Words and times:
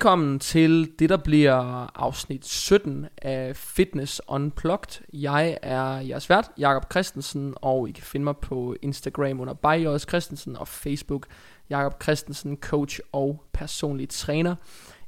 Velkommen 0.00 0.38
til 0.38 0.92
det, 0.98 1.08
der 1.08 1.16
bliver 1.16 1.90
afsnit 2.00 2.46
17 2.46 3.06
af 3.22 3.56
Fitness 3.56 4.22
Unplugged. 4.28 5.02
Jeg 5.12 5.58
er 5.62 5.98
jeres 5.98 6.30
vært, 6.30 6.50
Jakob 6.58 6.92
Christensen, 6.92 7.54
og 7.56 7.88
I 7.88 7.92
kan 7.92 8.02
finde 8.04 8.24
mig 8.24 8.36
på 8.36 8.76
Instagram 8.82 9.40
under 9.40 9.54
Bajos 9.54 10.02
Christensen 10.08 10.56
og 10.56 10.68
Facebook 10.68 11.26
Jakob 11.70 12.02
Christensen, 12.02 12.56
coach 12.56 13.00
og 13.12 13.44
personlig 13.52 14.08
træner. 14.08 14.54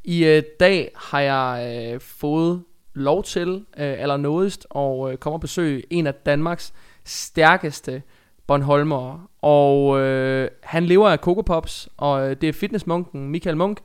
I 0.05 0.25
øh, 0.25 0.43
dag 0.61 0.93
har 0.97 1.21
jeg 1.21 1.77
øh, 1.95 2.01
fået 2.01 2.65
lov 2.95 3.25
til, 3.25 3.65
øh, 3.79 4.01
eller 4.01 4.17
og 4.71 5.13
øh, 5.13 5.19
kommer 5.19 5.37
og 5.37 5.41
besøge 5.41 5.83
en 5.91 6.07
af 6.07 6.15
Danmarks 6.15 6.75
stærkeste 7.05 8.03
Bornholmere. 8.47 9.27
Og 9.43 10.01
øh, 10.01 10.51
han 10.63 10.85
lever 10.85 11.09
af 11.09 11.19
Coco 11.19 11.41
Pops, 11.41 11.89
og 11.97 12.31
øh, 12.31 12.37
det 12.41 12.49
er 12.49 12.53
fitnessmunken 12.53 13.29
Michael 13.29 13.57
Munk. 13.57 13.81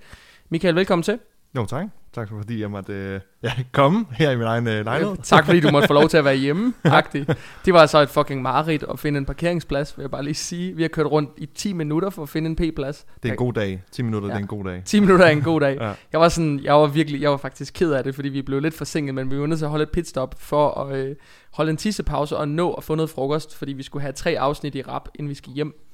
Michael, 0.50 0.76
velkommen 0.76 1.04
til. 1.04 1.20
Jo, 1.56 1.66
tak. 1.66 1.86
Tak 2.14 2.30
for, 2.30 2.38
fordi 2.38 2.62
jeg 2.62 2.72
måtte 2.72 2.94
øh, 2.94 3.20
ja, 3.44 3.52
komme 3.72 4.06
her 4.12 4.32
i 4.32 4.36
min 4.36 4.46
egen 4.46 4.68
øh, 4.68 4.86
lejlighed. 4.86 5.16
tak 5.24 5.46
fordi 5.46 5.60
du 5.60 5.72
måtte 5.72 5.88
få 5.88 5.94
lov 5.94 6.10
til 6.10 6.18
at 6.18 6.26
være 6.26 6.36
hjemme. 6.36 6.74
-agtig. 6.86 7.34
Det 7.66 7.74
var 7.74 7.80
altså 7.80 8.00
et 8.00 8.10
fucking 8.10 8.42
mareridt 8.42 8.86
at 8.92 9.00
finde 9.00 9.18
en 9.18 9.26
parkeringsplads, 9.26 9.98
vil 9.98 10.04
jeg 10.04 10.12
bare 10.12 10.24
lige 10.24 10.34
sige. 10.34 10.76
Vi 10.76 10.82
har 10.82 10.90
kørt 10.90 11.06
rundt 11.06 11.30
i 11.38 11.46
10 11.46 11.74
minutter 11.74 12.10
for 12.10 12.24
at 12.24 12.30
finde 12.30 12.50
en 12.50 12.56
p-plads. 12.56 13.06
Det 13.24 13.30
er 13.30 13.34
en 13.34 13.38
god 13.38 13.54
dag. 13.54 13.84
10 13.92 14.02
minutter, 14.02 14.28
ja. 14.30 14.34
det 14.34 14.40
er 14.40 14.42
en 14.42 14.48
god 14.48 14.66
dag. 14.66 14.82
10 14.86 15.00
minutter 15.00 15.26
er 15.26 15.30
en 15.30 15.42
god 15.42 15.62
dag. 15.62 15.78
ja. 15.82 15.94
Jeg 16.12 16.20
var 16.20 16.30
sådan, 16.30 16.60
jeg 16.64 16.74
var 16.74 16.88
virkelig, 16.88 17.22
jeg 17.22 17.32
var 17.32 17.38
faktisk 17.38 17.74
ked 17.74 17.92
af 17.92 18.04
det, 18.04 18.16
fordi 18.16 18.30
vi 18.30 18.42
blev 18.42 18.60
lidt 18.60 18.74
forsinket, 18.74 19.16
men 19.16 19.32
vi 19.32 19.40
var 19.40 19.46
nødt 19.46 19.60
til 19.60 19.66
at 19.66 19.72
holde 19.72 19.84
et 19.84 19.92
pitstop 19.92 20.36
for 20.40 20.70
at 20.82 20.96
øh, 20.96 21.16
holde 21.52 21.72
en 21.72 21.78
tissepause 21.78 22.38
og 22.38 22.48
nå 22.48 22.74
at 22.74 22.84
få 22.84 22.96
noget 22.96 23.10
frokost, 23.10 23.56
fordi 23.56 23.74
vi 23.74 23.84
skulle 23.84 24.02
have 24.02 24.14
tre 24.14 24.40
afsnit 24.40 24.76
i 24.76 24.82
rap, 24.82 25.10
inden 25.16 25.30
vi 25.30 25.36
skal 25.36 25.54
hjem. 25.54 25.87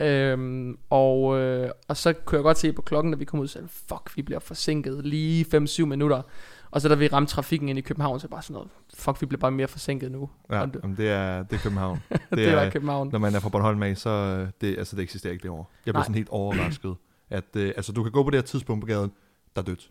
Øhm, 0.00 0.78
og, 0.90 1.38
øh, 1.38 1.70
og 1.88 1.96
så 1.96 2.12
kunne 2.12 2.36
jeg 2.36 2.42
godt 2.42 2.58
se 2.58 2.72
på 2.72 2.82
klokken, 2.82 3.12
da 3.12 3.18
vi 3.18 3.24
kom 3.24 3.40
ud, 3.40 3.48
så 3.48 3.58
fuck, 3.88 4.16
vi 4.16 4.22
bliver 4.22 4.40
forsinket 4.40 5.06
lige 5.06 5.46
5-7 5.54 5.84
minutter. 5.84 6.22
Og 6.70 6.80
så 6.80 6.88
da 6.88 6.94
vi 6.94 7.08
ramte 7.08 7.32
trafikken 7.32 7.68
ind 7.68 7.78
i 7.78 7.82
København, 7.82 8.20
så 8.20 8.28
bare 8.28 8.42
sådan 8.42 8.54
noget, 8.54 8.68
fuck, 8.94 9.20
vi 9.20 9.26
bliver 9.26 9.40
bare 9.40 9.50
mere 9.50 9.68
forsinket 9.68 10.12
nu. 10.12 10.30
Ja, 10.50 10.66
det, 10.66 10.80
jamen 10.82 10.96
det, 10.96 11.08
er, 11.08 11.42
det 11.42 11.56
er 11.56 11.60
København. 11.60 12.02
Det, 12.10 12.20
det 12.30 12.48
er, 12.48 12.56
er 12.56 12.70
København. 12.70 13.08
Når 13.12 13.18
man 13.18 13.34
er 13.34 13.40
fra 13.40 13.48
Bornholm 13.48 13.82
af, 13.82 13.96
så 13.96 14.10
øh, 14.10 14.48
det, 14.60 14.78
altså, 14.78 14.96
det 14.96 15.02
eksisterer 15.02 15.32
ikke 15.32 15.42
det 15.42 15.50
år. 15.50 15.72
Jeg 15.86 15.94
bliver 15.94 16.02
sådan 16.02 16.14
helt 16.14 16.28
overrasket. 16.28 16.94
At, 17.30 17.56
øh, 17.56 17.72
altså, 17.76 17.92
du 17.92 18.02
kan 18.02 18.12
gå 18.12 18.22
på 18.22 18.30
det 18.30 18.36
her 18.36 18.42
tidspunkt 18.42 18.80
på 18.80 18.86
gaden, 18.86 19.12
der 19.56 19.62
er 19.62 19.66
dødt. 19.66 19.90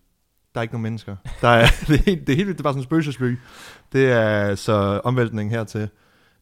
Der 0.54 0.60
er 0.60 0.62
ikke 0.62 0.74
nogen 0.74 0.84
mennesker. 0.84 1.16
Der 1.42 1.48
er, 1.48 1.66
det, 1.88 2.00
er 2.00 2.04
helt, 2.04 2.28
det 2.28 2.34
er 2.34 2.38
helt 2.38 2.50
det 2.50 2.60
er 2.60 2.64
bare 2.64 2.74
sådan 2.74 2.80
en 2.80 2.84
spøgelsesby. 2.84 3.38
Det 3.94 4.12
er 4.12 4.56
så 4.56 5.02
omvæltningen 5.04 5.52
hertil. 5.52 5.90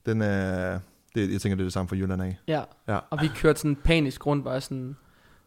Den 0.06 0.22
er, 0.22 0.80
det, 1.16 1.32
jeg 1.32 1.42
tænker, 1.42 1.56
det 1.56 1.64
er 1.64 1.66
det 1.66 1.74
samme 1.74 1.90
for 1.90 1.96
Jylland 1.96 2.22
af. 2.22 2.38
Ja. 2.48 2.64
ja, 2.88 3.00
og 3.10 3.22
vi 3.22 3.28
kørte 3.36 3.60
sådan 3.60 3.76
panisk 3.76 4.26
rundt, 4.26 4.46
var 4.46 4.60
sådan, 4.60 4.96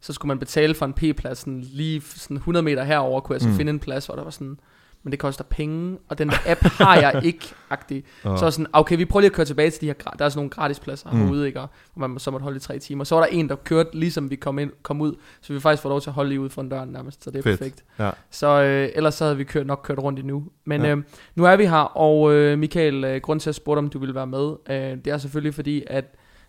så 0.00 0.12
skulle 0.12 0.28
man 0.28 0.38
betale 0.38 0.74
for 0.74 0.86
en 0.86 0.92
p-plads, 0.92 1.38
sådan 1.38 1.60
lige 1.60 2.00
sådan 2.00 2.36
100 2.36 2.62
meter 2.64 2.84
herover 2.84 3.20
kunne 3.20 3.34
jeg 3.34 3.40
så 3.40 3.48
mm. 3.48 3.54
finde 3.54 3.70
en 3.70 3.78
plads, 3.78 4.06
hvor 4.06 4.14
der 4.14 4.24
var 4.24 4.30
sådan, 4.30 4.60
men 5.08 5.12
det 5.12 5.18
koster 5.18 5.44
penge, 5.44 5.98
og 6.08 6.18
den 6.18 6.32
app 6.46 6.60
har 6.62 6.96
jeg 6.96 7.20
ikke, 7.24 7.54
agtig. 7.70 8.04
Så 8.22 8.50
sådan, 8.50 8.66
okay, 8.72 8.96
vi 8.96 9.04
prøver 9.04 9.20
lige 9.20 9.30
at 9.30 9.34
køre 9.36 9.46
tilbage 9.46 9.70
til 9.70 9.80
de 9.80 9.86
her, 9.86 9.94
der 9.94 10.24
er 10.24 10.28
sådan 10.28 10.38
nogle 10.38 10.50
gratispladser 10.50 11.10
mm. 11.10 11.18
herude, 11.18 11.46
ikke? 11.46 11.60
hvor 11.94 12.06
man 12.06 12.18
så 12.18 12.30
måtte 12.30 12.44
holde 12.44 12.56
i 12.56 12.60
tre 12.60 12.78
timer. 12.78 13.04
Så 13.04 13.14
var 13.14 13.22
der 13.22 13.28
en, 13.28 13.48
der 13.48 13.56
kørte, 13.56 13.98
ligesom 13.98 14.30
vi 14.30 14.36
kom, 14.36 14.58
ind, 14.58 14.70
kom 14.82 15.00
ud, 15.00 15.14
så 15.40 15.52
vi 15.52 15.60
faktisk 15.60 15.82
får 15.82 15.88
lov 15.88 16.00
til 16.00 16.10
at 16.10 16.14
holde 16.14 16.28
lige 16.28 16.40
ude 16.40 16.50
foran 16.50 16.68
døren 16.68 16.88
nærmest, 16.88 17.24
så 17.24 17.30
det 17.30 17.38
er 17.38 17.42
Fedt. 17.42 17.58
perfekt. 17.58 17.84
Ja. 17.98 18.10
Så 18.30 18.62
øh, 18.62 18.88
ellers 18.94 19.14
så 19.14 19.24
havde 19.24 19.36
vi 19.36 19.44
kørt, 19.44 19.66
nok 19.66 19.80
kørt 19.84 19.98
rundt 19.98 20.18
endnu. 20.18 20.44
Men 20.64 20.82
ja. 20.82 20.90
øh, 20.90 21.02
nu 21.34 21.44
er 21.44 21.56
vi 21.56 21.66
her, 21.66 21.96
og 21.96 22.34
øh, 22.34 22.58
Michael, 22.58 23.04
øh, 23.04 23.20
grund 23.20 23.40
til 23.40 23.48
at 23.48 23.54
spørge 23.54 23.78
om 23.78 23.88
du 23.88 23.98
ville 23.98 24.14
være 24.14 24.26
med, 24.26 24.52
øh, 24.70 25.04
det 25.04 25.06
er 25.06 25.18
selvfølgelig 25.18 25.54
fordi, 25.54 25.84
at 25.86 26.04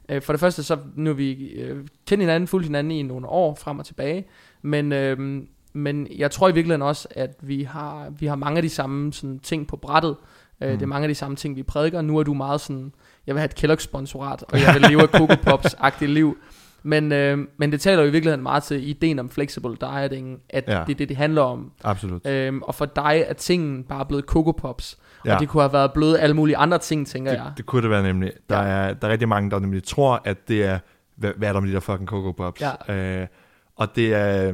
øh, 0.10 0.22
for 0.22 0.34
det 0.34 0.40
første, 0.40 0.64
så 0.64 0.78
nu 0.96 1.14
vi 1.14 1.34
øh, 1.34 1.78
kendt 2.08 2.22
hinanden, 2.22 2.48
fuldt 2.48 2.66
hinanden 2.66 2.92
i 2.92 3.02
nogle 3.02 3.28
år 3.28 3.56
frem 3.56 3.80
og 3.80 3.86
tilbage, 3.86 4.26
men 4.62 4.92
øh, 4.92 5.42
men 5.74 6.08
jeg 6.18 6.32
tror 6.32 6.50
i 6.50 6.54
virkeligheden 6.54 6.82
også, 6.82 7.08
at 7.12 7.36
vi 7.42 7.64
har, 7.64 8.10
vi 8.20 8.26
har 8.26 8.36
mange 8.36 8.58
af 8.58 8.64
de 8.64 8.70
samme 8.70 9.14
sådan, 9.14 9.40
ting 9.40 9.68
på 9.68 9.78
brættet. 9.78 10.16
Mm. 10.62 10.68
det 10.68 10.82
er 10.82 10.86
mm. 10.86 10.90
mange 10.90 11.04
af 11.04 11.10
de 11.10 11.16
samme 11.16 11.36
ting, 11.36 11.56
vi 11.56 11.64
prædiker. 11.64 12.02
Nu 12.02 12.18
er 12.18 12.24
du 12.24 12.34
meget 12.34 12.62
sådan, 12.62 12.92
jeg 13.28 13.36
vil 13.36 13.40
have 13.40 13.46
et 13.46 13.56
Kellogg-sponsorat, 13.56 14.44
og 14.48 14.60
jeg 14.62 14.74
vil 14.74 14.82
leve 14.82 15.04
et 15.04 15.10
Coco 15.10 15.34
Pops-agtigt 15.34 16.06
liv. 16.20 16.38
Men, 16.84 17.12
øh, 17.12 17.38
men 17.58 17.72
det 17.72 17.82
taler 17.82 18.02
jo 18.02 18.08
i 18.08 18.12
virkeligheden 18.12 18.44
meget 18.44 18.64
til 18.64 18.90
ideen 18.90 19.20
om 19.20 19.30
flexible 19.30 19.76
dieting, 19.82 20.40
at 20.50 20.64
ja. 20.68 20.72
det 20.72 20.94
er 20.94 20.98
det, 20.98 21.10
det 21.10 21.18
handler 21.18 21.42
om. 21.42 21.72
Absolut. 21.84 22.28
Øhm, 22.28 22.62
og 22.62 22.76
for 22.76 22.86
dig 22.86 23.24
er 23.28 23.34
tingen 23.34 23.84
bare 23.84 24.06
blevet 24.06 24.26
Coco 24.26 24.52
Pops. 24.52 24.98
Ja. 25.26 25.34
Og 25.34 25.40
det 25.40 25.50
kunne 25.50 25.64
have 25.64 25.74
været 25.74 25.94
blevet 25.94 26.18
alle 26.20 26.36
mulige 26.36 26.58
andre 26.58 26.78
ting, 26.78 27.08
tænker 27.08 27.32
det, 27.32 27.38
jeg. 27.38 27.52
Det 27.58 27.66
kunne 27.66 27.82
det 27.82 27.90
være 27.90 28.04
nemlig. 28.04 28.32
Der, 28.50 28.58
ja. 28.58 28.68
er, 28.68 28.94
der 28.94 29.08
er 29.08 29.12
rigtig 29.12 29.28
mange, 29.28 29.52
der 29.52 29.60
nemlig 29.60 29.84
tror, 29.84 30.22
at 30.26 30.48
det 30.48 30.64
er, 30.64 30.80
hvad, 31.16 31.32
hvad 31.38 31.50
er 31.50 31.54
der 31.54 31.60
med 31.60 31.70
de 31.70 31.74
der 31.74 31.80
fucking 31.80 32.08
Coco 32.08 32.32
Pops? 32.32 32.62
Ja. 32.62 33.22
Øh, 33.22 33.28
og 33.76 33.96
det 33.96 34.14
er 34.14 34.54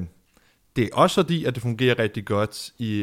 det 0.75 0.83
er 0.83 0.89
også 0.93 1.21
fordi, 1.21 1.45
at 1.45 1.55
det 1.55 1.61
fungerer 1.61 1.99
rigtig 1.99 2.25
godt 2.25 2.71
i, 2.77 3.01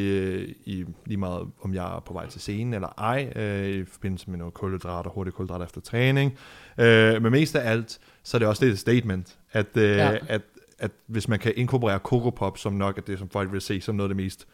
i 0.65 0.85
lige 1.05 1.17
meget, 1.17 1.47
om 1.61 1.73
jeg 1.73 1.95
er 1.95 1.99
på 1.99 2.13
vej 2.13 2.29
til 2.29 2.41
scenen 2.41 2.73
eller 2.73 2.87
ej, 2.97 3.33
øh, 3.35 3.67
i 3.67 3.85
forbindelse 3.85 4.29
med 4.29 4.37
noget 4.37 4.53
kulhydrater, 4.53 5.09
hurtigt 5.09 5.35
kulhydrater 5.35 5.65
efter 5.65 5.81
træning. 5.81 6.37
Øh, 6.77 7.21
men 7.21 7.31
mest 7.31 7.55
af 7.55 7.71
alt, 7.71 7.99
så 8.23 8.37
er 8.37 8.39
det 8.39 8.47
også 8.47 8.65
det 8.65 8.71
et 8.71 8.79
statement, 8.79 9.37
at, 9.51 9.77
øh, 9.77 9.89
ja. 9.89 10.17
at, 10.27 10.41
at 10.79 10.91
hvis 11.07 11.27
man 11.27 11.39
kan 11.39 11.53
inkorporere 11.55 11.97
Coco 11.97 12.29
Pop, 12.29 12.57
som 12.57 12.73
nok 12.73 12.97
er 12.97 13.01
det, 13.01 13.19
som 13.19 13.29
folk 13.29 13.51
vil 13.51 13.61
se 13.61 13.81
som 13.81 13.95
noget 13.95 14.09
af 14.09 14.15
det 14.15 14.23
mest 14.23 14.47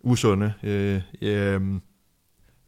usunde, 0.00 0.52
øh, 0.62 1.00
øh, 1.22 1.60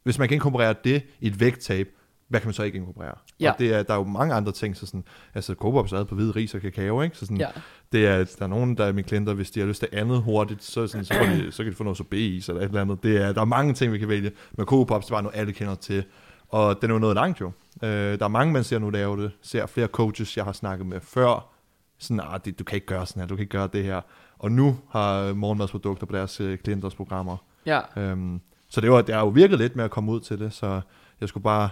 hvis 0.03 0.19
man 0.19 0.29
kan 0.29 0.35
inkorporere 0.35 0.75
det 0.85 1.03
i 1.21 1.27
et 1.27 1.41
vægttab, 1.41 1.89
hvad 2.31 2.41
kan 2.41 2.49
man 2.49 2.55
så 2.55 2.63
ikke 2.63 2.79
inkorporere? 2.79 3.15
Ja. 3.41 3.53
Og 3.53 3.59
det 3.59 3.75
er, 3.75 3.83
der 3.83 3.95
er 3.95 3.99
jo 3.99 4.05
mange 4.05 4.35
andre 4.35 4.53
ting, 4.53 4.77
så 4.77 4.87
sådan, 4.87 5.05
altså 5.35 5.53
er 5.53 6.05
på 6.05 6.15
hvide 6.15 6.31
ris 6.31 6.55
og 6.55 6.61
kakao, 6.61 7.03
ikke? 7.03 7.17
Så 7.17 7.27
sådan, 7.27 7.37
ja. 7.37 7.49
det 7.93 8.07
er, 8.07 8.17
der 8.17 8.45
er 8.45 8.47
nogen, 8.47 8.77
der 8.77 8.85
er 8.85 8.93
mine 8.93 9.03
klienter, 9.03 9.35
hvis 9.35 9.51
de 9.51 9.61
har 9.61 9.67
lyst 9.67 9.81
til 9.81 9.89
andet 9.93 10.23
hurtigt, 10.23 10.65
så, 10.65 10.87
sådan, 10.87 11.05
så, 11.05 11.15
de, 11.15 11.53
så 11.53 11.63
kan 11.63 11.73
de 11.73 11.77
få 11.77 11.85
noget 11.85 11.97
sorbet 11.97 12.49
eller 12.49 12.61
et 12.61 12.65
eller 12.65 12.81
andet. 12.81 13.03
Det 13.03 13.17
er, 13.17 13.33
der 13.33 13.41
er 13.41 13.45
mange 13.45 13.75
ting, 13.75 13.93
vi 13.93 13.99
kan 13.99 14.09
vælge, 14.09 14.31
men 14.53 14.67
Coop 14.67 14.89
det 14.89 15.11
bare 15.11 15.23
noget, 15.23 15.37
alle 15.37 15.53
kender 15.53 15.75
til. 15.75 16.05
Og 16.49 16.83
den 16.83 16.91
er 16.91 16.95
jo 16.95 16.99
noget 16.99 17.15
langt 17.15 17.41
jo. 17.41 17.53
Øh, 17.83 18.19
der 18.19 18.25
er 18.25 18.29
mange, 18.29 18.53
man 18.53 18.65
ser 18.65 18.79
nu 18.79 18.91
lave 18.91 19.23
det. 19.23 19.33
Ser 19.43 19.67
flere 19.67 19.87
coaches, 19.87 20.37
jeg 20.37 20.45
har 20.45 20.53
snakket 20.53 20.87
med 20.87 21.01
før, 21.01 21.53
sådan, 21.99 22.21
ah, 22.21 22.41
det, 22.45 22.59
du 22.59 22.65
kan 22.65 22.75
ikke 22.75 22.87
gøre 22.87 23.07
sådan 23.07 23.21
her, 23.21 23.27
du 23.27 23.37
kan 23.37 23.43
ikke 23.43 23.57
gøre 23.59 23.69
det 23.73 23.85
her. 23.85 24.01
Og 24.39 24.53
nu 24.53 24.79
har 24.91 25.33
morgenmadsprodukter 25.33 26.07
på 26.07 26.17
deres 26.17 26.41
øh, 26.41 26.59
klienters 26.59 26.95
programmer. 26.95 27.37
Ja. 27.67 27.81
Øhm, 27.97 28.41
så 28.69 28.81
det, 28.81 28.91
var, 28.91 29.03
det 29.03 29.15
har 29.15 29.21
jo 29.23 29.29
virket 29.29 29.59
lidt 29.59 29.77
med 29.77 29.85
at 29.85 29.91
komme 29.91 30.13
ud 30.13 30.21
til 30.21 30.39
det, 30.39 30.53
så 30.53 30.81
jeg 31.21 31.29
skulle 31.29 31.45
bare 31.45 31.69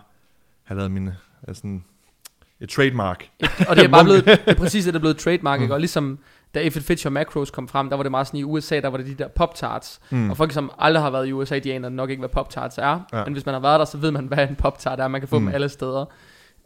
have 0.69 0.79
lavet 0.79 0.91
min 0.91 1.11
altså, 1.49 1.79
et 2.61 2.69
trademark. 2.69 3.29
Og 3.69 3.77
det 3.77 3.85
er 3.85 3.89
bare 3.89 4.05
blevet, 4.09 4.25
det 4.25 4.41
er 4.47 4.55
præcis 4.55 4.85
det, 4.85 4.95
der 4.95 4.99
er 4.99 5.01
blevet 5.01 5.19
trademark, 5.19 5.59
mm. 5.59 5.63
ikke? 5.63 5.75
og 5.75 5.81
ligesom 5.81 6.19
da 6.55 6.61
It 6.61 6.73
Fits 6.73 7.03
Your 7.03 7.11
Macros 7.11 7.51
kom 7.51 7.69
frem, 7.69 7.89
der 7.89 7.97
var 7.97 8.03
det 8.03 8.11
meget 8.11 8.27
sådan 8.27 8.41
i 8.41 8.45
USA, 8.45 8.81
der 8.81 8.89
var 8.89 8.99
det 8.99 9.07
de 9.07 9.15
der 9.15 9.29
Pop-Tarts. 9.29 10.01
Mm. 10.11 10.31
Og 10.31 10.37
folk, 10.37 10.53
som 10.53 10.71
aldrig 10.79 11.03
har 11.03 11.11
været 11.11 11.29
i 11.29 11.33
USA, 11.33 11.59
de 11.59 11.75
aner 11.75 11.89
nok 11.89 12.11
ikke, 12.11 12.21
hvad 12.21 12.29
Pop-Tarts 12.29 12.79
er. 12.79 13.01
Ja. 13.13 13.25
Men 13.25 13.33
hvis 13.33 13.47
man 13.47 13.53
har 13.53 13.61
været 13.61 13.79
der, 13.79 13.85
så 13.85 13.99
ved 13.99 14.11
man, 14.11 14.27
hvad 14.27 14.49
en 14.49 14.57
Pop-Tart 14.57 15.01
er. 15.01 15.09
Man 15.09 15.21
kan 15.21 15.29
få 15.29 15.39
mm. 15.39 15.45
dem 15.45 15.55
alle 15.55 15.69
steder. 15.69 16.05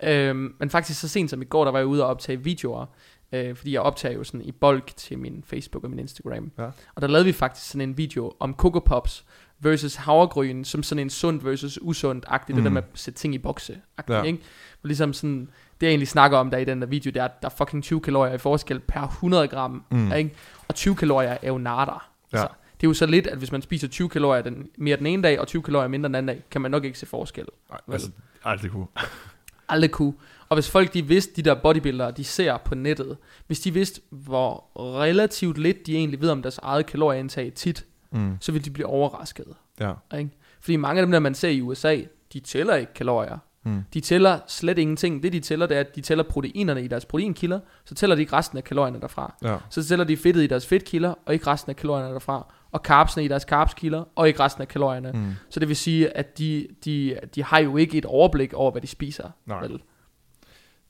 Øhm, 0.03 0.55
men 0.59 0.71
faktisk 0.71 1.01
så 1.01 1.09
sent 1.09 1.31
som 1.31 1.43
i 1.43 1.45
går, 1.45 1.65
der 1.65 1.73
var 1.73 1.79
jeg 1.79 1.87
ude 1.87 2.05
og 2.05 2.11
optage 2.11 2.41
videoer. 2.41 2.87
Øh, 3.33 3.57
fordi 3.57 3.73
jeg 3.73 3.81
optager 3.81 4.15
jo 4.15 4.25
sådan 4.25 4.43
i 4.43 4.53
bulk 4.53 4.97
til 4.97 5.19
min 5.19 5.45
Facebook 5.47 5.85
og 5.85 5.91
min 5.91 5.99
Instagram. 5.99 6.53
Ja. 6.59 6.65
Og 6.95 7.03
der 7.03 7.07
lavede 7.09 7.25
vi 7.25 7.33
faktisk 7.33 7.71
sådan 7.71 7.89
en 7.89 7.99
video 7.99 8.33
om 8.41 8.55
Coco 8.55 8.79
Pops 8.79 9.25
versus 9.63 9.95
havregryn, 9.95 10.65
som 10.65 10.83
sådan 10.83 11.03
en 11.03 11.11
sund 11.11 11.41
versus 11.41 11.79
usundt-agtigt, 11.83 12.49
mm. 12.49 12.55
det 12.57 12.65
der 12.65 12.71
mm. 12.71 12.75
med 12.75 12.83
at 12.83 12.89
sætte 12.95 13.21
ting 13.21 13.35
i 13.35 13.39
bokse 13.39 13.81
ja. 14.09 14.23
ikke? 14.23 14.39
Og 14.83 14.87
ligesom 14.89 15.13
sådan, 15.13 15.49
det 15.81 15.87
jeg 15.87 15.89
egentlig 15.89 16.09
snakker 16.09 16.39
om 16.39 16.51
der 16.51 16.59
i 16.59 16.65
den 16.65 16.81
der 16.81 16.87
video, 16.87 17.11
det 17.11 17.23
er, 17.23 17.29
der 17.29 17.49
er 17.49 17.55
fucking 17.59 17.83
20 17.83 18.01
kalorier 18.01 18.35
i 18.35 18.39
forskel 18.39 18.81
per 18.81 19.01
100 19.01 19.49
gram, 19.49 19.85
mm. 19.91 20.13
ikke? 20.13 20.31
Og 20.69 20.75
20 20.75 20.97
kalorier 20.97 21.37
er 21.43 21.49
jo 21.49 21.59
natter. 21.59 22.11
Ja. 22.33 22.39
Altså, 22.39 22.49
det 22.81 22.87
er 22.87 22.91
jo 22.91 22.95
så 22.95 23.07
lidt, 23.07 23.27
at 23.27 23.39
hvis 23.39 23.53
man 23.53 23.63
spiser 23.63 23.89
20 23.89 24.09
kalorier 24.09 24.43
den, 24.43 24.69
mere 24.79 24.97
den 24.97 25.07
ene 25.07 25.23
dag, 25.23 25.41
og 25.41 25.47
20 25.47 25.63
kalorier 25.63 25.89
mindre 25.89 26.09
den 26.09 26.15
anden 26.15 26.37
dag, 26.37 26.45
kan 26.51 26.61
man 26.61 26.71
nok 26.71 26.85
ikke 26.85 26.99
se 26.99 27.07
forskel. 27.07 27.47
Nej, 27.71 27.81
altså, 27.93 28.11
aldrig 28.45 28.71
kunne. 28.71 28.87
aldrig 29.69 29.91
kunne. 29.91 30.13
Og 30.49 30.57
hvis 30.57 30.71
folk 30.71 30.95
de 30.95 31.07
vidste, 31.07 31.33
de 31.37 31.43
der 31.43 31.55
bodybuildere, 31.55 32.11
de 32.11 32.25
ser 32.25 32.57
på 32.57 32.75
nettet, 32.75 33.17
hvis 33.47 33.61
de 33.61 33.73
vidste, 33.73 34.01
hvor 34.11 34.65
relativt 34.77 35.59
lidt 35.59 35.87
de 35.87 35.97
egentlig 35.97 36.21
ved 36.21 36.31
om 36.31 36.43
deres 36.43 36.59
eget 36.59 36.87
kalorieindtag 36.87 37.53
tit, 37.55 37.85
mm. 38.13 38.37
så 38.41 38.53
vil 38.53 38.65
de 38.65 38.71
blive 38.71 38.87
overrasket. 38.87 39.47
Ja. 39.81 39.93
Ikke? 40.19 40.31
Fordi 40.61 40.77
mange 40.77 41.01
af 41.01 41.07
dem 41.07 41.13
der, 41.13 41.19
man 41.19 41.35
ser 41.35 41.49
i 41.49 41.61
USA, 41.61 41.99
de 42.33 42.41
tæller 42.41 42.75
ikke 42.75 42.95
kalorier. 42.95 43.39
Mm. 43.65 43.83
De 43.95 44.01
tæller 44.01 44.39
slet 44.47 44.79
ingenting. 44.79 45.23
Det 45.23 45.33
de 45.33 45.41
tæller, 45.41 45.67
det 45.67 45.77
er, 45.77 45.81
at 45.81 45.97
de 45.97 46.01
tæller 46.01 46.25
proteinerne 46.25 46.83
i 46.83 46.89
deres 46.89 47.05
proteinkilder, 47.05 47.61
så 47.85 47.95
tæller 47.95 48.17
de 48.17 48.23
ikke 48.23 48.33
resten 48.33 48.59
af 48.59 48.65
kalorierne 48.65 49.01
derfra. 49.01 49.35
Ja. 49.43 49.57
Så 49.71 49.85
tæller 49.85 50.05
de 50.05 50.17
fedtet 50.17 50.43
i 50.43 50.47
deres 50.47 50.67
fedtkilder, 50.67 51.15
og 51.27 51.35
ikke 51.35 51.47
resten 51.47 51.71
af 51.71 51.77
kalorierne 51.77 52.13
derfra. 52.13 52.55
Og 52.71 52.81
carbsene 52.85 53.25
i 53.25 53.29
deres 53.29 53.43
carbskilder, 53.43 54.05
og 54.15 54.29
ikke 54.29 54.41
resten 54.41 54.63
af 54.63 54.69
kalorierne. 54.69 55.13
Mm. 55.13 55.33
Så 55.51 55.61
det 55.61 55.69
vil 55.69 55.77
sige, 55.77 56.17
at 56.17 56.39
de, 56.39 56.69
de, 56.85 57.19
de 57.35 57.43
har 57.43 57.59
jo 57.59 57.77
ikke 57.77 57.99
et 57.99 58.05
overblik 58.05 58.53
over, 58.53 58.71
hvad 58.71 58.83
de 58.83 58.87
spiser. 58.87 59.31
Nej. 59.47 59.61
Vel? 59.61 59.83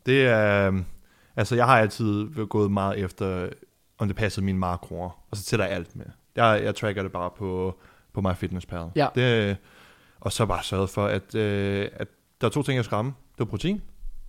Det 0.07 0.27
er... 0.27 0.83
Altså, 1.37 1.55
jeg 1.55 1.67
har 1.67 1.79
altid 1.79 2.29
gået 2.47 2.73
meget 2.73 2.99
efter, 2.99 3.49
om 3.99 4.09
det 4.09 4.17
passede 4.17 4.47
mine 4.47 4.59
makroer, 4.59 5.11
og 5.31 5.37
så 5.37 5.45
tæller 5.45 5.67
jeg 5.67 5.75
alt 5.75 5.97
med. 5.97 6.07
Jeg, 6.37 6.61
jeg 6.65 6.75
tracker 6.75 7.03
det 7.03 7.13
bare 7.13 7.31
på, 7.39 7.79
på 8.15 8.21
MyFitnessPal. 8.21 8.85
Ja. 8.97 9.09
Det, 9.15 9.57
og 10.21 10.33
så 10.33 10.47
bare 10.47 10.63
sørget 10.63 10.91
for, 10.91 11.07
at, 11.07 11.35
øh, 11.35 11.89
at 11.93 12.09
der 12.41 12.47
er 12.47 12.51
to 12.51 12.63
ting, 12.63 12.77
jeg 12.77 12.85
skal 12.85 12.95
ramme. 12.97 13.11
Det 13.33 13.39
var 13.39 13.45
protein, 13.45 13.83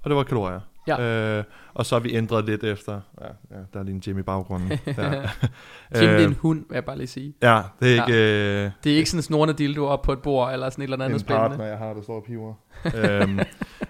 og 0.04 0.10
det 0.10 0.18
var 0.18 0.24
kalorier. 0.24 0.60
Ja. 0.88 1.02
Øh, 1.38 1.44
og 1.74 1.86
så 1.86 1.96
har 1.96 2.00
vi 2.00 2.16
ændret 2.16 2.46
lidt 2.46 2.64
efter. 2.64 3.02
Ja, 3.22 3.26
ja 3.26 3.62
der 3.74 3.80
er 3.80 3.84
lige 3.84 3.96
en 3.96 4.04
Jim 4.08 4.20
i 4.20 4.22
baggrunden. 4.22 4.72
Ja. 4.98 5.04
Jim, 6.02 6.10
det 6.10 6.24
er 6.24 6.28
en 6.28 6.34
hund, 6.34 6.66
vil 6.70 6.76
jeg 6.76 6.86
bare 6.86 6.98
lige 6.98 7.08
sige. 7.08 7.34
Ja, 7.42 7.62
det 7.80 7.98
er 7.98 8.06
ikke... 8.08 8.14
Øh, 8.66 8.72
Det 8.84 8.92
er 8.94 8.98
ikke 8.98 9.10
sådan 9.10 9.20
en 9.20 9.24
snorende 9.24 9.54
dildo 9.54 9.86
op 9.86 10.02
på 10.02 10.14
et 10.14 10.22
bord, 10.22 10.54
eller 10.54 10.70
sådan 10.70 10.82
et 10.82 10.84
eller 10.94 11.06
andet 11.06 11.14
en 11.16 11.20
spændende. 11.20 11.50
partner, 11.50 11.66
jeg 11.66 11.78
har, 11.78 11.94
der 11.94 12.02
står 12.02 12.16
og 12.16 12.24
piver. 12.24 12.54
øhm, 12.96 13.40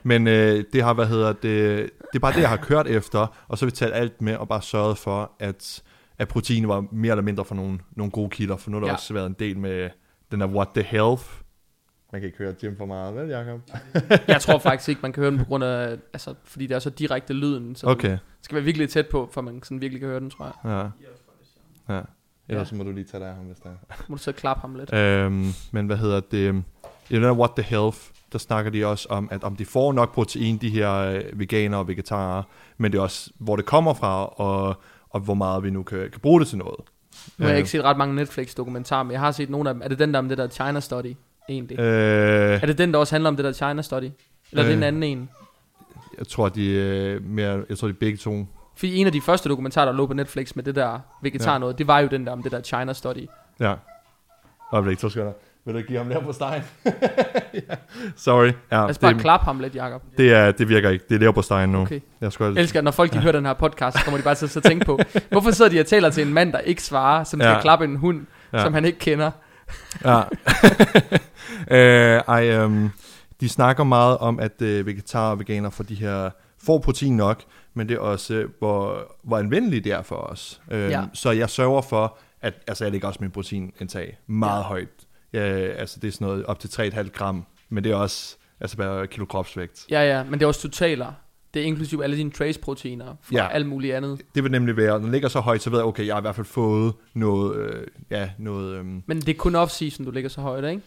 men 0.03 0.27
øh, 0.27 0.63
det 0.73 0.83
har, 0.83 0.93
hvad 0.93 1.05
hedder 1.05 1.33
det, 1.33 1.43
det 2.13 2.15
er 2.15 2.19
bare 2.19 2.33
det, 2.33 2.41
jeg 2.41 2.49
har 2.49 2.57
kørt 2.57 2.87
efter, 2.87 3.27
og 3.47 3.57
så 3.57 3.65
har 3.65 3.67
vi 3.67 3.75
taget 3.75 3.93
alt 3.93 4.21
med 4.21 4.35
og 4.35 4.47
bare 4.47 4.61
sørget 4.61 4.97
for, 4.97 5.31
at, 5.39 5.83
at 6.17 6.27
protein 6.27 6.67
var 6.67 6.85
mere 6.91 7.11
eller 7.11 7.23
mindre 7.23 7.45
for 7.45 7.55
nogle, 7.55 7.79
nogle 7.91 8.11
gode 8.11 8.29
kilder, 8.29 8.57
for 8.57 8.71
nu 8.71 8.75
har 8.77 8.81
der 8.81 8.87
Ja. 8.87 8.93
også 8.93 9.13
været 9.13 9.25
en 9.25 9.35
del 9.39 9.57
med 9.57 9.89
den 10.31 10.39
der 10.39 10.47
What 10.47 10.67
the 10.75 10.83
Health. 10.83 11.23
Man 12.11 12.21
kan 12.21 12.25
ikke 12.27 12.37
høre 12.37 12.55
Jim 12.63 12.77
for 12.77 12.85
meget, 12.85 13.15
vel 13.15 13.29
Jacob? 13.29 13.61
Jeg 14.27 14.41
tror 14.41 14.57
faktisk 14.59 14.89
ikke, 14.89 15.01
man 15.01 15.13
kan 15.13 15.21
høre 15.21 15.31
den 15.31 15.39
på 15.39 15.45
grund 15.45 15.63
af, 15.63 15.97
altså, 16.13 16.33
fordi 16.43 16.67
det 16.67 16.75
er 16.75 16.79
så 16.79 16.89
direkte 16.89 17.33
lyden, 17.33 17.75
så 17.75 17.87
Okay, 17.87 18.17
skal 18.41 18.55
være 18.55 18.63
virkelig 18.63 18.89
tæt 18.89 19.07
på, 19.07 19.29
for 19.31 19.41
man 19.41 19.63
sådan 19.63 19.81
virkelig 19.81 19.99
kan 19.99 20.09
høre 20.09 20.19
den, 20.19 20.29
tror 20.29 20.45
jeg. 20.45 20.53
ja. 20.71 21.93
ja. 21.95 22.01
Ellers 22.49 22.65
Ja. 22.65 22.69
så 22.69 22.75
må 22.75 22.83
du 22.83 22.91
lige 22.91 23.03
tage 23.03 23.21
dig 23.21 23.29
af 23.29 23.35
ham, 23.35 23.45
hvis 23.45 23.57
der 23.57 23.69
er. 23.69 23.95
Må 24.07 24.15
du 24.15 24.21
så 24.21 24.31
klappe 24.31 24.61
ham 24.61 24.75
lidt. 24.75 24.93
Øhm, 24.93 25.45
men 25.71 25.85
hvad 25.85 25.97
hedder 25.97 26.19
det? 26.19 26.63
I 27.09 27.15
den 27.15 27.23
der 27.23 27.31
What 27.31 27.51
the 27.57 27.63
Health, 27.63 27.97
der 28.31 28.37
snakker 28.37 28.71
de 28.71 28.85
også 28.85 29.07
om, 29.09 29.27
at 29.31 29.43
om 29.43 29.55
de 29.55 29.65
får 29.65 29.93
nok 29.93 30.13
protein, 30.13 30.57
de 30.57 30.69
her 30.69 30.91
øh, 30.93 31.39
veganere 31.39 31.79
og 31.79 31.87
vegetarer, 31.87 32.43
men 32.77 32.91
det 32.91 32.97
er 32.97 33.01
også, 33.01 33.31
hvor 33.37 33.55
det 33.55 33.65
kommer 33.65 33.93
fra, 33.93 34.25
og, 34.25 34.81
og 35.13 35.19
hvor 35.19 35.33
meget 35.33 35.63
vi 35.63 35.69
nu 35.69 35.83
kan, 35.83 35.99
kan 36.11 36.19
bruge 36.21 36.39
det 36.39 36.47
til 36.47 36.57
noget. 36.57 36.79
Nu 37.37 37.43
har 37.43 37.45
jeg 37.45 37.53
Øh, 37.53 37.57
ikke 37.57 37.69
set 37.69 37.83
ret 37.83 37.97
mange 37.97 38.15
Netflix-dokumentarer, 38.15 39.03
men 39.03 39.11
jeg 39.11 39.19
har 39.19 39.31
set 39.31 39.49
nogle 39.49 39.69
af 39.69 39.75
dem. 39.75 39.81
Er 39.83 39.87
det 39.87 39.99
den 39.99 40.13
der 40.13 40.19
om 40.19 40.29
det 40.29 40.37
der 40.37 40.47
China 40.47 40.79
Study, 40.79 41.15
egentlig? 41.49 41.79
Øh, 41.79 42.61
Er 42.63 42.65
det 42.65 42.77
den, 42.77 42.93
der 42.93 42.99
også 42.99 43.15
handler 43.15 43.27
om 43.27 43.35
det 43.35 43.45
der 43.45 43.51
China 43.53 43.81
Study? 43.81 44.09
Eller 44.51 44.63
er 44.63 44.67
det 44.67 44.73
en 44.73 44.83
Øh. 44.83 44.87
anden 44.87 45.03
en? 45.03 45.29
jeg 46.17 46.27
tror, 46.27 46.49
de 46.49 46.65
øh, 46.69 47.23
mere, 47.25 47.63
jeg 47.69 47.77
tror, 47.77 47.87
de 47.87 47.91
er 47.93 47.97
begge 47.99 48.17
to. 48.17 48.45
Fordi 48.75 48.95
en 48.95 49.05
af 49.07 49.11
de 49.13 49.21
første 49.21 49.49
dokumentarer, 49.49 49.85
der 49.85 49.93
lå 49.93 50.05
på 50.07 50.13
Netflix 50.13 50.55
med 50.55 50.63
det 50.63 50.75
der 50.75 50.99
vegetar 51.21 51.51
Ja. 51.53 51.57
noget, 51.57 51.77
det 51.77 51.87
var 51.87 51.99
jo 51.99 52.07
den 52.07 52.25
der 52.25 52.31
om 52.31 52.43
det 52.43 52.51
der 52.51 52.61
China 52.61 52.93
Study. 52.93 53.27
Ja. 53.59 53.73
Øjeblik, 54.73 54.99
så 54.99 55.09
skal 55.09 55.21
der. 55.25 55.31
Vil 55.65 55.75
du 55.75 55.81
give 55.81 55.97
ham 55.97 56.09
der 56.09 56.21
på 56.21 56.31
stegen? 56.33 56.63
ja. 57.53 57.75
Sorry. 58.15 58.45
Ja, 58.47 58.51
Lad 58.71 58.89
os 58.89 58.97
bare 58.97 59.13
det, 59.13 59.21
klappe 59.21 59.43
ham 59.45 59.59
lidt, 59.59 59.75
Jacob. 59.75 60.01
det, 60.17 60.33
er, 60.33 60.51
det 60.51 60.69
virker 60.69 60.89
ikke. 60.89 61.05
Det 61.09 61.15
er 61.15 61.19
der 61.19 61.31
på 61.31 61.41
stegen 61.41 61.69
nu. 61.69 61.81
Okay. 61.81 61.99
Jeg 62.21 62.31
skal 62.31 62.43
Jeg 62.53 62.61
elsker, 62.61 62.81
når 62.81 62.91
folk 62.91 63.13
de 63.13 63.19
hører 63.19 63.31
den 63.31 63.45
her 63.45 63.53
podcast, 63.53 63.97
så 63.97 64.03
kommer 64.03 64.17
de 64.17 64.23
bare 64.23 64.35
til 64.35 64.45
at 64.45 64.51
så 64.51 64.61
tænke 64.61 64.85
på, 64.85 64.99
hvorfor 65.31 65.51
sidder 65.51 65.71
de 65.71 65.79
og 65.79 65.85
taler 65.85 66.09
til 66.09 66.27
en 66.27 66.33
mand, 66.33 66.53
der 66.53 66.59
ikke 66.59 66.83
svarer, 66.83 67.23
som 67.23 67.39
skal 67.39 67.49
Ja. 67.51 67.61
klappe 67.61 67.85
en 67.85 67.95
hund, 67.95 68.25
Ja. 68.53 68.63
som 68.63 68.73
han 68.73 68.85
ikke 68.85 68.99
kender. 68.99 69.31
Ja. 70.05 70.21
øh, 72.15 72.21
ej, 72.27 72.63
um, 72.65 72.91
de 73.41 73.49
snakker 73.49 73.83
meget 73.83 74.17
om, 74.17 74.39
at 74.39 74.61
øh, 74.61 74.85
vegetarer 74.85 75.31
og 75.31 75.39
veganer 75.39 75.69
får 75.69 75.83
de 75.83 75.95
her 75.95 76.29
får 76.65 76.79
protein 76.79 77.17
nok, 77.17 77.41
men 77.73 77.89
det 77.89 77.95
er 77.95 77.99
også, 77.99 78.33
øh, 78.33 78.49
hvor, 78.59 78.97
hvor 79.23 79.37
anvendeligt 79.37 79.83
det 79.85 79.91
er 79.93 80.01
for 80.01 80.15
os. 80.15 80.61
Øh, 80.71 80.89
Ja. 80.89 81.01
Så 81.13 81.31
jeg 81.31 81.49
sørger 81.49 81.81
for, 81.81 82.17
at 82.41 82.53
altså, 82.67 82.83
jeg 82.85 82.91
lægger 82.91 83.07
også 83.07 83.17
min 83.21 83.31
proteinindtag 83.31 84.17
meget 84.27 84.51
Ja. 84.53 84.57
ja. 84.57 84.63
højt. 84.63 84.87
Ja, 85.33 85.39
altså 85.67 85.99
det 85.99 86.07
er 86.07 86.11
sådan 86.11 86.27
noget 86.27 86.45
op 86.45 86.59
til 86.59 86.67
3,5 86.67 87.09
gram, 87.09 87.45
men 87.69 87.83
det 87.83 87.91
er 87.91 87.95
også 87.95 88.35
altså 88.59 88.77
bare 88.77 89.07
kilo 89.07 89.25
kropsvægt. 89.25 89.85
Ja, 89.89 90.01
ja, 90.17 90.23
men 90.23 90.33
det 90.33 90.41
er 90.41 90.47
også 90.47 90.61
totaler. 90.61 91.11
Det 91.53 91.61
er 91.61 91.65
inklusive 91.65 92.03
alle 92.03 92.17
dine 92.17 92.31
trace-proteiner 92.31 93.05
fra 93.21 93.35
Ja. 93.35 93.47
alt 93.47 93.67
muligt 93.67 93.95
andet. 93.95 94.21
Det 94.35 94.43
vil 94.43 94.51
nemlig 94.51 94.77
være, 94.77 94.87
når 94.91 94.97
den 94.97 95.11
ligger 95.11 95.27
så 95.29 95.39
højt, 95.39 95.61
så 95.61 95.69
ved 95.69 95.79
jeg, 95.79 95.85
okay, 95.85 96.05
jeg 96.07 96.13
har 96.15 96.21
i 96.21 96.21
hvert 96.21 96.35
fald 96.35 96.45
fået 96.45 96.93
noget, 97.13 97.55
øh, 97.57 97.87
ja, 98.11 98.29
noget... 98.39 98.75
Øh, 98.77 98.85
Men 98.85 99.19
det 99.19 99.29
er 99.29 99.33
kun 99.33 99.55
off-season, 99.55 100.05
du 100.05 100.11
ligger 100.11 100.29
så 100.29 100.41
højt, 100.41 100.63
ikke? 100.71 100.81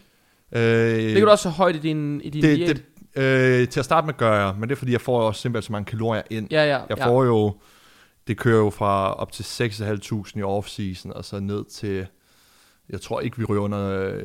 øh, 0.51 0.97
Ligger 0.97 1.25
du 1.25 1.31
også 1.31 1.43
så 1.43 1.49
højt 1.49 1.75
i 1.75 1.79
din, 1.79 2.21
i 2.21 2.29
din 2.29 2.43
det, 2.43 2.57
diæt? 2.57 2.81
det, 3.15 3.61
øh, 3.61 3.67
til 3.67 3.79
at 3.79 3.85
starte 3.85 4.05
med 4.07 4.13
gør 4.13 4.45
jeg, 4.45 4.55
men 4.59 4.69
det 4.69 4.75
er 4.75 4.77
fordi, 4.79 4.91
jeg 4.91 5.01
får 5.01 5.21
også 5.21 5.41
simpelthen 5.41 5.65
så 5.67 5.71
mange 5.71 5.85
kalorier 5.85 6.21
ind. 6.29 6.47
ja, 6.51 6.63
ja. 6.65 6.79
Jeg 6.89 6.97
ja. 6.97 7.07
får 7.07 7.23
jo, 7.25 7.55
det 8.27 8.37
kører 8.37 8.57
jo 8.63 8.69
fra 8.69 9.13
op 9.13 9.31
til 9.31 9.43
6.500 9.43 10.39
i 10.39 10.41
off-season, 10.43 11.11
og 11.13 11.25
så 11.25 11.39
ned 11.39 11.65
til, 11.65 12.07
jeg 12.89 13.01
tror 13.01 13.19
ikke, 13.19 13.37
vi 13.37 13.43
ryger 13.45 13.61
under, 13.61 14.09
øh, 14.13 14.23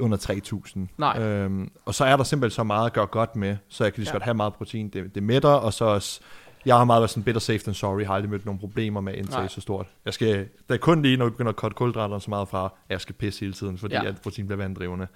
under 0.00 0.18
3.000. 0.18 0.80
Nej. 0.98 1.22
Øhm, 1.22 1.70
og 1.84 1.94
så 1.94 2.04
er 2.04 2.16
der 2.16 2.24
simpelthen 2.24 2.54
så 2.56 2.64
meget 2.64 2.86
at 2.86 2.92
gøre 2.92 3.06
godt 3.06 3.36
med, 3.36 3.56
så 3.68 3.84
jeg 3.84 3.92
kan 3.92 4.00
lige 4.00 4.06
så 4.06 4.10
Ja. 4.12 4.14
godt 4.14 4.22
have 4.22 4.34
meget 4.34 4.54
protein. 4.54 4.88
Det, 4.88 5.14
det 5.14 5.22
mætter, 5.22 5.48
og 5.48 5.72
så 5.72 5.84
også, 5.84 6.20
jeg 6.66 6.76
har 6.76 6.84
meget 6.84 7.00
været 7.00 7.10
sådan 7.10 7.22
better 7.22 7.40
safe 7.40 7.58
than 7.58 7.74
sorry, 7.74 8.04
har 8.04 8.14
aldrig 8.14 8.30
mødt 8.30 8.44
nogle 8.44 8.60
problemer 8.60 9.00
med 9.00 9.14
indtag 9.14 9.38
Nej. 9.40 9.48
så 9.48 9.60
stort. 9.60 9.86
Jeg 10.04 10.14
skal, 10.14 10.28
det 10.68 10.74
er 10.74 10.76
kun 10.76 11.02
lige, 11.02 11.16
når 11.16 11.24
vi 11.24 11.30
begynder 11.30 11.52
at 11.52 11.56
cutte 11.56 11.74
kulhydraterne 11.74 12.20
så 12.20 12.30
meget 12.30 12.48
fra, 12.48 12.64
at 12.64 12.70
jeg 12.90 13.00
skal 13.00 13.14
pisse 13.14 13.40
hele 13.40 13.52
tiden, 13.52 13.78
fordi 13.78 13.94
Ja. 13.94 14.04
at 14.04 14.20
protein 14.22 14.46
bliver 14.46 14.56
vanddrivende. 14.62 15.06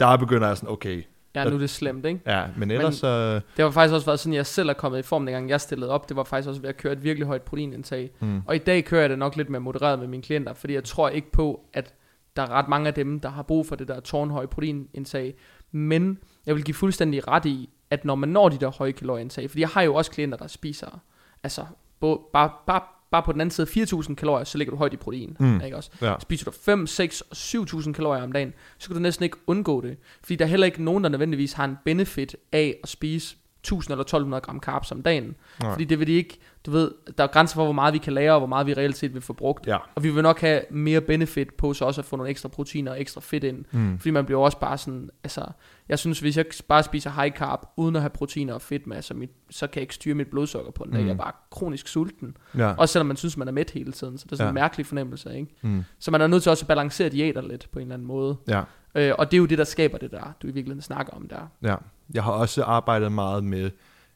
Der 0.00 0.16
begynder 0.16 0.46
jeg 0.48 0.56
sådan, 0.56 0.70
okay, 0.72 1.02
Ja, 1.34 1.44
nu 1.44 1.54
er 1.54 1.58
det 1.58 1.70
slemt, 1.70 2.04
ikke? 2.06 2.20
ja, 2.26 2.44
men 2.56 2.70
ellers 2.70 2.94
så... 2.94 3.34
Det 3.34 3.42
har 3.58 3.70
faktisk 3.70 3.94
også 3.94 4.06
været 4.06 4.20
sådan, 4.20 4.34
jeg 4.34 4.46
selv 4.46 4.68
er 4.68 4.72
kommet 4.72 4.98
i 4.98 5.02
form, 5.02 5.26
dengang 5.26 5.48
jeg 5.50 5.60
stillede 5.60 5.90
op. 5.90 6.08
Det 6.08 6.16
var 6.16 6.24
faktisk 6.24 6.48
også 6.48 6.60
ved 6.60 6.68
at 6.68 6.76
køre 6.76 6.92
et 6.92 7.02
virkelig 7.04 7.26
højt 7.26 7.42
proteinindtag. 7.42 8.10
Mm. 8.20 8.42
Og 8.46 8.54
i 8.54 8.58
dag 8.58 8.84
kører 8.84 9.00
jeg 9.00 9.10
det 9.10 9.18
nok 9.18 9.36
lidt 9.36 9.50
mere 9.50 9.60
modereret 9.60 9.98
med 9.98 10.06
mine 10.06 10.22
klienter, 10.22 10.54
fordi 10.54 10.74
jeg 10.74 10.84
tror 10.84 11.08
ikke 11.08 11.32
på, 11.32 11.60
at 11.72 11.94
der 12.36 12.42
er 12.42 12.50
ret 12.50 12.68
mange 12.68 12.88
af 12.88 12.94
dem, 12.94 13.20
der 13.20 13.28
har 13.28 13.42
brug 13.42 13.66
for 13.66 13.76
det 13.76 13.88
der 13.88 14.00
tårnhøje 14.00 14.46
proteinindtag. 14.46 15.34
Men 15.72 16.18
jeg 16.46 16.54
vil 16.54 16.64
give 16.64 16.74
fuldstændig 16.74 17.28
ret 17.28 17.44
i, 17.44 17.68
at 17.90 18.04
når 18.04 18.14
man 18.14 18.28
når 18.28 18.48
de 18.48 18.58
der 18.58 18.70
høje 18.70 18.92
kalorieindtag, 18.92 19.50
fordi 19.50 19.60
jeg 19.60 19.68
har 19.68 19.82
jo 19.82 19.94
også 19.94 20.10
klienter, 20.10 20.38
der 20.38 20.46
spiser, 20.46 21.00
altså 21.42 21.64
bo, 22.00 22.30
bare, 22.32 22.50
bare, 22.66 22.80
bare 23.10 23.22
på 23.22 23.32
den 23.32 23.40
anden 23.40 23.50
side 23.50 23.66
4.000 23.84 24.14
kalorier, 24.14 24.44
så 24.44 24.58
ligger 24.58 24.70
du 24.70 24.78
højt 24.78 24.92
i 24.92 24.96
protein. 24.96 25.36
Mm. 25.40 25.60
Ikke 25.60 25.76
også? 25.76 25.90
Ja. 26.02 26.14
Spiser 26.20 26.44
du 26.44 26.50
5, 26.50 26.86
6 26.86 27.20
og 27.20 27.36
7.000 27.36 27.92
kalorier 27.92 28.22
om 28.22 28.32
dagen, 28.32 28.52
så 28.78 28.88
kan 28.88 28.96
du 28.96 29.02
næsten 29.02 29.24
ikke 29.24 29.36
undgå 29.46 29.80
det. 29.80 29.96
Fordi 30.22 30.36
der 30.36 30.44
er 30.44 30.48
heller 30.48 30.66
ikke 30.66 30.82
nogen, 30.82 31.04
der 31.04 31.10
nødvendigvis 31.10 31.52
har 31.52 31.64
en 31.64 31.78
benefit 31.84 32.36
af 32.52 32.76
at 32.82 32.88
spise 32.88 33.36
1000 33.66 33.92
eller 33.92 34.02
1200 34.02 34.40
gram 34.40 34.60
carbs 34.60 34.92
om 34.92 35.02
dagen. 35.02 35.34
Nej. 35.62 35.70
Fordi 35.72 35.84
det 35.84 35.98
vil 35.98 36.06
de 36.06 36.12
ikke, 36.12 36.38
du 36.66 36.70
ved, 36.70 36.90
der 37.18 37.24
er 37.24 37.28
grænser 37.28 37.54
for, 37.54 37.64
hvor 37.64 37.72
meget 37.72 37.94
vi 37.94 37.98
kan 37.98 38.12
lære, 38.12 38.32
og 38.32 38.38
hvor 38.40 38.46
meget 38.46 38.66
vi 38.66 38.74
reelt 38.74 38.96
set 38.96 39.14
vil 39.14 39.22
få 39.22 39.32
brugt. 39.32 39.66
Ja. 39.66 39.76
Og 39.94 40.02
vi 40.02 40.10
vil 40.10 40.22
nok 40.22 40.40
have 40.40 40.60
mere 40.70 41.00
benefit 41.00 41.54
på 41.54 41.74
så 41.74 41.84
også 41.84 42.00
at 42.00 42.04
få 42.04 42.16
nogle 42.16 42.30
ekstra 42.30 42.48
proteiner 42.48 42.90
og 42.92 43.00
ekstra 43.00 43.20
fedt 43.20 43.44
ind. 43.44 43.64
Mm. 43.70 43.98
Fordi 43.98 44.10
man 44.10 44.24
bliver 44.24 44.40
også 44.40 44.58
bare 44.58 44.78
sådan, 44.78 45.10
altså, 45.24 45.44
jeg 45.88 45.98
synes, 45.98 46.20
hvis 46.20 46.36
jeg 46.36 46.44
bare 46.68 46.82
spiser 46.82 47.10
high 47.10 47.32
carb, 47.36 47.60
uden 47.76 47.96
at 47.96 48.02
have 48.02 48.10
proteiner 48.10 48.54
og 48.54 48.62
fedt 48.62 48.86
med, 48.86 49.02
så, 49.02 49.14
mit, 49.14 49.30
så 49.50 49.66
kan 49.66 49.74
jeg 49.76 49.82
ikke 49.82 49.94
styre 49.94 50.14
mit 50.14 50.26
blodsukker 50.28 50.70
på 50.70 50.84
en 50.84 50.90
dag. 50.90 51.00
Mm. 51.00 51.06
Jeg 51.06 51.12
er 51.12 51.18
bare 51.18 51.32
kronisk 51.50 51.88
sulten. 51.88 52.36
Ja. 52.58 52.72
Også 52.78 52.92
selvom 52.92 53.06
man 53.06 53.16
synes, 53.16 53.36
man 53.36 53.48
er 53.48 53.52
mæt 53.52 53.70
hele 53.70 53.92
tiden. 53.92 54.18
Så 54.18 54.24
det 54.24 54.32
er 54.32 54.36
sådan 54.36 54.46
Ja. 54.46 54.50
en 54.50 54.54
mærkelig 54.54 54.86
fornemmelse, 54.86 55.36
ikke? 55.36 55.54
Mm. 55.62 55.84
Så 55.98 56.10
man 56.10 56.20
er 56.20 56.26
nødt 56.26 56.42
til 56.42 56.50
også 56.50 56.64
at 56.64 56.68
balancere 56.68 57.08
diæter 57.08 57.42
lidt 57.42 57.68
på 57.72 57.78
en 57.78 57.82
eller 57.82 57.94
anden 57.94 58.08
måde. 58.08 58.36
Ja. 58.48 58.62
Øh, 58.96 59.12
og 59.18 59.30
det 59.30 59.36
er 59.36 59.38
jo 59.38 59.46
det, 59.46 59.58
der 59.58 59.64
skaber 59.64 59.98
det 59.98 60.10
der, 60.10 60.32
du 60.42 60.46
i 60.46 60.50
virkeligheden 60.50 60.82
snakker 60.82 61.12
om 61.12 61.28
der. 61.28 61.46
Ja, 61.62 61.76
jeg 62.14 62.24
har 62.24 62.32
også 62.32 62.64
arbejdet 62.64 63.12
meget 63.12 63.44
med, 63.44 63.70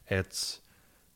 at 0.07 0.59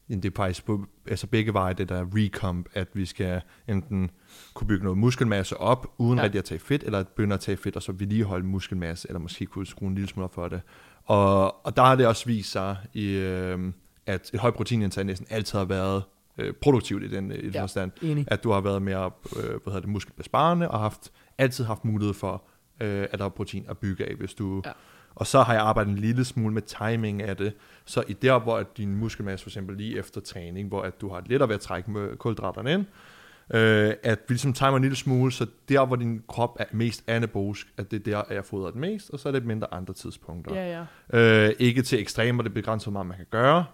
det 0.09 0.33
faktisk 0.35 0.65
på, 0.65 0.85
altså 1.07 1.27
begge 1.27 1.53
veje, 1.53 1.73
det 1.73 1.89
der 1.89 2.05
recomp, 2.15 2.69
at 2.73 2.87
vi 2.93 3.05
skal 3.05 3.41
enten 3.67 4.11
kunne 4.53 4.67
bygge 4.67 4.83
noget 4.83 4.97
muskelmasse 4.97 5.57
op, 5.57 5.93
uden 5.97 6.17
Ja. 6.19 6.23
rigtig 6.23 6.39
at 6.39 6.45
tage 6.45 6.59
fedt, 6.59 6.83
eller 6.83 7.03
begynde 7.03 7.33
at 7.33 7.39
tage 7.39 7.57
fedt, 7.57 7.75
og 7.75 7.83
så 7.83 7.91
vedligeholde 7.91 8.45
muskelmasse, 8.45 9.07
eller 9.09 9.19
måske 9.19 9.45
kunne 9.45 9.65
skrue 9.67 9.89
en 9.89 9.95
lille 9.95 10.07
smule 10.09 10.29
for 10.31 10.47
det. 10.47 10.61
Og, 11.05 11.65
og 11.65 11.75
der 11.77 11.83
har 11.83 11.95
det 11.95 12.07
også 12.07 12.25
vist 12.25 12.51
sig, 12.51 12.77
i, 12.93 13.07
øh, 13.11 13.73
at 14.05 14.29
et 14.33 14.39
højt 14.39 14.53
proteinindtag 14.53 15.03
næsten 15.03 15.27
altid 15.29 15.57
har 15.57 15.65
været 15.65 16.03
øh, 16.37 16.53
produktivt 16.53 17.03
i 17.03 17.07
den, 17.07 17.31
i 17.31 17.41
den 17.41 17.51
Ja. 17.51 17.61
forstand 17.61 17.91
Enig. 18.01 18.25
at 18.27 18.43
du 18.43 18.51
har 18.51 18.61
været 18.61 18.81
mere 18.81 19.11
øh, 19.37 19.43
hvad 19.43 19.59
hedder 19.65 19.79
det, 19.79 19.89
muskelbesparende 19.89 20.71
og 20.71 20.79
haft, 20.79 21.11
altid 21.37 21.63
haft 21.65 21.85
mulighed 21.85 22.13
for, 22.13 22.43
øh, 22.79 23.07
at 23.11 23.19
der 23.19 23.25
er 23.25 23.29
protein 23.29 23.65
at 23.69 23.77
bygge 23.77 24.09
af, 24.09 24.15
hvis 24.15 24.33
du... 24.33 24.61
Ja. 24.65 24.71
Og 25.15 25.27
så 25.27 25.41
har 25.41 25.53
jeg 25.53 25.61
arbejdet 25.61 25.91
en 25.91 25.97
lille 25.97 26.25
smule 26.25 26.53
med 26.53 26.61
timing 26.61 27.23
af 27.23 27.37
det, 27.37 27.53
så 27.85 28.03
i 28.07 28.13
der, 28.13 28.39
hvor 28.39 28.57
at 28.57 28.77
din 28.77 28.95
muskelmasse 28.95 29.43
for 29.43 29.49
eksempel 29.49 29.77
lige 29.77 29.99
efter 29.99 30.21
træning, 30.21 30.67
hvor 30.67 30.81
at 30.81 31.01
du 31.01 31.09
har 31.09 31.23
lettere 31.25 31.49
ved 31.49 31.55
at 31.55 31.61
trække 31.61 31.91
med 31.91 32.17
kulhydraterne 32.17 32.73
ind, 32.73 32.85
øh, 33.53 33.93
at 34.03 34.19
vi 34.27 34.33
ligesom 34.33 34.53
timer 34.53 34.75
en 34.75 34.81
lille 34.81 34.95
smule, 34.95 35.31
så 35.31 35.47
der, 35.69 35.85
hvor 35.85 35.95
din 35.95 36.23
krop 36.27 36.57
er 36.59 36.65
mest 36.71 37.03
anabolisk, 37.07 37.67
at 37.77 37.91
det 37.91 37.99
er 37.99 38.03
der, 38.03 38.17
at 38.17 38.35
jeg 38.35 38.45
fodrer 38.45 38.71
den 38.71 38.81
mest, 38.81 39.09
og 39.09 39.19
så 39.19 39.27
er 39.29 39.33
det 39.33 39.45
mindre 39.45 39.73
andre 39.73 39.93
tidspunkter. 39.93 40.55
Ja, 40.55 40.85
ja. 41.13 41.47
Øh, 41.47 41.53
ikke 41.59 41.81
til 41.81 41.99
ekstremer, 41.99 42.43
det 42.43 42.53
begrænser, 42.53 42.91
meget 42.91 43.05
man 43.05 43.17
kan 43.17 43.27
gøre. 43.29 43.65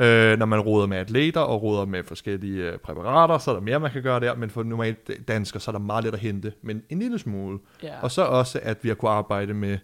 Øh, 0.00 0.38
når 0.38 0.46
man 0.46 0.60
roder 0.60 0.86
med 0.86 0.96
atleter 0.96 1.40
og 1.40 1.62
roder 1.62 1.84
med 1.84 2.04
forskellige 2.04 2.70
øh, 2.72 2.78
præparater, 2.78 3.38
så 3.38 3.50
er 3.50 3.54
der 3.54 3.62
mere, 3.62 3.80
man 3.80 3.90
kan 3.90 4.02
gøre 4.02 4.20
der, 4.20 4.34
men 4.34 4.50
for 4.50 4.62
normalt 4.62 5.28
danskere, 5.28 5.60
så 5.60 5.70
er 5.70 5.72
der 5.72 5.78
meget 5.78 6.04
lidt 6.04 6.14
at 6.14 6.20
hente, 6.20 6.52
men 6.62 6.82
en 6.88 6.98
lille 6.98 7.18
smule. 7.18 7.58
ja. 7.82 8.00
Og 8.02 8.10
så 8.10 8.22
også, 8.22 8.60
at 8.62 8.78
vi 8.82 8.88
har 8.88 8.94
kunne 8.94 9.10
arbejde 9.10 9.54
med 9.54 9.78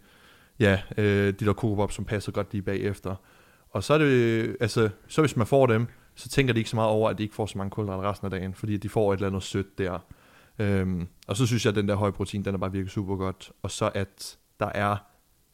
ja, 0.60 0.80
øh, 0.96 1.34
de 1.40 1.46
der 1.46 1.52
kokobop, 1.52 1.92
som 1.92 2.04
passer 2.04 2.32
godt 2.32 2.52
lige 2.52 2.62
bagefter. 2.62 3.14
Og 3.70 3.84
så 3.84 3.94
er 3.94 3.98
det, 3.98 4.56
altså, 4.60 4.88
så 5.08 5.22
hvis 5.22 5.36
man 5.36 5.46
får 5.46 5.66
dem, 5.66 5.86
så 6.14 6.28
tænker 6.28 6.52
de 6.52 6.60
ikke 6.60 6.70
så 6.70 6.76
meget 6.76 6.90
over, 6.90 7.10
at 7.10 7.18
de 7.18 7.22
ikke 7.22 7.34
får 7.34 7.46
så 7.46 7.58
mange 7.58 7.70
kulhydrater 7.70 8.10
resten 8.10 8.24
af 8.24 8.30
dagen, 8.30 8.54
fordi 8.54 8.76
de 8.76 8.88
får 8.88 9.12
et 9.12 9.16
eller 9.16 9.26
andet 9.26 9.42
sødt 9.42 9.78
der. 9.78 9.98
Øhm, 10.58 11.08
og 11.26 11.36
så 11.36 11.46
synes 11.46 11.64
jeg, 11.64 11.70
at 11.70 11.76
den 11.76 11.88
der 11.88 11.94
høje 11.94 12.12
protein, 12.12 12.44
den 12.44 12.54
er 12.54 12.58
bare 12.58 12.72
virkelig 12.72 12.90
super 12.90 13.16
godt. 13.16 13.50
Og 13.62 13.70
så 13.70 13.90
at 13.94 14.36
der 14.60 14.70
er, 14.74 14.96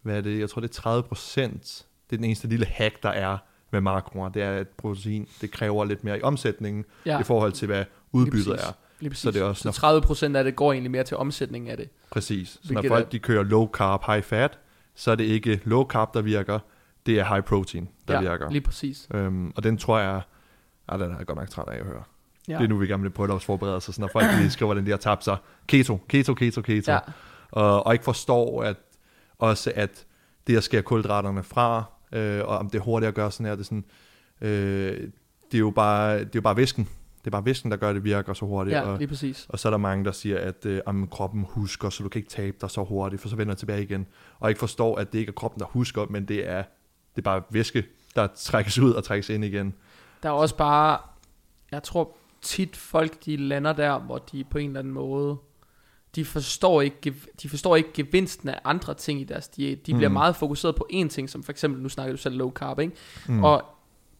hvad 0.02 0.16
er 0.16 0.20
det, 0.20 0.38
jeg 0.38 0.50
tror 0.50 0.60
det 0.60 0.68
er 0.68 0.72
30 0.72 1.02
procent, 1.02 1.86
det 2.10 2.16
er 2.16 2.18
den 2.18 2.24
eneste 2.24 2.48
lille 2.48 2.66
hack, 2.66 3.02
der 3.02 3.08
er 3.08 3.38
med 3.72 3.80
makroer, 3.80 4.28
det 4.28 4.42
er, 4.42 4.50
at 4.52 4.68
protein, 4.68 5.28
det 5.40 5.50
kræver 5.50 5.84
lidt 5.84 6.04
mere 6.04 6.18
i 6.18 6.22
omsætningen, 6.22 6.84
ja. 7.06 7.20
i 7.20 7.22
forhold 7.22 7.52
til, 7.52 7.66
hvad 7.66 7.84
udbyttet 8.12 8.52
er. 8.54 8.72
Lige 9.00 9.10
præcis. 9.10 9.22
så 9.22 9.30
det 9.30 9.40
er 9.40 9.44
også- 9.44 9.62
så 9.62 9.80
30 9.80 10.00
procent 10.02 10.36
af 10.36 10.44
det 10.44 10.56
går 10.56 10.72
egentlig 10.72 10.90
mere 10.90 11.04
til 11.04 11.16
omsætning 11.16 11.68
af 11.70 11.76
det. 11.76 11.88
Præcis. 12.10 12.58
Så 12.64 12.72
når 12.72 12.82
er- 12.84 12.88
folk 12.88 13.12
de 13.12 13.18
kører 13.18 13.42
low 13.42 13.68
carb, 13.72 14.02
high 14.06 14.22
fat, 14.22 14.58
så 14.94 15.10
er 15.10 15.14
det 15.14 15.24
ikke 15.24 15.60
low 15.64 15.84
carb, 15.86 16.14
der 16.14 16.22
virker, 16.22 16.58
det 17.06 17.18
er 17.20 17.24
high 17.24 17.42
protein, 17.44 17.88
der 18.08 18.14
ja, 18.14 18.20
virker. 18.20 18.50
lige 18.50 18.60
præcis. 18.60 19.08
Øhm, 19.14 19.52
og 19.56 19.62
den 19.62 19.78
tror 19.78 19.98
jeg, 19.98 20.20
Ja, 20.92 20.96
den 20.98 21.10
er 21.12 21.16
jeg 21.16 21.26
godt 21.26 21.38
nok 21.38 21.48
træt 21.50 21.68
af 21.68 21.78
at 21.78 21.84
høre. 21.86 22.02
Ja. 22.48 22.56
Det 22.58 22.64
er 22.64 22.68
nu, 22.68 22.76
vi 22.76 22.86
gerne 22.86 23.02
vil 23.02 23.10
prøve 23.10 23.34
at 23.34 23.42
forberede 23.42 23.80
sig, 23.80 23.94
så 23.94 24.00
når 24.00 24.08
folk 24.12 24.26
lige 24.38 24.50
skriver, 24.50 24.66
hvordan 24.68 24.86
de 24.86 24.90
har 24.90 24.98
tabt 24.98 25.24
sig. 25.24 25.36
Keto, 25.66 26.00
keto, 26.08 26.34
keto, 26.34 26.60
keto. 26.62 26.92
Ja. 26.92 26.98
Og, 27.50 27.86
og 27.86 27.92
ikke 27.92 28.04
forstår 28.04 28.62
at, 28.62 28.76
også, 29.38 29.72
at 29.74 30.04
det 30.46 30.56
at 30.56 30.64
skære 30.64 30.82
kulhydraterne 30.82 31.42
fra, 31.42 31.84
øh, 32.12 32.40
og 32.44 32.58
om 32.58 32.70
det 32.70 32.78
er 32.78 32.82
hurtigt 32.82 33.08
at 33.08 33.14
gøre 33.14 33.30
sådan 33.30 33.46
her, 33.46 33.54
det 33.54 33.60
er 33.60 33.64
sådan, 33.64 33.84
øh, 34.40 35.10
det 35.52 35.54
er 35.54 35.58
jo 35.58 35.70
bare, 35.70 36.18
det 36.18 36.24
er 36.24 36.30
jo 36.34 36.40
bare 36.40 36.56
væsken. 36.56 36.88
Det 37.18 37.26
er 37.26 37.30
bare 37.30 37.44
væsken, 37.44 37.70
der 37.70 37.76
gør, 37.76 37.92
det 37.92 38.04
virker 38.04 38.32
så 38.32 38.44
hurtigt. 38.44 38.76
Ja, 38.76 38.96
lige 38.96 39.08
præcis. 39.08 39.44
Og, 39.44 39.52
og 39.52 39.58
så 39.58 39.68
er 39.68 39.70
der 39.70 39.78
mange, 39.78 40.04
der 40.04 40.12
siger, 40.12 40.38
at 40.38 40.66
øh, 40.66 40.80
om 40.86 41.08
kroppen 41.08 41.46
husker, 41.48 41.90
så 41.90 42.02
du 42.02 42.08
kan 42.08 42.18
ikke 42.18 42.30
tabe 42.30 42.56
dig 42.60 42.70
så 42.70 42.84
hurtigt, 42.84 43.22
for 43.22 43.28
så 43.28 43.36
vender 43.36 43.54
tilbage 43.54 43.82
igen. 43.82 44.06
Og 44.38 44.48
ikke 44.48 44.58
forstår, 44.58 44.96
at 44.96 45.12
det 45.12 45.18
ikke 45.18 45.30
er 45.30 45.34
kroppen, 45.34 45.60
der 45.60 45.66
husker, 45.66 46.06
men 46.10 46.24
det 46.28 46.48
er, 46.48 46.62
det 47.16 47.18
er 47.18 47.22
bare 47.22 47.42
væske, 47.50 47.84
der 48.14 48.26
trækkes 48.36 48.78
ud 48.78 48.92
og 48.92 49.04
trækkes 49.04 49.28
ind 49.28 49.44
igen. 49.44 49.74
Der 50.22 50.28
er 50.28 50.32
også 50.32 50.56
bare, 50.56 50.98
jeg 51.72 51.82
tror 51.82 52.16
tit 52.42 52.76
folk, 52.76 53.24
de 53.24 53.36
lander 53.36 53.72
der, 53.72 53.98
hvor 53.98 54.18
de 54.18 54.44
på 54.44 54.58
en 54.58 54.66
eller 54.66 54.80
anden 54.80 54.92
måde, 54.92 55.36
de 56.14 56.24
forstår 56.24 56.82
ikke, 56.82 57.14
de 57.42 57.48
forstår 57.48 57.76
ikke 57.76 57.92
gevinsten 57.94 58.48
af 58.48 58.60
andre 58.64 58.94
ting 58.94 59.20
i 59.20 59.24
deres 59.24 59.48
diæt. 59.48 59.86
De 59.86 59.94
bliver 59.94 60.08
mm. 60.08 60.12
meget 60.12 60.36
fokuseret 60.36 60.76
på 60.76 60.86
én 60.92 61.08
ting, 61.08 61.30
som 61.30 61.42
for 61.42 61.52
eksempel, 61.52 61.82
nu 61.82 61.88
snakker 61.88 62.12
du 62.12 62.18
selv 62.22 62.36
low 62.36 62.50
carb, 62.50 62.78
ikke? 62.78 62.94
Mm. 63.28 63.44
Og 63.44 63.64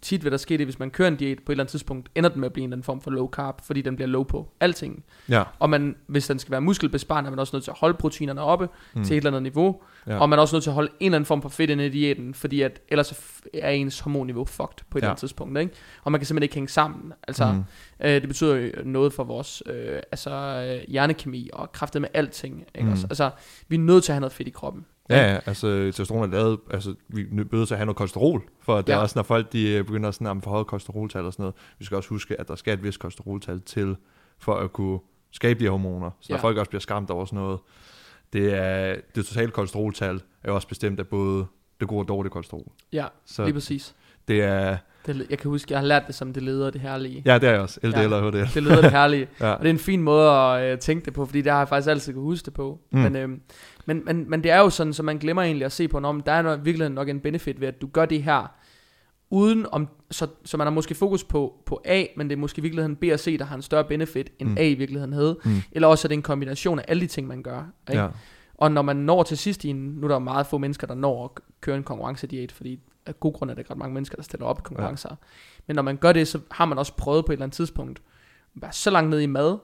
tit 0.03 0.25
vil 0.25 0.33
der 0.33 0.39
ske 0.39 0.59
det, 0.59 0.67
hvis 0.67 0.79
man 0.79 0.91
kører 0.91 1.09
en 1.09 1.17
diæt 1.17 1.39
på 1.39 1.53
et 1.53 1.55
eller 1.55 1.65
andet 1.65 1.71
tidspunkt, 1.71 2.09
ender 2.15 2.31
den 2.31 2.41
med 2.41 2.47
at 2.47 2.53
blive 2.53 2.63
en 2.63 2.69
eller 2.69 2.77
anden 2.77 2.85
form 2.85 3.01
for 3.01 3.11
low 3.11 3.29
carb, 3.29 3.61
fordi 3.65 3.83
den 3.83 3.97
bliver 3.97 4.09
low 4.09 4.23
på 4.23 4.49
alting. 4.61 5.05
Ja. 5.29 5.43
Og 5.59 5.71
man, 5.71 5.97
hvis 6.07 6.27
den 6.27 6.39
skal 6.39 6.51
være 6.51 6.61
muskelbesparende, 6.61 7.29
er 7.29 7.31
man 7.31 7.39
også 7.39 7.57
nødt 7.57 7.65
til 7.65 7.71
at 7.71 7.77
holde 7.79 7.95
proteinerne 7.95 8.41
oppe 8.41 8.69
mm. 8.95 9.05
til 9.05 9.15
et 9.15 9.17
eller 9.17 9.31
andet 9.31 9.43
niveau. 9.43 9.83
Ja. 10.07 10.19
Og 10.19 10.29
man 10.29 10.39
er 10.39 10.41
også 10.41 10.57
nødt 10.57 10.63
til 10.63 10.71
at 10.71 10.75
holde 10.75 10.91
en 11.01 11.07
eller 11.07 11.17
anden 11.17 11.27
form 11.27 11.43
for 11.43 11.49
fedt 11.49 11.71
inde 11.71 11.87
i 11.87 11.89
diæten, 11.89 12.35
fordi 12.35 12.63
at 12.63 12.81
ellers 12.89 13.43
er 13.55 13.71
ens 13.71 14.01
hormonniveau 14.01 14.45
fucked 14.45 14.85
på 14.91 14.99
et 14.99 15.03
ja. 15.03 15.05
eller 15.05 15.11
andet 15.11 15.21
tidspunkt. 15.21 15.59
Ikke? 15.59 15.73
Og 16.05 16.13
man 16.13 16.21
kan 16.21 16.27
simpelthen 16.27 16.43
ikke 16.43 16.55
hænge 16.55 16.69
sammen. 16.69 17.13
Altså, 17.29 17.53
mm. 17.53 17.65
øh, 18.07 18.11
det 18.11 18.29
betyder 18.29 18.71
noget 18.85 19.13
for 19.13 19.25
vores 19.25 19.63
øh, 19.67 20.01
altså, 20.13 20.31
øh, 20.31 20.91
hjernekemi 20.91 21.51
og 21.53 21.73
kraftet 21.73 22.03
med 22.03 22.09
alting. 22.15 22.65
Ikke? 22.75 22.89
Mm. 22.89 22.97
Altså, 23.11 23.31
vi 23.69 23.77
er 23.77 23.81
nødt 23.81 24.05
til 24.05 24.13
at 24.13 24.15
have 24.15 24.21
noget 24.21 24.33
fedt 24.33 24.49
i 24.49 24.51
kroppen. 24.51 24.85
Ja, 25.11 25.33
ja, 25.33 25.41
altså 25.47 25.67
testosteron 25.85 26.23
er 26.23 26.27
lavet, 26.27 26.61
altså 26.71 26.95
vi 27.09 27.21
er 27.21 27.27
nødt 27.31 27.69
til 27.69 27.75
at 27.75 27.79
have 27.79 27.87
noget 27.87 27.97
kolesterol, 27.97 28.43
for 28.61 28.77
det 28.81 28.89
ja. 28.89 28.95
er 28.95 28.99
også, 28.99 29.19
når 29.19 29.23
folk 29.23 29.53
de 29.53 29.71
øh, 29.71 29.85
begynder 29.85 30.11
sådan 30.11 30.37
at 30.37 30.43
forhøje 30.43 30.65
kolesteroltal 30.65 31.25
og 31.25 31.33
sådan 31.33 31.43
noget, 31.43 31.55
vi 31.79 31.85
skal 31.85 31.97
også 31.97 32.09
huske, 32.09 32.41
at 32.41 32.49
der 32.49 32.55
skal 32.55 32.75
et 32.75 32.83
vist 32.83 32.99
kolesteroltal 32.99 33.61
til, 33.61 33.97
for 34.39 34.55
at 34.55 34.73
kunne 34.73 34.99
skabe 35.31 35.65
de 35.65 35.69
hormoner, 35.69 36.11
så 36.21 36.27
ja. 36.31 36.35
når 36.35 36.41
folk 36.41 36.59
også 36.59 36.71
bliver 36.71 36.81
skræmt 36.81 37.11
over 37.11 37.25
sådan 37.25 37.39
noget, 37.39 37.61
det 38.33 38.55
er, 38.55 38.97
det 39.15 39.27
totale 39.27 39.51
kolesteroltal 39.51 40.17
er 40.43 40.49
jo 40.49 40.55
også 40.55 40.69
bestemt 40.69 41.01
af 41.01 41.07
både 41.07 41.47
det 41.81 41.89
gode 41.89 42.01
og 42.01 42.09
dårlige 42.09 42.31
kolesterol. 42.31 42.73
Ja, 42.93 43.07
så 43.25 43.45
lige 43.45 43.55
præcis. 43.55 43.95
Det 44.29 44.43
er... 44.43 44.77
Det, 45.07 45.27
jeg 45.31 45.39
kan 45.39 45.51
huske, 45.51 45.73
jeg 45.73 45.81
har 45.81 45.87
lært 45.87 46.07
det 46.07 46.15
som 46.15 46.33
det 46.33 46.43
leder 46.43 46.71
det 46.71 46.81
herlige. 46.81 47.23
Ja, 47.25 47.35
det 47.35 47.49
er 47.49 47.53
jeg 47.53 47.61
også. 47.61 47.81
LDL 47.83 47.99
ja, 47.99 48.15
og 48.15 48.31
HDL. 48.31 48.55
Det 48.55 48.63
leder 48.63 48.81
det 48.81 48.91
herlige. 48.91 49.29
ja. 49.41 49.51
Og 49.51 49.59
det 49.59 49.67
er 49.67 49.73
en 49.73 49.79
fin 49.79 50.03
måde 50.03 50.31
at 50.31 50.73
øh, 50.73 50.79
tænke 50.79 51.05
det 51.05 51.13
på, 51.13 51.27
fordi 51.27 51.43
det 51.43 51.53
har 51.53 51.59
jeg 51.59 51.69
faktisk 51.69 51.91
altid 51.91 52.13
kunne 52.13 52.23
huske 52.23 52.45
det 52.45 52.55
på. 52.55 52.79
Mm. 52.93 52.99
Men, 52.99 53.17
øh, 53.17 53.29
men, 53.87 54.03
men, 54.05 54.31
men 54.31 54.43
det 54.43 54.51
er 54.51 54.59
jo 54.59 54.71
sådan, 54.71 54.93
så 54.93 55.03
man 55.03 55.19
glemmer 55.19 55.43
egentlig 55.43 55.65
at 55.65 55.73
se 55.73 55.89
på, 55.89 55.99
om 55.99 56.21
der 56.21 56.33
er 56.33 56.57
virkelig 56.57 56.89
nok 56.89 57.09
en 57.09 57.21
benefit 57.21 57.61
ved, 57.61 57.69
at 57.69 57.81
du 57.81 57.87
gør 57.87 58.07
det 58.07 58.23
her, 58.23 58.53
uden 59.31 59.67
om, 59.73 59.89
så, 60.11 60.27
så 60.45 60.57
man 60.57 60.67
har 60.67 60.73
måske 60.73 60.95
fokus 60.95 61.25
på, 61.25 61.55
på 61.67 61.83
A, 61.85 62.05
men 62.17 62.29
det 62.29 62.37
er 62.37 62.41
måske 62.41 62.59
i 62.59 62.63
virkeligheden 62.63 62.97
B 62.97 63.05
og 63.13 63.21
C, 63.21 63.39
der 63.39 63.45
har 63.45 63.57
en 63.57 63.63
større 63.63 63.85
benefit, 63.85 64.31
end 64.39 64.49
mm. 64.49 64.57
A 64.59 64.65
i 64.65 64.75
virkeligheden 64.75 65.13
havde. 65.13 65.39
Mm. 65.45 65.63
Eller 65.73 65.89
også 65.89 66.07
er 66.07 66.09
det 66.09 66.17
en 66.17 66.23
kombination 66.23 66.79
af 66.79 66.85
alle 66.89 67.01
de 67.01 67.07
ting, 67.07 67.27
man 67.27 67.43
gør. 67.43 67.63
Ikke? 67.91 68.03
Ja. 68.03 68.09
Og 68.63 68.73
når 68.73 68.83
man 68.83 68.97
når 68.97 69.23
til 69.23 69.39
sidst 69.39 69.65
i 69.65 69.69
en, 69.69 69.77
nu 69.77 70.07
er 70.07 70.09
der 70.09 70.19
meget 70.19 70.47
få 70.47 70.59
mennesker, 70.59 70.87
der 70.87 70.95
når 70.95 71.25
at 71.25 71.31
køre 71.61 71.77
en 71.77 71.83
konkurrencediæt, 71.83 72.53
fordi 72.53 72.81
af 73.07 73.21
god 73.21 73.33
grund 73.33 73.51
er 73.51 73.55
der 73.55 73.61
ikke 73.61 73.71
ret 73.71 73.79
mange 73.79 73.95
mennesker, 73.95 74.17
der 74.17 74.23
stiller 74.23 74.47
op 74.47 74.59
i 74.59 74.63
konkurrencer. 74.65 75.09
Ja. 75.11 75.17
Men 75.67 75.77
når 75.77 75.83
man 75.83 75.97
gør 75.97 76.13
det, 76.13 76.29
så 76.29 76.41
har 76.51 76.65
man 76.65 76.79
også 76.79 76.97
prøvet 76.97 77.25
på 77.25 77.33
et 77.33 77.35
eller 77.35 77.45
andet 77.45 77.57
tidspunkt, 77.57 78.03
at 78.57 78.63
være 78.63 78.73
så 78.73 78.91
langt 78.91 79.11
ned 79.11 79.21
i 79.21 79.27
mad, 79.27 79.59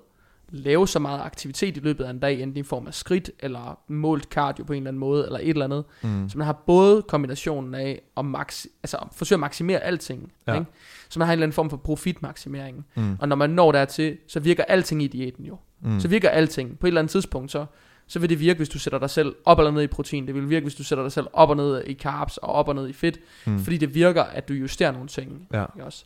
lave 0.51 0.89
så 0.89 0.99
meget 0.99 1.21
aktivitet 1.21 1.77
i 1.77 1.81
løbet 1.81 2.05
af 2.05 2.11
en 2.11 2.19
dag, 2.19 2.43
enten 2.43 2.57
i 2.57 2.63
form 2.63 2.87
af 2.87 2.95
skridt, 2.95 3.31
eller 3.41 3.79
målt 3.89 4.25
cardio 4.25 4.65
på 4.65 4.73
en 4.73 4.77
eller 4.77 4.91
anden 4.91 5.01
måde, 5.01 5.27
eller 5.27 5.39
et 5.39 5.49
eller 5.49 5.65
andet. 5.65 5.85
Mm. 6.03 6.29
Så 6.29 6.39
man 6.39 6.47
har 6.47 6.63
både 6.67 7.03
kombinationen 7.03 7.75
af 7.75 8.03
at 8.17 8.25
max, 8.25 8.67
altså 8.83 8.99
forsøge 9.13 9.37
at 9.37 9.41
maksimere 9.41 9.81
alting. 9.81 10.33
Ja. 10.47 10.55
Ikke? 10.55 10.67
Så 11.09 11.19
man 11.19 11.27
har 11.27 11.33
en 11.33 11.37
eller 11.37 11.47
anden 11.47 11.55
form 11.55 11.71
for 11.71 11.77
profitmaksimering. 11.77 12.87
Mm. 12.95 13.17
Og 13.21 13.29
når 13.29 13.37
man 13.37 13.51
når 13.51 13.73
dertil, 13.73 14.19
så 14.29 14.41
virker 14.41 14.65
alting 14.65 15.03
i 15.03 15.07
diæten 15.07 15.45
jo. 15.45 15.57
Mm. 15.81 16.01
Så 16.01 16.09
virker 16.09 16.29
alting. 16.29 16.79
På 16.79 16.87
et 16.87 16.89
eller 16.89 17.01
andet 17.01 17.11
tidspunkt, 17.11 17.51
så, 17.51 17.67
så 18.09 18.19
vil 18.19 18.31
det 18.31 18.41
virke, 18.41 18.57
hvis 18.57 18.69
du 18.69 18.79
sætter 18.79 18.99
dig 18.99 19.11
selv 19.11 19.37
op 19.45 19.59
eller 19.59 19.71
ned 19.71 19.83
i 19.83 19.87
protein. 19.87 20.27
Det 20.27 20.35
vil 20.35 20.51
virke, 20.51 20.65
hvis 20.65 20.75
du 20.75 20.85
sætter 20.85 21.05
dig 21.05 21.13
selv 21.13 21.27
op 21.33 21.51
og 21.51 21.57
ned 21.57 21.85
i 21.87 21.95
carbs, 21.95 22.37
og 22.37 22.49
op 22.49 22.69
og 22.69 22.75
ned 22.75 22.89
i 22.89 22.93
fedt. 22.93 23.19
Mm. 23.47 23.59
Fordi 23.59 23.77
det 23.77 23.95
virker, 23.95 24.23
at 24.23 24.49
du 24.49 24.55
justerer 24.55 24.93
nogle 24.93 25.09
ting. 25.09 25.49
Ja. 25.53 25.65
Ikke 25.77 25.85
også? 25.85 26.05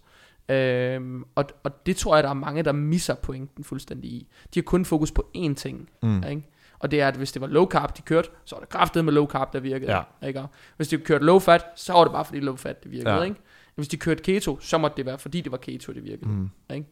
Øhm, 0.49 1.25
og, 1.35 1.45
og 1.63 1.87
det 1.87 1.97
tror 1.97 2.17
jeg, 2.17 2.23
der 2.23 2.31
er 2.31 2.35
mange, 2.35 2.63
der 2.63 2.73
misser 2.73 3.15
pointen 3.15 3.65
fuldstændig 3.65 4.11
i. 4.11 4.29
De 4.55 4.61
har 4.61 4.63
kun 4.63 4.85
fokus 4.85 5.13
på 5.13 5.31
én 5.37 5.55
ting. 5.55 5.89
Mm. 6.03 6.25
Ikke? 6.31 6.43
Og 6.79 6.91
det 6.91 7.01
er, 7.01 7.09
at 7.09 7.17
hvis 7.17 7.33
det 7.33 7.43
var 7.43 7.49
low 7.49 7.67
carb, 7.67 7.97
de 7.97 8.03
kørte, 8.03 8.29
så 8.45 8.55
var 8.57 8.61
det 8.61 8.69
kraftet 8.69 9.05
med 9.05 9.13
low 9.13 9.27
carb, 9.27 9.53
der 9.53 9.61
virkede. 9.61 9.93
Ja. 9.93 10.27
Ikke? 10.27 10.43
Hvis 10.77 10.89
de 10.89 10.99
kørte 10.99 11.25
low 11.25 11.39
fat, 11.39 11.65
så 11.77 11.93
var 11.93 12.05
det 12.05 12.13
bare 12.13 12.25
fordi 12.25 12.41
low 12.41 12.57
fat, 12.57 12.83
det 12.83 12.91
virkede. 12.91 13.15
Ja. 13.15 13.23
Ikke? 13.23 13.37
Hvis 13.75 13.89
de 13.89 13.97
kørte 13.97 14.23
keto, 14.23 14.59
så 14.61 14.79
måtte 14.79 14.97
det 14.97 15.07
være, 15.07 15.19
fordi 15.19 15.41
det 15.41 15.53
var 15.53 15.59
keto, 15.59 15.93
det 15.93 16.05
virkede. 16.05 16.31
Mm. 16.31 16.51
Ikke? 16.75 16.87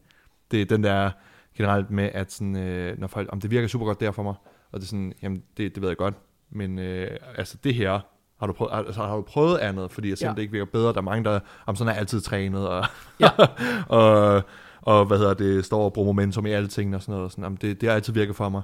Det 0.50 0.62
er 0.62 0.66
den 0.66 0.84
der 0.84 1.10
generelt 1.56 1.90
med, 1.90 2.10
at 2.14 2.32
sådan, 2.32 2.56
øh, 2.56 2.98
når 2.98 3.06
folk, 3.06 3.28
om 3.32 3.40
det 3.40 3.50
virker 3.50 3.68
super 3.68 3.86
godt 3.86 4.00
der 4.00 4.10
for 4.10 4.22
mig, 4.22 4.34
og 4.72 4.80
det 4.80 4.86
er 4.86 4.88
sådan, 4.88 5.12
jamen 5.22 5.42
det, 5.56 5.74
det 5.74 5.82
ved 5.82 5.88
jeg 5.88 5.96
godt, 5.96 6.14
men 6.50 6.78
øh, 6.78 7.16
altså 7.36 7.56
det 7.64 7.74
her, 7.74 8.00
har 8.40 8.46
du 8.46 8.52
prøvet, 8.52 8.72
altså, 8.72 9.00
har 9.00 9.16
du 9.16 9.22
prøvet 9.22 9.58
andet, 9.58 9.90
fordi 9.90 10.08
jeg 10.08 10.18
synes, 10.18 10.28
ja. 10.28 10.34
det 10.34 10.42
ikke 10.42 10.52
virker 10.52 10.72
bedre. 10.72 10.92
Der 10.92 10.98
er 10.98 11.02
mange, 11.02 11.24
der 11.24 11.40
om 11.66 11.76
sådan 11.76 11.94
er 11.94 11.98
altid 11.98 12.20
trænet, 12.20 12.68
og, 12.68 12.84
ja. 13.20 13.30
og, 13.98 14.42
og, 14.82 15.04
hvad 15.04 15.18
hedder 15.18 15.34
det, 15.34 15.64
står 15.64 15.84
og 15.84 15.92
bruger 15.92 16.06
momentum 16.06 16.46
i 16.46 16.50
alle 16.50 16.68
tingene 16.68 16.96
og 16.96 17.02
sådan 17.02 17.12
noget. 17.12 17.24
Og 17.24 17.30
sådan, 17.30 17.44
jamen, 17.44 17.58
det, 17.62 17.80
det 17.80 17.88
har 17.88 17.96
altid 17.96 18.12
virket 18.12 18.36
for 18.36 18.48
mig. 18.48 18.62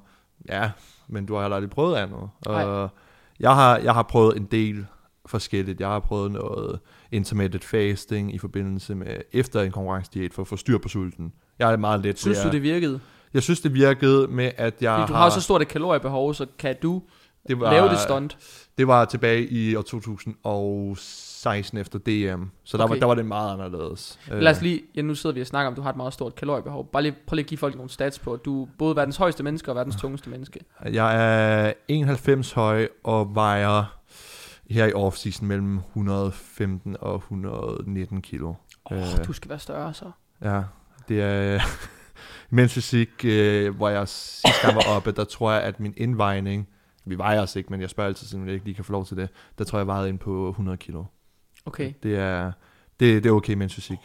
Ja, 0.48 0.70
men 1.08 1.26
du 1.26 1.34
har 1.34 1.42
heller 1.42 1.56
aldrig 1.56 1.70
prøvet 1.70 1.96
andet. 1.96 2.30
Og 2.46 2.90
jeg 3.40 3.54
har, 3.54 3.78
jeg 3.78 3.94
har 3.94 4.02
prøvet 4.02 4.36
en 4.36 4.44
del 4.44 4.86
forskelligt. 5.26 5.80
Jeg 5.80 5.88
har 5.88 6.00
prøvet 6.00 6.32
noget 6.32 6.80
intermittent 7.12 7.64
fasting 7.64 8.34
i 8.34 8.38
forbindelse 8.38 8.94
med 8.94 9.16
efter 9.32 9.62
en 9.62 9.72
konkurrencediet 9.72 10.34
for 10.34 10.42
at 10.42 10.48
få 10.48 10.56
styr 10.56 10.78
på 10.78 10.88
sulten. 10.88 11.32
Jeg 11.58 11.72
er 11.72 11.76
meget 11.76 12.00
let. 12.00 12.18
Synes 12.18 12.38
du, 12.42 12.50
det 12.50 12.62
virkede? 12.62 13.00
Jeg 13.34 13.42
synes, 13.42 13.60
det 13.60 13.74
virkede 13.74 14.26
med, 14.26 14.50
at 14.56 14.74
jeg 14.80 14.98
Fordi 14.98 15.08
du 15.08 15.12
har, 15.12 15.22
har 15.22 15.30
så 15.30 15.40
stort 15.40 15.62
et 15.62 15.68
kaloriebehov, 15.68 16.34
så 16.34 16.46
kan 16.58 16.76
du 16.82 17.02
det 17.48 17.60
var, 17.60 17.70
lave 17.70 17.88
det 17.88 17.98
stunt? 17.98 18.38
Det 18.78 18.86
var 18.86 19.04
tilbage 19.04 19.46
i 19.46 19.76
år 19.76 19.82
2016 19.82 21.78
efter 21.78 21.98
DM, 21.98 22.44
så 22.64 22.76
der, 22.76 22.84
okay. 22.84 22.92
var, 22.92 22.98
der 22.98 23.06
var 23.06 23.14
det 23.14 23.26
meget 23.26 23.52
anderledes. 23.52 24.18
Lad 24.28 24.52
os 24.52 24.62
lige, 24.62 24.82
ja, 24.96 25.02
nu 25.02 25.14
sidder 25.14 25.34
vi 25.34 25.40
og 25.40 25.46
snakker 25.46 25.66
om, 25.66 25.72
at 25.72 25.76
du 25.76 25.82
har 25.82 25.90
et 25.90 25.96
meget 25.96 26.12
stort 26.12 26.34
kaloriebehov. 26.34 26.90
Bare 26.92 27.02
lige, 27.02 27.14
prøv 27.26 27.34
lige 27.34 27.44
at 27.44 27.48
give 27.48 27.58
folk 27.58 27.74
nogle 27.76 27.90
stats 27.90 28.18
på, 28.18 28.32
at 28.32 28.44
du 28.44 28.62
er 28.62 28.68
både 28.78 28.96
verdens 28.96 29.16
højeste 29.16 29.42
menneske 29.42 29.70
og 29.70 29.76
verdens 29.76 29.96
tungeste 29.96 30.30
menneske. 30.30 30.60
Jeg 30.84 31.66
er 31.68 31.72
91 31.88 32.52
høj 32.52 32.88
og 33.04 33.34
vejer 33.34 33.96
her 34.70 34.86
i 34.86 34.92
off-season 34.92 35.44
mellem 35.44 35.76
115 35.76 36.96
og 37.00 37.14
119 37.16 38.22
kilo. 38.22 38.54
Oh, 38.84 38.98
øh, 38.98 39.26
du 39.26 39.32
skal 39.32 39.48
være 39.48 39.58
større 39.58 39.94
så. 39.94 40.10
Ja, 40.42 40.62
det 41.08 41.22
er... 41.22 41.60
mens 42.50 42.74
fysik, 42.74 43.10
øh, 43.24 43.76
hvor 43.76 43.88
jeg 43.88 44.08
sidst 44.08 44.62
gang 44.62 44.74
var 44.74 44.96
oppe, 44.96 45.12
der 45.12 45.24
tror 45.24 45.52
jeg, 45.52 45.62
at 45.62 45.80
min 45.80 45.94
indvejning 45.96 46.68
vi 47.06 47.18
vejer 47.18 47.40
os 47.40 47.56
ikke, 47.56 47.70
men 47.70 47.80
jeg 47.80 47.90
spørger 47.90 48.08
altid, 48.08 48.38
om 48.38 48.46
jeg 48.46 48.54
ikke 48.54 48.64
lige 48.64 48.74
kan 48.74 48.84
få 48.84 48.92
lov 48.92 49.06
til 49.06 49.16
det. 49.16 49.28
Der 49.58 49.64
tror 49.64 49.78
jeg, 49.78 49.80
jeg 49.80 49.86
vejede 49.86 50.08
ind 50.08 50.18
på 50.18 50.48
100 50.48 50.78
kilo. 50.78 51.04
Okay. 51.66 51.92
Det 52.02 52.16
er, 52.16 52.52
det, 53.00 53.24
det 53.24 53.30
er 53.30 53.32
okay 53.32 53.54
mens 53.54 53.74
fysik. 53.74 53.98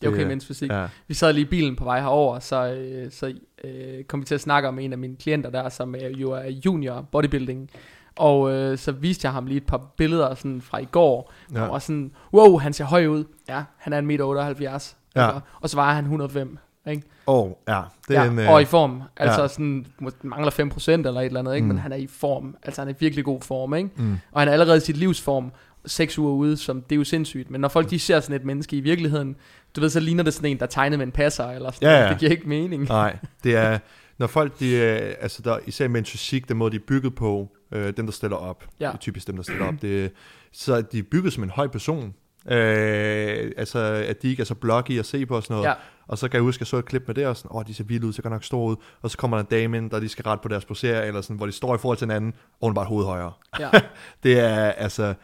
Det 0.00 0.06
er 0.06 0.10
okay 0.10 0.24
mens 0.24 0.46
fysik. 0.46 0.70
Ja. 0.70 0.88
Vi 1.08 1.14
sad 1.14 1.32
lige 1.32 1.46
i 1.46 1.48
bilen 1.48 1.76
på 1.76 1.84
vej 1.84 2.00
herover, 2.00 2.38
så, 2.38 2.72
øh, 2.72 3.10
så 3.12 3.34
øh, 3.64 4.04
kom 4.04 4.20
vi 4.20 4.24
til 4.24 4.34
at 4.34 4.40
snakke 4.40 4.68
om 4.68 4.78
en 4.78 4.92
af 4.92 4.98
mine 4.98 5.16
klienter 5.16 5.50
der, 5.50 5.68
som 5.68 5.94
jo 5.94 6.30
er 6.30 6.50
junior 6.64 7.00
bodybuilding. 7.00 7.70
Og 8.16 8.52
øh, 8.52 8.78
så 8.78 8.92
viste 8.92 9.26
jeg 9.26 9.32
ham 9.32 9.46
lige 9.46 9.56
et 9.56 9.66
par 9.66 9.92
billeder 9.96 10.34
sådan 10.34 10.60
fra 10.60 10.78
i 10.78 10.84
går, 10.84 11.32
ja. 11.54 11.68
og 11.68 11.82
sådan, 11.82 12.12
wow, 12.34 12.58
han 12.58 12.72
ser 12.72 12.84
høj 12.84 13.06
ud. 13.06 13.24
Ja, 13.48 13.64
han 13.76 13.92
er 13.92 14.00
1,78 14.00 14.04
meter. 14.04 14.94
Ja. 15.16 15.30
Og 15.60 15.70
så 15.70 15.76
vejer 15.76 15.94
han 15.94 16.04
105. 16.04 16.58
Ikke? 16.90 17.02
Oh, 17.26 17.50
ja. 17.68 17.82
Det 18.08 18.16
er 18.16 18.24
ja, 18.24 18.30
en, 18.30 18.38
øh, 18.38 18.50
og 18.50 18.62
i 18.62 18.64
form. 18.64 19.02
Altså 19.16 19.42
ja. 19.42 19.48
sådan, 19.48 19.86
mangler 20.22 20.50
5% 20.50 20.90
eller 20.90 21.20
et 21.20 21.26
eller 21.26 21.40
andet, 21.40 21.54
ikke? 21.54 21.64
Mm. 21.64 21.68
men 21.68 21.78
han 21.78 21.92
er 21.92 21.96
i 21.96 22.06
form. 22.06 22.56
Altså 22.62 22.80
han 22.80 22.88
er 22.88 22.92
i 22.92 22.96
virkelig 23.00 23.24
god 23.24 23.40
form. 23.40 23.74
Ikke? 23.74 23.90
Mm. 23.96 24.18
Og 24.32 24.40
han 24.40 24.48
er 24.48 24.52
allerede 24.52 24.76
i 24.76 24.80
sit 24.80 24.96
livsform 24.96 25.52
seks 25.86 26.18
uger 26.18 26.32
ude, 26.32 26.56
som 26.56 26.82
det 26.82 26.92
er 26.92 26.96
jo 26.96 27.04
sindssygt. 27.04 27.50
Men 27.50 27.60
når 27.60 27.68
folk 27.68 27.90
de 27.90 27.98
ser 27.98 28.20
sådan 28.20 28.36
et 28.36 28.44
menneske 28.44 28.76
i 28.76 28.80
virkeligheden, 28.80 29.36
du 29.76 29.80
ved, 29.80 29.90
så 29.90 30.00
ligner 30.00 30.22
det 30.22 30.34
sådan 30.34 30.50
en, 30.50 30.58
der 30.58 30.62
er 30.62 30.70
tegnet 30.70 30.98
med 30.98 31.06
en 31.06 31.12
passer, 31.12 31.44
eller 31.44 31.70
sådan 31.70 31.88
ja, 31.88 32.04
ja. 32.04 32.08
Det 32.08 32.18
giver 32.18 32.30
ikke 32.30 32.48
mening. 32.48 32.84
Nej, 32.84 33.18
det 33.44 33.56
er, 33.56 33.78
når 34.18 34.26
folk, 34.26 34.60
de, 34.60 34.76
altså 35.20 35.42
der, 35.42 35.58
især 35.66 35.88
med 35.88 36.00
en 36.00 36.06
fysik, 36.06 36.48
den 36.48 36.56
måde 36.56 36.70
de 36.70 36.76
er 36.76 36.84
bygget 36.86 37.14
på, 37.14 37.56
øh, 37.72 37.96
dem 37.96 38.06
der 38.06 38.12
stiller 38.12 38.36
op, 38.36 38.64
ja. 38.80 38.92
typisk 39.00 39.26
dem 39.26 39.36
der 39.36 39.42
stiller 39.42 39.66
op, 39.66 39.74
det, 39.82 40.12
så 40.52 40.80
de 40.80 40.98
er 40.98 41.02
bygget 41.10 41.32
som 41.32 41.42
en 41.42 41.50
høj 41.50 41.66
person. 41.66 42.14
Øh, 42.50 43.52
altså, 43.56 43.78
at 43.78 44.22
de 44.22 44.28
ikke 44.28 44.40
er 44.40 44.44
så 44.44 44.54
bloggy 44.54 44.98
at 44.98 45.06
se 45.06 45.26
på 45.26 45.36
og 45.36 45.42
sådan 45.42 45.54
noget. 45.54 45.68
Ja. 45.68 45.74
Og 46.06 46.18
så 46.18 46.28
kan 46.28 46.36
jeg 46.36 46.42
huske, 46.42 46.56
at 46.56 46.60
jeg 46.60 46.66
så 46.66 46.76
et 46.76 46.84
klip 46.84 47.02
med 47.06 47.14
det, 47.14 47.26
og 47.26 47.36
sådan, 47.36 47.50
åh, 47.50 47.56
oh, 47.56 47.66
de 47.66 47.74
ser 47.74 47.84
vilde 47.84 48.06
ud, 48.06 48.12
så 48.12 48.22
kan 48.22 48.30
nok 48.30 48.44
stå 48.44 48.62
ud. 48.62 48.76
Og 49.02 49.10
så 49.10 49.18
kommer 49.18 49.36
der 49.36 49.44
en 49.44 49.50
dame 49.50 49.76
ind, 49.76 49.90
der 49.90 50.00
de 50.00 50.08
skal 50.08 50.22
rette 50.22 50.42
på 50.42 50.48
deres 50.48 50.64
posere, 50.64 51.06
eller 51.06 51.20
sådan, 51.20 51.36
hvor 51.36 51.46
de 51.46 51.52
står 51.52 51.74
i 51.74 51.78
forhold 51.78 51.98
til 51.98 52.04
hinanden, 52.04 52.34
og 52.60 52.68
hun 52.68 52.74
bare 52.74 52.84
hoved 52.84 53.04
højere. 53.04 53.32
Ja. 53.60 53.70
det 54.22 54.38
er, 54.38 54.56
altså, 54.56 55.14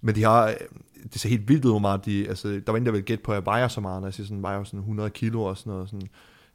men 0.00 0.14
de 0.14 0.24
har, 0.24 0.54
det 1.12 1.20
ser 1.20 1.28
helt 1.28 1.48
vildt 1.48 1.64
ud, 1.64 1.70
hvor 1.70 1.78
meget 1.78 2.04
de, 2.04 2.28
altså, 2.28 2.48
der 2.48 2.72
var 2.72 2.76
en, 2.76 2.86
der 2.86 2.92
ville 2.92 3.04
gætte 3.04 3.24
på, 3.24 3.32
at 3.32 3.36
jeg 3.36 3.46
vejer 3.46 3.68
så 3.68 3.80
meget, 3.80 4.00
når 4.00 4.06
jeg 4.06 4.14
siger 4.14 4.26
sådan, 4.26 4.42
vejer 4.42 4.64
sådan 4.64 4.80
100 4.80 5.10
kilo 5.10 5.42
og 5.42 5.56
sådan 5.56 5.72
noget, 5.72 5.88
sådan, 5.88 6.08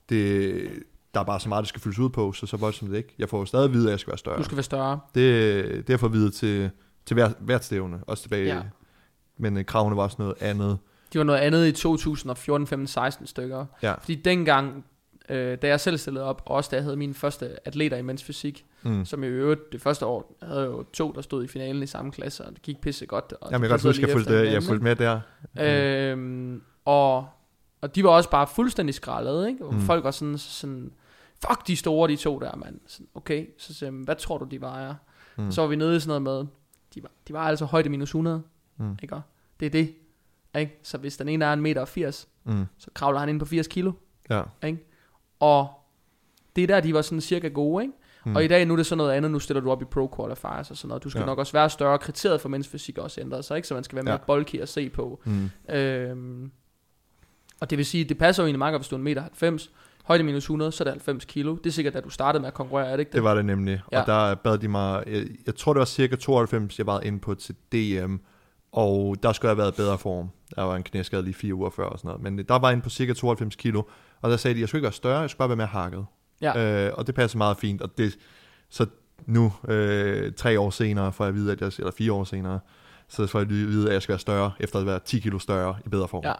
det, 0.09 0.69
der 1.13 1.19
er 1.19 1.23
bare 1.23 1.39
så 1.39 1.49
meget, 1.49 1.61
det 1.61 1.69
skal 1.69 1.81
fyldes 1.81 1.99
ud 1.99 2.09
på, 2.09 2.31
så 2.31 2.45
så 2.45 2.57
voldsomt 2.57 2.91
det 2.91 2.97
ikke. 2.97 3.15
Jeg 3.19 3.29
får 3.29 3.45
stadig 3.45 3.65
at 3.65 3.73
vide, 3.73 3.87
at 3.87 3.91
jeg 3.91 3.99
skal 3.99 4.11
være 4.11 4.17
større. 4.17 4.37
Du 4.37 4.43
skal 4.43 4.57
være 4.57 4.63
større. 4.63 4.99
Det, 5.15 5.87
det 5.87 5.93
er 5.93 5.97
for 5.97 6.07
at 6.07 6.13
vide 6.13 6.31
til, 6.31 6.69
til 7.05 7.13
hver, 7.13 7.29
hvert 7.39 7.65
stævne, 7.65 7.99
også 8.07 8.23
tilbage. 8.23 8.55
Ja. 8.55 8.61
Men 9.37 9.57
øh, 9.57 9.65
kravene 9.65 9.95
var 9.95 10.03
også 10.03 10.15
noget 10.19 10.35
andet. 10.41 10.77
De 11.13 11.17
var 11.17 11.23
noget 11.23 11.39
andet 11.39 11.67
i 11.67 11.71
2014, 11.71 12.67
15, 12.67 12.87
16 12.87 13.27
stykker. 13.27 13.65
Ja. 13.81 13.93
Fordi 13.93 14.15
dengang, 14.15 14.85
øh, 15.29 15.57
da 15.61 15.67
jeg 15.67 15.79
selv 15.79 15.97
stillede 15.97 16.25
op, 16.25 16.41
og 16.45 16.55
også 16.55 16.69
da 16.71 16.75
jeg 16.75 16.83
havde 16.83 16.97
mine 16.97 17.13
første 17.13 17.67
atleter 17.67 17.97
i 17.97 18.01
mens 18.01 18.23
fysik, 18.23 18.65
Mm. 18.85 19.05
som 19.05 19.23
i 19.23 19.27
øvrigt 19.27 19.61
det 19.71 19.81
første 19.81 20.05
år, 20.05 20.37
jeg 20.41 20.49
havde 20.49 20.63
jo 20.65 20.83
to, 20.83 21.11
der 21.11 21.21
stod 21.21 21.43
i 21.43 21.47
finalen 21.47 21.83
i 21.83 21.87
samme 21.87 22.11
klasse, 22.11 22.45
og 22.45 22.53
det 22.53 22.61
gik 22.61 22.81
pisse 22.81 23.05
godt. 23.05 23.33
Og 23.41 23.51
Jamen, 23.51 23.61
jeg 23.63 23.69
kan 23.69 23.73
godt 23.73 23.83
huske, 23.83 24.01
jeg 24.07 24.11
fulgte, 24.11 24.33
jeg 24.33 24.41
hinanden, 24.43 24.67
fulgte 24.67 24.83
med 24.83 24.95
der. 24.95 25.19
Øhm, 25.59 26.61
og, 26.85 27.27
og 27.81 27.95
de 27.95 28.03
var 28.03 28.09
også 28.09 28.29
bare 28.29 28.47
fuldstændig 28.47 28.95
skrællet, 28.95 29.47
ikke? 29.47 29.65
Og 29.65 29.73
Mm. 29.73 29.79
folk 29.81 30.03
var 30.03 30.11
sådan, 30.11 30.37
sådan, 30.37 30.91
fuck 31.47 31.67
de 31.67 31.75
store, 31.75 32.07
de 32.09 32.15
to 32.15 32.39
der, 32.39 32.55
mand. 32.55 32.79
Sådan, 32.87 33.07
okay, 33.15 33.45
så 33.57 33.73
sagde 33.73 33.93
jeg, 33.93 34.03
hvad 34.03 34.15
tror 34.15 34.37
du, 34.37 34.45
de 34.45 34.61
vejer? 34.61 34.93
Mm. 35.37 35.51
Så 35.51 35.61
var 35.61 35.67
vi 35.67 35.75
nede 35.75 35.95
i 35.95 35.99
sådan 35.99 36.21
noget 36.21 36.21
med, 36.45 36.51
de 36.95 37.03
var, 37.03 37.11
de 37.27 37.33
var 37.33 37.39
altså 37.47 37.65
højde 37.65 37.89
minus 37.89 38.09
100, 38.09 38.41
Mm. 38.83 38.97
ikke? 39.03 39.15
Det 39.59 39.65
er 39.65 39.69
det, 39.69 39.93
ikke? 40.59 40.79
Så 40.83 40.97
hvis 40.97 41.17
den 41.17 41.27
ene 41.29 41.45
er 41.45 41.53
en 41.53 41.61
meter 41.61 41.81
og 41.81 41.87
80, 41.87 42.27
Mm. 42.45 42.65
så 42.77 42.87
kravler 42.93 43.19
han 43.19 43.29
ind 43.29 43.39
på 43.39 43.45
80 43.45 43.67
kilo, 43.67 43.91
Ja. 44.29 44.41
ikke? 44.63 44.83
Og 45.39 45.67
det 46.55 46.63
er 46.63 46.67
der, 46.67 46.79
de 46.81 46.93
var 46.93 47.01
sådan 47.01 47.21
cirka 47.21 47.47
gode, 47.47 47.83
ikke? 47.83 47.93
Mm. 48.25 48.35
Og 48.35 48.43
i 48.43 48.47
dag, 48.47 48.65
nu 48.65 48.73
er 48.73 48.77
det 48.77 48.85
sådan 48.85 48.97
noget 48.97 49.11
andet, 49.11 49.31
nu 49.31 49.39
stiller 49.39 49.61
du 49.61 49.71
op 49.71 49.81
i 49.81 49.85
pro 49.85 50.13
qualifiers 50.17 50.71
og 50.71 50.77
sådan 50.77 50.87
noget. 50.87 51.03
Du 51.03 51.09
skal 51.09 51.19
Ja. 51.19 51.25
nok 51.25 51.37
også 51.39 51.53
være 51.53 51.69
større. 51.69 51.97
Kriteriet 51.97 52.41
for 52.41 52.49
mænds 52.49 52.67
fysik 52.67 52.97
også 52.97 53.21
ændret 53.21 53.45
sig, 53.45 53.55
ikke? 53.57 53.67
Så 53.67 53.73
man 53.73 53.83
skal 53.83 53.95
være 53.95 54.03
mere 54.03 54.13
Ja. 54.13 54.25
bulky 54.25 54.55
at 54.61 54.69
se 54.69 54.89
på. 54.89 55.21
Mm. 55.25 55.49
Øhm, 55.75 56.51
og 57.61 57.69
det 57.69 57.77
vil 57.77 57.85
sige, 57.85 58.03
det 58.03 58.17
passer 58.17 58.43
jo 58.43 58.45
egentlig 58.45 58.59
meget 58.59 58.73
godt, 58.73 58.81
hvis 58.81 58.87
du 58.87 58.95
er 58.95 58.97
en 58.97 59.03
meter 59.03 59.21
90, 59.21 59.71
højde 60.03 60.23
minus 60.23 60.43
100, 60.43 60.71
så 60.71 60.83
er 60.83 60.85
det 60.85 60.91
90 60.93 61.25
kilo. 61.25 61.55
Det 61.55 61.65
er 61.65 61.71
sikkert, 61.71 61.93
da 61.93 62.01
du 62.01 62.09
startede 62.09 62.41
med 62.41 62.47
at 62.47 62.53
konkurrere, 62.53 62.87
er 62.87 62.91
det 62.91 62.99
ikke 62.99 63.09
det? 63.09 63.15
Det 63.15 63.23
var 63.23 63.35
det 63.35 63.45
nemlig. 63.45 63.81
Ja. 63.91 64.01
Og 64.01 64.07
der 64.07 64.35
bad 64.35 64.57
de 64.57 64.67
mig, 64.67 65.03
jeg, 65.07 65.27
jeg 65.45 65.55
tror 65.55 65.73
det 65.73 65.79
var 65.79 65.85
cirka 65.85 66.15
92, 66.15 66.77
jeg 66.79 66.85
var 66.87 66.99
inde 67.01 67.19
på 67.19 67.35
til 67.35 67.55
DM, 67.71 68.15
og 68.73 69.15
der 69.23 69.33
skulle 69.33 69.49
jeg 69.49 69.55
have 69.55 69.57
været 69.57 69.71
i 69.71 69.75
bedre 69.75 69.97
form. 69.97 70.29
Der 70.55 70.61
var 70.61 70.75
en 70.75 70.83
knæskade 70.83 71.23
lige 71.23 71.33
fire 71.33 71.53
uger 71.53 71.69
før 71.69 71.85
og 71.85 71.99
sådan 71.99 72.07
noget. 72.07 72.21
Men 72.21 72.45
der 72.45 72.59
var 72.59 72.71
inde 72.71 72.83
på 72.83 72.89
cirka 72.89 73.13
92 73.13 73.55
kilo, 73.55 73.83
og 74.21 74.31
der 74.31 74.37
sagde 74.37 74.55
de, 74.55 74.59
jeg 74.59 74.67
skulle 74.67 74.79
ikke 74.79 74.85
være 74.85 74.93
større, 74.93 75.19
jeg 75.19 75.29
skulle 75.29 75.37
bare 75.37 75.49
være 75.49 75.55
mere 75.55 75.67
hakket. 75.67 76.05
Ja. 76.41 76.87
Øh, 76.87 76.93
og 76.97 77.07
det 77.07 77.15
passer 77.15 77.37
meget 77.37 77.57
fint, 77.57 77.81
og 77.81 77.97
det, 77.97 78.17
så 78.69 78.85
nu, 79.25 79.53
øh, 79.67 80.33
tre 80.33 80.59
år 80.59 80.69
senere, 80.69 81.13
får 81.13 81.23
jeg 81.23 81.29
at 81.29 81.35
vide, 81.35 81.51
at 81.51 81.61
jeg, 81.61 81.71
eller 81.77 81.91
fire 81.91 82.13
år 82.13 82.23
senere, 82.23 82.59
så 83.07 83.27
får 83.27 83.39
jeg 83.39 83.45
at 83.45 83.49
vide, 83.49 83.87
at 83.87 83.93
jeg 83.93 84.01
skal 84.01 84.13
være 84.13 84.19
større, 84.19 84.51
efter 84.59 84.79
at 84.79 84.85
være 84.85 84.99
10 85.05 85.19
kilo 85.19 85.39
større 85.39 85.75
i 85.85 85.89
bedre 85.89 86.07
form. 86.07 86.23
Ja, 86.25 86.33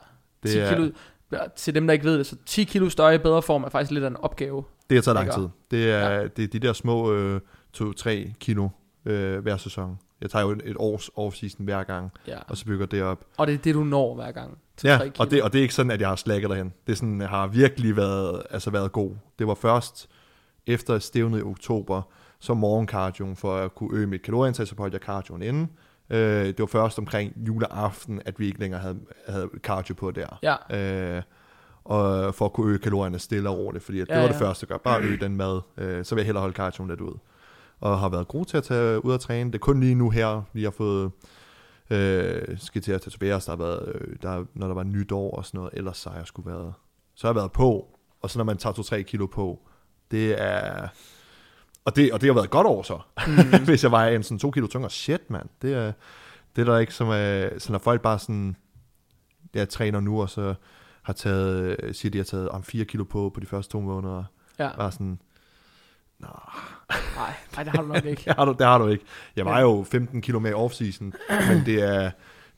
det 0.44 0.52
10 0.52 0.58
er, 0.58 0.76
kilo. 0.76 0.92
Ja, 1.32 1.40
Til 1.56 1.76
dem, 1.76 1.88
der 1.88 1.94
ikke 1.94 2.06
ved 2.06 2.18
det, 2.18 2.26
så 2.26 2.36
10 2.46 2.64
kilo 2.64 2.90
større 2.90 3.16
i 3.16 3.18
bedre 3.18 3.42
form 3.42 3.64
er 3.64 3.70
faktisk 3.70 3.92
lidt 3.92 4.04
af 4.04 4.10
en 4.10 4.18
opgave. 4.18 4.64
Det 4.90 4.98
har 4.98 5.02
taget 5.02 5.16
lang 5.16 5.32
tid. 5.32 5.48
Det 5.72 5.92
er, 5.92 6.10
ja. 6.10 6.28
det 6.28 6.44
er 6.44 6.48
de 6.48 6.60
der 6.60 6.74
små 6.74 7.14
øh, 7.14 7.42
2-3 7.78 8.34
kilo 8.40 8.70
øh, 9.06 9.40
hver 9.40 9.58
sæson. 9.58 9.98
Jeg 10.24 10.32
tager 10.32 10.46
jo 10.46 10.52
et, 10.52 10.76
års 10.80 11.10
off-season 11.18 11.64
hver 11.64 11.84
gang, 11.84 12.12
Ja. 12.28 12.38
og 12.48 12.58
så 12.58 12.66
bygger 12.66 12.86
det 12.86 13.04
op. 13.04 13.26
Og 13.38 13.48
det 13.48 13.54
er 13.54 13.58
det, 13.58 13.76
du 13.76 13.84
når 13.84 14.16
hver 14.16 14.32
gang. 14.32 14.58
Ja, 14.84 14.98
3 14.98 15.10
kilo. 15.10 15.14
og 15.24 15.32
det, 15.32 15.44
og 15.44 15.54
det 15.54 15.60
er 15.60 15.62
ikke 15.62 15.74
sådan, 15.74 15.92
at 15.92 16.02
jeg 16.02 16.10
har 16.10 16.16
slækket 16.16 16.50
derhen. 16.50 16.74
Det 16.88 16.92
er 16.92 16.96
sådan, 16.96 17.22
jeg 17.22 17.30
har 17.30 17.48
virkelig 17.48 17.96
været, 17.96 18.44
altså 18.50 18.70
været 18.72 18.92
god. 18.92 19.12
Det 19.40 19.48
var 19.48 19.54
først 19.54 20.10
efter 20.68 21.00
stævnet 21.00 21.40
i 21.40 21.44
oktober, 21.44 22.02
så 22.40 22.54
morgenkardioen 22.54 23.36
for 23.36 23.56
at 23.58 23.76
kunne 23.76 23.98
øge 23.98 24.08
mit 24.08 24.22
kalorieindtag, 24.22 24.68
så 24.68 24.76
holdt 24.78 24.94
jeg 24.94 25.02
cardioen 25.02 25.42
inde. 25.42 25.68
Øh, 26.10 26.46
det 26.46 26.60
var 26.60 26.66
først 26.66 27.00
omkring 27.00 27.34
juleaften, 27.48 28.22
at 28.26 28.40
vi 28.40 28.46
ikke 28.48 28.60
længere 28.60 28.82
havde, 28.82 29.00
havde 29.28 29.50
cardio 29.64 29.96
på 29.96 30.12
der. 30.12 30.40
Ja, 30.70 31.16
Øh, 31.18 31.22
og 31.86 32.36
for 32.36 32.46
at 32.46 32.54
kunne 32.54 32.70
øge 32.72 32.80
kalorierne 32.80 33.20
stille 33.20 33.50
og 33.50 33.58
roligt, 33.58 33.84
fordi 33.84 34.00
at 34.00 34.08
det 34.08 34.14
Ja, 34.16 34.20
var 34.22 34.28
det 34.28 34.34
ja. 34.34 34.40
første 34.48 34.64
at 34.64 34.68
gøre. 34.70 34.80
Bare 34.80 35.02
øge 35.02 35.18
den 35.18 35.36
mad, 35.38 35.62
øh, 35.78 36.06
så 36.06 36.16
vil 36.16 36.22
jeg 36.22 36.26
hellere 36.26 36.42
holde 36.42 36.56
cardioen 36.56 36.90
lidt 36.90 37.02
ud. 37.02 37.14
Og 37.84 38.00
har 38.00 38.10
været 38.10 38.28
god 38.28 38.46
til 38.46 38.58
at 38.58 38.64
tage 38.64 39.06
ud 39.06 39.12
og 39.12 39.20
træne. 39.20 39.52
Det 39.52 39.56
er 39.56 39.60
kun 39.60 39.80
lige 39.80 39.96
nu 39.96 40.10
her, 40.10 40.42
vi 40.54 40.64
har 40.64 40.72
fået 40.72 41.12
øh, 41.90 42.58
at 42.76 43.02
tatoveres, 43.02 43.46
der 43.46 43.52
har 43.52 43.58
været, 43.58 43.96
øh, 43.96 44.16
der, 44.22 44.46
når 44.54 44.68
der 44.68 44.74
var 44.74 44.84
nytår 44.84 45.32
og 45.32 45.46
sådan 45.46 45.58
noget, 45.58 45.74
ellers 45.74 45.98
så 45.98 46.10
har 46.10 46.18
jeg 46.18 46.28
skulle 46.28 46.52
været, 46.52 46.74
så 47.16 47.28
har 47.28 47.32
jeg 47.32 47.36
været 47.36 47.52
på, 47.52 47.98
og 48.22 48.30
så 48.30 48.40
når 48.40 48.44
man 48.44 48.58
tager 48.58 48.74
2-3 48.74 49.02
kilo 49.02 49.26
på, 49.26 49.60
det 50.12 50.42
er, 50.42 50.88
og 51.86 51.96
det, 51.96 52.14
og 52.14 52.22
det 52.22 52.28
har 52.28 52.34
været 52.34 52.46
et 52.46 52.52
godt 52.52 52.68
år 52.68 52.84
så, 52.84 53.00
mm. 53.28 53.66
hvis 53.66 53.84
jeg 53.84 53.92
var 53.92 54.08
en 54.08 54.24
sådan 54.24 54.40
2 54.40 54.52
kilo 54.52 54.68
tungere, 54.68 54.92
shit 54.92 55.30
mand, 55.30 55.50
det 55.62 55.74
er, 55.74 55.92
det 56.56 56.62
er 56.62 56.66
der 56.66 56.78
ikke 56.78 56.94
som, 56.94 57.10
øh, 57.10 57.60
så 57.60 57.72
når 57.72 57.80
folk 57.80 58.02
bare 58.02 58.20
sådan, 58.20 58.56
jeg 59.54 59.70
træner 59.70 60.00
nu, 60.00 60.22
og 60.22 60.30
så 60.30 60.56
har 61.02 61.14
taget, 61.14 61.78
øh, 61.84 61.94
siger 61.94 62.12
de 62.12 62.18
har 62.18 62.26
taget 62.26 62.50
om 62.50 62.64
4 62.64 62.86
kilo 62.86 63.04
på, 63.04 63.32
på 63.34 63.40
de 63.40 63.46
første 63.46 63.72
to 63.72 63.80
måneder, 63.80 64.24
ja. 64.60 64.76
bare 64.78 64.92
sådan, 64.92 65.20
Nej, 66.20 66.30
nej, 67.56 67.64
det 67.64 67.72
har 67.74 67.82
du 67.82 67.88
nok 67.88 68.06
ikke. 68.06 68.22
det 68.28 68.36
har 68.36 68.46
du, 68.46 68.56
det 68.60 68.66
har 68.66 68.78
du 68.78 68.88
ikke. 68.88 69.06
Jeg 69.36 69.46
var 69.46 69.62
jo 69.62 69.86
15 69.92 70.22
kilo 70.22 70.40
med 70.40 70.52
i 70.52 70.54
off-season, 70.54 71.04
men 71.54 71.66
det 71.66 71.82
er, 71.84 72.12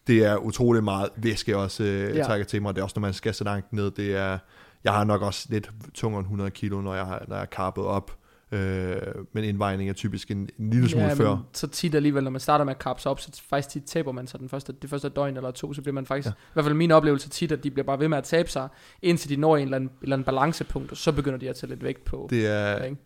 det 0.08 0.26
er 0.26 0.38
utrolig 0.38 0.84
meget 0.84 1.10
væske, 1.15 1.58
også 1.58 1.84
øh, 1.84 2.15
Ja. 2.15 2.24
trækker 2.24 2.45
til 2.45 2.62
mig. 2.62 2.76
Det 2.76 2.80
er 2.82 2.84
også, 2.84 3.00
når 3.00 3.02
man 3.02 3.13
skal 3.13 3.34
så 3.34 3.43
langt 3.43 3.74
ned, 3.74 3.91
det 3.91 4.15
er, 4.15 4.38
jeg 4.84 4.93
har 4.93 5.04
nok 5.04 5.21
også 5.21 5.48
lidt 5.50 5.69
tungere 5.93 6.19
end 6.19 6.26
100 6.26 6.52
kilo, 6.52 6.82
når 6.82 6.95
jeg 6.95 7.06
har, 7.06 7.24
når 7.28 7.36
jeg 7.36 7.41
har 7.41 7.45
karpet 7.45 7.84
op. 7.84 8.12
Øh, 8.52 8.95
men 9.34 9.43
indvejning 9.43 9.89
er 9.89 9.93
typisk 9.93 10.32
en, 10.32 10.50
en 10.60 10.69
lille 10.69 10.89
smule 10.89 11.06
ja, 11.06 11.13
før. 11.13 11.38
Så 11.54 11.67
tit 11.67 11.95
alligevel, 11.95 12.24
når 12.24 12.32
man 12.32 12.41
starter 12.41 12.65
med 12.65 12.74
at 12.74 12.80
kapse 12.80 13.10
op, 13.10 13.19
så 13.19 13.41
faktisk 13.50 13.69
tit 13.69 13.84
taber 13.86 14.12
man 14.12 14.28
sig 14.28 14.39
den 14.39 14.50
første, 14.50 14.74
det 14.82 14.89
første 14.89 15.10
døgn 15.10 15.38
eller 15.38 15.52
to, 15.52 15.74
så 15.74 15.82
bliver 15.82 15.93
man 15.93 16.06
faktisk, 16.06 16.26
Ja. 16.28 16.30
ja. 16.30 16.50
i 16.50 16.54
hvert 16.54 16.65
fald 16.65 16.76
min 16.76 16.91
oplevelse 16.91 17.30
tit, 17.30 17.52
at 17.52 17.63
de 17.63 17.71
bliver 17.71 17.86
bare 17.86 18.00
ved 18.00 18.08
med 18.08 18.17
at 18.17 18.24
tabe 18.24 18.50
sig, 18.50 18.67
indtil 19.02 19.30
de 19.30 19.36
når 19.36 19.58
en 19.58 19.63
eller 19.63 19.76
anden, 19.76 19.89
en 19.89 19.98
eller 20.02 20.15
anden 20.15 20.26
balancepunkt, 20.26 20.91
og 20.91 20.98
så 20.98 21.12
begynder 21.12 21.38
de 21.39 21.50
at 21.50 21.56
tage 21.56 21.69
lidt 21.69 21.84
vægt 21.84 22.06
på. 22.06 22.28
Det 22.30 22.48
er 22.48 22.84
ikke? 22.84 22.98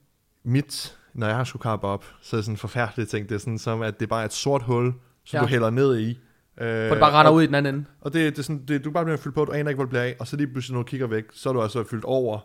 mit, 0.44 0.98
når 1.14 1.28
jeg 1.28 1.36
har 1.36 1.44
skulle 1.44 1.62
karpe 1.64 1.88
op, 1.88 2.06
så 2.22 2.36
er 2.36 2.38
det 2.38 2.46
sådan 2.46 2.54
en 2.54 2.58
forfærdelig 2.58 3.08
ting. 3.08 3.30
Det 3.30 3.36
er 3.36 3.40
sådan 3.40 3.60
som, 3.60 3.82
at 3.82 4.00
det 4.00 4.06
er 4.06 4.10
bare 4.10 4.26
et 4.26 4.34
sort 4.34 4.64
hul, 4.64 4.94
som 5.26 5.38
Ja. 5.38 5.42
du 5.42 5.48
hælder 5.48 5.70
ned 5.70 6.00
i. 6.00 6.10
Øh, 6.62 6.68
Hvor 6.86 6.96
det 6.96 7.00
bare 7.00 7.12
render 7.12 7.30
og, 7.32 7.36
ud 7.36 7.44
i 7.44 7.46
den 7.46 7.56
anden 7.56 7.76
ende. 7.76 7.86
Og 8.02 8.14
det, 8.14 8.34
det 8.34 8.40
er 8.40 8.44
sådan, 8.44 8.64
det, 8.68 8.84
du 8.84 8.90
er 8.90 8.94
bare 8.94 9.06
bliver 9.06 9.18
fyldt 9.18 9.36
på, 9.36 9.46
du 9.46 9.52
aner 9.52 9.70
ikke, 9.70 9.76
hvor 9.78 9.84
det 9.86 9.90
bliver 9.90 10.04
af, 10.04 10.16
og 10.20 10.28
så 10.28 10.36
lige 10.38 10.48
pludselig, 10.48 10.74
når 10.74 10.82
du 10.84 10.88
kigger 10.88 11.08
væk, 11.08 11.24
så 11.34 11.50
er 11.50 11.54
du 11.54 11.62
altså 11.62 11.84
fyldt 11.84 12.06
over. 12.06 12.40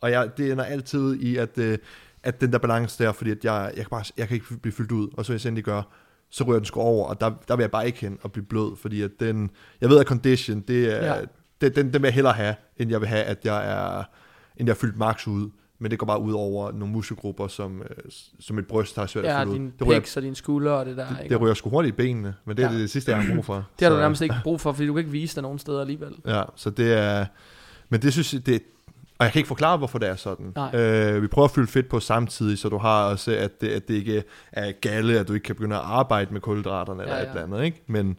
Og 0.00 0.10
jeg, 0.10 0.30
det 0.36 0.52
ender 0.52 0.64
altid 0.64 1.14
i, 1.14 1.36
at, 1.36 1.58
øh, 1.58 1.78
at 2.22 2.40
den 2.40 2.52
der 2.52 2.58
balance 2.58 3.04
der, 3.04 3.12
fordi 3.12 3.30
at 3.30 3.44
jeg, 3.44 3.72
jeg, 3.76 3.84
kan 3.84 3.90
bare, 3.90 4.04
jeg 4.16 4.28
kan 4.28 4.34
ikke 4.34 4.56
blive 4.62 4.72
fyldt 4.72 4.92
ud, 4.92 5.08
og 5.16 5.24
så 5.26 5.32
hvis 5.32 5.44
jeg 5.44 5.48
endelig 5.50 5.64
gør, 5.64 5.82
så 6.30 6.44
ryger 6.44 6.58
den 6.58 6.64
sgu 6.66 6.80
over, 6.80 7.06
og 7.08 7.20
der, 7.20 7.30
der 7.48 7.56
vil 7.56 7.62
jeg 7.62 7.70
bare 7.70 7.86
ikke 7.86 7.98
hen 7.98 8.18
og 8.22 8.32
blive 8.32 8.44
blød, 8.46 8.76
fordi 8.76 9.02
at 9.02 9.10
den, 9.20 9.50
jeg 9.80 9.88
ved, 9.90 10.00
at 10.00 10.06
condition, 10.06 10.60
det 10.60 10.96
er, 10.96 11.14
ja. 11.14 11.20
det, 11.60 11.76
den, 11.76 11.92
den 11.92 12.02
vil 12.02 12.08
jeg 12.08 12.14
hellere 12.14 12.32
have, 12.32 12.54
end 12.76 12.90
jeg 12.90 13.00
vil 13.00 13.08
have, 13.08 13.22
at 13.22 13.38
jeg 13.44 13.70
er, 13.72 14.02
end 14.56 14.68
jeg 14.68 14.70
er 14.74 14.78
fyldt 14.78 14.98
max 14.98 15.26
ud. 15.26 15.50
Men 15.84 15.90
det 15.90 15.98
går 15.98 16.06
bare 16.06 16.20
ud 16.20 16.32
over 16.32 16.72
nogle 16.72 16.92
muskelgrupper, 16.94 17.48
som, 17.48 17.80
øh, 17.82 17.86
som 18.40 18.58
et 18.58 18.66
bryst 18.66 18.96
har 18.96 19.06
svært 19.06 19.24
Ja, 19.24 19.40
at 19.40 19.46
fylde 19.46 19.50
ud. 19.50 19.54
din 19.58 19.72
Det 19.78 19.86
ryger, 19.86 20.00
pics 20.00 20.16
og 20.16 20.22
dine 20.22 20.34
skuldre 20.36 20.72
og 20.72 20.86
det 20.86 20.96
der. 20.96 21.06
det, 21.22 21.30
det 21.30 21.40
ryger 21.40 21.54
sgu 21.54 21.70
hurtigt 21.70 21.94
i 21.94 21.96
benene, 21.96 22.34
men 22.44 22.56
det 22.56 22.62
er 22.62 22.66
Ja. 22.68 22.72
det, 22.72 22.80
det 22.80 22.90
sidste, 22.90 23.12
jeg 23.12 23.22
har 23.22 23.34
brug 23.34 23.44
for. 23.44 23.54
det 23.78 23.88
har 23.88 23.94
du 23.94 24.00
nærmest 24.00 24.22
ikke 24.22 24.34
brug 24.42 24.60
for, 24.60 24.72
fordi 24.72 24.86
du 24.86 24.92
kan 24.92 24.98
ikke 24.98 25.10
vise 25.10 25.34
dig 25.34 25.42
nogen 25.42 25.58
steder 25.58 25.80
alligevel. 25.80 26.12
Ja, 26.26 26.42
så 26.56 26.70
det 26.70 26.92
er... 26.98 27.26
Men 27.88 28.02
det 28.02 28.12
synes 28.12 28.34
jeg, 28.34 28.46
det, 28.46 28.62
og 29.18 29.24
jeg 29.24 29.32
kan 29.32 29.38
ikke 29.38 29.48
forklare, 29.48 29.76
hvorfor 29.76 29.98
det 29.98 30.08
er 30.08 30.16
sådan. 30.16 30.52
Nej. 30.56 30.74
Øh, 30.80 31.22
vi 31.22 31.26
prøver 31.26 31.44
at 31.48 31.50
fylde 31.54 31.66
fedt 31.66 31.88
på 31.88 32.00
samtidig, 32.00 32.58
så 32.58 32.68
du 32.68 32.78
har 32.78 33.04
også, 33.10 33.36
at 33.36 33.60
det, 33.60 33.68
at 33.68 33.88
det 33.88 33.94
ikke 33.94 34.22
er 34.52 34.72
galle, 34.72 35.18
at 35.18 35.28
du 35.28 35.32
ikke 35.32 35.44
kan 35.44 35.54
begynde 35.54 35.76
at 35.76 35.82
arbejde 35.84 36.32
med 36.32 36.40
kulhydraterne 36.40 37.02
eller 37.02 37.14
Ja, 37.14 37.20
ja, 37.20 37.26
ja. 37.26 37.32
et 37.32 37.42
eller 37.42 37.56
andet, 37.56 37.64
ikke? 37.66 37.82
Men 37.86 38.16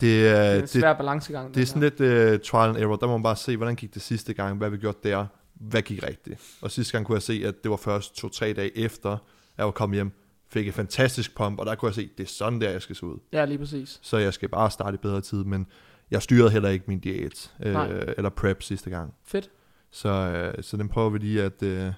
det, 0.00 0.28
er, 0.28 0.34
Det 0.34 0.48
er 0.50 0.54
en 0.54 0.60
det, 0.60 0.70
svær 0.70 0.94
balancegang. 0.94 1.54
det 1.54 1.62
er 1.62 1.66
sådan 1.66 1.82
der. 1.82 1.90
lidt 2.28 2.34
uh, 2.34 2.40
trial 2.40 2.68
and 2.68 2.76
error. 2.78 2.96
Der 2.96 3.06
må 3.06 3.12
man 3.12 3.22
bare 3.22 3.36
se, 3.36 3.56
hvordan 3.56 3.76
gik 3.76 3.94
det 3.94 4.02
sidste 4.02 4.32
gang, 4.32 4.58
hvad 4.58 4.70
vi 4.70 4.76
gjort 4.76 5.04
der, 5.04 5.26
hvad 5.60 5.82
gik 5.82 6.02
rigtigt. 6.06 6.40
Og 6.62 6.70
sidste 6.70 6.92
gang 6.92 7.06
kunne 7.06 7.14
jeg 7.16 7.22
se, 7.22 7.42
at 7.44 7.62
det 7.62 7.70
var 7.70 7.76
først 7.76 8.16
to-tre 8.16 8.52
dage 8.52 8.78
efter, 8.78 9.16
jeg 9.58 9.64
var 9.64 9.70
kommet 9.72 9.96
hjem, 9.96 10.12
fik 10.50 10.68
et 10.68 10.74
fantastisk 10.74 11.36
pump, 11.36 11.58
og 11.60 11.66
der 11.66 11.74
kunne 11.74 11.86
jeg 11.86 11.94
se, 11.94 12.10
det 12.18 12.24
er 12.24 12.28
sådan 12.28 12.60
der, 12.60 12.70
jeg 12.70 12.82
skal 12.82 12.96
se 12.96 13.06
ud. 13.06 13.18
Ja, 13.32 13.44
lige 13.44 13.58
præcis. 13.58 13.98
Så 14.02 14.18
jeg 14.18 14.34
skal 14.34 14.48
bare 14.48 14.70
starte 14.70 14.94
i 14.94 14.98
bedre 14.98 15.20
tid, 15.20 15.44
men 15.44 15.66
jeg 16.10 16.22
styrede 16.22 16.50
heller 16.50 16.68
ikke 16.68 16.84
min 16.88 16.98
diæt, 16.98 17.50
Nej. 17.60 17.90
øh, 17.92 18.14
eller 18.16 18.30
prep 18.30 18.62
sidste 18.62 18.90
gang. 18.90 19.14
Fedt. 19.24 19.50
Så, 19.90 20.08
øh, 20.08 20.62
så 20.62 20.76
den 20.76 20.88
prøver 20.88 21.10
vi 21.10 21.18
lige 21.18 21.42
at, 21.42 21.62
øh, 21.62 21.92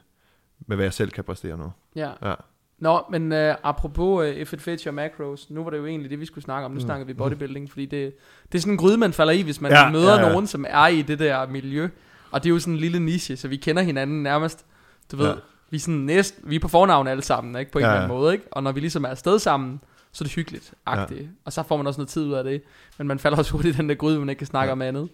med 0.67 0.77
hvad 0.77 0.85
jeg 0.87 0.93
selv 0.93 1.11
kan 1.11 1.25
præstere 1.25 1.59
nu. 1.59 1.73
Ja. 1.97 2.11
Ja. 2.23 2.35
Nå, 2.79 3.03
men 3.11 3.33
uh, 3.33 3.39
apropos 3.63 4.23
uh, 4.23 4.29
if 4.29 4.53
it 4.53 4.61
fits 4.63 4.83
your 4.83 4.93
macros, 4.93 5.51
nu 5.51 5.63
var 5.65 5.71
det 5.71 5.79
jo 5.79 5.87
egentlig 5.87 6.11
det, 6.11 6.21
vi 6.21 6.27
skulle 6.27 6.45
snakke 6.45 6.65
om. 6.65 6.71
Nu 6.71 6.75
Mm. 6.75 6.81
snakker 6.81 7.07
vi 7.07 7.15
bodybuilding, 7.15 7.71
fordi 7.71 7.87
det, 7.87 8.13
det 8.53 8.59
er 8.59 8.63
sådan 8.63 8.73
en 8.75 8.79
gryde, 8.79 8.97
man 8.97 9.13
falder 9.13 9.33
i, 9.33 9.43
hvis 9.43 9.61
man 9.61 9.73
Ja, 9.73 9.91
møder 9.91 10.15
ja, 10.15 10.21
ja. 10.27 10.29
nogen, 10.33 10.47
som 10.47 10.65
er 10.69 10.87
i 10.87 11.03
det 11.03 11.19
der 11.19 11.47
miljø. 11.49 11.89
Og 12.33 12.43
det 12.43 12.49
er 12.49 12.55
jo 12.55 12.59
sådan 12.59 12.75
en 12.75 12.81
lille 12.81 13.01
niche, 13.01 13.37
så 13.37 13.49
vi 13.49 13.57
kender 13.57 13.83
hinanden 13.83 14.23
nærmest, 14.23 14.65
du 15.13 15.17
ved, 15.17 15.27
Ja. 15.27 15.35
vi 15.71 15.77
er 15.77 15.81
sådan 15.81 15.95
næst, 15.95 16.35
vi 16.43 16.57
er 16.57 16.61
på 16.61 16.69
fornavn 16.69 17.07
alle 17.09 17.23
sammen, 17.23 17.57
ikke? 17.57 17.73
På 17.73 17.79
en 17.79 17.83
Ja, 17.83 17.89
eller 17.89 18.01
anden 18.03 18.11
ja. 18.17 18.21
måde, 18.21 18.33
ikke? 18.33 18.45
Og 18.53 18.63
når 18.63 18.73
vi 18.73 18.81
ligesom 18.81 19.05
er 19.05 19.09
afsted 19.09 19.39
sammen, 19.39 19.81
så 20.13 20.25
er 20.25 20.27
det 20.27 20.33
hyggeligt, 20.35 20.73
agtigt. 20.87 21.29
Og 21.45 21.53
så 21.53 21.63
får 21.63 21.77
man 21.77 21.87
også 21.87 22.01
noget 22.01 22.09
tid 22.09 22.25
ud 22.27 22.33
af 22.33 22.45
det. 22.45 22.63
Men 22.99 23.07
man 23.07 23.19
falder 23.19 23.39
også 23.39 23.53
hurtigt 23.57 23.75
i 23.75 23.79
den 23.79 23.89
der 23.89 23.95
gryde, 23.95 24.19
man 24.19 24.29
ikke 24.29 24.39
kan 24.39 24.47
snakke 24.47 24.69
Ja. 24.69 24.73
om 24.73 24.83
andet. 24.83 25.09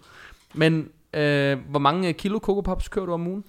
Men 0.53 0.89
øh, 1.13 1.57
hvor 1.69 1.79
mange 1.79 2.13
kilo 2.13 2.39
Coco 2.39 2.61
Pops 2.61 2.87
kører 2.87 3.05
du 3.05 3.13
om 3.13 3.27
ugen? 3.27 3.43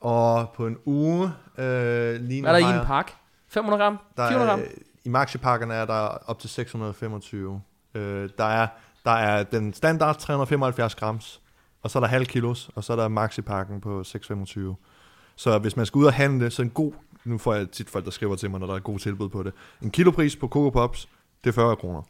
Og 0.00 0.48
på 0.56 0.66
en 0.66 0.76
uge, 0.84 1.24
øh, 1.58 2.20
lige 2.20 2.42
Hvad 2.42 2.54
er 2.54 2.58
der 2.60 2.74
i 2.74 2.78
en 2.80 2.86
pakke? 2.86 3.12
500 3.48 3.82
gram? 3.82 3.98
der 4.16 4.28
400 4.28 4.50
gram? 4.50 4.60
er, 4.60 4.64
i 5.04 5.08
maxipakkerne 5.08 5.74
er 5.74 5.84
der 5.84 6.08
op 6.26 6.38
til 6.38 6.50
625. 6.50 7.60
Øh, 7.94 8.28
der, 8.38 8.44
er, 8.44 8.66
der 9.04 9.10
er 9.10 9.42
den 9.42 9.72
standard 9.74 10.18
375 10.18 10.94
grams, 10.94 11.40
og 11.82 11.90
så 11.90 11.98
er 11.98 12.00
der 12.00 12.08
halv 12.08 12.26
kilos, 12.26 12.70
og 12.74 12.84
så 12.84 12.92
er 12.92 12.96
der 12.96 13.08
maxipakken 13.08 13.80
på 13.80 14.04
625. 14.04 14.76
Så 15.36 15.58
hvis 15.58 15.76
man 15.76 15.86
skal 15.86 15.98
ud 15.98 16.04
og 16.04 16.12
handle, 16.12 16.50
så 16.50 16.62
en 16.62 16.70
god, 16.70 16.92
nu 17.24 17.38
får 17.38 17.54
jeg 17.54 17.70
tit 17.70 17.90
folk, 17.90 18.04
der 18.04 18.10
skriver 18.10 18.36
til 18.36 18.50
mig, 18.50 18.60
når 18.60 18.66
der 18.66 18.74
er 18.74 18.80
god 18.80 18.98
tilbud 18.98 19.28
på 19.28 19.42
det, 19.42 19.52
en 19.82 19.90
kilopris 19.90 20.36
på 20.36 20.48
Coco 20.48 20.70
Pops, 20.70 21.08
det 21.44 21.50
er 21.50 21.54
40 21.54 21.76
kroner. 21.76 22.02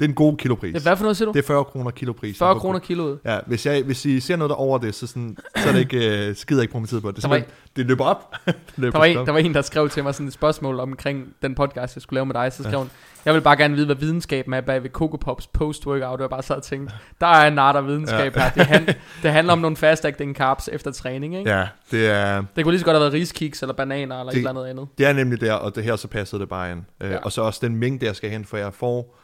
Det 0.00 0.04
er 0.04 0.08
en 0.08 0.14
god 0.14 0.36
kilopris. 0.36 0.74
Ja, 0.74 0.80
hvad 0.80 0.96
for 0.96 1.02
noget 1.02 1.16
siger 1.16 1.26
du? 1.26 1.32
Det 1.32 1.38
er 1.38 1.46
40 1.46 1.64
kroner 1.64 1.90
kilopris. 1.90 2.38
40 2.38 2.54
kroner 2.54 2.78
kiloet? 2.78 3.18
Ja, 3.24 3.38
hvis, 3.46 3.66
jeg, 3.66 3.82
hvis 3.82 4.04
I 4.04 4.20
ser 4.20 4.36
noget 4.36 4.50
der 4.50 4.56
over 4.56 4.78
det, 4.78 4.94
så, 4.94 5.06
sådan, 5.06 5.36
så 5.56 5.68
er 5.68 5.72
det 5.72 5.78
ikke, 5.78 6.28
uh, 6.30 6.36
skider 6.36 6.62
ikke 6.62 6.72
på 6.72 6.78
min 6.78 6.86
tid 6.86 7.00
på 7.00 7.10
det. 7.10 7.22
Der 7.22 7.28
var, 7.28 7.42
det 7.76 7.86
løber 7.86 8.04
op. 8.04 8.34
det 8.46 8.54
løber 8.76 8.90
der, 8.92 8.98
var 8.98 9.04
en, 9.04 9.26
der 9.26 9.32
var 9.32 9.38
en, 9.38 9.54
der 9.54 9.62
skrev 9.62 9.88
til 9.88 10.02
mig 10.02 10.14
sådan 10.14 10.26
et 10.26 10.32
spørgsmål 10.32 10.80
omkring 10.80 11.34
den 11.42 11.54
podcast, 11.54 11.96
jeg 11.96 12.02
skulle 12.02 12.16
lave 12.16 12.26
med 12.26 12.34
dig. 12.34 12.52
Så 12.52 12.62
skrev 12.62 12.72
ja. 12.72 12.78
hun, 12.78 12.90
jeg 13.24 13.34
vil 13.34 13.40
bare 13.40 13.56
gerne 13.56 13.74
vide, 13.74 13.86
hvad 13.86 13.96
videnskaben 13.96 14.54
er 14.54 14.60
bag 14.60 14.82
ved 14.82 14.90
Coco 14.90 15.16
Pops 15.16 15.46
post-workout. 15.46 16.02
Og 16.02 16.20
jeg 16.20 16.30
bare 16.30 16.42
sad 16.42 16.56
og 16.56 16.62
tænkte, 16.62 16.94
der 17.20 17.26
er 17.26 17.48
en 17.48 17.58
art 17.58 17.76
af 17.76 17.86
videnskab 17.86 18.36
ja. 18.36 18.42
her. 18.42 18.50
Det, 18.50 18.66
han, 18.66 18.86
det 19.22 19.32
handler 19.32 19.52
om 19.52 19.58
nogle 19.58 19.76
fast-acting 19.76 20.34
carbs 20.34 20.68
efter 20.72 20.90
træning, 20.90 21.36
ikke? 21.38 21.50
Ja, 21.50 21.66
det 21.90 22.06
er... 22.06 22.44
Det 22.56 22.64
kunne 22.64 22.72
lige 22.72 22.80
så 22.80 22.84
godt 22.84 22.94
have 22.94 23.00
været 23.00 23.12
riskiks 23.12 23.62
eller 23.62 23.74
bananer 23.74 24.20
eller 24.20 24.30
det, 24.30 24.36
et 24.36 24.38
eller 24.38 24.50
andet 24.50 24.66
andet. 24.66 24.88
Det 24.98 25.06
er 25.06 25.12
nemlig 25.12 25.40
der, 25.40 25.52
og 25.52 25.74
det 25.74 25.84
her 25.84 25.96
så 25.96 26.08
passede 26.08 26.40
det 26.40 26.48
bare 26.48 26.72
ind. 26.72 26.82
Øh, 27.00 27.10
ja. 27.10 27.18
og 27.18 27.32
så 27.32 27.42
også 27.42 27.60
den 27.62 27.76
mængde, 27.76 28.06
jeg 28.06 28.16
skal 28.16 28.30
hen, 28.30 28.44
for 28.44 28.56
jeg 28.56 28.74
får 28.74 29.18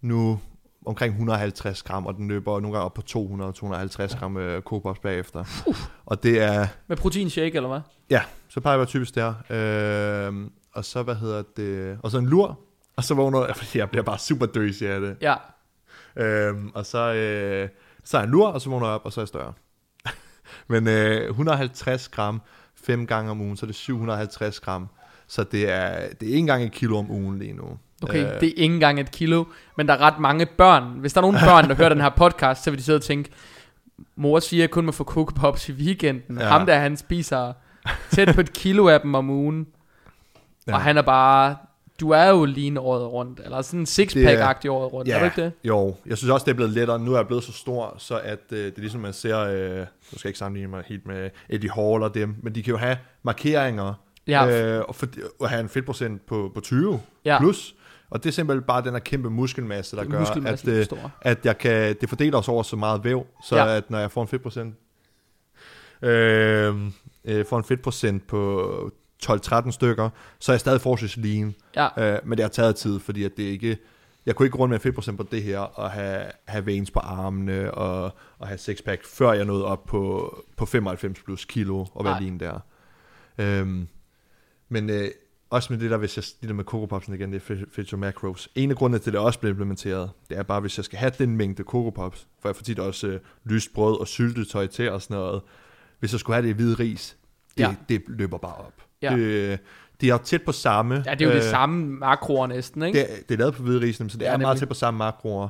nu 0.00 0.40
omkring 0.86 1.12
150 1.12 1.82
gram, 1.82 2.06
og 2.06 2.14
den 2.14 2.28
løber 2.28 2.60
nogle 2.60 2.76
gange 2.76 2.84
op 2.84 2.94
på 2.94 3.02
200-250 3.10 4.18
gram 4.18 4.36
øh, 4.36 4.62
Copops 4.62 4.98
bagefter. 4.98 5.44
Uh. 5.66 5.76
Og 6.06 6.22
det 6.22 6.42
er... 6.42 6.66
Med 6.86 6.96
protein 6.96 7.30
shake, 7.30 7.56
eller 7.56 7.68
hvad? 7.68 7.80
Ja, 8.10 8.22
så 8.48 8.60
plejer 8.60 8.78
jeg 8.78 8.88
typisk 8.88 9.14
der. 9.14 9.34
Øh, 9.50 10.50
og 10.72 10.84
så, 10.84 11.02
hvad 11.02 11.14
hedder 11.14 11.42
det... 11.56 11.98
Og 12.02 12.10
så 12.10 12.18
en 12.18 12.26
lur, 12.26 12.58
og 12.96 13.04
så 13.04 13.14
vågner 13.14 13.46
jeg, 13.46 13.56
fordi 13.56 13.78
jeg 13.78 13.90
bliver 13.90 14.04
bare 14.04 14.18
super 14.18 14.46
døs 14.46 14.82
af 14.82 15.00
det. 15.00 15.16
Ja. 15.20 15.34
Øh, 16.16 16.54
og 16.74 16.86
så, 16.86 17.14
øh, 17.14 17.68
så 18.04 18.18
er 18.18 18.22
en 18.22 18.30
lur, 18.30 18.48
og 18.48 18.60
så 18.60 18.70
vågner 18.70 18.86
jeg 18.86 18.94
op, 18.94 19.04
og 19.04 19.12
så 19.12 19.20
er 19.20 19.22
jeg 19.22 19.28
større. 19.28 19.52
Men 20.68 20.88
øh, 20.88 21.28
150 21.28 22.08
gram 22.08 22.42
fem 22.74 23.06
gange 23.06 23.30
om 23.30 23.40
ugen, 23.40 23.56
så 23.56 23.66
er 23.66 23.68
det 23.68 23.76
750 23.76 24.60
gram. 24.60 24.88
Så 25.26 25.44
det 25.44 25.70
er, 25.70 26.08
det 26.08 26.22
er 26.22 26.26
ikke 26.26 26.38
engang 26.38 26.64
et 26.64 26.72
kilo 26.72 26.98
om 26.98 27.10
ugen 27.10 27.38
lige 27.38 27.52
nu. 27.52 27.78
Okay, 28.02 28.34
øh. 28.34 28.40
det 28.40 28.48
er 28.48 28.52
ikke 28.56 28.74
engang 28.74 29.00
et 29.00 29.10
kilo, 29.10 29.44
men 29.76 29.88
der 29.88 29.94
er 29.94 29.98
ret 29.98 30.18
mange 30.18 30.46
børn. 30.46 30.84
Hvis 30.84 31.12
der 31.12 31.20
er 31.20 31.22
nogle 31.22 31.38
børn, 31.44 31.68
der 31.68 31.74
hører 31.74 31.88
den 31.88 32.00
her 32.00 32.08
podcast, 32.08 32.64
så 32.64 32.70
vil 32.70 32.78
de 32.78 32.84
sidde 32.84 32.96
og 32.96 33.02
tænke, 33.02 33.30
mor 34.16 34.40
siger, 34.40 34.64
at 34.64 34.70
kun 34.70 34.86
må 34.86 34.92
få 34.92 35.04
Coco 35.04 35.32
Pops 35.34 35.68
i 35.68 35.72
weekenden. 35.72 36.38
Ja. 36.38 36.44
Ham 36.44 36.66
der, 36.66 36.78
han 36.78 36.96
spiser 36.96 37.52
tæt 38.10 38.34
på 38.34 38.40
et 38.40 38.52
kilo 38.52 38.88
af 38.88 39.00
dem 39.00 39.14
om 39.14 39.30
ugen. 39.30 39.66
Ja. 40.66 40.74
Og 40.74 40.80
han 40.80 40.96
er 40.96 41.02
bare, 41.02 41.56
du 42.00 42.10
er 42.10 42.28
jo 42.28 42.44
lige 42.44 42.80
året 42.80 43.12
rundt, 43.12 43.40
eller 43.44 43.62
sådan 43.62 43.80
en 43.80 43.86
sixpack-agtig 43.86 44.68
året 44.68 44.92
rundt, 44.92 45.08
ja, 45.08 45.14
er 45.14 45.18
du 45.18 45.24
ikke 45.24 45.42
det? 45.42 45.52
Jo, 45.64 45.96
jeg 46.06 46.18
synes 46.18 46.30
også, 46.30 46.44
det 46.44 46.50
er 46.50 46.56
blevet 46.56 46.72
lettere. 46.72 46.98
Nu 46.98 47.12
er 47.12 47.16
jeg 47.16 47.26
blevet 47.26 47.44
så 47.44 47.52
stor, 47.52 47.94
så 47.98 48.18
at 48.18 48.38
øh, 48.50 48.58
det 48.58 48.76
er 48.76 48.80
ligesom, 48.80 49.00
man 49.00 49.12
ser, 49.12 49.38
øh, 49.38 49.78
nu 49.78 49.84
skal 50.18 50.20
jeg 50.24 50.26
ikke 50.26 50.38
sammenligne 50.38 50.70
mig 50.70 50.82
helt 50.86 51.06
med 51.06 51.30
Eddie 51.48 51.70
Hall 51.70 52.02
og 52.02 52.14
dem, 52.14 52.36
men 52.42 52.54
de 52.54 52.62
kan 52.62 52.70
jo 52.70 52.76
have 52.76 52.96
markeringer, 53.22 53.94
ja. 54.26 54.76
øh, 54.76 54.84
og, 54.88 54.94
for, 54.94 55.06
og 55.40 55.48
have 55.48 55.60
en 55.60 55.68
fedtprocent 55.68 56.26
på, 56.26 56.50
på 56.54 56.60
20 56.60 57.00
ja. 57.24 57.38
plus. 57.38 57.74
Og 58.10 58.24
det 58.24 58.28
er 58.28 58.32
simpelthen 58.32 58.66
bare 58.66 58.82
den 58.82 58.92
her 58.92 58.98
kæmpe 58.98 59.30
muskelmasse, 59.30 59.96
der 59.96 60.04
gør, 60.04 60.20
at, 60.20 60.64
det, 60.64 60.98
at 61.22 61.46
jeg 61.46 61.58
kan, 61.58 61.96
det 62.00 62.08
fordeler 62.08 62.40
sig 62.40 62.54
over 62.54 62.62
så 62.62 62.76
meget 62.76 63.04
væv, 63.04 63.26
så 63.44 63.56
ja. 63.56 63.76
at 63.76 63.90
når 63.90 63.98
jeg 63.98 64.10
får 64.10 64.22
en 64.22 64.28
fedtprocent, 64.28 64.74
øh, 66.02 66.76
øh, 67.24 67.46
får 67.46 67.58
en 67.58 67.64
fedtprocent 67.64 68.26
på 68.26 68.92
12-13 69.24 69.70
stykker, 69.70 70.10
så 70.38 70.52
er 70.52 70.54
jeg 70.54 70.60
stadig 70.60 70.80
forholdsvis 70.80 71.16
lean. 71.16 71.54
Ja. 71.76 72.14
Øh, 72.14 72.20
men 72.24 72.38
det 72.38 72.44
har 72.44 72.50
taget 72.50 72.76
tid, 72.76 73.00
fordi 73.00 73.24
at 73.24 73.36
det 73.36 73.42
ikke, 73.42 73.78
jeg 74.26 74.36
kunne 74.36 74.46
ikke 74.46 74.58
rundt 74.58 74.70
med 74.70 74.78
fedtprocent 74.78 75.16
på 75.16 75.26
det 75.30 75.42
her, 75.42 75.58
og 75.58 75.90
have, 75.90 76.26
have 76.44 76.66
veins 76.66 76.90
på 76.90 77.00
armene, 77.00 77.74
og, 77.74 78.12
og 78.38 78.48
have 78.48 78.58
sixpack, 78.58 79.04
før 79.04 79.32
jeg 79.32 79.44
nåede 79.44 79.64
op 79.64 79.86
på, 79.86 80.34
på 80.56 80.66
95 80.66 81.22
plus 81.22 81.44
kilo, 81.44 81.86
og 81.94 82.04
være 82.04 82.22
lean 82.22 82.40
der. 82.40 82.60
Øhm, 83.38 83.88
men 84.68 84.90
øh, 84.90 85.08
også 85.50 85.72
med 85.72 85.80
det 85.80 85.90
der, 85.90 85.96
hvis 85.96 86.16
jeg, 86.16 86.24
det 86.40 86.48
der 86.48 86.54
med 86.54 86.64
Coco 86.64 86.86
Popsen 86.86 87.14
igen, 87.14 87.32
det 87.32 87.42
er 87.50 87.84
Your 87.92 87.98
Macros. 87.98 88.48
En 88.54 88.70
af 88.70 88.76
grundene 88.76 88.98
til, 88.98 89.10
at 89.10 89.12
det 89.12 89.20
også 89.20 89.38
bliver 89.38 89.50
implementeret, 89.50 90.10
det 90.28 90.38
er 90.38 90.42
bare, 90.42 90.60
hvis 90.60 90.78
jeg 90.78 90.84
skal 90.84 90.98
have 90.98 91.12
den 91.18 91.36
mængde 91.36 91.62
Coco 91.62 91.90
Pops, 91.90 92.26
for 92.40 92.48
jeg 92.48 92.56
får 92.56 92.62
tit 92.62 92.78
også 92.78 93.06
øh, 93.06 93.20
lyst 93.44 93.74
brød 93.74 94.00
og 94.00 94.08
syltetøj 94.08 94.66
til 94.66 94.90
og 94.90 95.02
sådan 95.02 95.16
noget. 95.16 95.42
Hvis 95.98 96.12
jeg 96.12 96.20
skulle 96.20 96.34
have 96.34 96.42
det 96.42 96.48
i 96.48 96.52
hvide 96.52 96.74
ris, 96.74 97.16
det, 97.56 97.62
ja. 97.62 97.74
det 97.88 98.02
løber 98.06 98.38
bare 98.38 98.54
op. 98.54 98.82
Ja. 99.02 99.16
Det, 99.16 99.58
det 100.00 100.08
er 100.08 100.18
tæt 100.18 100.42
på 100.42 100.52
samme. 100.52 101.02
Ja, 101.06 101.14
det 101.14 101.22
er 101.22 101.24
jo 101.24 101.30
øh, 101.30 101.36
det 101.36 101.44
samme 101.44 101.86
makroer 101.86 102.46
næsten, 102.46 102.82
ikke? 102.82 102.98
Det, 102.98 103.28
det 103.28 103.34
er 103.34 103.38
lavet 103.38 103.54
på 103.54 103.62
hvide 103.62 103.80
ris, 103.80 103.96
så 103.96 104.04
det 104.04 104.20
ja, 104.20 104.26
er 104.26 104.30
nemlig. 104.30 104.44
meget 104.44 104.58
tæt 104.58 104.68
på 104.68 104.74
samme 104.74 104.98
makroer. 104.98 105.48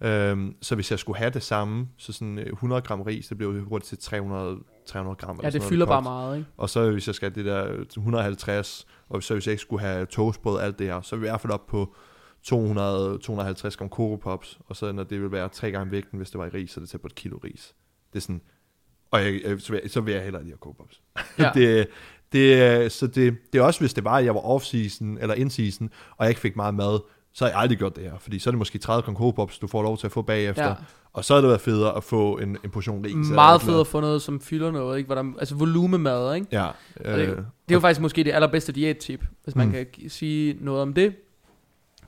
Øhm, 0.00 0.54
så 0.62 0.74
hvis 0.74 0.90
jeg 0.90 0.98
skulle 0.98 1.18
have 1.18 1.30
det 1.30 1.42
samme, 1.42 1.88
så 1.96 2.12
sådan 2.12 2.38
100 2.38 2.80
øh, 2.80 2.86
gram 2.86 3.00
ris, 3.00 3.28
det 3.28 3.36
bliver 3.36 3.52
jo 3.54 3.64
hurtigt 3.64 3.88
til 3.88 3.98
300, 3.98 4.58
300 4.90 5.16
gram. 5.16 5.40
Ja, 5.42 5.50
det 5.50 5.62
fylder 5.62 5.86
bare 5.86 6.02
meget, 6.02 6.36
ikke? 6.36 6.50
Og 6.56 6.70
så 6.70 6.90
hvis 6.90 7.06
jeg 7.06 7.14
skal 7.14 7.34
det 7.34 7.44
der 7.44 7.84
150, 7.96 8.86
og 9.08 9.22
så 9.22 9.34
hvis 9.34 9.46
jeg 9.46 9.52
ikke 9.52 9.62
skulle 9.62 9.86
have 9.86 10.06
toastbrød 10.06 10.60
alt 10.60 10.78
det 10.78 10.86
her, 10.86 11.00
så 11.00 11.16
er 11.16 11.20
vi 11.20 11.26
i 11.26 11.28
hvert 11.28 11.40
fald 11.40 11.52
op 11.52 11.66
på 11.66 11.94
200-250 12.46 13.76
gram 13.76 13.88
Coco 13.88 14.16
Pops, 14.16 14.58
og 14.68 14.76
så 14.76 14.92
når 14.92 15.04
det 15.04 15.22
vil 15.22 15.32
være 15.32 15.48
tre 15.48 15.70
gange 15.70 15.90
vægten, 15.90 16.16
hvis 16.16 16.30
det 16.30 16.38
var 16.38 16.46
i 16.46 16.48
ris, 16.48 16.70
så 16.70 16.80
er 16.80 16.82
det 16.82 16.90
til 16.90 16.98
på 16.98 17.06
et 17.06 17.14
kilo 17.14 17.38
ris. 17.44 17.74
Det 18.12 18.18
er 18.18 18.20
sådan, 18.20 18.40
og 19.10 19.24
jeg, 19.24 19.60
så, 19.60 19.72
vil 19.72 19.80
jeg, 19.82 19.90
så 19.90 20.00
vil 20.00 20.14
jeg 20.14 20.22
hellere 20.22 20.42
lige 20.42 20.52
have 20.52 20.58
Coco 20.58 20.72
Pops. 20.72 21.02
Ja. 21.38 21.50
det, 21.60 21.88
det, 22.32 22.92
så 22.92 23.06
det, 23.06 23.36
det 23.52 23.58
er 23.58 23.62
også, 23.62 23.80
hvis 23.80 23.94
det 23.94 24.04
var, 24.04 24.16
at 24.16 24.24
jeg 24.24 24.34
var 24.34 24.40
off-season 24.40 25.04
eller 25.20 25.34
in-season, 25.34 25.90
og 26.16 26.24
jeg 26.24 26.28
ikke 26.28 26.40
fik 26.40 26.56
meget 26.56 26.74
mad, 26.74 27.00
så 27.32 27.44
har 27.44 27.50
jeg 27.50 27.60
aldrig 27.60 27.78
gjort 27.78 27.96
det 27.96 28.04
her. 28.04 28.18
Fordi 28.18 28.38
så 28.38 28.50
er 28.50 28.52
det 28.52 28.58
måske 28.58 28.78
30 28.78 29.02
gram 29.02 29.14
Coco 29.14 29.30
Pops, 29.30 29.58
du 29.58 29.66
får 29.66 29.82
lov 29.82 29.98
til 29.98 30.06
at 30.06 30.12
få 30.12 30.22
bagefter. 30.22 30.66
Ja. 30.66 30.74
Og 31.12 31.24
så 31.24 31.34
er 31.34 31.40
det 31.40 31.48
været 31.48 31.60
federe 31.60 31.96
at 31.96 32.04
få 32.04 32.38
en, 32.38 32.56
en 32.64 32.70
portion 32.70 33.04
ris. 33.04 33.14
Meget 33.14 33.62
federe 33.62 33.80
at 33.80 33.86
få 33.86 34.00
noget, 34.00 34.22
som 34.22 34.40
fylder 34.40 34.70
noget, 34.70 34.98
ikke? 34.98 35.06
Hvor 35.06 35.14
der, 35.14 35.32
altså 35.38 35.54
volumemad, 35.54 36.34
ikke? 36.34 36.46
Ja. 36.52 36.68
Øh, 37.04 37.18
det, 37.18 37.28
det 37.28 37.36
er 37.68 37.74
jo 37.74 37.80
faktisk 37.80 38.00
måske 38.00 38.24
det 38.24 38.32
allerbedste 38.32 38.72
diættip, 38.72 39.24
hvis 39.44 39.54
man 39.54 39.66
mm. 39.66 39.72
kan 39.72 39.86
sige 40.08 40.56
noget 40.60 40.82
om 40.82 40.94
det. 40.94 41.14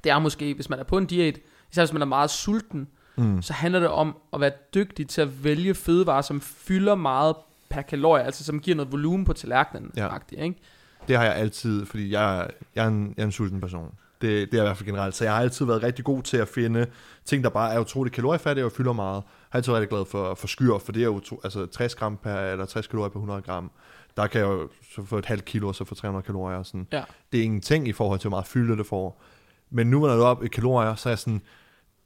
Det 0.05 0.13
er 0.13 0.19
måske, 0.19 0.55
hvis 0.55 0.71
man 0.71 0.79
er 0.79 0.85
på 0.85 0.99
en 0.99 1.07
diæt, 1.07 1.39
især 1.73 1.83
hvis 1.83 1.93
man 1.93 2.03
er 2.03 2.07
meget 2.07 2.31
sulten, 2.31 2.89
mm. 3.17 3.43
så 3.43 3.53
handler 3.53 3.81
det 3.81 3.89
om 3.89 4.17
at 4.33 4.41
være 4.41 4.53
dygtig 4.75 5.09
til 5.09 5.21
at 5.21 5.45
vælge 5.45 5.75
fødevarer, 5.75 6.23
som 6.23 6.41
fylder 6.41 6.95
meget 6.95 7.37
per 7.71 7.83
kalorie, 7.83 8.25
altså 8.25 8.45
som 8.45 8.61
giver 8.61 8.77
noget 8.77 8.93
volumen 8.93 9.25
på 9.25 9.33
tallerkenen. 9.33 9.91
Ja. 9.97 10.09
ikke? 10.39 10.61
Det 11.09 11.17
har 11.17 11.25
jeg 11.25 11.35
altid, 11.35 11.87
fordi 11.87 12.11
jeg, 12.11 12.51
jeg, 12.75 12.85
er, 12.85 12.89
en, 12.89 13.15
jeg 13.17 13.23
er 13.23 13.27
en 13.27 13.33
sulten 13.33 13.61
person. 13.61 13.95
Det, 14.23 14.53
det 14.53 14.59
er 14.59 14.63
i 14.63 14.67
hvert 14.67 14.77
fald 14.77 14.87
generelt. 14.87 15.15
Så 15.15 15.25
jeg 15.25 15.35
har 15.35 15.41
altid 15.41 15.65
været 15.65 15.83
rigtig 15.83 16.05
god 16.05 16.23
til 16.23 16.37
at 16.37 16.49
finde 16.49 16.87
ting, 17.25 17.45
der 17.45 17.51
bare 17.51 17.75
er 17.75 17.79
utroligt 17.79 18.15
kaloriefattige 18.15 18.65
og 18.65 18.73
fylder 18.73 18.93
meget. 18.93 19.17
Jeg 19.17 19.23
har 19.51 19.59
altid 19.59 19.73
været 19.73 19.81
rigtig 19.81 19.97
glad 19.97 20.07
for, 20.07 20.35
for 20.35 20.47
skyr, 20.47 20.79
for 20.79 20.93
det 20.93 21.01
er 21.01 21.07
jo 21.07 21.21
to, 21.21 21.41
altså 21.45 21.67
60 21.67 21.95
gram 21.95 22.17
per, 22.17 22.37
eller 22.37 22.65
60 22.65 22.87
kalorier 22.87 23.09
per 23.09 23.19
100 23.19 23.43
gram. 23.43 23.71
Der 24.17 24.27
kan 24.27 24.41
jeg 24.41 24.49
jo 24.49 24.69
så 24.95 25.05
få 25.05 25.19
et 25.19 25.27
halvt 25.27 25.45
kilo, 25.45 25.69
og 25.69 25.75
så 25.75 25.85
få 25.85 25.95
300 25.95 26.27
kalorier. 26.27 26.59
Og 26.59 26.67
sådan. 26.67 26.87
Ja. 26.93 27.03
Det 27.33 27.41
er 27.41 27.45
ingenting 27.45 27.89
i 27.89 27.93
forhold 27.93 28.21
til, 28.21 28.29
hvor 28.29 28.37
meget 28.37 28.47
fylde 28.47 28.77
det 28.77 28.87
får. 28.87 29.23
Men 29.71 29.87
nu, 29.91 30.01
når 30.01 30.17
du 30.17 30.23
er 30.23 30.27
op 30.27 30.45
i 30.45 30.49
kalorier, 30.49 30.95
så 30.95 31.09
er 31.09 31.11
jeg 31.11 31.19
sådan, 31.19 31.43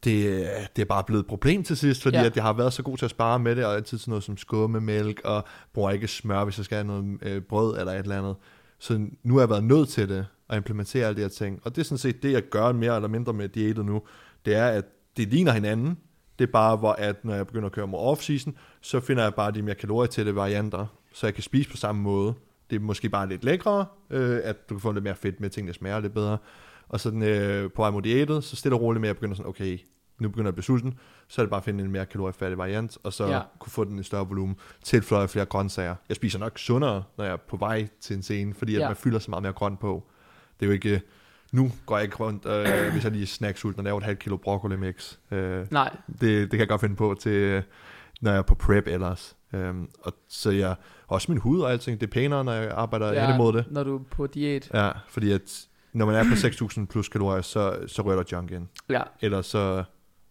det, 0.04 0.48
det 0.76 0.82
er 0.82 0.86
bare 0.86 1.04
blevet 1.04 1.22
et 1.22 1.26
problem 1.26 1.64
til 1.64 1.76
sidst, 1.76 2.02
fordi 2.02 2.16
ja. 2.16 2.24
at 2.24 2.36
jeg 2.36 2.44
har 2.44 2.52
været 2.52 2.72
så 2.72 2.82
god 2.82 2.96
til 2.96 3.04
at 3.04 3.10
spare 3.10 3.38
med 3.38 3.56
det, 3.56 3.64
og 3.64 3.74
altid 3.74 3.98
sådan 3.98 4.10
noget 4.10 4.24
som 4.24 4.36
skumme 4.36 4.80
mælk, 4.80 5.20
og 5.24 5.44
bruger 5.74 5.90
ikke 5.90 6.08
smør, 6.08 6.44
hvis 6.44 6.58
jeg 6.58 6.64
skal 6.64 6.76
have 6.76 6.86
noget 6.86 7.18
øh, 7.22 7.42
brød 7.42 7.78
eller 7.78 7.92
et 7.92 7.98
eller 7.98 8.18
andet. 8.18 8.36
Så 8.78 9.06
nu 9.22 9.34
har 9.34 9.40
jeg 9.40 9.50
været 9.50 9.64
nødt 9.64 9.88
til 9.88 10.08
det, 10.08 10.26
at 10.48 10.56
implementere 10.56 11.06
alle 11.06 11.16
de 11.16 11.22
her 11.22 11.28
ting. 11.28 11.60
Og 11.64 11.76
det 11.76 11.80
er 11.80 11.84
sådan 11.84 11.98
set 11.98 12.22
det, 12.22 12.32
jeg 12.32 12.42
gør 12.42 12.72
mere 12.72 12.96
eller 12.96 13.08
mindre 13.08 13.32
med 13.32 13.48
diætet 13.48 13.84
nu, 13.84 14.02
det 14.44 14.54
er, 14.54 14.66
at 14.66 14.84
det 15.16 15.28
ligner 15.28 15.52
hinanden. 15.52 15.98
Det 16.38 16.48
er 16.48 16.52
bare, 16.52 16.76
hvor 16.76 16.92
at 16.92 17.24
når 17.24 17.34
jeg 17.34 17.46
begynder 17.46 17.66
at 17.66 17.72
køre 17.72 17.86
more 17.86 18.16
off-season, 18.16 18.52
så 18.80 19.00
finder 19.00 19.22
jeg 19.22 19.34
bare 19.34 19.50
de 19.52 19.62
mere 19.62 19.74
kalorietætte 19.74 20.34
varianter, 20.34 20.86
så 21.12 21.26
jeg 21.26 21.34
kan 21.34 21.42
spise 21.42 21.70
på 21.70 21.76
samme 21.76 22.02
måde. 22.02 22.34
Det 22.70 22.76
er 22.76 22.80
måske 22.80 23.08
bare 23.08 23.28
lidt 23.28 23.44
lækre, 23.44 23.86
øh, 24.10 24.40
at 24.44 24.68
du 24.68 24.74
kan 24.74 24.80
få 24.80 24.92
lidt 24.92 25.04
mere 25.04 25.14
fedt 25.14 25.40
med, 25.40 25.50
tingene 25.50 25.74
smager 25.74 26.00
lidt 26.00 26.14
bedre. 26.14 26.38
Og 26.88 27.00
så 27.00 27.10
øh, 27.10 27.70
på 27.72 27.82
vej 27.82 27.90
mod 27.90 28.02
diætet, 28.02 28.44
så 28.44 28.56
stille 28.56 28.76
og 28.76 28.80
roligt 28.80 29.00
med, 29.00 29.08
at 29.08 29.14
jeg 29.14 29.16
begynder 29.16 29.36
sådan, 29.36 29.48
okay, 29.48 29.78
nu 30.18 30.28
begynder 30.28 30.48
at 30.48 30.54
blive 30.54 30.64
sulten, 30.64 30.98
så 31.28 31.40
er 31.40 31.44
det 31.44 31.50
bare 31.50 31.58
at 31.58 31.64
finde 31.64 31.84
en 31.84 31.90
mere 31.90 32.06
kaloriefattig 32.06 32.58
variant, 32.58 32.98
og 33.02 33.12
så 33.12 33.26
ja. 33.26 33.40
kunne 33.58 33.70
få 33.70 33.84
den 33.84 33.98
i 33.98 34.02
større 34.02 34.28
volumen, 34.28 34.56
tilføje 34.82 35.28
flere 35.28 35.44
grøntsager. 35.46 35.94
Jeg 36.08 36.16
spiser 36.16 36.38
nok 36.38 36.58
sundere, 36.58 37.02
når 37.16 37.24
jeg 37.24 37.32
er 37.32 37.36
på 37.36 37.56
vej 37.56 37.88
til 38.00 38.16
en 38.16 38.22
scene, 38.22 38.54
fordi 38.54 38.74
at 38.74 38.80
ja. 38.80 38.88
man 38.88 38.96
fylder 38.96 39.18
så 39.18 39.30
meget 39.30 39.42
mere 39.42 39.52
grønt 39.52 39.80
på. 39.80 40.04
Det 40.60 40.66
er 40.66 40.66
jo 40.66 40.72
ikke, 40.72 41.00
nu 41.52 41.72
går 41.86 41.96
jeg 41.96 42.04
ikke 42.04 42.16
rundt, 42.16 42.46
øh, 42.46 42.66
hvis 42.92 43.04
jeg 43.04 43.12
lige 43.12 43.26
snakker 43.26 43.58
sulten 43.58 43.80
og 43.80 43.84
laver 43.84 43.98
et 43.98 44.04
halvt 44.04 44.18
kilo 44.18 44.36
broccoli 44.36 44.76
mix. 44.76 45.16
Øh, 45.30 45.66
Nej. 45.70 45.96
Det, 46.06 46.20
det 46.20 46.50
kan 46.50 46.58
jeg 46.58 46.68
godt 46.68 46.80
finde 46.80 46.96
på 46.96 47.16
til, 47.20 47.62
når 48.20 48.30
jeg 48.30 48.38
er 48.38 48.42
på 48.42 48.54
prep 48.54 48.86
ellers. 48.86 49.36
Um, 49.52 49.90
og 50.00 50.12
så 50.28 50.50
jeg, 50.50 50.74
også 51.06 51.32
min 51.32 51.38
hud 51.38 51.60
og 51.60 51.72
alting, 51.72 52.00
det 52.00 52.06
er 52.06 52.10
pænere, 52.10 52.44
når 52.44 52.52
jeg 52.52 52.70
arbejder 52.70 53.12
ja, 53.12 53.26
hen 53.26 53.34
imod 53.34 53.52
det. 53.52 53.64
når 53.70 53.84
du 53.84 53.94
er 53.96 54.02
på 54.10 54.26
diæt. 54.26 54.70
Ja, 54.74 54.90
fordi 55.08 55.32
at 55.32 55.66
når 55.92 56.06
man 56.06 56.14
er 56.14 56.22
på 56.22 56.64
6.000 56.74 56.86
plus 56.86 57.08
kalorier, 57.08 57.42
så, 57.42 57.78
så 57.86 58.02
rører 58.02 58.22
der 58.22 58.24
junk 58.32 58.50
ind. 58.50 58.66
Ja. 58.88 59.02
Eller 59.20 59.42
så, 59.42 59.84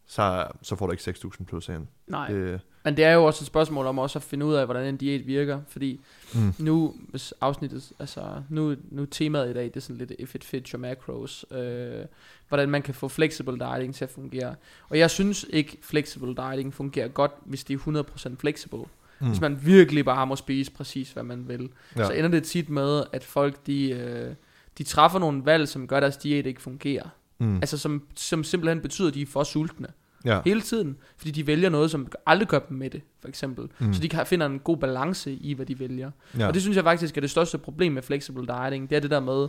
så, 0.08 0.48
så 0.62 0.76
får 0.76 0.86
du 0.86 0.92
ikke 0.92 1.12
6.000 1.12 1.44
plus 1.44 1.70
ind. 1.70 1.88
Nej, 2.08 2.28
det, 2.28 2.62
men 2.86 2.98
det 2.98 3.06
er 3.06 3.12
jo 3.12 3.26
også 3.26 3.44
et 3.44 3.48
spørgsmål 3.48 3.86
om 3.86 4.00
også 4.00 4.20
at 4.20 4.24
finde 4.24 4.46
ud 4.46 4.54
af, 4.54 4.66
hvordan 4.66 4.86
en 4.86 4.98
diæt 4.98 5.28
virker, 5.28 5.62
fordi 5.68 6.02
mm. 6.34 6.54
nu, 6.60 6.96
hvis 7.10 7.34
afsnittet, 7.42 7.92
altså 8.00 8.22
nu, 8.50 8.76
nu 8.92 9.06
temaet 9.06 9.50
i 9.50 9.54
dag, 9.54 9.64
det 9.64 9.76
er 9.76 9.80
sådan 9.80 9.98
lidt 9.98 10.12
if 10.20 10.36
it 10.36 10.44
fits 10.44 10.72
your 10.72 10.80
macros, 10.80 11.46
øh, 11.52 12.06
hvordan 12.48 12.70
man 12.70 12.82
kan 12.82 12.94
få 12.94 13.08
flexible 13.08 13.60
dieting 13.60 13.96
til 13.96 14.06
at 14.06 14.10
fungere. 14.10 14.56
Og 14.90 15.00
jeg 15.00 15.12
synes 15.12 15.46
ikke, 15.50 15.78
flexible 15.82 16.36
dieting 16.36 16.74
fungerer 16.74 17.08
godt, 17.08 17.32
hvis 17.46 17.64
det 17.64 17.74
er 17.74 18.04
100% 18.30 18.36
flexible. 18.40 18.84
Mm. 19.20 19.28
Hvis 19.28 19.42
man 19.42 19.66
virkelig 19.66 20.06
bare 20.06 20.28
må 20.28 20.36
spise 20.36 20.72
præcis, 20.72 21.12
hvad 21.12 21.24
man 21.24 21.48
vil. 21.48 21.70
Ja. 21.98 22.06
Så 22.06 22.14
ender 22.14 22.30
det 22.30 22.44
tit 22.44 22.70
med, 22.70 23.04
at 23.12 23.24
folk, 23.24 23.66
de, 23.68 23.90
øh, 23.90 24.36
de 24.78 24.84
træffer 24.84 25.20
nogle 25.20 25.46
valg, 25.46 25.68
som 25.68 25.88
gør, 25.88 25.98
at 25.98 26.02
deres 26.02 26.18
diæt 26.18 26.46
ikke 26.46 26.62
fungerer. 26.62 27.10
Mm. 27.40 27.56
Altså 27.56 27.78
som, 27.78 28.08
som 28.16 28.44
simpelthen 28.44 28.82
betyder, 28.82 29.08
at 29.08 29.14
de 29.14 29.22
er 29.22 29.26
for 29.26 29.44
sultne. 29.44 29.88
Ja. 30.26 30.42
Hele 30.46 30.62
tiden. 30.62 30.98
Fordi 31.18 31.32
de 31.32 31.48
vælger 31.48 31.70
noget, 31.70 31.92
som 31.92 32.08
aldrig 32.26 32.48
gør 32.48 32.60
dem 32.60 32.78
med 32.78 32.90
det, 32.90 33.02
for 33.20 33.28
eksempel. 33.28 33.70
Mm. 33.80 33.94
Så 33.94 34.02
de 34.02 34.10
kan, 34.10 34.26
finder 34.26 34.46
en 34.46 34.60
god 34.60 34.78
balance 34.78 35.34
i, 35.34 35.54
hvad 35.54 35.66
de 35.66 35.80
vælger. 35.80 36.12
Ja. 36.38 36.48
Og 36.48 36.54
det 36.54 36.62
synes 36.62 36.76
jeg 36.76 36.84
faktisk 36.84 37.18
er 37.18 37.22
det 37.22 37.30
største 37.30 37.58
problem 37.58 37.92
med 37.92 38.02
flexible 38.02 38.48
dieting. 38.48 38.90
Det 38.90 38.96
er 38.96 39.00
det 39.00 39.12
der 39.12 39.20
med, 39.20 39.48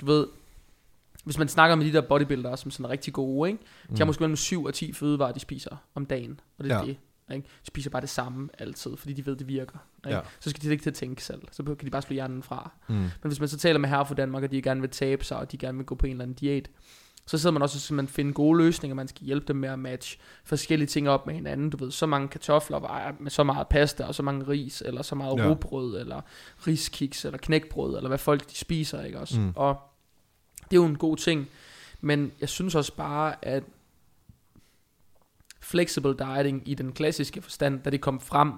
du 0.00 0.06
ved, 0.06 0.26
hvis 1.24 1.38
man 1.38 1.48
snakker 1.48 1.76
med 1.76 1.86
de 1.86 1.92
der 1.92 2.00
bodybuildere, 2.00 2.56
som 2.56 2.70
sådan 2.70 2.86
er 2.86 2.90
rigtig 2.90 3.12
gode, 3.12 3.50
ikke? 3.50 3.62
de 3.88 3.96
har 3.96 4.04
mm. 4.04 4.08
måske 4.08 4.22
mellem 4.22 4.36
7 4.36 4.64
og 4.64 4.74
10 4.74 4.92
fødevarer, 4.92 5.32
de 5.32 5.40
spiser 5.40 5.76
om 5.94 6.06
dagen. 6.06 6.40
Og 6.58 6.64
det 6.64 6.72
er 6.72 6.78
ja. 6.78 6.84
det. 6.84 6.96
Ikke? 7.34 7.48
De 7.62 7.66
spiser 7.66 7.90
bare 7.90 8.02
det 8.02 8.08
samme 8.08 8.48
altid, 8.58 8.96
fordi 8.96 9.12
de 9.12 9.26
ved, 9.26 9.36
det 9.36 9.48
virker. 9.48 9.78
Ikke? 10.06 10.16
Ja. 10.16 10.22
Så 10.40 10.50
skal 10.50 10.62
de 10.62 10.70
ikke 10.70 10.82
til 10.82 10.90
at 10.90 10.94
tænke 10.94 11.24
selv. 11.24 11.42
Så 11.50 11.62
kan 11.62 11.76
de 11.86 11.90
bare 11.90 12.02
slå 12.02 12.14
hjernen 12.14 12.42
fra. 12.42 12.70
Mm. 12.88 12.94
Men 12.94 13.10
hvis 13.22 13.40
man 13.40 13.48
så 13.48 13.58
taler 13.58 13.78
med 13.78 13.88
herre 13.88 14.06
for 14.06 14.14
Danmark, 14.14 14.42
og 14.42 14.50
de 14.50 14.62
gerne 14.62 14.80
vil 14.80 14.90
tabe 14.90 15.24
sig, 15.24 15.36
og 15.36 15.52
de 15.52 15.58
gerne 15.58 15.78
vil 15.78 15.86
gå 15.86 15.94
på 15.94 16.06
en 16.06 16.12
eller 16.12 16.24
anden 16.24 16.34
diæt, 16.34 16.70
så 17.26 17.38
sidder 17.38 17.52
man 17.52 17.62
også 17.62 17.92
og 17.92 17.96
man 17.96 18.08
finde 18.08 18.32
gode 18.32 18.58
løsninger, 18.58 18.94
man 18.94 19.08
skal 19.08 19.24
hjælpe 19.24 19.46
dem 19.48 19.56
med 19.56 19.68
at 19.68 19.78
matche 19.78 20.18
forskellige 20.44 20.88
ting 20.88 21.08
op 21.08 21.26
med 21.26 21.34
hinanden. 21.34 21.70
Du 21.70 21.76
ved, 21.76 21.90
så 21.90 22.06
mange 22.06 22.28
kartofler 22.28 23.12
med 23.20 23.30
så 23.30 23.42
meget 23.42 23.68
pasta, 23.68 24.04
og 24.04 24.14
så 24.14 24.22
mange 24.22 24.48
ris, 24.48 24.82
eller 24.86 25.02
så 25.02 25.14
meget 25.14 25.38
ja. 25.38 25.48
rugbrød, 25.48 26.00
eller 26.00 26.20
riskiks, 26.66 27.24
eller 27.24 27.38
knækbrød, 27.38 27.96
eller 27.96 28.08
hvad 28.08 28.18
folk 28.18 28.50
de 28.50 28.56
spiser, 28.56 29.04
ikke 29.04 29.20
også? 29.20 29.40
Mm. 29.40 29.52
Og 29.56 29.76
det 30.70 30.76
er 30.76 30.80
jo 30.80 30.84
en 30.84 30.98
god 30.98 31.16
ting, 31.16 31.48
men 32.00 32.32
jeg 32.40 32.48
synes 32.48 32.74
også 32.74 32.96
bare, 32.96 33.44
at 33.44 33.62
flexible 35.60 36.14
dieting 36.18 36.62
i 36.68 36.74
den 36.74 36.92
klassiske 36.92 37.42
forstand, 37.42 37.80
da 37.80 37.90
det 37.90 38.00
kom 38.00 38.20
frem, 38.20 38.52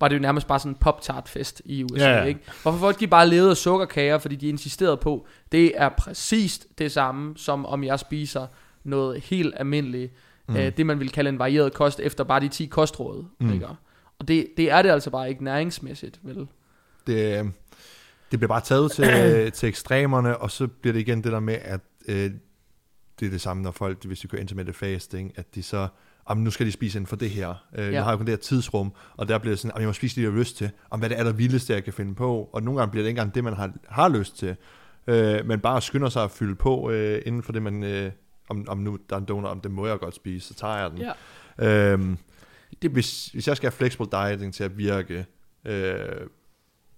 var 0.00 0.08
det 0.08 0.16
jo 0.16 0.20
nærmest 0.20 0.46
bare 0.46 0.58
sådan 0.58 0.72
en 0.72 0.76
pop-tart-fest 0.80 1.62
i 1.64 1.84
USA, 1.84 2.08
ja, 2.08 2.16
ja. 2.16 2.24
ikke? 2.24 2.40
Hvorfor 2.62 2.78
folk 2.78 3.00
de 3.00 3.06
bare 3.06 3.28
levede 3.28 3.50
af 3.50 3.56
sukkerkager, 3.56 4.18
fordi 4.18 4.36
de 4.36 4.48
insisterede 4.48 4.96
på, 4.96 5.26
det 5.52 5.72
er 5.74 5.88
præcis 5.88 6.66
det 6.78 6.92
samme, 6.92 7.36
som 7.36 7.66
om 7.66 7.84
jeg 7.84 8.00
spiser 8.00 8.46
noget 8.84 9.20
helt 9.20 9.54
almindeligt, 9.56 10.12
mm. 10.48 10.56
øh, 10.56 10.76
det 10.76 10.86
man 10.86 11.00
vil 11.00 11.10
kalde 11.10 11.28
en 11.28 11.38
varieret 11.38 11.72
kost, 11.72 12.00
efter 12.00 12.24
bare 12.24 12.40
de 12.40 12.48
10 12.48 12.66
kostråd, 12.66 13.24
mm. 13.40 13.52
ikke? 13.52 13.66
Og 14.18 14.28
det, 14.28 14.46
det 14.56 14.70
er 14.70 14.82
det 14.82 14.90
altså 14.90 15.10
bare 15.10 15.28
ikke 15.28 15.44
næringsmæssigt, 15.44 16.20
vel? 16.22 16.46
Det, 17.06 17.38
øh, 17.38 17.46
det 18.30 18.38
bliver 18.38 18.48
bare 18.48 18.60
taget 18.60 18.92
til, 18.92 19.04
til 19.58 19.68
ekstremerne, 19.68 20.38
og 20.38 20.50
så 20.50 20.66
bliver 20.66 20.92
det 20.92 21.00
igen 21.00 21.24
det 21.24 21.32
der 21.32 21.40
med, 21.40 21.58
at 21.62 21.80
øh, 22.08 22.30
det 23.20 23.26
er 23.26 23.30
det 23.30 23.40
samme, 23.40 23.62
når 23.62 23.70
folk, 23.70 24.04
hvis 24.04 24.20
de 24.20 24.28
kører 24.28 24.40
intermittent 24.40 24.76
fasting, 24.76 25.32
at 25.36 25.54
de 25.54 25.62
så 25.62 25.88
nu 26.36 26.50
skal 26.50 26.66
de 26.66 26.72
spise 26.72 26.98
inden 26.98 27.06
for 27.06 27.16
det 27.16 27.30
her. 27.30 27.54
Øh, 27.74 27.84
ja. 27.84 27.92
Jeg 27.92 28.04
har 28.04 28.10
jo 28.10 28.16
kun 28.16 28.26
det 28.26 28.32
her 28.32 28.36
tidsrum, 28.36 28.92
og 29.16 29.28
der 29.28 29.38
bliver 29.38 29.52
det 29.52 29.58
sådan, 29.58 29.76
at 29.76 29.80
jeg 29.80 29.88
må 29.88 29.92
spise 29.92 30.16
det, 30.16 30.22
jeg 30.22 30.30
har 30.32 30.38
lyst 30.38 30.56
til, 30.56 30.70
om 30.90 30.98
hvad 30.98 31.10
det 31.10 31.18
er 31.18 31.24
der 31.24 31.32
vildeste, 31.32 31.72
jeg 31.72 31.84
kan 31.84 31.92
finde 31.92 32.14
på. 32.14 32.50
Og 32.52 32.62
nogle 32.62 32.80
gange 32.80 32.90
bliver 32.90 33.02
det 33.02 33.08
ikke 33.08 33.20
engang 33.20 33.34
det, 33.34 33.44
man 33.44 33.54
har, 33.54 33.72
har 33.88 34.08
lyst 34.08 34.38
til. 34.38 34.56
Øh, 35.06 35.46
men 35.46 35.60
bare 35.60 35.82
skynder 35.82 36.08
sig 36.08 36.24
at 36.24 36.30
fylde 36.30 36.54
på 36.54 36.90
øh, 36.90 37.22
inden 37.26 37.42
for 37.42 37.52
det, 37.52 37.62
man... 37.62 37.82
Øh, 37.82 38.10
om, 38.48 38.64
om 38.68 38.78
nu 38.78 38.98
der 39.10 39.16
er 39.16 39.20
en 39.20 39.26
donor, 39.26 39.48
om 39.48 39.60
det 39.60 39.70
må 39.70 39.86
jeg 39.86 39.98
godt 39.98 40.14
spise, 40.14 40.48
så 40.48 40.54
tager 40.54 40.76
jeg 40.76 40.90
den. 40.90 40.98
Ja. 41.58 41.92
Øhm, 41.92 42.18
det, 42.82 42.90
hvis, 42.90 43.26
hvis 43.26 43.48
jeg 43.48 43.56
skal 43.56 43.66
have 43.66 43.76
flexible 43.76 44.06
dieting 44.12 44.54
til 44.54 44.64
at 44.64 44.78
virke, 44.78 45.26
øh, 45.64 46.26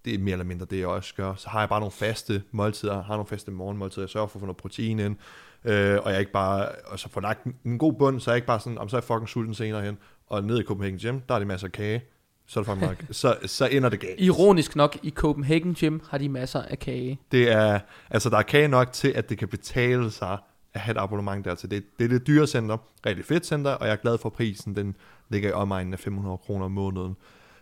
det 0.05 0.15
er 0.15 0.19
mere 0.19 0.33
eller 0.33 0.45
mindre 0.45 0.67
det, 0.71 0.79
jeg 0.79 0.87
også 0.87 1.15
gør, 1.15 1.35
så 1.35 1.49
har 1.49 1.61
jeg 1.61 1.69
bare 1.69 1.81
nogle 1.81 1.93
faste 1.93 2.43
måltider, 2.51 3.03
har 3.03 3.15
nogle 3.15 3.27
faste 3.27 3.51
morgenmåltider, 3.51 4.03
jeg 4.03 4.11
sørger 4.11 4.27
for 4.27 4.37
at 4.37 4.41
få 4.41 4.47
noget 4.47 4.57
protein 4.57 4.99
ind, 4.99 5.17
øh, 5.67 5.99
og 6.03 6.11
jeg 6.11 6.21
ikke 6.21 6.33
bare, 6.33 6.69
og 6.87 6.99
så 6.99 7.09
får 7.09 7.21
lagt 7.21 7.45
en 7.65 7.79
god 7.79 7.93
bund, 7.93 8.21
så 8.21 8.31
er 8.31 8.35
jeg 8.35 8.37
ikke 8.37 8.47
bare 8.47 8.61
sådan, 8.61 8.79
om 8.79 8.89
så 8.89 8.97
er 8.97 9.01
jeg 9.01 9.05
fucking 9.05 9.29
sulten 9.29 9.55
senere 9.55 9.83
hen, 9.83 9.99
og 10.27 10.45
nede 10.45 10.61
i 10.61 10.65
Copenhagen 10.65 10.99
Gym, 10.99 11.21
der 11.29 11.35
er 11.35 11.39
det 11.39 11.49
masser 11.49 11.67
af 11.67 11.73
kage, 11.73 12.05
så 12.47 12.61
er 12.61 12.65
det 12.65 12.73
fucking 12.73 13.15
så, 13.17 13.37
så 13.47 13.67
ender 13.67 13.89
det 13.89 14.01
galt. 14.01 14.21
Ironisk 14.21 14.77
nok, 14.77 14.97
i 15.03 15.11
Copenhagen 15.11 15.75
Gym 15.75 15.99
har 16.11 16.19
de 16.19 16.29
masser 16.29 16.63
af 16.63 16.79
kage. 16.79 17.21
Det 17.33 17.51
er, 17.51 17.81
altså 18.11 18.31
der 18.31 18.39
er 18.39 18.43
kage 18.43 18.69
nok 18.69 18.93
til, 18.93 19.09
at 19.09 19.29
det 19.29 19.39
kan 19.39 19.49
betale 19.49 20.11
sig 20.11 20.39
at 20.75 20.81
have 20.81 20.93
et 20.97 21.01
abonnement 21.01 21.45
dertil. 21.45 21.71
Det, 21.71 21.85
det 21.99 22.05
er 22.05 22.09
det 22.09 22.27
dyre 22.27 22.47
center, 22.47 22.77
rigtig 23.07 23.25
fedt 23.25 23.47
center, 23.47 23.71
og 23.71 23.87
jeg 23.87 23.93
er 23.93 23.97
glad 23.97 24.19
for 24.19 24.29
prisen, 24.29 24.77
den 24.77 24.97
ligger 25.29 25.49
i 25.49 25.53
omegnen 25.53 25.93
af 25.93 25.99
500 25.99 26.39
kroner 26.39 26.65
om 26.65 26.73
måneden. 26.73 27.17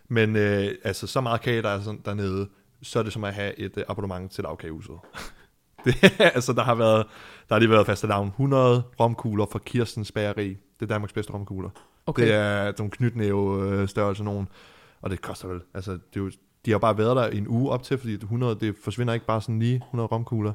Men 0.07 0.35
øh, 0.35 0.71
altså 0.83 1.07
så 1.07 1.21
meget 1.21 1.41
kage, 1.41 1.61
der 1.61 1.69
er 1.69 1.81
sådan 1.81 2.01
dernede, 2.05 2.47
så 2.81 2.99
er 2.99 3.03
det 3.03 3.13
som 3.13 3.23
at 3.23 3.33
have 3.33 3.59
et 3.59 3.77
øh, 3.77 3.83
abonnement 3.87 4.31
til 4.31 4.43
lavkagehuset. 4.43 4.95
det, 5.85 5.95
altså 6.35 6.53
der 6.53 6.63
har 6.63 6.75
været, 6.75 7.05
der 7.49 7.55
har 7.55 7.59
lige 7.59 7.69
været 7.69 7.85
faste 7.85 8.07
navn 8.07 8.27
100 8.27 8.83
romkugler 8.99 9.45
fra 9.51 9.59
Kirstens 9.59 10.11
Bageri. 10.11 10.47
Det 10.49 10.81
er 10.81 10.85
Danmarks 10.85 11.13
bedste 11.13 11.33
romkugler. 11.33 11.69
Okay. 12.05 12.23
Det 12.23 12.33
er 12.33 12.73
nogle 12.77 12.91
knytnæve 12.91 13.69
øh, 13.69 13.87
størrelse 13.87 14.23
nogen, 14.23 14.47
og 15.01 15.09
det 15.09 15.21
koster 15.21 15.47
vel, 15.47 15.61
altså 15.73 15.91
det 15.91 15.99
er 16.15 16.19
jo, 16.19 16.31
de 16.65 16.71
har 16.71 16.77
bare 16.77 16.97
været 16.97 17.15
der 17.15 17.27
en 17.27 17.47
uge 17.47 17.71
op 17.71 17.83
til, 17.83 17.97
fordi 17.97 18.13
100, 18.13 18.55
det 18.59 18.75
forsvinder 18.83 19.13
ikke 19.13 19.25
bare 19.25 19.41
sådan 19.41 19.59
lige 19.59 19.75
100 19.75 20.07
romkugler. 20.07 20.53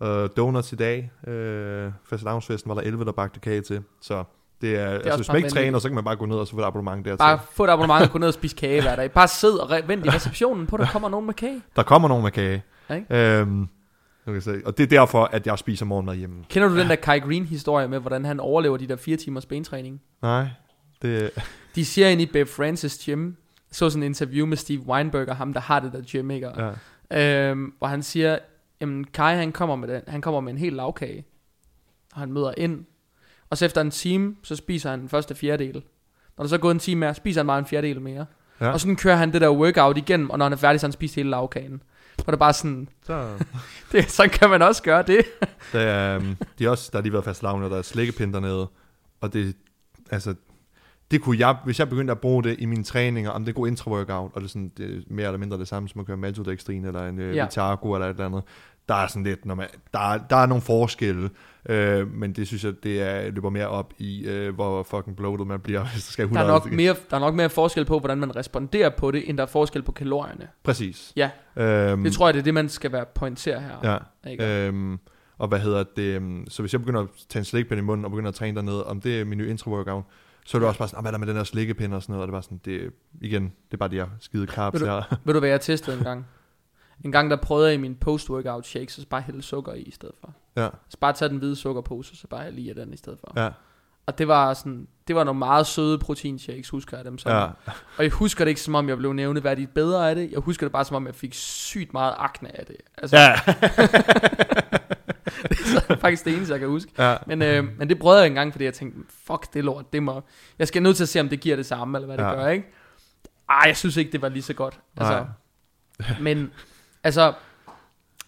Uh, 0.00 0.08
donuts 0.36 0.72
i 0.72 0.76
dag, 0.76 1.10
uh, 1.22 1.92
faste 2.04 2.24
var 2.66 2.74
der 2.74 2.80
11, 2.80 3.04
der 3.04 3.12
bagte 3.12 3.40
kage 3.40 3.60
til, 3.60 3.82
så 4.00 4.24
det 4.60 4.76
er, 4.76 4.88
det 4.88 5.06
er 5.06 5.12
altså, 5.12 5.16
hvis 5.16 5.28
man 5.28 5.36
ikke 5.36 5.48
træner, 5.48 5.78
så 5.78 5.88
kan 5.88 5.94
man 5.94 6.04
bare 6.04 6.16
gå 6.16 6.26
ned 6.26 6.36
og 6.36 6.46
så 6.46 6.52
få 6.52 6.60
et 6.60 6.64
abonnement 6.64 7.04
der. 7.04 7.16
Bare 7.16 7.38
få 7.52 7.64
et 7.64 7.70
abonnement 7.70 8.02
og 8.02 8.10
gå 8.10 8.18
ned 8.18 8.28
og 8.28 8.34
spise 8.34 8.56
kage 8.56 8.82
hver 8.82 8.96
dag. 8.96 9.12
Bare 9.12 9.28
sid 9.28 9.50
og 9.50 9.70
vent 9.86 10.06
i 10.06 10.10
receptionen 10.16 10.66
på, 10.66 10.76
at 10.76 10.80
der 10.80 10.86
kommer 10.86 11.08
nogen 11.08 11.26
med 11.26 11.34
kage. 11.34 11.62
Der 11.76 11.82
kommer 11.82 12.08
nogen 12.08 12.22
med 12.22 12.30
kage. 12.30 12.62
Okay. 12.88 13.40
Øhm, 13.40 13.68
Okay, 14.28 14.40
så, 14.40 14.60
og 14.64 14.78
det 14.78 14.82
er 14.84 14.86
derfor, 14.86 15.24
at 15.24 15.46
jeg 15.46 15.58
spiser 15.58 15.84
morgenmad 15.84 16.16
hjemme. 16.16 16.44
Kender 16.48 16.68
du 16.68 16.78
den 16.78 16.88
der 16.88 16.96
Kai 16.96 17.18
Green 17.18 17.44
historie 17.44 17.88
med, 17.88 17.98
hvordan 17.98 18.24
han 18.24 18.40
overlever 18.40 18.76
de 18.76 18.86
der 18.86 18.96
fire 18.96 19.16
timers 19.16 19.46
bentræning? 19.46 20.00
Nej. 20.22 20.48
Det... 21.02 21.30
De 21.74 21.84
siger 21.84 22.08
ind 22.08 22.20
i 22.20 22.26
Bev 22.26 22.46
Francis 22.46 23.04
gym, 23.04 23.32
så 23.70 23.90
sådan 23.90 24.02
en 24.02 24.06
interview 24.06 24.46
med 24.46 24.56
Steve 24.56 24.80
Weinberg 24.80 25.28
og 25.28 25.36
ham, 25.36 25.52
der 25.52 25.60
har 25.60 25.80
det 25.80 25.92
der 25.92 26.02
gym, 26.12 26.30
ikke? 26.30 26.50
Ja. 27.10 27.50
Øhm, 27.50 27.72
hvor 27.78 27.86
han 27.86 28.02
siger, 28.02 28.38
jamen 28.80 29.04
Kai 29.04 29.34
han 29.34 29.52
kommer 29.52 29.76
med 29.76 29.88
den, 29.88 30.02
han 30.08 30.20
kommer 30.20 30.40
med 30.40 30.52
en 30.52 30.58
helt 30.58 30.76
lavkage, 30.76 31.24
og 32.12 32.20
han 32.20 32.32
møder 32.32 32.54
ind, 32.56 32.84
og 33.50 33.58
så 33.58 33.64
efter 33.64 33.80
en 33.80 33.90
time, 33.90 34.36
så 34.42 34.56
spiser 34.56 34.90
han 34.90 35.00
den 35.00 35.08
første 35.08 35.34
fjerdedel. 35.34 35.82
Når 36.36 36.44
der 36.44 36.48
så 36.48 36.54
er 36.54 36.60
gået 36.60 36.74
en 36.74 36.78
time 36.78 37.00
mere, 37.00 37.14
spiser 37.14 37.40
han 37.40 37.46
bare 37.46 37.58
en 37.58 37.66
fjerdedel 37.66 38.00
mere. 38.00 38.26
Ja. 38.60 38.70
Og 38.70 38.80
sådan 38.80 38.96
kører 38.96 39.16
han 39.16 39.32
det 39.32 39.40
der 39.40 39.50
workout 39.50 39.96
igennem, 39.96 40.30
og 40.30 40.38
når 40.38 40.44
han 40.44 40.52
er 40.52 40.56
færdig, 40.56 40.80
så 40.80 40.86
han 40.86 40.92
spiser 40.92 41.14
hele 41.14 41.30
lavkagen. 41.30 41.82
Hvor 42.24 42.30
det 42.30 42.38
bare 42.38 42.52
sådan, 42.52 42.88
så. 43.02 43.28
det, 43.92 44.10
så 44.10 44.28
kan 44.32 44.50
man 44.50 44.62
også 44.62 44.82
gøre 44.82 45.02
det. 45.02 45.24
der, 45.72 45.80
er, 45.80 46.16
um, 46.16 46.36
de 46.58 46.64
er 46.64 46.70
også, 46.70 46.88
der 46.92 46.98
har 46.98 47.02
lige 47.02 47.12
været 47.12 47.24
fast 47.24 47.42
lavne, 47.42 47.70
der 47.70 47.78
er 47.78 47.82
slikkepind 47.82 48.32
dernede, 48.32 48.68
og 49.20 49.32
det, 49.32 49.56
altså, 50.10 50.34
det 51.10 51.22
kunne 51.22 51.38
jeg, 51.38 51.56
hvis 51.64 51.78
jeg 51.78 51.88
begyndte 51.88 52.10
at 52.10 52.20
bruge 52.20 52.44
det 52.44 52.56
i 52.58 52.64
mine 52.64 52.84
træninger, 52.84 53.30
om 53.30 53.44
det 53.44 53.52
er 53.52 53.54
god 53.54 53.68
intra-workout, 53.68 54.34
og 54.34 54.40
det 54.40 54.44
er, 54.44 54.48
sådan, 54.48 54.72
det 54.76 54.96
er 54.96 55.00
mere 55.06 55.26
eller 55.26 55.38
mindre 55.38 55.58
det 55.58 55.68
samme, 55.68 55.88
som 55.88 56.00
at 56.00 56.06
køre 56.06 56.16
maltodextrin, 56.16 56.84
eller 56.84 57.08
en 57.08 57.18
øh, 57.18 57.36
ja. 57.36 57.44
Vitargo, 57.44 57.94
eller 57.94 58.06
et 58.06 58.10
eller 58.10 58.26
andet, 58.26 58.42
der 58.88 58.94
er 58.94 59.06
sådan 59.06 59.24
lidt, 59.24 59.46
når 59.46 59.54
man, 59.54 59.66
der, 59.92 59.98
er, 59.98 60.18
der 60.30 60.36
er 60.36 60.46
nogle 60.46 60.62
forskelle, 60.62 61.30
øh, 61.68 62.12
men 62.12 62.32
det 62.32 62.46
synes 62.46 62.64
jeg, 62.64 62.72
det 62.82 63.02
er, 63.02 63.30
løber 63.30 63.50
mere 63.50 63.68
op 63.68 63.92
i, 63.98 64.26
øh, 64.26 64.54
hvor 64.54 64.82
fucking 64.82 65.16
bloated 65.16 65.44
man 65.44 65.60
bliver, 65.60 65.84
hvis 65.92 66.04
der 66.04 66.12
skal 66.12 66.22
100 66.22 66.46
der 66.46 66.54
er, 66.54 66.58
nok 66.58 66.72
mere, 66.72 66.94
der 67.10 67.16
er 67.16 67.20
nok 67.20 67.34
mere 67.34 67.50
forskel 67.50 67.84
på, 67.84 67.98
hvordan 67.98 68.18
man 68.18 68.36
responderer 68.36 68.90
på 68.90 69.10
det, 69.10 69.28
end 69.28 69.38
der 69.38 69.42
er 69.42 69.48
forskel 69.48 69.82
på 69.82 69.92
kalorierne. 69.92 70.48
Præcis. 70.62 71.12
Ja, 71.16 71.30
øhm, 71.56 72.04
det 72.04 72.12
tror 72.12 72.26
jeg, 72.26 72.34
det 72.34 72.40
er 72.40 72.44
det, 72.44 72.54
man 72.54 72.68
skal 72.68 72.92
være 72.92 73.04
pointere 73.14 73.60
her. 73.60 73.90
Ja, 73.92 74.30
ikke? 74.30 74.66
Øhm, 74.66 74.98
og 75.38 75.48
hvad 75.48 75.58
hedder 75.58 75.84
det, 75.96 76.02
øhm, 76.02 76.44
så 76.48 76.62
hvis 76.62 76.72
jeg 76.72 76.80
begynder 76.80 77.00
at 77.00 77.08
tage 77.28 77.40
en 77.40 77.44
slikpind 77.44 77.78
i 77.78 77.82
munden, 77.82 78.04
og 78.04 78.10
begynder 78.10 78.28
at 78.28 78.34
træne 78.34 78.56
dernede, 78.56 78.86
om 78.86 79.00
det 79.00 79.20
er 79.20 79.24
min 79.24 79.38
nye 79.38 79.50
intro-workout, 79.50 80.02
så 80.46 80.56
er 80.56 80.58
det 80.58 80.68
også 80.68 80.78
bare 80.78 80.88
sådan, 80.88 80.98
ah, 80.98 81.02
hvad 81.02 81.10
er 81.10 81.12
der 81.12 81.18
med 81.18 81.26
den 81.26 81.36
her 81.36 81.44
slikkepind 81.44 81.94
og 81.94 82.02
sådan 82.02 82.12
noget, 82.12 82.22
og 82.22 82.28
det 82.28 82.32
er 82.32 82.36
bare 82.36 82.42
sådan, 82.42 82.60
det, 82.64 82.90
igen, 83.20 83.42
det 83.42 83.72
er 83.72 83.76
bare 83.76 83.88
de 83.88 83.94
her 83.94 84.06
skide 84.20 84.46
carbs 84.46 84.80
ved 84.80 84.80
du, 84.80 84.86
her. 84.86 85.18
Ved 85.24 85.34
du, 85.34 85.40
hvad 85.40 85.48
jeg 85.48 85.60
testede 85.60 85.98
en 85.98 86.04
gang? 86.04 86.26
En 87.04 87.12
gang 87.12 87.30
der 87.30 87.36
prøvede 87.36 87.66
jeg 87.66 87.74
i 87.74 87.78
min 87.78 87.94
post-workout 87.94 88.66
shake, 88.66 88.92
så 88.92 89.06
bare 89.10 89.20
hælde 89.20 89.42
sukker 89.42 89.72
i 89.72 89.80
i 89.80 89.90
stedet 89.90 90.14
for. 90.20 90.34
Ja. 90.56 90.68
Så 90.88 90.98
bare 90.98 91.12
tage 91.12 91.28
den 91.28 91.38
hvide 91.38 91.56
sukkerpose, 91.56 92.16
så 92.16 92.26
bare 92.26 92.50
lige 92.50 92.74
den 92.74 92.92
i 92.92 92.96
stedet 92.96 93.18
for. 93.20 93.32
Ja. 93.36 93.50
Og 94.06 94.18
det 94.18 94.28
var 94.28 94.54
sådan, 94.54 94.88
det 95.08 95.16
var 95.16 95.24
nogle 95.24 95.38
meget 95.38 95.66
søde 95.66 95.98
proteinshakes, 95.98 96.68
husker 96.68 96.96
jeg 96.96 97.04
dem 97.04 97.18
som. 97.18 97.32
Ja. 97.32 97.44
Og 97.96 98.04
jeg 98.04 98.10
husker 98.10 98.44
det 98.44 98.48
ikke 98.48 98.60
som 98.60 98.74
om, 98.74 98.88
jeg 98.88 98.96
blev 98.96 99.12
nævneværdigt 99.12 99.74
bedre 99.74 100.10
af 100.10 100.14
det. 100.14 100.30
Jeg 100.30 100.38
husker 100.38 100.66
det 100.66 100.72
bare 100.72 100.84
som 100.84 100.96
om, 100.96 101.06
jeg 101.06 101.14
fik 101.14 101.34
sygt 101.34 101.92
meget 101.92 102.14
akne 102.18 102.58
af 102.60 102.66
det. 102.66 102.76
Altså, 102.98 103.16
ja. 103.16 103.34
det 105.48 105.84
er 105.88 105.96
faktisk 105.96 106.24
det 106.24 106.34
eneste, 106.34 106.52
jeg 106.52 106.60
kan 106.60 106.68
huske. 106.68 106.92
Ja. 106.98 107.16
Men, 107.26 107.42
øh, 107.42 107.78
men 107.78 107.88
det 107.88 107.98
prøvede 107.98 108.20
jeg 108.20 108.26
engang, 108.26 108.52
fordi 108.52 108.64
jeg 108.64 108.74
tænkte, 108.74 109.00
fuck 109.26 109.54
det 109.54 109.64
lort, 109.64 109.92
det 109.92 110.02
må... 110.02 110.22
Jeg 110.58 110.68
skal 110.68 110.82
nødt 110.82 110.96
til 110.96 111.04
at 111.04 111.08
se, 111.08 111.20
om 111.20 111.28
det 111.28 111.40
giver 111.40 111.56
det 111.56 111.66
samme, 111.66 111.98
eller 111.98 112.06
hvad 112.06 112.18
det 112.18 112.24
ja. 112.24 112.34
gør, 112.34 112.48
ikke? 112.48 112.66
Ej, 113.48 113.62
jeg 113.66 113.76
synes 113.76 113.96
ikke, 113.96 114.12
det 114.12 114.22
var 114.22 114.28
lige 114.28 114.42
så 114.42 114.54
godt. 114.54 114.80
Altså, 114.96 115.26
men 116.20 116.52
Altså, 117.08 117.32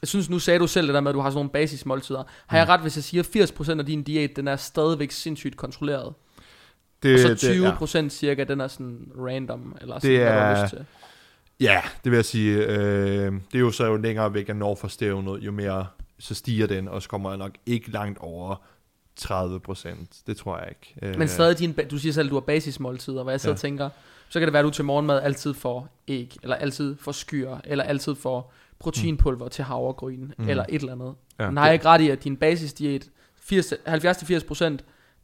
jeg 0.03 0.09
synes, 0.09 0.31
nu 0.31 0.39
sagde 0.39 0.59
du 0.61 0.67
selv 0.67 0.87
det 0.87 0.95
der 0.95 1.01
med, 1.01 1.11
at 1.11 1.15
du 1.15 1.21
har 1.21 1.31
sådan 1.31 1.37
nogle 1.37 1.51
basismåltider. 1.51 2.23
Har 2.47 2.57
mm. 2.57 2.59
jeg 2.59 2.69
ret, 2.69 2.81
hvis 2.81 2.97
jeg 2.97 3.05
siger, 3.05 3.23
at 3.23 3.51
80% 3.77 3.79
af 3.79 3.87
din 3.87 4.03
diæt, 4.03 4.37
den 4.37 4.49
er 4.49 4.57
stadigvæk 4.57 5.11
sindssygt 5.11 5.57
kontrolleret? 5.57 6.15
Det, 7.03 7.15
og 7.15 7.39
så 7.39 7.47
20 7.47 7.73
procent 7.73 8.13
ja. 8.13 8.17
cirka, 8.17 8.45
den 8.45 8.61
er 8.61 8.69
sådan 8.69 9.13
random, 9.19 9.77
eller 9.81 9.99
sådan, 9.99 10.11
det 10.11 10.23
er, 10.23 10.33
hvad 10.33 10.57
du 10.57 10.63
lyst 10.63 10.75
til. 10.75 10.87
Ja, 11.61 11.81
det 12.05 12.13
vil 12.13 12.17
jeg 12.17 12.25
sige. 12.25 12.57
Øh, 12.57 13.33
det 13.33 13.55
er 13.55 13.59
jo 13.59 13.71
så 13.71 13.87
jo 13.87 13.97
længere 13.97 14.35
væk, 14.35 14.49
at 14.49 14.57
når 14.57 14.75
for 14.75 14.89
stævnet, 14.89 15.43
jo 15.43 15.53
mere 15.53 15.87
så 16.19 16.35
stiger 16.35 16.67
den, 16.67 16.89
og 16.89 17.03
så 17.03 17.09
kommer 17.09 17.31
jeg 17.31 17.39
nok 17.39 17.53
ikke 17.67 17.91
langt 17.91 18.19
over 18.19 18.57
30 19.17 19.61
procent. 19.61 20.17
Det 20.27 20.37
tror 20.37 20.59
jeg 20.59 20.69
ikke. 20.69 20.95
Øh, 21.03 21.19
Men 21.19 21.29
stadig, 21.29 21.59
din, 21.59 21.73
du 21.91 21.99
siger 21.99 22.13
selv, 22.13 22.27
at 22.27 22.31
du 22.31 22.37
har 22.37 22.41
basismåltider, 22.41 23.23
hvor 23.23 23.31
jeg 23.31 23.41
sidder 23.41 23.53
ja. 23.53 23.57
og 23.57 23.61
tænker, 23.61 23.89
så 24.29 24.39
kan 24.39 24.47
det 24.47 24.53
være, 24.53 24.61
at 24.61 24.65
du 24.65 24.71
til 24.71 24.85
morgenmad 24.85 25.23
altid 25.23 25.55
får 25.55 25.89
æg, 26.09 26.37
eller 26.43 26.57
altid 26.57 26.97
får 27.01 27.13
skyr, 27.13 27.57
eller 27.65 27.85
altid 27.85 28.15
får 28.15 28.53
proteinpulver 28.81 29.45
mm. 29.45 29.51
til 29.51 29.65
havregryn, 29.65 30.31
mm. 30.39 30.49
eller 30.49 30.65
et 30.69 30.81
eller 30.81 30.93
andet. 30.93 31.15
Ja, 31.39 31.47
Men 31.47 31.57
har 31.57 31.65
jeg 31.65 31.75
ikke 31.75 31.87
ret 31.87 32.01
i, 32.01 32.09
at 32.09 32.25
din 32.25 32.37
basisdiæt, 32.37 33.11
70-80%, 33.53 33.53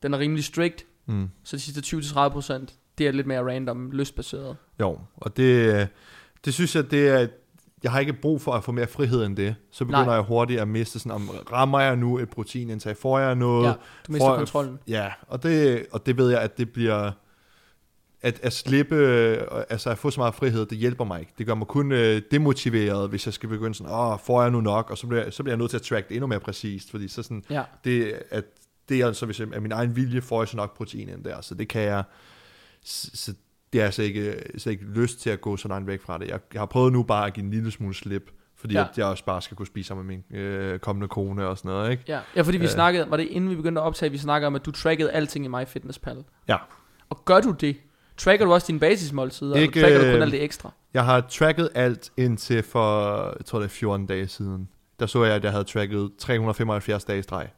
den 0.03 0.15
er 0.15 0.19
rimelig 0.19 0.45
strict, 0.45 0.87
mm. 1.07 1.31
så 1.45 1.57
de 1.57 1.61
sidste 1.61 1.97
20-30%, 1.97 2.67
det 2.99 3.07
er 3.07 3.13
lidt 3.13 3.27
mere 3.27 3.55
random, 3.55 3.91
lystbaseret. 3.91 4.57
Jo, 4.81 4.99
og 5.17 5.37
det, 5.37 5.89
det 6.45 6.55
synes 6.55 6.77
jeg, 6.77 6.91
det 6.91 7.09
er, 7.09 7.27
jeg 7.83 7.93
har 7.93 8.01
ikke 8.01 8.13
brug 8.13 8.41
for 8.41 8.53
at 8.53 8.65
få 8.65 8.73
mere 8.73 8.87
frihed 8.87 9.25
end 9.25 9.37
det. 9.37 9.55
Så 9.71 9.85
begynder 9.85 10.05
Nej. 10.05 10.15
jeg 10.15 10.23
hurtigt 10.23 10.61
at 10.61 10.69
miste 10.69 10.99
sådan, 10.99 11.13
om 11.13 11.31
rammer 11.53 11.81
jeg 11.81 11.97
nu 11.97 12.19
et 12.19 12.31
proteinindtag, 12.31 12.97
får 12.97 13.19
jeg 13.19 13.35
noget? 13.35 13.67
Ja, 13.67 13.73
du 14.07 14.13
mister 14.13 14.29
får, 14.29 14.37
kontrollen. 14.37 14.79
Ja, 14.89 15.13
og 15.29 15.43
det, 15.43 15.87
og 15.93 16.07
det 16.07 16.17
ved 16.17 16.31
jeg, 16.31 16.41
at 16.41 16.59
det 16.59 16.71
bliver, 16.71 17.11
at, 18.23 18.41
at 18.43 18.53
slippe, 18.53 18.97
altså 19.71 19.91
at 19.91 19.99
få 19.99 20.11
så 20.11 20.21
meget 20.21 20.35
frihed, 20.35 20.67
det 20.67 20.79
hjælper 20.79 21.05
mig 21.05 21.21
ikke. 21.21 21.33
Det 21.39 21.47
gør 21.47 21.55
mig 21.55 21.67
kun 21.67 21.93
øh, 21.93 22.23
demotiveret, 22.31 23.09
hvis 23.09 23.27
jeg 23.27 23.35
skal 23.35 23.49
begynde 23.49 23.75
sådan, 23.75 23.93
åh, 23.93 24.19
får 24.25 24.43
jeg 24.43 24.51
nu 24.51 24.61
nok? 24.61 24.91
Og 24.91 24.99
så 24.99 25.07
bliver, 25.07 25.31
så 25.31 25.43
bliver 25.43 25.53
jeg 25.53 25.59
nødt 25.59 25.71
til 25.71 25.77
at 25.77 25.83
track 25.83 26.09
det 26.09 26.15
endnu 26.15 26.27
mere 26.27 26.41
præcist, 26.41 26.91
fordi 26.91 27.09
så 27.09 27.23
sådan, 27.23 27.45
ja. 27.51 27.63
det, 27.85 28.15
at 28.31 28.45
det 28.89 29.01
er 29.01 29.07
altså, 29.07 29.27
hvis 29.27 29.41
jeg, 29.41 29.49
af 29.55 29.61
min 29.63 29.73
egen 29.73 29.97
vilje 29.97 30.21
får 30.21 30.43
jeg 30.43 30.49
så 30.49 30.57
nok 30.57 30.77
protein 30.77 31.09
ind 31.09 31.25
der, 31.25 31.41
så 31.41 31.55
det 31.55 31.69
kan 31.69 31.83
jeg, 31.83 32.05
så 32.85 33.35
det 33.73 33.81
er 33.81 33.85
altså 33.85 34.03
ikke, 34.03 34.43
så 34.59 34.71
ikke 34.71 34.85
lyst 34.85 35.21
til 35.21 35.31
at 35.31 35.41
gå 35.41 35.57
så 35.57 35.69
langt 35.69 35.87
væk 35.87 36.01
fra 36.01 36.19
det. 36.19 36.29
Jeg, 36.29 36.41
jeg 36.53 36.61
har 36.61 36.67
prøvet 36.67 36.93
nu 36.93 37.03
bare 37.03 37.27
at 37.27 37.35
give 37.35 37.45
en 37.45 37.51
lille 37.51 37.71
smule 37.71 37.95
slip, 37.95 38.31
fordi 38.57 38.75
ja. 38.75 38.85
at 38.91 38.99
jeg 38.99 39.07
også 39.07 39.25
bare 39.25 39.43
skal 39.43 39.57
kunne 39.57 39.67
spise 39.67 39.89
sammen 39.89 40.07
med 40.07 40.17
min 40.17 40.41
øh, 40.41 40.79
kommende 40.79 41.09
kone 41.09 41.47
og 41.47 41.59
sådan 41.59 41.69
noget, 41.69 41.91
ikke? 41.91 42.03
Ja, 42.09 42.21
ja 42.37 42.43
fordi 42.43 42.59
vi 42.59 42.65
øh. 42.65 42.71
snakkede, 42.71 43.11
var 43.11 43.17
det 43.17 43.27
inden 43.27 43.51
vi 43.51 43.57
begyndte 43.57 43.81
at 43.81 43.85
optage, 43.85 44.11
vi 44.11 44.19
snakkede 44.19 44.47
om, 44.47 44.55
at 44.55 44.67
du 44.67 44.71
trackede 44.71 45.11
alting 45.13 45.45
i 45.45 45.49
MyFitnessPal. 45.49 46.25
Ja. 46.49 46.57
Og 47.11 47.25
gør 47.25 47.41
du 47.41 47.51
det? 47.51 47.77
Tracker 48.17 48.45
du 48.45 48.53
også 48.53 48.67
dine 48.67 48.81
basismåltider, 48.81 49.55
eller 49.55 49.73
tracker 49.73 49.99
du 49.99 50.05
kun 50.05 50.15
øh, 50.15 50.23
alt 50.23 50.33
det 50.33 50.43
ekstra? 50.43 50.73
Jeg 50.95 51.05
har 51.05 51.21
tracket 51.21 51.69
alt 51.75 52.13
indtil 52.17 52.63
for, 52.63 53.23
jeg 53.39 53.45
tror 53.47 53.59
det 53.59 53.67
er 53.67 53.71
14 53.71 54.07
dage 54.07 54.29
siden. 54.29 54.69
Der 55.01 55.07
så 55.07 55.25
jeg, 55.25 55.35
at 55.35 55.45
jeg 55.45 55.53
havde 55.53 55.65
tracket 55.65 56.11
375 56.19 57.05
dage 57.05 57.19
i 57.19 57.23
streg. 57.23 57.49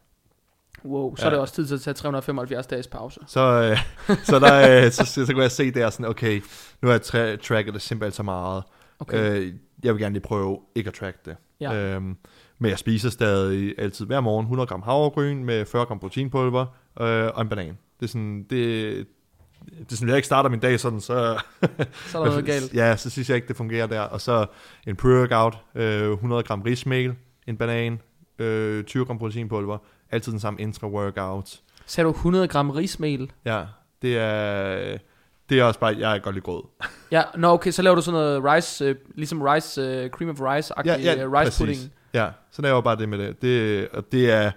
Wow, 0.84 1.16
så 1.16 1.22
ja. 1.22 1.26
er 1.26 1.30
det 1.30 1.40
også 1.40 1.54
tid 1.54 1.66
til 1.66 1.74
at 1.74 1.80
tage 1.80 1.94
375 1.94 2.66
dages 2.66 2.86
pause. 2.86 3.20
Så, 3.26 3.40
øh, 3.40 3.78
så, 4.30 4.38
der, 4.38 4.84
øh, 4.84 4.92
så, 4.92 5.04
så, 5.04 5.26
så 5.26 5.32
kunne 5.32 5.42
jeg 5.42 5.50
se 5.50 5.70
der 5.70 5.90
sådan, 5.90 6.06
okay, 6.06 6.42
nu 6.82 6.88
har 6.88 6.92
jeg 6.92 7.00
tra- 7.00 7.46
tracket 7.46 7.74
det 7.74 7.82
simpelthen 7.82 8.12
så 8.12 8.22
meget. 8.22 8.62
Okay. 8.98 9.40
Øh, 9.40 9.52
jeg 9.84 9.94
vil 9.94 10.02
gerne 10.02 10.12
lige 10.12 10.22
prøve 10.22 10.60
ikke 10.74 10.88
at 10.88 10.94
track 10.94 11.24
det. 11.26 11.36
Ja. 11.60 11.74
Øhm, 11.74 12.16
men 12.58 12.70
jeg 12.70 12.78
spiser 12.78 13.10
stadig 13.10 13.74
altid 13.78 14.06
hver 14.06 14.20
morgen 14.20 14.44
100 14.44 14.66
gram 14.66 14.82
havregryn 14.82 15.44
med 15.44 15.66
40 15.66 15.86
gram 15.86 15.98
proteinpulver 15.98 16.66
øh, 17.00 17.30
og 17.34 17.42
en 17.42 17.48
banan. 17.48 17.78
Det 18.00 18.06
er 18.06 18.08
sådan, 18.08 18.46
det, 18.50 19.06
det 19.90 19.98
sådan, 19.98 20.08
jeg 20.08 20.16
ikke 20.16 20.26
starter 20.26 20.50
min 20.50 20.60
dag 20.60 20.80
sådan, 20.80 21.00
så... 21.00 21.40
så 22.06 22.18
er 22.18 22.24
der 22.24 22.30
noget 22.30 22.44
galt. 22.44 22.74
Ja, 22.74 22.96
så 22.96 23.10
synes 23.10 23.28
jeg 23.28 23.36
ikke, 23.36 23.48
det 23.48 23.56
fungerer 23.56 23.86
der. 23.86 24.00
Og 24.00 24.20
så 24.20 24.46
en 24.86 24.96
pre-workout, 25.02 25.80
øh, 25.80 26.12
100 26.12 26.42
gram 26.42 26.62
rismel, 26.62 27.14
en 27.46 27.56
banan, 27.56 28.00
øh, 28.38 28.84
20 28.84 29.04
gram 29.04 29.18
proteinpulver, 29.18 29.78
altid 30.10 30.32
den 30.32 30.40
samme 30.40 30.60
intra-workout. 30.60 31.60
Sagde 31.86 32.06
du 32.06 32.10
100 32.10 32.48
gram 32.48 32.70
rismel? 32.70 33.30
Ja, 33.44 33.64
det 34.02 34.18
er... 34.18 34.98
Det 35.48 35.60
er 35.60 35.64
også 35.64 35.80
bare, 35.80 35.96
jeg 35.98 36.14
er 36.16 36.18
godt 36.18 36.34
lide 36.34 36.44
grød. 36.44 36.62
ja, 37.12 37.22
nå 37.36 37.48
okay, 37.48 37.70
så 37.70 37.82
laver 37.82 37.94
du 37.94 38.02
sådan 38.02 38.20
noget 38.20 38.44
rice, 38.44 38.84
øh, 38.84 38.96
ligesom 39.14 39.42
rice, 39.42 39.80
øh, 39.80 40.10
cream 40.10 40.30
of 40.30 40.40
rice-agtig 40.40 40.86
ja, 40.86 40.96
ja, 40.96 41.24
øh, 41.24 41.32
rice 41.32 41.44
præcis. 41.44 41.58
pudding. 41.58 41.92
Ja, 42.14 42.28
så 42.50 42.62
laver 42.62 42.76
jeg 42.76 42.84
bare 42.84 42.96
det 42.96 43.08
med 43.08 43.18
det. 43.18 43.42
det 43.42 43.88
og 43.88 44.12
det 44.12 44.30
er, 44.30 44.50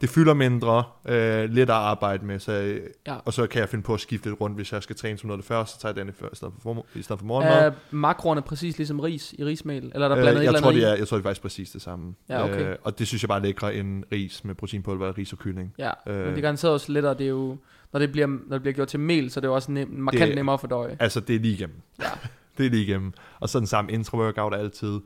det 0.00 0.08
fylder 0.08 0.34
mindre, 0.34 0.84
øh, 1.08 1.50
let 1.50 1.62
at 1.62 1.70
arbejde 1.70 2.26
med, 2.26 2.38
så, 2.38 2.80
ja. 3.06 3.16
og 3.24 3.32
så 3.32 3.46
kan 3.46 3.60
jeg 3.60 3.68
finde 3.68 3.84
på 3.84 3.94
at 3.94 4.00
skifte 4.00 4.28
lidt 4.28 4.40
rundt, 4.40 4.56
hvis 4.56 4.72
jeg 4.72 4.82
skal 4.82 4.96
træne 4.96 5.18
som 5.18 5.26
noget 5.26 5.38
det 5.38 5.48
første, 5.48 5.74
så 5.74 5.80
tager 5.80 5.92
jeg 5.96 6.04
den 6.04 6.08
i, 6.08 6.34
stedet 6.34 6.54
for, 6.62 6.86
i 6.94 7.02
stedet 7.02 7.18
for 7.18 7.26
morgenmad. 7.26 7.66
Er 7.66 7.72
makroerne 7.90 8.42
præcis 8.42 8.76
ligesom 8.78 9.00
ris 9.00 9.34
i 9.38 9.44
rismel, 9.44 9.90
eller 9.94 10.08
er 10.08 10.14
der 10.14 10.22
blandet 10.22 10.40
øh, 10.40 10.44
jeg 10.44 10.50
et 10.50 10.56
tror, 10.56 10.70
andet 10.70 10.88
er, 10.88 10.94
Jeg 10.94 11.08
tror, 11.08 11.16
det 11.16 11.24
er 11.24 11.28
faktisk 11.28 11.42
præcis 11.42 11.70
det 11.70 11.82
samme. 11.82 12.14
Ja, 12.28 12.44
okay. 12.44 12.70
øh, 12.70 12.76
og 12.84 12.98
det 12.98 13.06
synes 13.06 13.22
jeg 13.22 13.28
bare 13.28 13.38
er 13.38 13.42
lækre 13.42 13.74
end 13.74 14.04
ris 14.12 14.44
med 14.44 14.54
proteinpulver, 14.54 15.18
ris 15.18 15.32
og 15.32 15.38
kylling. 15.38 15.74
Ja, 15.78 15.90
øh, 16.06 16.16
men 16.16 16.28
det 16.28 16.36
er 16.36 16.42
garanteret 16.42 16.72
også 16.72 16.92
lettere, 16.92 17.14
det 17.14 17.24
er 17.24 17.30
jo, 17.30 17.56
når 17.92 18.00
det 18.00 18.12
bliver, 18.12 18.26
når 18.26 18.56
det 18.56 18.60
bliver 18.60 18.74
gjort 18.74 18.88
til 18.88 19.00
mel, 19.00 19.30
så 19.30 19.40
det 19.40 19.46
er 19.46 19.50
jo 19.50 19.54
også 19.54 19.72
nem, 19.72 19.88
markant 19.90 20.28
det, 20.28 20.34
nemmere 20.34 20.58
for 20.58 20.66
døje. 20.66 20.96
Altså, 21.00 21.20
det 21.20 21.36
er 21.36 21.40
lige 21.40 21.54
igennem. 21.54 21.80
Ja. 22.00 22.08
det 22.58 22.66
er 22.66 22.70
lige 22.70 22.82
igennem. 22.82 23.12
Og 23.40 23.48
så 23.48 23.58
den 23.58 23.66
samme 23.66 23.92
intro-workout 23.92 24.54
altid. 24.54 25.00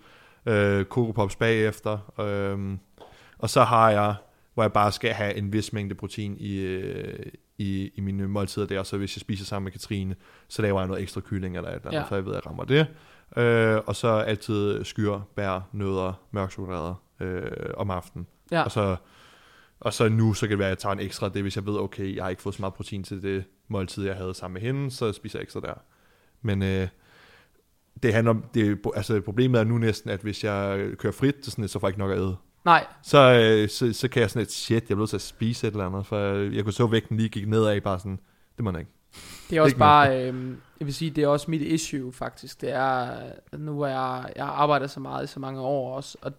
Øh, 0.47 0.85
Coco 0.85 1.13
Pops 1.13 1.37
bagefter. 1.37 2.13
Øh, 2.21 2.79
og 3.39 3.51
så 3.51 3.63
har 3.65 3.91
jeg 3.91 4.15
hvor 4.61 4.65
jeg 4.65 4.73
bare 4.73 4.93
skal 4.93 5.11
have 5.11 5.35
en 5.35 5.53
vis 5.53 5.73
mængde 5.73 5.95
protein 5.95 6.37
i, 6.41 6.57
øh, 6.59 7.27
i, 7.59 7.91
i 7.95 8.01
mine 8.01 8.29
måltider 8.29 8.67
der, 8.67 8.83
så 8.83 8.97
hvis 8.97 9.17
jeg 9.17 9.21
spiser 9.21 9.45
sammen 9.45 9.65
med 9.65 9.73
Katrine, 9.73 10.15
så 10.49 10.63
laver 10.63 10.81
jeg 10.81 10.87
noget 10.87 11.03
ekstra 11.03 11.21
kylling 11.21 11.57
eller 11.57 11.71
et 11.71 11.75
eller 11.75 11.87
andet, 11.87 12.01
ja. 12.01 12.09
så 12.09 12.15
jeg 12.15 12.27
ved, 12.27 12.33
at 12.33 12.37
jeg 12.45 12.47
rammer 12.47 12.65
det. 12.65 12.87
Øh, 13.37 13.81
og 13.87 13.97
så 13.97 14.09
altid 14.09 14.85
skyr, 14.85 15.21
bær, 15.37 15.69
nødder, 15.73 16.13
mørk 16.31 16.51
chokolade 16.51 16.95
øh, 17.21 17.51
om 17.77 17.91
aftenen. 17.91 18.27
Ja. 18.51 18.63
Og 18.63 18.71
så 18.71 18.97
og 19.81 19.93
så 19.93 20.09
nu, 20.09 20.35
så 20.35 20.41
kan 20.41 20.51
det 20.51 20.59
være, 20.59 20.69
at 20.69 20.71
jeg 20.71 20.79
tager 20.79 20.93
en 20.93 21.01
ekstra 21.01 21.29
det, 21.29 21.43
hvis 21.43 21.57
jeg 21.57 21.67
ved, 21.67 21.79
okay, 21.79 22.17
jeg 22.17 22.25
har 22.25 22.31
ikke 22.31 22.43
fået 22.43 22.55
så 22.55 22.63
meget 22.63 22.75
protein 22.75 23.05
til 23.05 23.23
det 23.23 23.45
måltid, 23.69 24.05
jeg 24.05 24.17
havde 24.17 24.35
sammen 24.35 24.63
med 24.63 24.73
hende, 24.73 24.91
så 24.91 25.13
spiser 25.13 25.39
jeg 25.39 25.43
ekstra 25.43 25.61
der. 25.61 25.75
Men 26.43 26.63
øh, 26.63 26.89
det 28.03 28.15
handler 28.15 28.31
om, 28.31 28.45
det, 28.55 28.79
altså 28.97 29.21
problemet 29.21 29.61
er 29.61 29.65
nu 29.65 29.79
næsten, 29.79 30.11
at 30.11 30.21
hvis 30.21 30.45
jeg 30.45 30.91
kører 30.99 31.13
frit, 31.13 31.37
så, 31.43 31.51
sådan, 31.51 31.69
så 31.69 31.79
får 31.79 31.87
jeg 31.87 31.91
ikke 31.91 31.99
nok 31.99 32.11
at 32.11 32.19
æde. 32.19 32.37
Nej. 32.65 32.87
Så, 33.03 33.19
øh, 33.19 33.69
så, 33.69 33.93
så 33.93 34.09
kan 34.09 34.23
jeg 34.23 34.31
sådan 34.31 34.43
et, 34.43 34.53
shit, 34.53 34.75
jeg 34.75 34.83
bliver 34.83 34.99
nødt 34.99 35.11
til 35.11 35.17
at 35.17 35.23
spise 35.23 35.67
et 35.67 35.71
eller 35.71 35.87
andet, 35.87 36.07
for 36.07 36.19
jeg, 36.19 36.53
jeg 36.53 36.65
kunne 36.65 36.73
så 36.73 36.87
vægten 36.87 37.17
lige 37.17 37.29
gik 37.29 37.49
nedad, 37.49 37.81
bare 37.81 37.99
sådan, 37.99 38.19
det 38.57 38.65
må 38.65 38.71
jeg 38.71 38.81
ikke. 38.81 38.93
Det 39.51 39.59
er 39.59 39.63
også 39.63 39.77
bare, 39.77 40.23
øh, 40.23 40.57
jeg 40.81 40.87
vil 40.87 40.95
sige, 40.95 41.11
det 41.11 41.25
er 41.25 41.29
også 41.29 41.51
mit 41.51 41.63
issue 41.63 42.13
faktisk. 42.13 42.61
Det 42.61 42.73
er, 42.73 43.17
nu 43.59 43.81
er 43.81 43.89
jeg, 43.89 44.33
jeg 44.37 44.47
arbejder 44.47 44.87
så 44.87 45.01
meget 45.01 45.25
i 45.25 45.27
så 45.27 45.41
mange 45.41 45.61
år 45.61 45.97
også, 45.97 46.19
og 46.23 46.33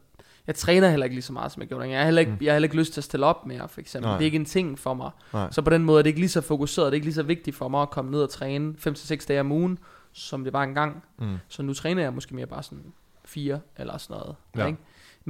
jeg 0.48 0.56
træner 0.56 0.90
heller 0.90 1.04
ikke 1.04 1.16
lige 1.16 1.24
så 1.24 1.34
meget, 1.34 1.52
som 1.52 1.62
jeg 1.62 1.70
gjorde. 1.70 1.90
Jeg 1.90 1.98
har 1.98 2.06
heller 2.06 2.20
ikke, 2.20 2.32
mm. 2.32 2.38
jeg 2.42 2.52
har 2.52 2.56
heller 2.56 2.66
ikke 2.66 2.76
lyst 2.76 2.94
til 2.94 3.00
at 3.00 3.04
stille 3.04 3.26
op 3.26 3.46
mere, 3.46 3.70
for 3.70 3.82
eksempel. 3.82 4.10
Nej. 4.10 4.18
Det 4.18 4.24
er 4.24 4.26
ikke 4.26 4.36
en 4.36 4.46
ting 4.46 4.80
for 4.80 4.94
mig. 4.94 5.12
Nej. 5.34 5.52
Så 5.52 5.62
på 5.62 5.70
den 5.70 5.84
måde 5.84 6.00
er 6.00 6.04
det 6.04 6.10
ikke 6.10 6.20
lige 6.20 6.30
så 6.30 6.42
fokuseret, 6.42 6.86
det 6.86 6.92
er 6.92 6.96
ikke 6.96 7.06
lige 7.06 7.14
så 7.14 7.24
vigtigt 7.24 7.56
for 7.56 7.68
mig 7.68 7.82
at 7.82 7.90
komme 7.90 8.12
ned 8.12 8.24
og 8.24 8.30
træne 8.30 8.76
5-6 8.88 9.26
dage 9.28 9.40
om 9.40 9.52
ugen, 9.52 9.80
som 10.12 10.44
det 10.44 10.54
var 10.54 10.64
engang. 10.64 11.04
Mm. 11.20 11.38
Så 11.48 11.64
nu 11.64 11.74
træner 11.74 12.02
jeg 12.02 12.14
måske 12.14 12.36
mere 12.36 12.46
bare 12.46 12.64
sådan 12.64 12.84
fire 13.26 13.60
eller 13.78 13.98
sådan 13.98 14.18
noget. 14.18 14.36
Ja. 14.58 14.66
Ikke? 14.66 14.80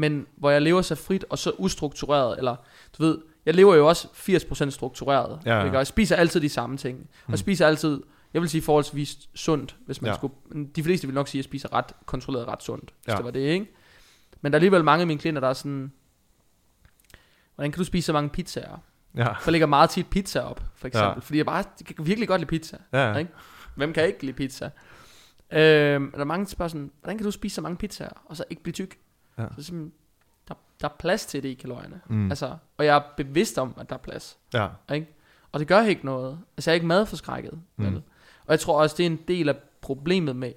Men 0.02 0.28
hvor 0.36 0.50
jeg 0.50 0.62
lever 0.62 0.82
så 0.82 0.96
frit 0.96 1.26
og 1.30 1.38
så 1.38 1.52
ustruktureret, 1.58 2.38
eller 2.38 2.56
du 2.98 3.04
ved, 3.04 3.18
jeg 3.46 3.54
lever 3.56 3.76
jo 3.76 3.88
også 3.88 4.08
80% 4.08 4.70
struktureret. 4.70 5.40
Ja, 5.46 5.58
ja. 5.58 5.64
Ikke? 5.66 5.78
Og 5.78 5.80
jeg 5.80 5.88
spiser 5.88 6.16
altid 6.16 6.42
de 6.42 6.50
samme 6.50 6.78
ting. 6.78 7.00
Og 7.00 7.28
hmm. 7.28 7.38
spiser 7.38 7.68
altid, 7.68 8.02
jeg 8.34 8.42
vil 8.42 8.50
sige 8.50 8.62
forholdsvis 8.62 9.18
sundt, 9.36 9.76
hvis 9.86 10.02
man 10.02 10.12
ja. 10.12 10.16
skulle, 10.16 10.34
de 10.76 10.84
fleste 10.84 11.08
vil 11.08 11.14
nok 11.14 11.28
sige, 11.28 11.40
at 11.40 11.44
jeg 11.44 11.50
spiser 11.50 11.74
ret 11.74 11.86
kontrolleret 12.06 12.48
ret 12.48 12.64
sundt, 12.64 12.94
hvis 13.04 13.12
ja. 13.12 13.18
det 13.18 13.26
var 13.26 13.32
det, 13.32 13.40
ikke? 13.40 13.72
Men 14.42 14.52
der 14.52 14.58
er 14.58 14.60
alligevel 14.60 14.84
mange 14.84 15.02
af 15.02 15.08
mine 15.08 15.20
klienter, 15.20 15.40
der 15.40 15.48
er 15.48 15.54
sådan, 15.54 15.92
hvordan 17.56 17.72
kan 17.72 17.78
du 17.78 17.84
spise 17.84 18.06
så 18.06 18.14
mange 18.14 18.30
pizzaer? 18.30 18.78
Ja. 19.16 19.32
For 19.32 19.44
jeg 19.46 19.52
lægger 19.52 19.68
meget 19.68 19.90
tit 19.90 20.08
pizza 20.08 20.40
op, 20.40 20.64
for 20.76 20.88
eksempel. 20.88 21.14
Ja. 21.16 21.20
Fordi 21.20 21.38
jeg 21.38 21.46
bare 21.46 21.64
jeg 21.88 21.96
kan 21.96 22.06
virkelig 22.06 22.28
godt 22.28 22.42
lide 22.42 22.50
pizza. 22.50 22.78
Ja. 22.94 23.16
Ikke? 23.18 23.32
Hvem 23.76 23.94
kan 23.94 24.08
ikke 24.08 24.24
lide 24.26 24.34
pizza? 24.34 24.66
Øhm, 25.52 26.12
der 26.12 26.20
er 26.20 26.24
mange, 26.24 26.46
der 26.46 26.50
spørger 26.50 26.70
sådan, 26.70 26.92
hvordan 27.02 27.18
kan 27.18 27.26
du 27.26 27.32
spise 27.32 27.56
så 27.56 27.62
mange 27.62 27.78
pizzaer, 27.78 28.22
og 28.26 28.38
så 28.38 28.44
ikke 28.50 28.64
blive 28.64 28.74
tyk? 28.74 28.98
Ja. 29.42 29.48
Så 29.56 29.64
simpelthen, 29.64 29.94
der, 30.48 30.54
der 30.82 30.88
er 30.88 30.94
plads 31.00 31.26
til 31.26 31.44
det 31.44 31.50
i 31.50 31.54
kalorierne. 31.54 32.02
Mm. 32.10 32.30
Altså, 32.30 32.56
og 32.78 32.86
jeg 32.86 32.98
er 32.98 33.02
bevidst 33.18 33.58
om, 33.58 33.74
at 33.78 33.90
der 33.90 33.96
er 33.96 34.00
plads. 34.00 34.38
Ja. 34.54 34.68
Ikke? 34.94 35.08
Og 35.52 35.60
det 35.60 35.68
gør 35.68 35.82
ikke 35.82 36.06
noget. 36.06 36.40
Altså, 36.58 36.72
jeg 36.72 36.74
er 36.74 36.76
ikke 36.76 36.88
madforskrækket. 36.88 37.62
Mm. 37.76 37.86
Vel? 37.86 37.96
Og 38.46 38.52
jeg 38.52 38.60
tror 38.60 38.82
også, 38.82 38.96
det 38.98 39.06
er 39.06 39.10
en 39.10 39.20
del 39.28 39.50
af 39.50 39.56
problemet 39.82 40.36
med 40.36 40.54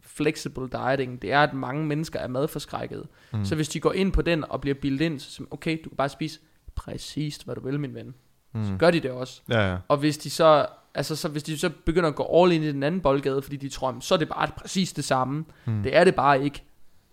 flexible 0.00 0.68
dieting, 0.68 1.22
det 1.22 1.32
er, 1.32 1.42
at 1.42 1.54
mange 1.54 1.86
mennesker 1.86 2.18
er 2.18 2.28
madforskrækket. 2.28 3.06
Mm. 3.32 3.44
Så 3.44 3.54
hvis 3.54 3.68
de 3.68 3.80
går 3.80 3.92
ind 3.92 4.12
på 4.12 4.22
den 4.22 4.44
og 4.50 4.60
bliver 4.60 4.74
bildet 4.74 5.00
ind, 5.00 5.20
så 5.20 5.44
okay, 5.50 5.78
du 5.84 5.88
kan 5.88 5.96
bare 5.96 6.08
spise 6.08 6.40
præcis, 6.74 7.36
hvad 7.36 7.54
du 7.54 7.60
vil, 7.60 7.80
min 7.80 7.94
ven. 7.94 8.14
Mm. 8.52 8.64
Så 8.64 8.72
gør 8.78 8.90
de 8.90 9.00
det 9.00 9.10
også. 9.10 9.42
Ja, 9.48 9.70
ja. 9.70 9.78
Og 9.88 9.96
hvis 9.96 10.18
de 10.18 10.30
så, 10.30 10.66
altså 10.94 11.16
så, 11.16 11.28
hvis 11.28 11.42
de 11.42 11.58
så 11.58 11.70
begynder 11.84 12.08
at 12.08 12.14
gå 12.14 12.42
all 12.42 12.52
in 12.52 12.62
i 12.62 12.72
den 12.72 12.82
anden 12.82 13.00
boldgade, 13.00 13.42
fordi 13.42 13.56
de 13.56 13.68
tror, 13.68 13.96
så 14.00 14.14
er 14.14 14.18
det 14.18 14.28
bare 14.28 14.48
præcis 14.56 14.92
det 14.92 15.04
samme. 15.04 15.44
Mm. 15.64 15.82
Det 15.82 15.96
er 15.96 16.04
det 16.04 16.14
bare 16.14 16.44
ikke. 16.44 16.62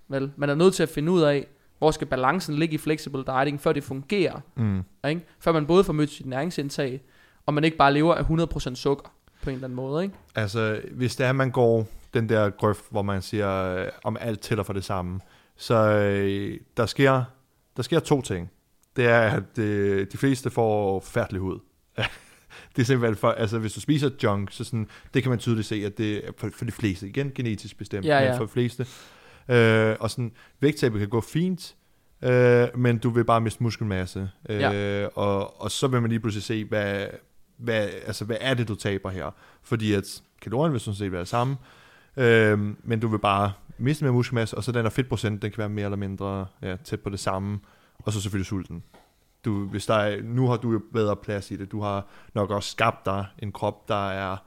Vel? 0.08 0.32
Man 0.36 0.49
er 0.49 0.56
nødt 0.56 0.74
til 0.74 0.84
at 0.84 0.89
finde 0.89 1.12
ud 1.12 1.22
af, 1.22 1.47
hvor 1.78 1.91
skal 1.91 2.08
balancen 2.08 2.56
ligge 2.56 2.76
i 2.76 2.78
flexible 2.78 3.24
dieting, 3.28 3.62
før 3.62 3.74
det 3.74 3.84
fungerer. 3.84 4.39
Mm. 4.56 4.84
Ikke? 5.08 5.22
Før 5.39 5.51
man 5.51 5.66
både 5.66 5.84
får 5.84 5.93
mødt 5.93 6.10
sit 6.10 6.26
næringsindtag, 6.26 7.01
og 7.45 7.54
man 7.54 7.64
ikke 7.64 7.78
bare 7.78 7.93
lever 7.93 8.16
af 8.16 8.24
100% 8.72 8.76
sukker 8.76 9.14
på 9.43 9.49
en 9.49 9.54
eller 9.54 9.68
anden 9.68 9.76
måde. 9.76 10.04
Ikke? 10.04 10.16
Altså, 10.36 10.82
hvis 10.91 11.16
det 11.16 11.26
er, 11.26 11.32
man 11.32 11.51
går 11.51 11.88
den 12.14 12.30
der 12.30 12.49
grøft, 12.49 12.84
hvor 12.89 13.01
man 13.01 13.22
siger, 13.22 13.76
øh, 13.76 13.88
om 14.04 14.18
alt 14.20 14.39
tæller 14.39 14.64
for 14.64 14.74
det 14.74 14.84
samme, 14.84 15.20
så 15.58 15.76
øh, 15.76 16.60
der, 16.78 16.86
sker, 16.86 17.24
der 17.78 17.84
sker 17.84 17.99
to 17.99 18.22
ting. 18.22 18.51
Det 18.95 19.06
er, 19.06 19.20
at 19.20 19.60
øh, 19.60 20.08
de 20.12 20.18
fleste 20.18 20.49
får 20.49 20.99
færdelig 20.99 21.41
hud. 21.41 21.60
det 22.76 22.82
er 22.82 22.86
simpelthen 22.86 23.16
for, 23.16 23.32
altså 23.32 23.60
hvis 23.60 23.74
du 23.74 23.80
spiser 23.80 24.10
junk, 24.24 24.51
så 24.51 24.64
sådan, 24.64 24.88
det 25.14 25.24
kan 25.24 25.30
man 25.30 25.39
tydeligt 25.39 25.68
se, 25.68 25.76
at 25.86 25.97
det 25.97 26.28
er 26.28 26.32
for, 26.38 26.49
for 26.54 26.66
de 26.66 26.72
fleste, 26.72 27.08
igen 27.08 27.32
genetisk 27.36 27.78
bestemt, 27.78 28.06
Ja, 28.06 28.20
men 28.20 28.30
ja. 28.30 28.38
for 28.38 28.45
de 28.45 28.51
fleste. 28.51 28.88
Øh, 29.50 29.96
og 30.00 30.10
sådan, 30.12 30.32
vægttabet 30.60 31.00
kan 31.00 31.10
gå 31.10 31.22
fint, 31.22 31.76
øh, 32.22 32.68
men 32.76 32.98
du 32.98 33.10
vil 33.10 33.24
bare 33.26 33.41
miste 33.41 33.64
muskelmasse. 33.64 34.30
Øh, 34.50 34.60
Ja. 34.60 35.06
og, 35.08 35.62
og 35.62 35.72
så 35.72 35.88
vil 35.88 36.02
man 36.02 36.10
lige 36.10 36.20
pludselig 36.20 36.44
se, 36.44 36.66
hvad, 36.66 37.08
hvad, 37.58 37.89
altså, 38.06 38.26
hvad 38.26 38.38
er 38.41 38.54
det, 38.54 38.68
du 38.68 38.76
taber 38.76 39.10
her? 39.10 39.32
Fordi 39.64 39.94
at 39.94 40.22
kalorien 40.41 40.74
vil 40.74 40.80
sådan 40.82 40.96
set 40.96 41.12
være 41.12 41.20
det 41.22 41.28
samme, 41.28 41.58
øh, 42.18 42.60
men 42.84 43.00
du 43.00 43.08
vil 43.08 43.20
bare 43.20 43.52
miste 43.78 44.04
mere 44.04 44.14
muskelmasse, 44.14 44.58
og 44.58 44.64
så 44.64 44.72
den 44.72 44.84
der 44.84 44.89
fedtprocent, 44.89 45.41
den 45.41 45.52
kan 45.52 45.58
være 45.58 45.70
mere 45.70 45.86
eller 45.86 45.98
mindre 45.98 46.46
ja, 46.62 46.76
tæt 46.76 47.00
på 47.00 47.10
det 47.10 47.20
samme, 47.20 47.60
og 48.00 48.14
så 48.14 48.22
selvfølgelig 48.22 48.46
sulten. 48.46 48.84
Du, 49.46 49.66
hvis 49.66 49.86
der 49.86 49.94
er, 49.94 50.22
nu 50.24 50.48
har 50.48 50.58
du 50.58 50.72
jo 50.72 50.82
bedre 50.94 51.16
plads 51.16 51.52
i 51.52 51.56
det. 51.56 51.72
Du 51.72 51.82
har 51.82 52.06
nok 52.34 52.50
også 52.50 52.70
skabt 52.72 53.06
dig 53.06 53.26
en 53.39 53.52
krop, 53.52 53.88
der 53.88 54.10
er 54.10 54.38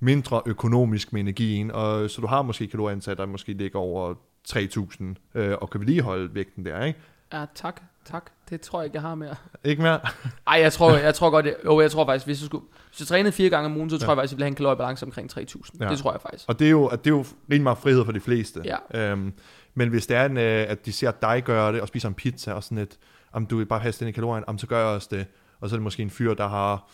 mindre 0.00 0.42
økonomisk 0.46 1.12
med 1.12 1.20
energien, 1.20 1.70
og 1.70 2.10
så 2.10 2.20
du 2.20 2.26
har 2.26 2.42
måske 2.42 2.66
kalorieindtag, 2.66 3.16
der 3.16 3.26
måske 3.26 3.52
ligger 3.52 3.78
over 3.78 4.14
3.000, 4.48 5.04
øh, 5.34 5.56
og 5.60 5.70
kan 5.70 5.80
vedligeholde 5.80 6.34
vægten 6.34 6.64
der, 6.66 6.84
ikke? 6.84 6.98
Ja, 7.32 7.44
tak, 7.54 7.80
tak. 8.04 8.30
Det 8.50 8.60
tror 8.60 8.80
jeg 8.80 8.84
ikke, 8.84 8.94
jeg 8.94 9.02
har 9.02 9.14
mere. 9.14 9.34
Ikke 9.64 9.82
mere? 9.82 10.00
Ej, 10.46 10.60
jeg 10.60 10.72
tror, 10.72 10.92
jeg 10.96 11.14
tror 11.14 11.30
godt, 11.30 11.46
jeg, 11.46 11.54
jo, 11.64 11.80
jeg 11.80 11.90
tror 11.90 12.06
faktisk, 12.06 12.26
hvis 12.26 12.40
jeg, 12.40 12.46
skulle, 12.46 12.64
hvis 12.90 13.00
jeg 13.00 13.06
trænede 13.06 13.32
fire 13.32 13.50
gange 13.50 13.66
om 13.66 13.76
ugen, 13.76 13.90
så 13.90 13.98
tror 13.98 14.06
Ja. 14.06 14.10
jeg 14.10 14.16
faktisk, 14.16 14.32
jeg 14.32 14.36
ville 14.36 14.44
have 14.44 14.48
en 14.50 14.54
kaloriebalance 14.54 15.06
omkring 15.06 15.30
3.000. 15.38 15.70
Ja. 15.80 15.88
Det 15.88 15.98
tror 15.98 16.12
jeg 16.12 16.20
faktisk. 16.20 16.44
Og 16.48 16.58
det 16.58 16.66
er 16.66 16.70
jo, 16.70 16.88
det 16.90 17.06
er 17.06 17.10
jo 17.10 17.24
rimelig 17.50 17.62
meget 17.62 17.78
frihed 17.78 18.04
for 18.04 18.12
de 18.12 18.20
fleste. 18.20 18.62
Ja. 18.64 19.10
Øhm, 19.12 19.32
men 19.74 19.88
hvis 19.88 20.06
det 20.06 20.16
er, 20.16 20.24
en, 20.26 20.36
øh, 20.36 20.64
at 20.68 20.86
de 20.86 20.92
ser 20.92 21.10
dig 21.10 21.42
gøre 21.44 21.72
det, 21.72 21.80
og 21.80 21.88
spiser 21.88 22.08
en 22.08 22.14
pizza, 22.14 22.52
og 22.52 22.62
sådan 22.64 22.78
et, 22.78 22.98
om 23.32 23.46
du 23.46 23.56
vil 23.56 23.66
bare 23.66 23.80
have 23.80 23.92
den 23.92 24.08
i 24.08 24.12
kalorien, 24.12 24.44
om 24.46 24.58
så 24.58 24.66
gør 24.66 24.78
jeg 24.78 24.86
også 24.86 25.08
det. 25.10 25.26
Og 25.60 25.68
så 25.68 25.74
er 25.74 25.78
det 25.78 25.82
måske 25.82 26.02
en 26.02 26.10
fyr, 26.10 26.34
der 26.34 26.48
har, 26.48 26.88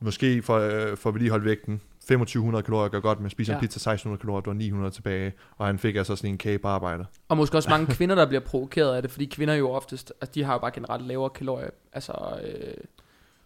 måske 0.00 0.42
for, 0.42 0.58
øh, 0.58 0.96
for 0.96 1.08
at 1.10 1.14
vedligeholde 1.14 1.44
vægten, 1.44 1.80
2500 2.18 2.62
kalorier 2.62 2.88
gør 2.88 3.00
godt, 3.00 3.20
men 3.20 3.30
spiser 3.30 3.52
ja. 3.52 3.56
En 3.56 3.60
pizza 3.60 3.76
1600 3.76 4.20
kalorier, 4.20 4.40
du 4.40 4.50
har 4.50 4.54
900 4.56 4.94
tilbage, 4.94 5.32
og 5.58 5.66
han 5.66 5.78
fik 5.78 5.96
altså 5.96 6.16
sådan 6.16 6.30
en 6.30 6.38
kage 6.38 6.58
på 6.58 6.68
arbejde. 6.68 7.06
Og 7.28 7.36
måske 7.36 7.56
også 7.56 7.70
mange 7.70 7.86
kvinder, 7.96 8.14
der 8.14 8.26
bliver 8.26 8.40
provokeret 8.40 8.96
af 8.96 9.02
det, 9.02 9.10
fordi 9.10 9.24
kvinder 9.24 9.54
jo 9.54 9.70
oftest, 9.70 10.12
altså 10.20 10.32
de 10.34 10.44
har 10.44 10.52
jo 10.52 10.58
bare 10.58 10.70
generelt 10.70 11.06
lavere 11.06 11.30
kalorie, 11.30 11.70
altså 11.92 12.12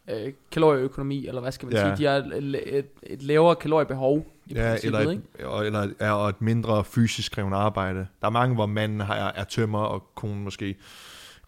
øh, 0.09 0.25
øh, 0.27 0.33
kalorieøkonomi, 0.53 1.27
eller 1.27 1.41
hvad 1.41 1.53
skal 1.53 1.67
man 1.67 1.77
Ja. 1.77 1.97
sige, 1.97 1.97
de 1.97 2.11
har 2.11 2.17
et, 2.19 2.77
et, 2.79 2.87
et 3.03 3.23
lavere 3.23 3.57
kaloriebehov 3.57 4.27
i 4.47 4.55
Ja, 4.55 4.77
eller 4.83 5.01
ikke? 5.01 5.23
et, 5.39 5.45
og- 5.45 5.67
eller 5.67 5.89
er 5.99 6.11
og 6.11 6.29
et 6.29 6.41
mindre 6.43 6.85
fysisk 6.85 7.33
krævende 7.33 7.57
arbejde. 7.57 8.07
Der 8.21 8.27
er 8.27 8.31
mange, 8.31 8.55
hvor 8.55 8.67
manden 8.67 9.01
har, 9.01 9.15
er 9.37 9.45
tømmer, 9.45 9.79
og 9.79 10.03
konen 10.15 10.45
måske 10.45 10.77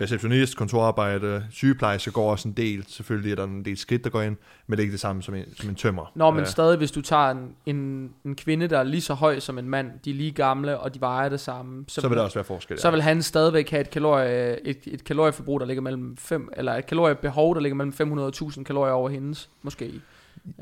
receptionist, 0.00 0.56
kontorarbejde, 0.56 1.46
sygeplejerske 1.50 2.10
går 2.10 2.30
også 2.30 2.48
en 2.48 2.54
del. 2.54 2.84
Selvfølgelig 2.88 3.32
er 3.32 3.36
der 3.36 3.44
en 3.44 3.64
del 3.64 3.76
skridt, 3.76 4.04
der 4.04 4.10
går 4.10 4.22
ind, 4.22 4.36
men 4.66 4.76
det 4.76 4.78
er 4.78 4.82
ikke 4.82 4.92
det 4.92 5.00
samme 5.00 5.22
som 5.22 5.34
en, 5.34 5.44
som 5.56 5.68
en 5.68 5.74
tømmer. 5.74 6.12
Nå, 6.14 6.30
men 6.30 6.40
Øh, 6.40 6.46
stadig, 6.46 6.78
hvis 6.78 6.90
du 6.92 7.00
tager 7.02 7.30
en, 7.30 7.54
en, 7.66 8.10
en 8.24 8.36
kvinde, 8.36 8.68
der 8.68 8.78
er 8.78 8.82
lige 8.82 9.00
så 9.00 9.14
høj 9.14 9.38
som 9.40 9.58
en 9.58 9.68
mand, 9.68 9.90
de 10.04 10.10
er 10.10 10.14
lige 10.14 10.30
gamle, 10.32 10.78
og 10.78 10.94
de 10.94 11.00
vejer 11.00 11.28
det 11.28 11.40
samme, 11.40 11.84
så, 11.88 12.00
så 12.00 12.08
vil 12.08 12.16
der 12.18 12.24
også 12.24 12.34
være 12.38 12.44
forskel. 12.44 12.78
så 12.78 12.90
vil 12.90 13.02
han 13.02 13.22
stadigvæk 13.22 13.70
have 13.70 13.80
et, 13.80 13.90
kalorie, 13.90 14.66
et, 14.66 14.78
et 14.86 15.04
kalorieforbrug, 15.04 15.60
der 15.60 15.66
ligger 15.66 15.82
mellem 15.82 16.16
5, 16.16 16.48
eller 16.56 16.72
et 16.74 16.86
kaloriebehov, 16.86 17.54
der 17.54 17.60
ligger 17.60 17.76
mellem 17.76 17.92
500 17.92 18.26
og 18.26 18.28
1000 18.28 18.64
kalorier 18.64 18.92
over 18.92 19.08
hendes, 19.10 19.50
måske. 19.62 19.90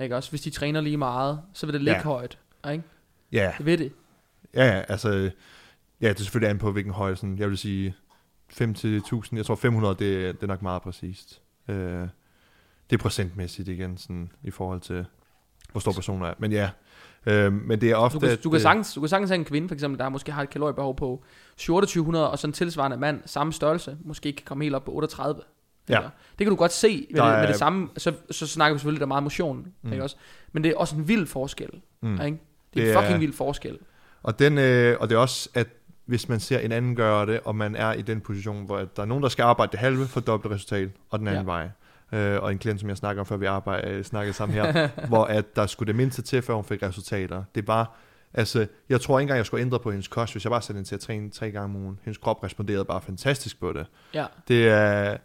Ikke 0.02 0.16
også? 0.16 0.30
Hvis 0.30 0.40
de 0.40 0.50
træner 0.50 0.80
lige 0.80 0.96
meget, 0.96 1.40
så 1.52 1.66
vil 1.66 1.72
det 1.72 1.82
ligge 1.82 1.98
Ja. 2.00 2.04
højt. 2.04 2.38
Ikke? 2.72 2.84
Ja, 3.32 3.52
Det 3.58 3.66
ved 3.66 3.78
det. 3.78 3.92
ja, 4.54 4.64
ja, 4.66 4.82
altså, 4.88 5.08
ja, 6.00 6.08
det 6.08 6.14
er 6.20 6.22
selvfølgelig 6.22 6.50
an 6.50 6.58
på, 6.58 6.72
hvilken 6.72 6.92
højde, 6.92 7.16
sådan, 7.16 7.38
jeg 7.38 7.48
vil 7.48 7.58
sige 7.58 7.94
5 8.54 8.74
til 8.74 8.96
1000, 8.96 9.38
jeg 9.38 9.46
tror 9.46 9.54
500, 9.54 9.94
det, 9.98 10.34
det 10.34 10.42
er 10.42 10.46
nok 10.46 10.62
meget 10.62 10.82
præcist. 10.82 11.40
Øh, 11.68 11.76
det 12.90 12.96
er 12.96 12.98
procentmæssigt 12.98 13.68
igen, 13.68 13.98
sådan, 13.98 14.32
i 14.42 14.50
forhold 14.50 14.80
til, 14.80 15.06
hvor 15.72 15.80
stor 15.80 15.92
personen 15.92 16.22
er. 16.22 16.34
Men 16.38 16.52
ja, 16.52 16.70
øh, 17.26 17.52
men 17.52 17.80
det 17.80 17.90
er 17.90 17.96
ofte... 17.96 18.18
Du 18.18 18.26
kan, 18.26 18.38
du, 18.44 18.50
kan 18.50 18.60
sagtens, 18.60 18.94
du 18.94 19.00
kan 19.00 19.08
sagtens 19.08 19.30
have 19.30 19.38
en 19.38 19.44
kvinde, 19.44 19.68
for 19.68 19.74
eksempel, 19.74 19.98
der 19.98 20.08
måske 20.08 20.32
har 20.32 20.42
et 20.42 20.50
kaloriebehov 20.50 20.96
på 20.96 21.24
2700, 21.56 22.30
og 22.30 22.38
så 22.38 22.46
en 22.46 22.52
tilsvarende 22.52 22.96
mand, 22.96 23.20
samme 23.26 23.52
størrelse, 23.52 23.96
måske 24.04 24.26
ikke 24.26 24.36
kan 24.36 24.44
komme 24.46 24.64
helt 24.64 24.74
op 24.74 24.84
på 24.84 24.92
38. 24.92 25.40
Ja. 25.88 26.00
Det 26.38 26.44
kan 26.44 26.48
du 26.48 26.54
godt 26.56 26.72
se 26.72 27.06
med, 27.10 27.20
Der 27.20 27.26
det, 27.26 27.34
med 27.34 27.42
er- 27.42 27.46
det 27.46 27.56
samme. 27.56 27.88
Så, 27.96 28.12
så 28.30 28.46
snakker 28.46 28.74
vi 28.74 28.78
selvfølgelig, 28.78 29.00
der 29.00 29.06
er 29.06 29.08
meget 29.08 29.22
motion. 29.22 29.66
Mm. 29.82 29.92
Ikke 29.92 30.02
også? 30.04 30.16
Men 30.52 30.64
det 30.64 30.70
er 30.70 30.76
også 30.76 30.96
en 30.96 31.08
vild 31.08 31.26
forskel. 31.26 31.68
Mm. 32.00 32.12
Ikke? 32.12 32.22
Det 32.24 32.26
er 32.26 32.38
Det 32.74 32.82
en 32.90 32.96
er- 32.96 33.00
fucking 33.02 33.20
vild 33.20 33.32
forskel. 33.32 33.78
Og, 34.22 34.38
den, 34.38 34.58
øh, 34.58 34.96
og 35.00 35.08
det 35.08 35.14
er 35.14 35.18
også, 35.18 35.48
at 35.54 35.68
hvis 36.06 36.28
man 36.28 36.40
ser 36.40 36.58
en 36.58 36.72
anden 36.72 36.96
gøre 36.96 37.26
det, 37.26 37.40
og 37.44 37.56
man 37.56 37.76
er 37.76 37.92
i 37.92 38.02
den 38.02 38.20
position, 38.20 38.66
hvor 38.66 38.78
at 38.78 38.96
der 38.96 39.02
er 39.02 39.06
nogen, 39.06 39.22
der 39.22 39.28
skal 39.28 39.42
arbejde 39.42 39.72
det 39.72 39.80
halve 39.80 40.06
for 40.06 40.20
dobbelt 40.20 40.54
resultat, 40.54 40.88
og 41.10 41.18
den 41.18 41.28
anden 41.28 41.46
ja. 41.46 41.52
Ja. 41.52 41.58
vej. 41.58 41.68
Øh, 42.12 42.42
og 42.42 42.52
en 42.52 42.58
klient, 42.58 42.80
som 42.80 42.88
jeg 42.88 42.96
snakker 42.96 43.22
om, 43.22 43.26
før 43.26 43.36
vi 43.36 43.46
arbejde, 43.46 43.88
øh, 43.88 44.04
snakkede 44.04 44.32
sammen 44.32 44.54
her, 44.54 44.88
hvor 45.08 45.24
at 45.24 45.56
der 45.56 45.66
skulle 45.66 45.86
det 45.86 45.96
mindste 45.96 46.22
til, 46.22 46.42
før 46.42 46.54
hun 46.54 46.64
fik 46.64 46.82
resultater. 46.82 47.42
Det 47.54 47.68
var, 47.68 47.96
altså, 48.34 48.66
jeg 48.88 49.00
tror 49.00 49.18
ikke 49.18 49.24
engang, 49.24 49.36
jeg 49.36 49.46
skulle 49.46 49.60
ændre 49.60 49.78
på 49.78 49.90
hendes 49.90 50.08
kost, 50.08 50.32
hvis 50.32 50.44
jeg 50.44 50.50
bare 50.50 50.62
satte 50.62 50.78
hende 50.78 50.88
til 50.88 50.94
at 50.94 51.00
træne 51.00 51.30
tre 51.30 51.50
gange 51.50 51.64
om 51.64 51.76
ugen. 51.76 51.98
Hendes 52.04 52.18
krop 52.18 52.44
responderede 52.44 52.84
bare 52.84 53.00
fantastisk 53.00 53.60
på 53.60 53.72
det. 53.72 53.86
Ja. 54.14 54.26
Det 54.48 54.68
er... 54.68 55.16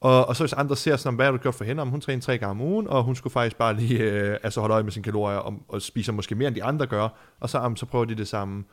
Og, 0.00 0.28
og 0.28 0.36
så 0.36 0.42
hvis 0.42 0.52
andre 0.52 0.76
ser 0.76 0.96
sådan, 0.96 1.16
hvad 1.16 1.26
har 1.26 1.32
du 1.32 1.38
gjort 1.38 1.54
for 1.54 1.64
hende? 1.64 1.82
Om 1.82 1.88
hun 1.88 2.00
træner 2.00 2.22
tre 2.22 2.38
gange 2.38 2.50
om 2.50 2.60
ugen, 2.60 2.88
og 2.88 3.04
hun 3.04 3.14
skulle 3.16 3.32
faktisk 3.32 3.56
bare 3.56 3.74
lige 3.74 4.02
øh, 4.02 4.36
altså 4.42 4.60
holde 4.60 4.72
øje 4.72 4.82
med 4.82 4.92
sine 4.92 5.02
kalorier, 5.02 5.38
og, 5.38 5.54
og 5.68 5.82
spiser 5.82 6.12
måske 6.12 6.34
mere, 6.34 6.48
end 6.48 6.54
de 6.54 6.64
andre 6.64 6.86
gør, 6.86 7.08
og 7.40 7.50
så, 7.50 7.58
om, 7.58 7.76
så 7.76 7.86
prøver 7.86 8.04
de 8.04 8.14
det 8.14 8.28
samme, 8.28 8.64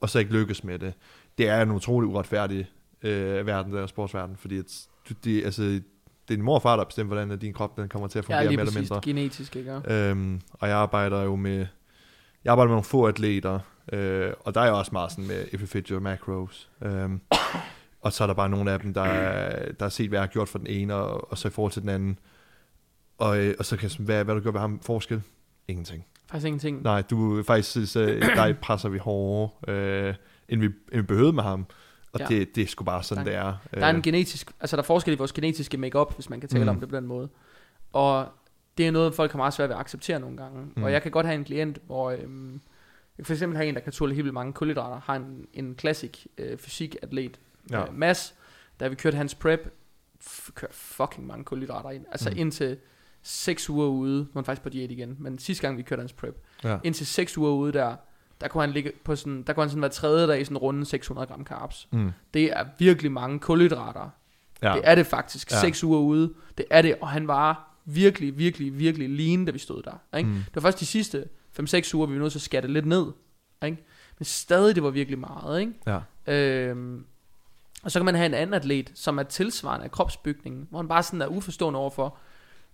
og 0.00 0.10
så 0.10 0.18
ikke 0.18 0.32
lykkes 0.32 0.64
med 0.64 0.78
det. 0.78 0.94
Det 1.38 1.48
er 1.48 1.62
en 1.62 1.70
utrolig 1.70 2.08
uretfærdig 2.08 2.66
øh, 3.02 3.46
verden, 3.46 3.72
der 3.72 3.86
sportsverden, 3.86 4.36
fordi 4.36 4.58
at, 4.58 4.86
det, 5.24 5.44
altså, 5.44 5.62
det 5.62 5.76
er 5.76 5.80
din 6.28 6.42
mor 6.42 6.54
og 6.54 6.62
far, 6.62 6.76
der 6.76 6.84
bestemmer, 6.84 7.14
hvordan 7.14 7.38
din 7.38 7.52
krop 7.52 7.76
den 7.76 7.88
kommer 7.88 8.08
til 8.08 8.18
at 8.18 8.24
Ja, 8.28 8.34
fungere 8.34 8.46
lige 8.48 8.56
mere 8.56 8.66
eller 8.66 8.80
mindre. 8.80 9.00
Genetisk, 9.02 9.56
ikke? 9.56 9.80
Øhm, 9.86 10.40
og 10.52 10.68
jeg 10.68 10.76
arbejder 10.76 11.22
jo 11.22 11.36
med, 11.36 11.66
jeg 12.44 12.50
arbejder 12.50 12.68
med 12.68 12.72
nogle 12.74 12.84
få 12.84 13.06
atleter, 13.06 13.58
øh, 13.92 14.32
og 14.40 14.54
der 14.54 14.60
er 14.60 14.64
jeg 14.64 14.74
også 14.74 14.90
meget 14.92 15.10
sådan 15.12 15.26
med 15.26 15.46
if 15.52 15.60
you 15.60 15.66
fit 15.66 15.88
your 15.88 16.00
macros. 16.00 16.70
Øhm, 16.82 17.20
og 18.00 18.12
så 18.12 18.24
er 18.24 18.26
der 18.26 18.34
bare 18.34 18.48
nogle 18.48 18.72
af 18.72 18.80
dem, 18.80 18.94
der, 18.94 19.02
er- 19.02 19.72
der 19.72 19.84
har 19.84 19.90
set, 19.90 20.08
hvad 20.08 20.18
jeg 20.18 20.22
har 20.22 20.32
gjort 20.32 20.48
for 20.48 20.58
den 20.58 20.66
ene, 20.66 20.94
og, 20.94 21.30
og 21.30 21.38
så 21.38 21.48
i 21.48 21.50
forhold 21.50 21.72
til 21.72 21.82
den 21.82 21.88
anden. 21.90 22.18
Og, 23.18 23.38
øh, 23.38 23.54
og 23.58 23.64
så 23.64 23.76
kan 23.76 23.82
jeg 23.82 23.90
sådan, 23.90 24.04
hvad, 24.06 24.24
hvad 24.24 24.34
du 24.34 24.40
gjort 24.40 24.54
ved 24.54 24.60
ham 24.60 24.80
forskel? 24.80 25.22
Ingenting. 25.68 26.04
Faktisk 26.30 26.46
ingenting. 26.46 26.82
Nej, 26.82 27.02
du 27.02 27.42
faktisk, 27.42 27.92
så, 27.92 28.00
der 28.36 28.54
presser 28.62 28.88
vi 28.88 28.98
hårdere, 28.98 29.50
øh, 30.08 30.14
end, 30.48 30.60
vi, 30.60 30.66
end 30.66 31.00
vi 31.00 31.02
behøvede 31.02 31.32
med 31.32 31.42
ham. 31.42 31.66
Og 32.12 32.20
Ja. 32.20 32.26
det, 32.26 32.54
det 32.54 32.62
er 32.62 32.66
sgu 32.66 32.84
bare 32.84 33.02
sådan, 33.02 33.26
Der- 33.26 33.30
det 33.30 33.38
er. 33.38 33.56
Der 33.80 33.86
er 33.86 33.90
en 33.90 33.96
Øh, 33.96 34.02
genetisk, 34.02 34.52
altså 34.60 34.76
der 34.76 34.82
er 34.82 34.86
forskel 34.86 35.14
i 35.14 35.16
vores 35.16 35.32
genetiske 35.32 35.76
makeup, 35.76 36.14
hvis 36.14 36.30
man 36.30 36.40
kan 36.40 36.48
tale 36.48 36.62
Mm. 36.64 36.68
om 36.70 36.80
det 36.80 36.88
på 36.88 36.96
den 36.96 37.06
måde. 37.06 37.28
Og 37.92 38.28
det 38.78 38.86
er 38.86 38.90
noget, 38.90 39.14
folk 39.14 39.30
har 39.32 39.36
meget 39.36 39.54
svært 39.54 39.68
ved 39.68 39.76
at 39.76 39.80
acceptere 39.80 40.20
nogle 40.20 40.36
gange. 40.36 40.66
Mm. 40.76 40.82
Og 40.82 40.92
jeg 40.92 41.02
kan 41.02 41.10
godt 41.12 41.26
have 41.26 41.34
en 41.38 41.44
klient, 41.44 41.78
hvor 41.86 42.10
øhm, 42.10 42.60
jeg 43.18 43.26
for 43.26 43.32
eksempel 43.32 43.56
have 43.56 43.68
en, 43.68 43.74
der 43.74 43.80
kan 43.80 43.92
tåle 43.92 44.14
helt 44.14 44.34
mange 44.34 44.52
kulhydrater, 44.52 45.00
har 45.04 45.16
en, 45.16 45.46
en 45.54 45.74
klassik 45.74 46.26
øh, 46.38 46.58
fysikatlet, 46.58 47.40
Ja. 47.70 47.80
øh, 47.86 47.94
Mads, 47.94 48.34
da 48.80 48.88
vi 48.88 48.94
kørte 48.94 49.16
hans 49.16 49.34
prep, 49.34 49.74
f- 50.24 50.52
kørte 50.54 50.74
fucking 50.74 51.26
mange 51.26 51.44
kulhydrater 51.44 51.90
ind. 51.90 52.04
Altså 52.10 52.30
mm. 52.30 52.36
indtil 52.38 52.76
6 53.22 53.70
uger 53.70 53.86
ude, 53.86 54.18
nu 54.18 54.22
er 54.22 54.30
han 54.34 54.44
faktisk 54.44 54.62
på 54.62 54.68
diæt 54.68 54.90
igen, 54.90 55.16
men 55.18 55.38
sidste 55.38 55.62
gang 55.62 55.76
vi 55.76 55.82
kørte 55.82 56.00
hans 56.00 56.12
prep, 56.12 56.44
ja. 56.64 56.78
indtil 56.84 57.06
6 57.06 57.38
uger 57.38 57.50
ude 57.50 57.72
der, 57.72 57.96
der 58.40 58.48
kunne 58.48 58.62
han 58.62 58.70
ligge 58.70 58.92
på 59.04 59.16
sådan, 59.16 59.42
der 59.42 59.52
kunne 59.52 59.62
han 59.62 59.70
sådan 59.70 59.80
hver 59.80 59.88
tredje 59.88 60.26
dag 60.26 60.40
i 60.40 60.44
sådan 60.44 60.58
runde 60.58 60.86
600 60.86 61.26
gram 61.26 61.44
carbs. 61.44 61.88
Mm. 61.90 62.10
Det 62.34 62.44
er 62.44 62.64
virkelig 62.78 63.12
mange 63.12 63.38
kulhydrater. 63.38 64.10
Ja. 64.62 64.72
Det 64.72 64.80
er 64.84 64.94
det 64.94 65.06
faktisk. 65.06 65.50
Ja. 65.50 65.56
Ja. 65.56 65.60
Seks 65.60 65.84
uger 65.84 66.00
ude. 66.00 66.34
Det 66.58 66.66
er 66.70 66.82
det. 66.82 66.96
Og 67.00 67.08
han 67.08 67.28
var 67.28 67.74
virkelig, 67.84 68.38
virkelig, 68.38 68.78
virkelig 68.78 69.10
lean, 69.10 69.44
da 69.44 69.50
vi 69.52 69.58
stod 69.58 69.82
der. 69.82 70.18
Ikke? 70.18 70.30
Mm. 70.30 70.34
Det 70.34 70.54
var 70.54 70.60
først 70.60 70.80
de 70.80 70.86
sidste 70.86 71.24
5-6 71.60 71.94
uger, 71.94 72.06
vi 72.06 72.14
var 72.14 72.20
nødt 72.20 72.32
til 72.32 72.38
at 72.38 72.42
skatte 72.42 72.68
lidt 72.68 72.86
ned. 72.86 73.06
Ikke? 73.64 73.84
Men 74.18 74.24
stadig, 74.24 74.74
det 74.74 74.82
var 74.82 74.90
virkelig 74.90 75.18
meget. 75.18 75.60
Ikke? 75.60 75.72
Ja. 75.86 76.00
Øhm, 76.34 77.04
og 77.82 77.90
så 77.90 77.98
kan 77.98 78.04
man 78.04 78.14
have 78.14 78.26
en 78.26 78.34
anden 78.34 78.54
atlet, 78.54 78.92
som 78.94 79.18
er 79.18 79.22
tilsvarende 79.22 79.84
af 79.84 79.90
kropsbygningen, 79.90 80.66
hvor 80.70 80.78
han 80.78 80.88
bare 80.88 81.02
sådan 81.02 81.22
er 81.22 81.26
uforstående 81.26 81.78
overfor, 81.78 82.18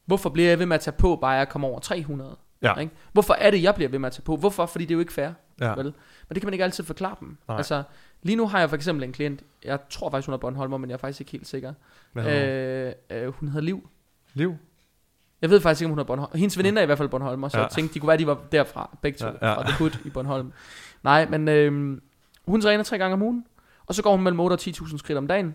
hvorfor 0.07 0.31
bliver 0.31 0.49
jeg 0.49 0.59
ved 0.59 0.67
med 0.67 0.75
at 0.75 0.81
tage 0.81 0.97
på, 0.99 1.17
bare 1.17 1.31
jeg 1.33 1.49
kommer 1.49 1.69
over 1.69 1.79
300? 1.81 2.37
Ja. 2.63 2.75
Ikke? 2.75 2.93
Hvorfor 3.13 3.35
er 3.35 3.51
det, 3.51 3.63
jeg 3.63 3.75
bliver 3.75 3.89
ved 3.89 3.99
med 3.99 4.07
at 4.07 4.13
tage 4.13 4.23
på? 4.23 4.37
Hvorfor? 4.37 4.67
Fordi 4.67 4.85
det 4.85 4.91
er 4.91 4.95
jo 4.95 5.01
ikke 5.01 5.13
fair. 5.13 5.31
Ja. 5.61 5.75
Vel? 5.75 5.85
Men 5.85 6.35
det 6.35 6.41
kan 6.41 6.47
man 6.47 6.53
ikke 6.55 6.65
altid 6.65 6.85
forklare 6.85 7.17
dem. 7.21 7.37
Nej. 7.49 7.57
Altså, 7.57 7.83
lige 8.23 8.37
nu 8.37 8.49
har 8.49 8.59
jeg 8.59 8.69
for 8.69 8.77
eksempel 8.77 9.05
en 9.05 9.13
klient, 9.13 9.43
jeg 9.65 9.79
tror 9.91 10.11
faktisk, 10.11 10.27
hun 10.27 10.33
er 10.33 10.39
Bornholmer, 10.39 10.77
men 10.77 10.91
jeg 10.91 10.95
er 10.95 10.99
faktisk 10.99 11.21
ikke 11.21 11.33
helt 11.33 11.47
sikker. 11.47 11.73
Øh, 12.17 12.93
øh, 13.11 13.27
hun 13.29 13.49
hedder 13.49 13.61
Liv. 13.65 13.89
Liv? 14.35 14.55
Jeg 15.43 15.51
ved 15.51 15.61
faktisk 15.61 15.81
ikke, 15.81 15.87
om 15.87 15.91
hun 15.91 15.99
er 15.99 16.05
Bornholm. 16.05 16.39
Hendes 16.39 16.59
veninde 16.59 16.79
er 16.79 16.83
i 16.83 16.87
hvert 16.87 16.99
fald 16.99 17.09
Bornholmer, 17.09 17.49
så 17.49 17.57
Ja. 17.59 17.63
jeg 17.63 17.71
tænkte, 17.73 17.95
de 17.95 18.01
kunne 18.01 18.09
være, 18.09 18.19
de 18.19 18.27
var 18.27 18.39
derfra, 18.53 18.97
begge 19.03 19.19
to, 19.19 19.27
ja. 19.27 19.55
fra 19.55 19.63
The 19.63 19.73
Hood 19.79 19.91
i 20.05 20.11
Bornholm. 20.11 20.53
Nej, 21.03 21.27
men 21.29 21.49
øh, 21.49 22.01
hun 22.47 22.61
træner 22.61 22.85
tre 22.85 22.99
gange 22.99 23.13
om 23.15 23.23
ugen, 23.23 23.47
og 23.87 23.95
så 23.95 24.03
går 24.03 24.11
hun 24.11 24.23
mellem 24.25 24.41
8 24.41 24.55
og 24.55 24.59
10.000 24.61 24.99
skridt 24.99 25.19
om 25.19 25.27
dagen. 25.27 25.55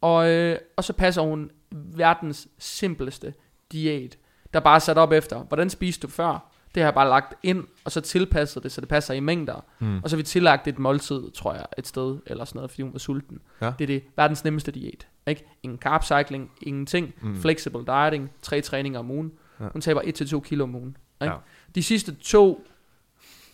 Og, 0.00 0.30
øh, 0.30 0.58
og 0.76 0.84
så 0.84 0.92
passer 0.92 1.22
hun 1.22 1.50
verdens 1.70 2.48
simpleste 2.58 3.34
diæt, 3.72 4.18
der 4.52 4.60
bare 4.60 4.74
er 4.74 4.78
sat 4.78 4.98
op 4.98 5.12
efter, 5.12 5.38
hvordan 5.38 5.70
spiste 5.70 6.06
du 6.06 6.12
før? 6.12 6.48
Det 6.74 6.82
har 6.82 6.86
jeg 6.86 6.94
bare 6.94 7.08
lagt 7.08 7.34
ind, 7.42 7.64
og 7.84 7.92
så 7.92 8.00
tilpasset 8.00 8.62
det, 8.62 8.72
så 8.72 8.80
det 8.80 8.88
passer 8.88 9.14
i 9.14 9.20
mængder. 9.20 9.64
Mm. 9.78 10.02
Og 10.02 10.10
så 10.10 10.16
har 10.16 10.18
vi 10.18 10.22
tillagt 10.22 10.68
et 10.68 10.78
måltid, 10.78 11.30
tror 11.30 11.54
jeg, 11.54 11.66
et 11.78 11.86
sted, 11.86 12.18
eller 12.26 12.44
sådan 12.44 12.58
noget, 12.58 12.70
fordi 12.70 12.82
hun 12.82 12.92
var 12.92 12.98
sulten. 12.98 13.38
Ja. 13.60 13.72
Det 13.78 13.84
er 13.84 13.86
det 13.86 14.02
verdens 14.16 14.44
nemmeste 14.44 14.72
diæt. 14.72 15.06
Ikke? 15.26 15.44
Ingen 15.62 15.78
carb 15.78 16.04
cycling, 16.04 16.50
ingenting. 16.62 17.14
Mm. 17.22 17.40
Flexible 17.40 17.84
dieting, 17.86 18.30
tre 18.42 18.60
træninger 18.60 18.98
om 18.98 19.10
ugen. 19.10 19.32
Ja. 19.60 19.68
Hun 19.72 19.80
taber 19.80 20.00
1-2 20.00 20.40
kilo 20.40 20.64
om 20.64 20.74
ugen. 20.74 20.96
Ikke? 21.22 21.34
Ja. 21.34 21.38
De 21.74 21.82
sidste 21.82 22.14
to, 22.14 22.64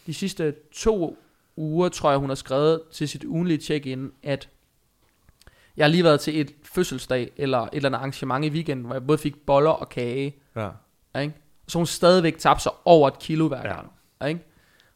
de 0.07 0.15
sidste 0.15 0.55
to 0.73 1.19
uger, 1.57 1.89
tror 1.89 2.11
jeg, 2.11 2.19
hun 2.19 2.29
har 2.31 2.35
skrevet 2.35 2.81
til 2.93 3.09
sit 3.09 3.25
ugenlige 3.25 3.61
check-in, 3.61 4.11
at 4.23 4.49
jeg 5.79 5.85
har 5.85 5.91
lige 5.91 6.05
været 6.05 6.21
til 6.21 6.41
et 6.41 6.55
fødselsdag, 6.63 7.31
eller 7.37 7.59
et 7.59 7.69
eller 7.73 7.89
andet 7.89 7.99
arrangement 7.99 8.45
i 8.45 8.49
weekenden, 8.49 8.87
hvor 8.87 8.95
jeg 8.95 9.07
både 9.07 9.19
fik 9.19 9.47
boller 9.47 9.71
og 9.71 9.89
kage. 9.89 10.37
Ja. 10.57 10.71
Ikke? 11.21 11.35
Så 11.69 11.79
hun 11.79 11.87
stadigvæk 11.87 12.39
tabte 12.39 12.63
sig 12.63 12.73
over 12.85 13.09
et 13.09 13.19
kilo 13.19 13.49
hver 13.49 13.63
gang. 13.63 13.93
Ja. 14.21 14.27
Ikke? 14.27 14.41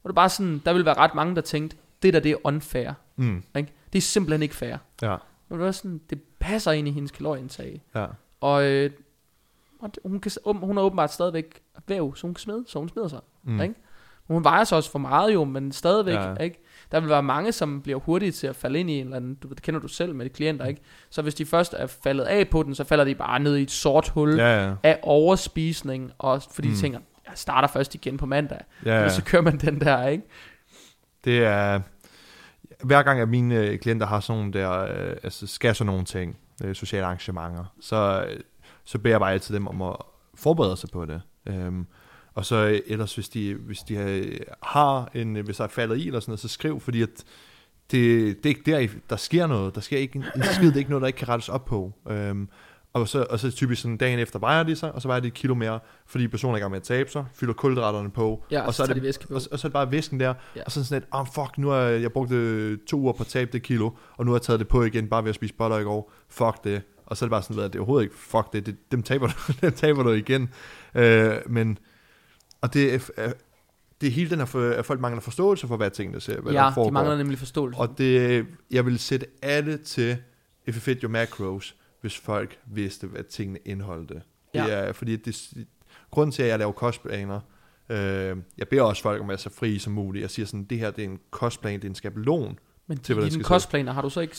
Og 0.02 0.08
det 0.08 0.10
er 0.10 0.14
bare 0.14 0.28
sådan, 0.28 0.62
der 0.64 0.72
vil 0.72 0.84
være 0.84 0.94
ret 0.94 1.14
mange, 1.14 1.34
der 1.34 1.40
tænkte, 1.40 1.76
det 2.02 2.14
der, 2.14 2.20
det 2.20 2.30
er 2.32 2.36
unfair. 2.44 2.92
Mm. 3.16 3.42
Ikke? 3.56 3.72
Det 3.92 3.98
er 3.98 4.02
simpelthen 4.02 4.42
ikke 4.42 4.54
fair. 4.54 4.76
Ja. 5.02 5.12
Og 5.12 5.58
det, 5.58 5.58
var 5.58 5.70
sådan, 5.70 6.00
det 6.10 6.22
passer 6.38 6.72
ind 6.72 6.88
i 6.88 6.90
hendes 6.90 7.10
kalorieindtag. 7.10 7.82
Ja. 7.94 8.06
Og, 8.40 8.64
øh, 8.64 8.90
og 9.80 9.90
hun, 10.04 10.20
kan, 10.20 10.32
hun 10.44 10.76
har 10.76 10.84
åbenbart 10.84 11.12
stadigvæk 11.12 11.60
væv, 11.88 12.16
så 12.16 12.26
hun 12.26 12.34
kan 12.34 12.40
smide, 12.40 12.64
så 12.66 12.78
hun 12.78 12.88
smider 12.88 13.08
sig. 13.08 13.20
Mm. 13.42 13.60
Ikke? 13.60 13.74
Hun 14.26 14.44
vejer 14.44 14.64
sig 14.64 14.78
også 14.78 14.90
for 14.90 14.98
meget 14.98 15.34
jo, 15.34 15.44
men 15.44 15.72
stadigvæk, 15.72 16.14
ja. 16.14 16.34
ikke? 16.34 16.62
Der 16.92 17.00
vil 17.00 17.08
være 17.08 17.22
mange, 17.22 17.52
som 17.52 17.82
bliver 17.82 17.98
hurtige 17.98 18.32
til 18.32 18.46
at 18.46 18.56
falde 18.56 18.80
ind 18.80 18.90
i 18.90 18.98
en 18.98 19.04
eller 19.04 19.16
anden, 19.16 19.34
du, 19.34 19.48
det 19.48 19.62
kender 19.62 19.80
du 19.80 19.88
selv 19.88 20.14
med 20.14 20.24
de 20.24 20.30
klienter, 20.30 20.66
ikke? 20.66 20.80
Så 21.10 21.22
hvis 21.22 21.34
de 21.34 21.46
først 21.46 21.74
er 21.78 21.86
faldet 21.86 22.24
af 22.24 22.48
på 22.48 22.62
den, 22.62 22.74
så 22.74 22.84
falder 22.84 23.04
de 23.04 23.14
bare 23.14 23.40
ned 23.40 23.56
i 23.56 23.62
et 23.62 23.70
sort 23.70 24.08
hul 24.08 24.34
ja, 24.34 24.68
ja. 24.68 24.74
af 24.82 24.98
overspisning, 25.02 26.12
og 26.18 26.42
fordi 26.50 26.68
mm. 26.68 26.74
de 26.74 26.80
tænker, 26.80 26.98
jeg 27.26 27.32
starter 27.34 27.68
først 27.68 27.94
igen 27.94 28.16
på 28.16 28.26
mandag, 28.26 28.60
ja, 28.84 28.98
ja. 28.98 29.04
og 29.04 29.10
så 29.10 29.24
kører 29.24 29.42
man 29.42 29.58
den 29.58 29.80
der, 29.80 30.06
ikke? 30.06 30.24
Det 31.24 31.44
er, 31.44 31.80
hver 32.84 33.02
gang 33.02 33.20
at 33.20 33.28
mine 33.28 33.54
øh, 33.54 33.78
klienter 33.78 34.06
har 34.06 34.20
sådan 34.20 34.38
nogle 34.38 34.52
der, 34.52 34.82
øh, 34.82 35.16
altså 35.22 35.46
skal 35.46 35.74
sådan 35.74 35.86
nogle 35.86 36.04
ting, 36.04 36.38
øh, 36.64 36.74
sociale 36.74 37.04
arrangementer, 37.04 37.64
så, 37.80 38.26
så 38.84 38.98
beder 38.98 39.12
jeg 39.12 39.20
bare 39.20 39.32
altid 39.32 39.54
dem 39.54 39.66
om 39.66 39.82
at 39.82 39.96
forberede 40.34 40.76
sig 40.76 40.90
på 40.92 41.06
det. 41.06 41.22
Øhm, 41.46 41.86
og 42.34 42.44
så 42.44 42.80
ellers, 42.86 43.14
hvis 43.14 43.28
de, 43.28 43.54
hvis 43.54 43.78
de 43.78 43.96
har 44.62 45.10
en, 45.14 45.36
hvis 45.36 45.56
der 45.56 45.64
er 45.64 45.68
faldet 45.68 45.96
i 45.96 46.06
eller 46.06 46.20
sådan 46.20 46.30
noget, 46.30 46.40
så 46.40 46.48
skriv, 46.48 46.80
fordi 46.80 47.02
at 47.02 47.24
det, 47.90 48.36
det 48.44 48.46
er 48.46 48.48
ikke 48.48 48.62
der, 48.66 49.00
der 49.10 49.16
sker 49.16 49.46
noget. 49.46 49.74
Der 49.74 49.80
sker 49.80 49.98
ikke 49.98 50.16
en, 50.16 50.24
en 50.36 50.42
skid, 50.42 50.66
det 50.66 50.74
er 50.74 50.78
ikke 50.78 50.90
noget, 50.90 51.00
der 51.00 51.06
ikke 51.06 51.16
kan 51.16 51.28
rettes 51.28 51.48
op 51.48 51.64
på. 51.64 51.92
Øhm, 52.10 52.48
og 52.92 53.08
så, 53.08 53.26
og 53.30 53.40
så 53.40 53.50
typisk 53.50 53.82
sådan 53.82 53.96
dagen 53.96 54.18
efter 54.18 54.38
vejer 54.38 54.62
de 54.62 54.76
sig, 54.76 54.92
og 54.92 55.02
så 55.02 55.08
vejer 55.08 55.20
de 55.20 55.28
et 55.28 55.34
kilo 55.34 55.54
mere, 55.54 55.80
fordi 56.06 56.28
personen 56.28 56.54
er 56.54 56.56
i 56.56 56.60
gang 56.60 56.70
med 56.70 56.76
at 56.76 56.82
tabe 56.82 57.10
sig, 57.10 57.24
fylder 57.34 57.54
kulhydraterne 57.54 58.10
på, 58.10 58.44
ja, 58.50 58.66
og, 58.66 58.74
så, 58.74 58.82
er 58.82 58.86
det, 58.86 59.02
væske 59.02 59.26
på. 59.26 59.34
Og, 59.34 59.40
og, 59.52 59.58
så 59.58 59.66
er 59.66 59.68
det 59.68 59.72
bare 59.72 59.92
væsken 59.92 60.20
der, 60.20 60.34
ja. 60.56 60.62
og 60.66 60.72
så 60.72 60.84
sådan 60.84 61.00
lidt, 61.00 61.08
oh, 61.12 61.26
fuck, 61.34 61.58
nu 61.58 61.68
har 61.68 61.76
jeg, 61.76 62.02
jeg 62.02 62.12
brugt 62.12 62.32
to 62.86 62.98
uger 62.98 63.12
på 63.12 63.22
at 63.22 63.26
tabe 63.26 63.52
det 63.52 63.62
kilo, 63.62 63.90
og 64.16 64.24
nu 64.24 64.30
har 64.30 64.36
jeg 64.36 64.42
taget 64.42 64.60
det 64.60 64.68
på 64.68 64.82
igen, 64.82 65.08
bare 65.08 65.24
ved 65.24 65.28
at 65.28 65.34
spise 65.34 65.54
boller 65.54 65.78
i 65.78 65.82
går, 65.82 66.12
fuck 66.28 66.64
det. 66.64 66.82
Og 67.06 67.16
så 67.16 67.24
er 67.24 67.26
det 67.26 67.30
bare 67.30 67.42
sådan, 67.42 67.62
at 67.62 67.72
det 67.72 67.78
er 67.78 67.80
overhovedet 67.80 68.04
ikke, 68.04 68.16
fuck 68.16 68.52
det, 68.52 68.66
det 68.66 68.76
dem, 68.92 69.02
taber 69.02 69.26
du, 69.26 69.32
dem 69.60 69.72
taber 69.72 70.02
du 70.02 70.10
igen. 70.10 70.50
Øh, 70.94 71.34
men, 71.46 71.78
og 72.62 72.74
det 72.74 72.94
er, 72.94 73.32
det 74.00 74.06
er 74.06 74.10
hele 74.10 74.30
den 74.30 74.38
her, 74.38 74.46
for, 74.46 74.70
at 74.70 74.86
folk 74.86 75.00
mangler 75.00 75.20
forståelse 75.20 75.66
for, 75.66 75.76
hvad 75.76 75.90
tingene 75.90 76.20
ser, 76.20 76.40
hvad 76.40 76.52
ja, 76.52 76.58
der 76.58 76.72
foregår. 76.72 76.90
de 76.90 76.94
mangler 76.94 77.16
nemlig 77.16 77.38
forståelse. 77.38 77.80
Og 77.80 77.98
det, 77.98 78.46
jeg 78.70 78.86
vil 78.86 78.98
sætte 78.98 79.26
alle 79.42 79.76
til, 79.76 80.16
if 80.66 80.76
you 80.76 80.80
fit 80.80 81.00
your 81.02 81.10
macros, 81.10 81.76
hvis 82.00 82.18
folk 82.18 82.58
vidste, 82.66 83.06
hvad 83.06 83.24
tingene 83.24 83.58
indeholdte. 83.64 84.22
Ja. 84.54 84.64
Det 84.64 84.72
er, 84.72 84.92
fordi 84.92 85.16
det, 85.16 85.52
grunden 86.10 86.32
til, 86.32 86.42
at 86.42 86.48
jeg 86.48 86.58
laver 86.58 86.72
kostplaner, 86.72 87.40
øh, 87.88 88.36
jeg 88.58 88.68
beder 88.70 88.82
også 88.82 89.02
folk 89.02 89.20
om 89.20 89.24
at 89.24 89.28
være 89.28 89.38
så 89.38 89.50
fri 89.50 89.78
som 89.78 89.92
muligt. 89.92 90.22
Jeg 90.22 90.30
siger 90.30 90.46
sådan, 90.46 90.64
det 90.64 90.78
her 90.78 90.90
det 90.90 91.04
er 91.04 91.08
en 91.08 91.20
kostplan, 91.30 91.74
det 91.74 91.84
er 91.84 91.88
en 91.88 91.94
skabelon. 91.94 92.58
Men 92.86 92.98
til, 92.98 93.18
i 93.18 93.28
din 93.28 93.42
kostplaner 93.42 93.92
har 93.92 94.02
du 94.02 94.10
så 94.10 94.20
ikke 94.20 94.36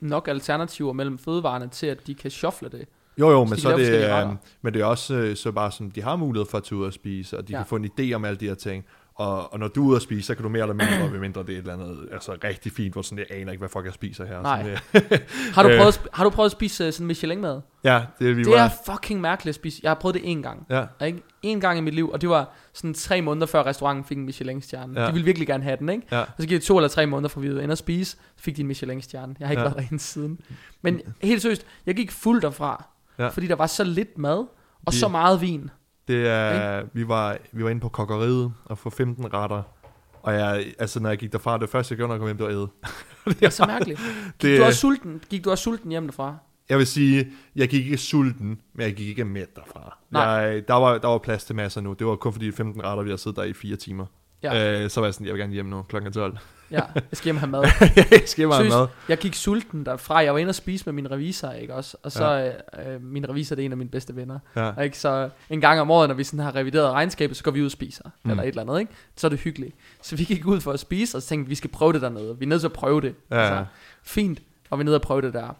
nok 0.00 0.28
alternativer 0.28 0.92
mellem 0.92 1.18
fødevarene 1.18 1.68
til, 1.68 1.86
at 1.86 2.06
de 2.06 2.14
kan 2.14 2.30
shuffle 2.30 2.68
det? 2.68 2.88
Jo, 3.18 3.30
jo, 3.30 3.44
men, 3.44 3.58
så 3.58 3.72
er 3.72 3.76
det, 3.76 4.24
øh, 4.24 4.28
men 4.62 4.74
det 4.74 4.82
er 4.82 4.86
også 4.86 5.14
øh, 5.14 5.36
så 5.36 5.52
bare 5.52 5.72
sådan, 5.72 5.92
de 5.94 6.02
har 6.02 6.16
mulighed 6.16 6.46
for 6.50 6.58
at 6.58 6.64
tage 6.64 6.78
ud 6.78 6.86
og 6.86 6.92
spise, 6.92 7.38
og 7.38 7.48
de 7.48 7.52
ja. 7.52 7.58
kan 7.58 7.66
få 7.66 7.76
en 7.76 7.90
idé 8.00 8.12
om 8.12 8.24
alle 8.24 8.36
de 8.36 8.46
her 8.48 8.54
ting. 8.54 8.84
Og, 9.16 9.52
og 9.52 9.58
når 9.58 9.68
du 9.68 9.84
er 9.84 9.88
ude 9.88 9.96
at 9.96 10.02
spise, 10.02 10.26
så 10.26 10.34
kan 10.34 10.42
du 10.42 10.48
mere 10.48 10.62
eller 10.62 10.74
mindre, 10.74 11.12
ved 11.12 11.20
mindre 11.20 11.40
det 11.40 11.48
er 11.48 11.52
et 11.52 11.58
eller 11.58 11.72
andet 11.72 12.08
altså, 12.12 12.36
rigtig 12.44 12.72
fint, 12.72 12.92
hvor 12.92 13.02
sådan, 13.02 13.18
jeg 13.18 13.40
aner 13.40 13.52
ikke, 13.52 13.60
hvad 13.60 13.68
folk 13.68 13.86
jeg 13.86 13.94
spiser 13.94 14.26
her. 14.26 14.42
Nej. 14.42 14.78
Sådan, 14.92 15.20
har, 15.54 15.62
du 15.62 15.68
prøvet, 15.78 16.00
har 16.12 16.24
du 16.24 16.30
prøvet 16.30 16.48
at 16.48 16.52
spise 16.52 16.92
sådan 16.92 17.06
Michelin-mad? 17.06 17.60
Ja, 17.84 18.02
det, 18.18 18.36
vi 18.36 18.42
det 18.42 18.58
er 18.58 18.68
fucking 18.86 19.20
mærkeligt 19.20 19.48
at 19.48 19.54
spise. 19.54 19.80
Jeg 19.82 19.90
har 19.90 19.94
prøvet 19.94 20.14
det 20.14 20.22
en 20.24 20.42
gang. 20.42 20.66
Ja. 20.70 20.86
Ikke? 21.04 21.22
En 21.42 21.60
gang 21.60 21.78
i 21.78 21.80
mit 21.80 21.94
liv, 21.94 22.10
og 22.10 22.20
det 22.20 22.28
var 22.28 22.52
sådan 22.72 22.94
tre 22.94 23.22
måneder 23.22 23.46
før 23.46 23.66
restauranten 23.66 24.04
fik 24.04 24.18
en 24.18 24.24
Michelin-stjerne. 24.24 25.00
Ja. 25.00 25.06
De 25.06 25.12
ville 25.12 25.24
virkelig 25.24 25.48
gerne 25.48 25.64
have 25.64 25.76
den, 25.76 25.88
ikke? 25.88 26.06
Ja. 26.12 26.20
Og 26.20 26.26
så 26.38 26.46
gik 26.46 26.50
det 26.50 26.62
to 26.62 26.76
eller 26.76 26.88
tre 26.88 27.06
måneder, 27.06 27.28
for 27.28 27.40
vi 27.40 27.48
inde 27.48 27.72
og 27.72 27.78
spise, 27.78 28.16
fik 28.36 28.56
de 28.56 28.60
en 28.60 28.66
Michelin-stjerne. 28.66 29.36
Jeg 29.40 29.48
har 29.48 29.52
ikke 29.52 29.62
ja. 29.62 29.68
været 29.68 29.76
derinde 29.78 30.02
siden. 30.02 30.40
Men 30.82 31.00
helt 31.22 31.42
seriøst, 31.42 31.66
jeg 31.86 31.94
gik 31.94 32.10
fuld 32.10 32.42
derfra, 32.42 32.84
ja. 33.18 33.28
fordi 33.28 33.46
der 33.46 33.56
var 33.56 33.66
så 33.66 33.84
lidt 33.84 34.18
mad, 34.18 34.46
og 34.86 34.92
de... 34.92 34.98
så 34.98 35.08
meget 35.08 35.40
vin. 35.40 35.70
Det 36.08 36.28
er, 36.28 36.82
vi 36.92 37.08
var, 37.08 37.38
vi 37.52 37.64
var 37.64 37.70
inde 37.70 37.80
på 37.80 37.88
kokkeriet 37.88 38.52
og 38.64 38.78
få 38.78 38.90
15 38.90 39.34
retter 39.34 39.62
og 40.24 40.34
jeg, 40.34 40.74
altså, 40.78 41.00
når 41.00 41.08
jeg 41.08 41.18
gik 41.18 41.32
derfra, 41.32 41.58
det 41.58 41.68
første, 41.68 41.92
jeg 41.92 41.96
gjorde, 41.96 42.08
når 42.08 42.14
jeg 42.14 42.20
kom 42.20 42.28
hjem, 42.28 42.36
det 42.36 42.46
var 42.46 42.52
æde. 42.52 42.68
det 43.40 43.46
er 43.46 43.50
så 43.50 43.66
mærkeligt. 43.66 44.00
Gik, 44.38 44.50
det, 44.50 44.58
du 44.58 44.64
også 44.64 44.80
sulten? 44.80 45.22
gik 45.30 45.44
du 45.44 45.50
også 45.50 45.64
sulten 45.64 45.90
hjem 45.90 46.04
derfra? 46.04 46.36
Jeg 46.68 46.78
vil 46.78 46.86
sige, 46.86 47.32
jeg 47.56 47.68
gik 47.68 47.84
ikke 47.84 47.98
sulten, 47.98 48.60
men 48.74 48.86
jeg 48.86 48.94
gik 48.94 49.08
ikke 49.08 49.24
mæt 49.24 49.56
derfra. 49.56 49.98
Nej. 50.10 50.22
Jeg, 50.22 50.68
der, 50.68 50.74
var, 50.74 50.98
der 50.98 51.08
var 51.08 51.18
plads 51.18 51.44
til 51.44 51.54
masser 51.56 51.80
nu. 51.80 51.92
Det 51.92 52.06
var 52.06 52.16
kun 52.16 52.32
fordi 52.32 52.52
15 52.52 52.84
retter, 52.84 53.04
vi 53.04 53.10
har 53.10 53.16
siddet 53.16 53.36
der 53.36 53.44
i 53.44 53.52
fire 53.52 53.76
timer. 53.76 54.06
Ja. 54.42 54.82
Øh, 54.82 54.90
så 54.90 55.00
var 55.00 55.06
jeg 55.06 55.14
sådan, 55.14 55.26
jeg 55.26 55.34
vil 55.34 55.40
gerne 55.40 55.52
hjem 55.52 55.66
nu, 55.66 55.82
klokken 55.82 56.12
12. 56.12 56.38
ja, 56.70 56.80
jeg 56.94 57.02
skal 57.12 57.24
hjem 57.24 57.36
have 57.36 57.50
mad. 57.50 57.62
jeg 57.96 58.22
skal 58.26 58.40
hjem 58.40 58.50
have 58.50 58.68
mad. 58.68 58.86
Jeg 59.08 59.18
gik 59.18 59.34
sulten 59.34 59.86
derfra. 59.86 60.18
Jeg 60.18 60.32
var 60.32 60.38
inde 60.38 60.50
og 60.50 60.54
spise 60.54 60.84
med 60.86 60.92
min 60.92 61.10
revisor, 61.10 61.50
ikke 61.50 61.74
også? 61.74 61.96
Og 62.02 62.12
så, 62.12 62.26
ja. 62.26 62.92
øh, 62.92 63.02
min 63.02 63.28
revisor, 63.28 63.56
det 63.56 63.62
er 63.62 63.66
en 63.66 63.72
af 63.72 63.78
mine 63.78 63.90
bedste 63.90 64.16
venner. 64.16 64.38
Ja. 64.56 64.80
Ikke? 64.80 64.98
Så 64.98 65.30
en 65.50 65.60
gang 65.60 65.80
om 65.80 65.90
året, 65.90 66.08
når 66.08 66.14
vi 66.14 66.24
sådan 66.24 66.44
har 66.44 66.54
revideret 66.54 66.92
regnskabet, 66.92 67.36
så 67.36 67.44
går 67.44 67.50
vi 67.50 67.60
ud 67.60 67.66
og 67.66 67.72
spiser. 67.72 68.04
Mm. 68.22 68.30
Eller 68.30 68.42
et 68.42 68.48
eller 68.48 68.62
andet, 68.62 68.80
ikke? 68.80 68.92
Så 69.16 69.26
er 69.26 69.28
det 69.28 69.38
hyggeligt. 69.38 69.74
Så 70.02 70.16
vi 70.16 70.24
gik 70.24 70.46
ud 70.46 70.60
for 70.60 70.72
at 70.72 70.80
spise, 70.80 71.16
og 71.16 71.22
så 71.22 71.28
tænkte 71.28 71.46
vi, 71.46 71.48
vi 71.48 71.54
skal 71.54 71.70
prøve 71.70 71.92
det 71.92 72.02
dernede. 72.02 72.38
Vi 72.38 72.44
er 72.44 72.48
nødt 72.48 72.60
til 72.60 72.68
at 72.68 72.72
prøve 72.72 73.00
det. 73.00 73.14
Ja. 73.30 73.36
Altså, 73.36 73.64
fint, 74.02 74.42
og 74.70 74.78
vi 74.78 74.82
er 74.82 74.86
til 74.86 74.94
at 74.94 75.02
prøve 75.02 75.22
det 75.22 75.34
der. 75.34 75.56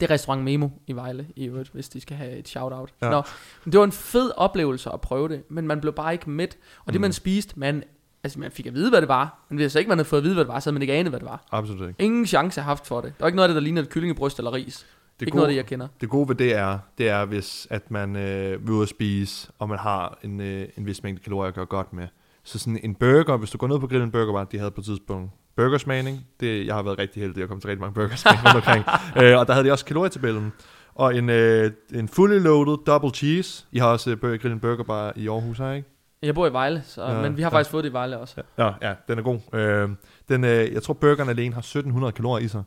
Det 0.00 0.10
er 0.10 0.14
restaurant 0.14 0.44
Memo 0.44 0.68
i 0.86 0.92
Vejle, 0.92 1.26
i 1.36 1.44
øvrigt, 1.44 1.70
hvis 1.72 1.88
de 1.88 2.00
skal 2.00 2.16
have 2.16 2.32
et 2.32 2.48
shout-out. 2.48 2.92
Ja. 3.02 3.10
Nå, 3.10 3.22
men 3.64 3.72
det 3.72 3.78
var 3.78 3.84
en 3.84 3.92
fed 3.92 4.30
oplevelse 4.36 4.90
at 4.92 5.00
prøve 5.00 5.28
det, 5.28 5.42
men 5.48 5.66
man 5.66 5.80
blev 5.80 5.92
bare 5.92 6.12
ikke 6.12 6.30
mæt. 6.30 6.56
Og 6.78 6.84
mm. 6.86 6.92
det 6.92 7.00
man 7.00 7.12
spiste, 7.12 7.58
man 7.58 7.84
Altså, 8.26 8.40
man 8.40 8.50
fik 8.50 8.66
at 8.66 8.74
vide, 8.74 8.90
hvad 8.90 9.00
det 9.00 9.08
var. 9.08 9.46
Men 9.48 9.58
hvis 9.58 9.74
ikke 9.74 9.88
man 9.88 9.98
havde 9.98 10.08
fået 10.08 10.20
at 10.20 10.24
vide, 10.24 10.34
hvad 10.34 10.44
det 10.44 10.52
var, 10.52 10.60
så 10.60 10.70
havde 10.70 10.74
man 10.74 10.82
ikke 10.82 10.94
anet, 10.94 11.10
hvad 11.10 11.20
det 11.20 11.28
var. 11.28 11.46
Absolut 11.52 11.88
ikke. 11.88 12.02
Ingen 12.02 12.26
chance 12.26 12.60
haft 12.60 12.86
for 12.86 13.00
det. 13.00 13.12
Der 13.18 13.24
var 13.24 13.26
ikke 13.26 13.36
noget 13.36 13.48
af 13.48 13.48
det, 13.48 13.54
der 13.54 13.60
ligner 13.62 13.82
et 13.82 13.88
kyllingebryst 13.88 14.38
eller 14.38 14.52
ris. 14.52 14.86
Det 15.20 15.26
ikke 15.26 15.30
gode, 15.30 15.36
noget 15.36 15.48
af 15.48 15.52
det, 15.52 15.56
jeg 15.56 15.66
kender. 15.66 15.88
Det 16.00 16.08
gode 16.08 16.28
ved 16.28 16.34
det 16.34 16.54
er, 16.54 16.78
det 16.98 17.08
er, 17.08 17.24
hvis 17.24 17.66
at 17.70 17.90
man 17.90 18.16
øh, 18.16 18.66
vil 18.66 18.70
ud 18.70 18.82
at 18.82 18.88
spise, 18.88 19.50
og 19.58 19.68
man 19.68 19.78
har 19.78 20.18
en, 20.22 20.40
øh, 20.40 20.68
en 20.76 20.86
vis 20.86 21.02
mængde 21.02 21.22
kalorier 21.22 21.48
at 21.48 21.54
gøre 21.54 21.66
godt 21.66 21.92
med. 21.92 22.08
Så 22.44 22.58
sådan 22.58 22.80
en 22.82 22.94
burger, 22.94 23.36
hvis 23.36 23.50
du 23.50 23.58
går 23.58 23.66
ned 23.66 23.78
på 23.78 23.86
grillen 23.86 24.10
burger, 24.10 24.44
de 24.44 24.58
havde 24.58 24.70
på 24.70 24.80
et 24.80 24.84
tidspunkt 24.84 25.30
burgersmagning. 25.56 26.26
Det, 26.40 26.66
jeg 26.66 26.74
har 26.74 26.82
været 26.82 26.98
rigtig 26.98 27.22
heldig, 27.22 27.40
jeg 27.40 27.48
kom 27.48 27.60
til 27.60 27.68
rigtig 27.68 27.80
mange 27.80 27.94
burgers 27.94 28.26
omkring. 28.54 28.84
øh, 29.22 29.38
og 29.38 29.46
der 29.46 29.52
havde 29.52 29.66
de 29.66 29.72
også 29.72 29.84
kalorietabellen. 29.84 30.52
Og 30.94 31.16
en, 31.16 31.30
øh, 31.30 31.70
en 31.94 32.08
fully 32.08 32.38
loaded 32.38 32.76
double 32.86 33.10
cheese. 33.10 33.66
I 33.72 33.78
har 33.78 33.86
også 33.86 34.10
øh, 34.10 34.40
grillen 34.40 34.60
burger 34.60 34.84
bare 34.84 35.12
i 35.18 35.28
Aarhus, 35.28 35.58
her, 35.58 35.72
ikke? 35.72 35.88
Jeg 36.22 36.34
bor 36.34 36.46
i 36.46 36.52
Vejle, 36.52 36.82
så, 36.84 37.04
ja, 37.04 37.22
men 37.22 37.36
vi 37.36 37.42
har 37.42 37.50
ja. 37.50 37.56
faktisk 37.56 37.70
fået 37.70 37.84
det 37.84 37.90
i 37.90 37.92
Vejle 37.92 38.18
også. 38.18 38.42
Ja, 38.58 38.72
ja 38.82 38.94
den 39.08 39.18
er 39.18 39.22
god. 39.22 39.40
Øh, 39.52 39.90
den, 40.28 40.44
øh, 40.44 40.72
jeg 40.72 40.82
tror, 40.82 40.94
burgeren 40.94 41.28
alene 41.28 41.54
har 41.54 41.60
1700 41.60 42.12
kalorier 42.12 42.44
i 42.44 42.48
sig. 42.48 42.62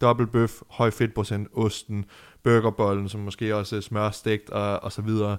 Dobbelt 0.00 0.32
bøf, 0.32 0.62
høj 0.70 0.90
fedtprocent, 0.90 1.48
osten, 1.52 2.04
burgerbollen, 2.42 3.08
som 3.08 3.20
måske 3.20 3.56
også 3.56 3.76
er 3.76 3.80
smørstegt 3.80 4.50
og, 4.50 4.82
og 4.82 4.92
så 4.92 5.02
videre. 5.02 5.36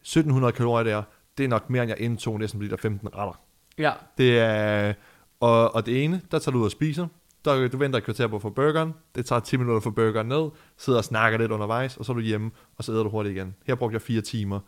1700 0.00 0.52
kalorier 0.52 0.84
der, 0.84 1.02
det 1.38 1.44
er 1.44 1.48
nok 1.48 1.70
mere, 1.70 1.82
end 1.82 1.90
jeg 1.90 2.00
indtog 2.00 2.38
næsten 2.38 2.58
bliver 2.58 2.76
der 2.76 2.82
15 2.82 3.08
retter. 3.16 3.40
Ja. 3.78 3.92
Det 4.18 4.38
er, 4.38 4.94
og, 5.40 5.74
og 5.74 5.86
det 5.86 6.04
ene, 6.04 6.20
der 6.30 6.38
tager 6.38 6.52
du 6.52 6.58
ud 6.58 6.64
og 6.64 6.70
spiser. 6.70 7.06
Der, 7.44 7.68
du 7.68 7.76
venter 7.76 7.98
et 7.98 8.04
kvarter 8.04 8.26
på 8.26 8.36
at 8.36 8.42
få 8.42 8.50
burgeren. 8.50 8.94
Det 9.14 9.26
tager 9.26 9.40
10 9.40 9.56
minutter 9.56 9.76
at 9.76 9.82
få 9.82 9.90
burgeren 9.90 10.28
ned. 10.28 10.50
Sidder 10.76 10.98
og 10.98 11.04
snakker 11.04 11.38
lidt 11.38 11.52
undervejs, 11.52 11.96
og 11.96 12.04
så 12.04 12.12
er 12.12 12.14
du 12.14 12.20
hjemme, 12.20 12.50
og 12.76 12.84
så 12.84 12.92
æder 12.92 13.02
du 13.02 13.08
hurtigt 13.08 13.36
igen. 13.36 13.54
Her 13.66 13.74
brugte 13.74 13.94
jeg 13.94 14.02
fire 14.02 14.20
timer 14.20 14.60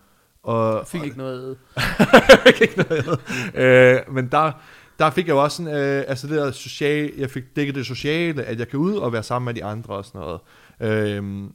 og, 0.45 0.77
jeg 0.79 0.87
fik 0.87 1.01
og, 1.01 1.07
ikke 1.07 1.19
noget 1.19 1.57
fik 2.47 2.61
ikke 2.61 2.85
noget 2.89 3.21
øh, 3.55 4.15
Men 4.15 4.29
der, 4.29 4.53
der 4.99 5.11
fik 5.11 5.27
jeg 5.27 5.33
jo 5.35 5.43
også 5.43 5.57
sådan, 5.57 5.77
øh, 5.77 6.05
altså 6.09 6.27
det 6.27 6.37
der 6.37 6.51
social, 6.51 7.13
jeg 7.19 7.31
fik 7.31 7.57
dækket 7.57 7.75
det 7.75 7.87
sociale, 7.87 8.45
at 8.45 8.59
jeg 8.59 8.69
kan 8.69 8.79
ud 8.79 8.97
og 8.97 9.13
være 9.13 9.23
sammen 9.23 9.45
med 9.45 9.55
de 9.55 9.65
andre 9.65 9.95
og 9.95 10.05
sådan 10.05 10.21
noget. 10.21 10.41
Øh, 10.81 11.51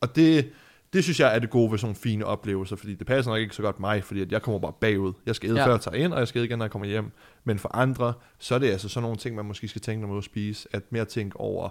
og 0.00 0.16
det, 0.16 0.52
det 0.92 1.04
synes 1.04 1.20
jeg 1.20 1.34
er 1.34 1.38
det 1.38 1.50
gode 1.50 1.70
ved 1.70 1.78
sådan 1.78 1.96
fine 1.96 2.26
oplevelser, 2.26 2.76
fordi 2.76 2.94
det 2.94 3.06
passer 3.06 3.32
nok 3.32 3.40
ikke 3.40 3.54
så 3.54 3.62
godt 3.62 3.80
mig, 3.80 4.04
fordi 4.04 4.20
at 4.20 4.32
jeg 4.32 4.42
kommer 4.42 4.58
bare 4.58 4.72
bagud. 4.80 5.12
Jeg 5.26 5.34
skal 5.34 5.50
æde 5.50 5.58
ja. 5.58 5.66
før 5.66 5.70
jeg 5.70 5.80
tager 5.80 5.96
ind, 5.96 6.12
og 6.12 6.18
jeg 6.18 6.28
skal 6.28 6.38
æde 6.38 6.46
igen, 6.46 6.58
når 6.58 6.64
jeg 6.64 6.70
kommer 6.70 6.86
hjem. 6.86 7.10
Men 7.44 7.58
for 7.58 7.76
andre, 7.76 8.12
så 8.38 8.54
er 8.54 8.58
det 8.58 8.70
altså 8.70 8.88
sådan 8.88 9.02
nogle 9.02 9.16
ting, 9.16 9.36
man 9.36 9.44
måske 9.44 9.68
skal 9.68 9.80
tænke, 9.80 10.00
når 10.00 10.08
man 10.08 10.18
at 10.18 10.24
spise, 10.24 10.68
at 10.72 10.82
mere 10.90 11.04
tænke 11.04 11.40
over, 11.40 11.68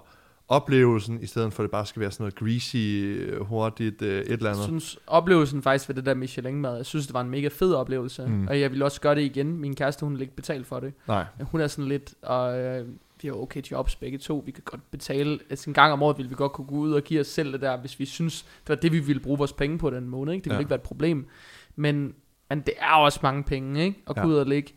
oplevelsen, 0.48 1.20
i 1.22 1.26
stedet 1.26 1.52
for 1.52 1.62
at 1.62 1.64
det 1.64 1.70
bare 1.70 1.86
skal 1.86 2.00
være 2.00 2.10
sådan 2.10 2.22
noget 2.22 2.34
greasy, 2.34 2.76
øh, 2.76 3.40
hurtigt, 3.40 4.02
uh, 4.02 4.08
et 4.08 4.18
eller 4.28 4.50
andet. 4.50 4.60
Jeg 4.60 4.64
synes, 4.64 4.98
oplevelsen 5.06 5.62
faktisk 5.62 5.88
ved 5.88 5.96
det 5.96 6.06
der 6.06 6.14
Michelin-mad, 6.14 6.76
jeg 6.76 6.86
synes, 6.86 7.06
det 7.06 7.14
var 7.14 7.20
en 7.20 7.30
mega 7.30 7.48
fed 7.48 7.74
oplevelse, 7.74 8.26
mm. 8.26 8.46
og 8.48 8.60
jeg 8.60 8.70
vil 8.72 8.82
også 8.82 9.00
gøre 9.00 9.14
det 9.14 9.20
igen. 9.22 9.56
Min 9.58 9.74
kæreste, 9.76 10.04
hun 10.04 10.12
vil 10.14 10.20
ikke 10.20 10.36
betale 10.36 10.64
for 10.64 10.80
det. 10.80 10.92
Nej. 11.08 11.24
Hun 11.42 11.60
er 11.60 11.66
sådan 11.66 11.88
lidt, 11.88 12.14
og 12.22 12.58
øh, 12.58 12.86
de 13.22 13.26
har 13.26 13.34
okay 13.34 13.62
jobs 13.70 13.96
begge 13.96 14.18
to, 14.18 14.42
vi 14.46 14.50
kan 14.50 14.62
godt 14.64 14.90
betale, 14.90 15.38
altså 15.50 15.70
en 15.70 15.74
gang 15.74 15.92
om 15.92 16.02
året 16.02 16.18
ville 16.18 16.28
vi 16.28 16.34
godt 16.34 16.52
kunne 16.52 16.66
gå 16.66 16.74
ud 16.74 16.92
og 16.92 17.02
give 17.02 17.20
os 17.20 17.26
selv 17.26 17.52
det 17.52 17.60
der, 17.60 17.76
hvis 17.76 17.98
vi 18.00 18.04
synes, 18.04 18.42
det 18.42 18.68
var 18.68 18.74
det, 18.74 18.92
vi 18.92 18.98
ville 18.98 19.20
bruge 19.20 19.38
vores 19.38 19.52
penge 19.52 19.78
på 19.78 19.90
den 19.90 20.08
måned, 20.08 20.32
ikke? 20.32 20.44
det 20.44 20.50
ville 20.50 20.56
Ja. 20.56 20.60
ikke 20.60 20.70
være 20.70 20.76
et 20.78 20.82
problem, 20.82 21.26
men, 21.76 22.14
men 22.50 22.60
det 22.60 22.74
er 22.78 22.92
også 22.94 23.20
mange 23.22 23.42
penge, 23.44 23.84
ikke? 23.84 24.02
at 24.08 24.14
gå 24.16 24.20
Ja. 24.20 24.26
ud 24.26 24.34
og 24.34 24.46
ligge, 24.46 24.72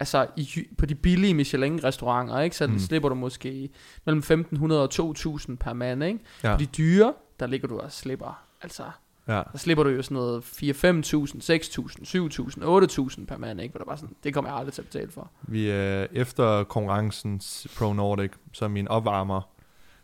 altså 0.00 0.26
i, 0.36 0.48
på 0.78 0.86
de 0.86 0.94
billige 0.94 1.34
Michelin-restauranter, 1.34 2.38
ikke? 2.40 2.56
så 2.56 2.66
Mm. 2.66 2.78
slipper 2.78 3.08
du 3.08 3.14
måske 3.14 3.68
mellem 4.06 4.18
1500 4.18 4.82
og 4.82 4.90
2000 4.90 5.58
per 5.58 5.72
mand, 5.72 6.04
ikke? 6.04 6.18
Ja. 6.44 6.54
På 6.54 6.60
de 6.60 6.66
dyre, 6.66 7.14
der 7.40 7.46
ligger 7.46 7.68
du 7.68 7.78
og 7.78 7.92
slipper, 7.92 8.42
altså 8.62 8.82
Ja. 9.28 9.42
der 9.52 9.58
slipper 9.58 9.84
du 9.84 9.90
jo 9.90 10.02
sådan 10.02 10.14
noget 10.14 10.42
4-5.000, 10.44 11.40
6.000, 11.40 12.04
7.000, 12.04 12.62
8.000 12.64 13.24
per 13.26 13.36
mand, 13.36 13.60
ikke? 13.60 13.72
Hvor 13.72 13.78
der 13.78 13.84
bare 13.84 13.98
sådan, 13.98 14.16
det 14.24 14.34
kommer 14.34 14.50
jeg 14.50 14.58
aldrig 14.58 14.72
til 14.74 14.82
at 14.82 14.86
betale 14.86 15.10
for. 15.10 15.30
Vi 15.42 15.70
øh, 15.70 16.08
efter 16.12 16.64
konkurrencen 16.64 17.40
Pro 17.78 17.92
Nordic, 17.92 18.30
så 18.52 18.68
min 18.68 18.88
opvarmer, 18.88 19.40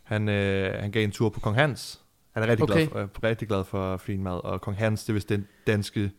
han, 0.03 0.29
øh, 0.29 0.73
han 0.81 0.91
gav 0.91 1.03
en 1.03 1.11
tur 1.11 1.29
på 1.29 1.39
Kong 1.39 1.55
Hans. 1.55 2.01
Han 2.33 2.43
er 2.43 2.47
rigtig, 2.47 2.63
Okay. 2.63 2.73
glad, 2.75 2.87
for, 2.87 2.99
øh, 2.99 3.07
rigtig 3.23 3.47
glad 3.47 3.63
for 3.63 3.97
fin 3.97 4.23
mad, 4.23 4.43
og 4.43 4.61
Kong 4.61 4.77
Hans, 4.77 5.03
det 5.03 5.09
er 5.09 5.13
vist 5.13 5.29
den 5.29 5.47
danske, 5.67 6.11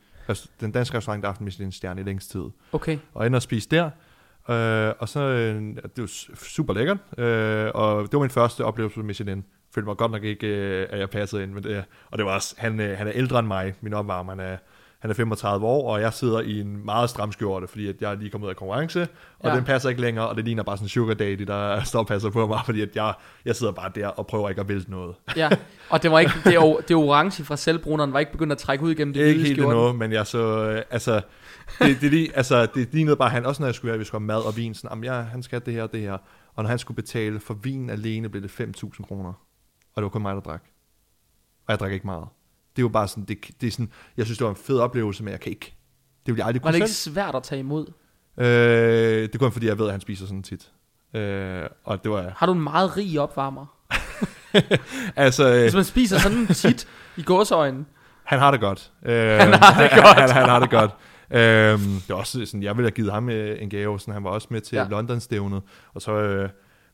den 0.60 0.72
danske 0.72 0.96
restaurant, 0.96 1.22
der 1.22 1.28
har 1.28 1.32
haft 1.32 1.40
Michelin 1.40 1.72
stjerne 1.72 2.00
i 2.00 2.04
længst 2.04 2.30
tid. 2.30 2.44
Okay, 2.72 2.98
Og 3.14 3.26
ender 3.26 3.36
og 3.38 3.42
spise 3.42 3.68
der, 3.70 3.84
øh, 4.48 4.94
og 4.98 5.08
så, 5.08 5.20
øh, 5.20 5.62
det 5.74 5.82
var 5.96 6.06
su- 6.06 6.34
super 6.48 6.74
lækkert, 6.74 6.98
øh, 7.18 7.70
og 7.74 8.02
det 8.02 8.12
var 8.12 8.20
min 8.20 8.30
første 8.30 8.64
oplevelse 8.64 8.98
med 8.98 9.06
Michelin. 9.06 9.44
Følte 9.74 9.86
mig 9.86 9.96
godt 9.96 10.12
nok 10.12 10.24
ikke, 10.24 10.46
øh, 10.46 10.86
at 10.90 10.98
jeg 10.98 11.10
passede 11.10 11.42
ind 11.42 11.52
med 11.52 11.62
det. 11.62 11.84
Og 12.10 12.18
det 12.18 12.26
var 12.26 12.32
også, 12.34 12.54
han, 12.58 12.80
øh, 12.80 12.98
han 12.98 13.06
er 13.06 13.12
ældre 13.14 13.38
end 13.38 13.46
mig, 13.46 13.74
min 13.80 13.94
opvarmer, 13.94 14.32
han 14.32 14.40
er, 14.40 14.56
han 14.98 15.10
er 15.10 15.14
35 15.14 15.66
år, 15.66 15.92
og 15.92 16.00
jeg 16.00 16.12
sidder 16.12 16.40
i 16.40 16.60
en 16.60 16.84
meget 16.84 17.10
stram 17.10 17.32
skjorte, 17.32 17.66
fordi 17.66 17.88
at 17.88 17.94
jeg 18.00 18.10
er 18.12 18.16
lige 18.16 18.30
kommet 18.30 18.46
ud 18.46 18.50
af 18.50 18.56
konkurrence, 18.56 19.08
og 19.38 19.50
Ja. 19.50 19.56
den 19.56 19.64
passer 19.64 19.88
ikke 19.88 20.00
længere, 20.00 20.28
og 20.28 20.36
det 20.36 20.44
ligner 20.44 20.62
bare 20.62 20.76
sådan 20.76 20.84
en 20.84 20.88
sugar 20.88 21.14
daddy, 21.14 21.42
der 21.42 21.80
står 21.84 21.98
og 21.98 22.06
passer 22.06 22.30
på 22.30 22.46
mig, 22.46 22.60
fordi 22.64 22.80
at 22.80 22.96
jeg, 22.96 23.14
jeg 23.44 23.56
sidder 23.56 23.72
bare 23.72 23.90
der 23.94 24.06
og 24.08 24.26
prøver 24.26 24.48
ikke 24.48 24.60
at 24.60 24.68
vælte 24.68 24.90
noget. 24.90 25.16
ja. 25.36 25.48
Og 25.90 26.02
det 26.02 26.10
var 26.10 26.18
ikke, 26.18 26.32
det, 26.44 26.56
o- 26.58 26.80
det 26.88 26.96
orange 26.96 27.44
fra 27.44 27.56
selvbruneren 27.56 28.12
var 28.12 28.18
ikke 28.18 28.32
begyndt 28.32 28.52
at 28.52 28.58
trække 28.58 28.84
ud 28.84 28.90
igennem 28.90 29.14
det 29.14 29.20
Det 29.20 29.26
er 29.26 29.30
ikke 29.34 29.44
helt 29.46 29.58
skjorte. 29.58 29.76
endnu, 29.78 29.92
men 29.92 30.12
jeg 30.12 30.26
så, 30.26 30.38
øh, 30.70 30.82
altså, 30.90 31.20
det, 31.78 32.00
det, 32.00 32.10
lige, 32.10 32.36
altså, 32.36 32.66
det 32.74 32.88
lignede 32.92 33.16
bare, 33.16 33.30
han, 33.30 33.46
også 33.46 33.62
når 33.62 33.66
jeg 33.66 33.74
skulle, 33.74 33.92
have, 33.92 33.98
vi 33.98 34.04
skulle 34.04 34.20
have 34.22 34.26
mad 34.26 34.46
og 34.46 34.56
vin, 34.56 34.74
sådan, 34.74 35.04
ja, 35.04 35.12
han 35.12 35.42
skal 35.42 35.62
det 35.66 35.74
her 35.74 35.82
og 35.82 35.92
det 35.92 36.00
her, 36.00 36.12
og 36.54 36.62
når 36.62 36.68
han 36.68 36.78
skulle 36.78 36.96
betale 36.96 37.40
for 37.40 37.54
vin 37.54 37.90
alene, 37.90 38.28
blev 38.28 38.42
det 38.42 38.50
5.000 38.50 39.02
kroner, 39.06 39.28
og 39.94 39.96
det 39.96 40.02
var 40.02 40.08
kun 40.08 40.22
mig, 40.22 40.34
der 40.34 40.40
drak. 40.40 40.62
Og 41.66 41.72
jeg 41.72 41.78
drak 41.80 41.92
ikke 41.92 42.06
meget. 42.06 42.24
Det 42.76 42.84
var 42.84 42.88
bare 42.90 43.08
sådan, 43.08 43.24
det, 43.24 43.38
det 43.60 43.66
er 43.66 43.70
sådan, 43.70 43.90
jeg 44.16 44.24
synes, 44.26 44.38
det 44.38 44.44
var 44.44 44.50
en 44.50 44.56
fed 44.56 44.78
oplevelse, 44.78 45.24
men 45.24 45.32
jeg 45.32 45.40
kan 45.40 45.52
ikke, 45.52 45.74
det 46.26 46.34
vil 46.34 46.38
jeg 46.38 46.46
aldrig 46.46 46.62
Var 46.62 46.68
kunne 46.70 46.72
det 46.72 46.84
ikke 46.86 46.94
selv. 46.94 47.12
svært 47.14 47.34
at 47.34 47.42
tage 47.42 47.58
imod? 47.58 47.86
Øh, 48.38 48.46
det 48.46 49.34
er 49.34 49.38
kun 49.38 49.52
fordi, 49.52 49.66
jeg 49.66 49.78
ved, 49.78 49.86
at 49.86 49.92
han 49.92 50.00
spiser 50.00 50.26
sådan 50.26 50.42
tit. 50.42 50.70
Øh, 51.14 51.62
og 51.84 52.02
det 52.04 52.10
var, 52.10 52.32
Har 52.36 52.46
du 52.46 52.52
en 52.52 52.60
meget 52.60 52.96
rig 52.96 53.20
opvarmer? 53.20 53.66
altså, 55.16 55.54
øh, 55.54 55.60
Hvis 55.62 55.74
man 55.74 55.84
spiser 55.84 56.18
sådan 56.18 56.46
tit 56.54 56.88
i 57.16 57.22
gåsøjne. 57.22 57.84
Han 58.24 58.38
har 58.38 58.50
det 58.50 58.60
godt. 58.60 58.92
Øh, 59.06 59.14
Han 59.38 59.52
har 59.52 59.82
det 59.82 59.90
godt. 60.02 60.18
han, 60.20 60.30
han 60.30 60.48
har 60.48 60.58
det 60.60 60.70
godt. 60.70 60.90
Øhm, 61.30 61.80
det 61.80 62.10
er 62.10 62.14
også 62.14 62.46
sådan, 62.46 62.62
jeg 62.62 62.76
ville 62.76 62.86
have 62.86 62.94
givet 62.94 63.12
ham 63.12 63.28
øh, 63.28 63.62
en 63.62 63.70
gave, 63.70 64.00
sådan, 64.00 64.14
han 64.14 64.24
var 64.24 64.30
også 64.30 64.48
med 64.50 64.60
til 64.60 64.76
ja. 64.76 64.86
London-stævnet, 64.88 65.62
og 65.94 66.02
så 66.02 66.12
øh, 66.12 66.48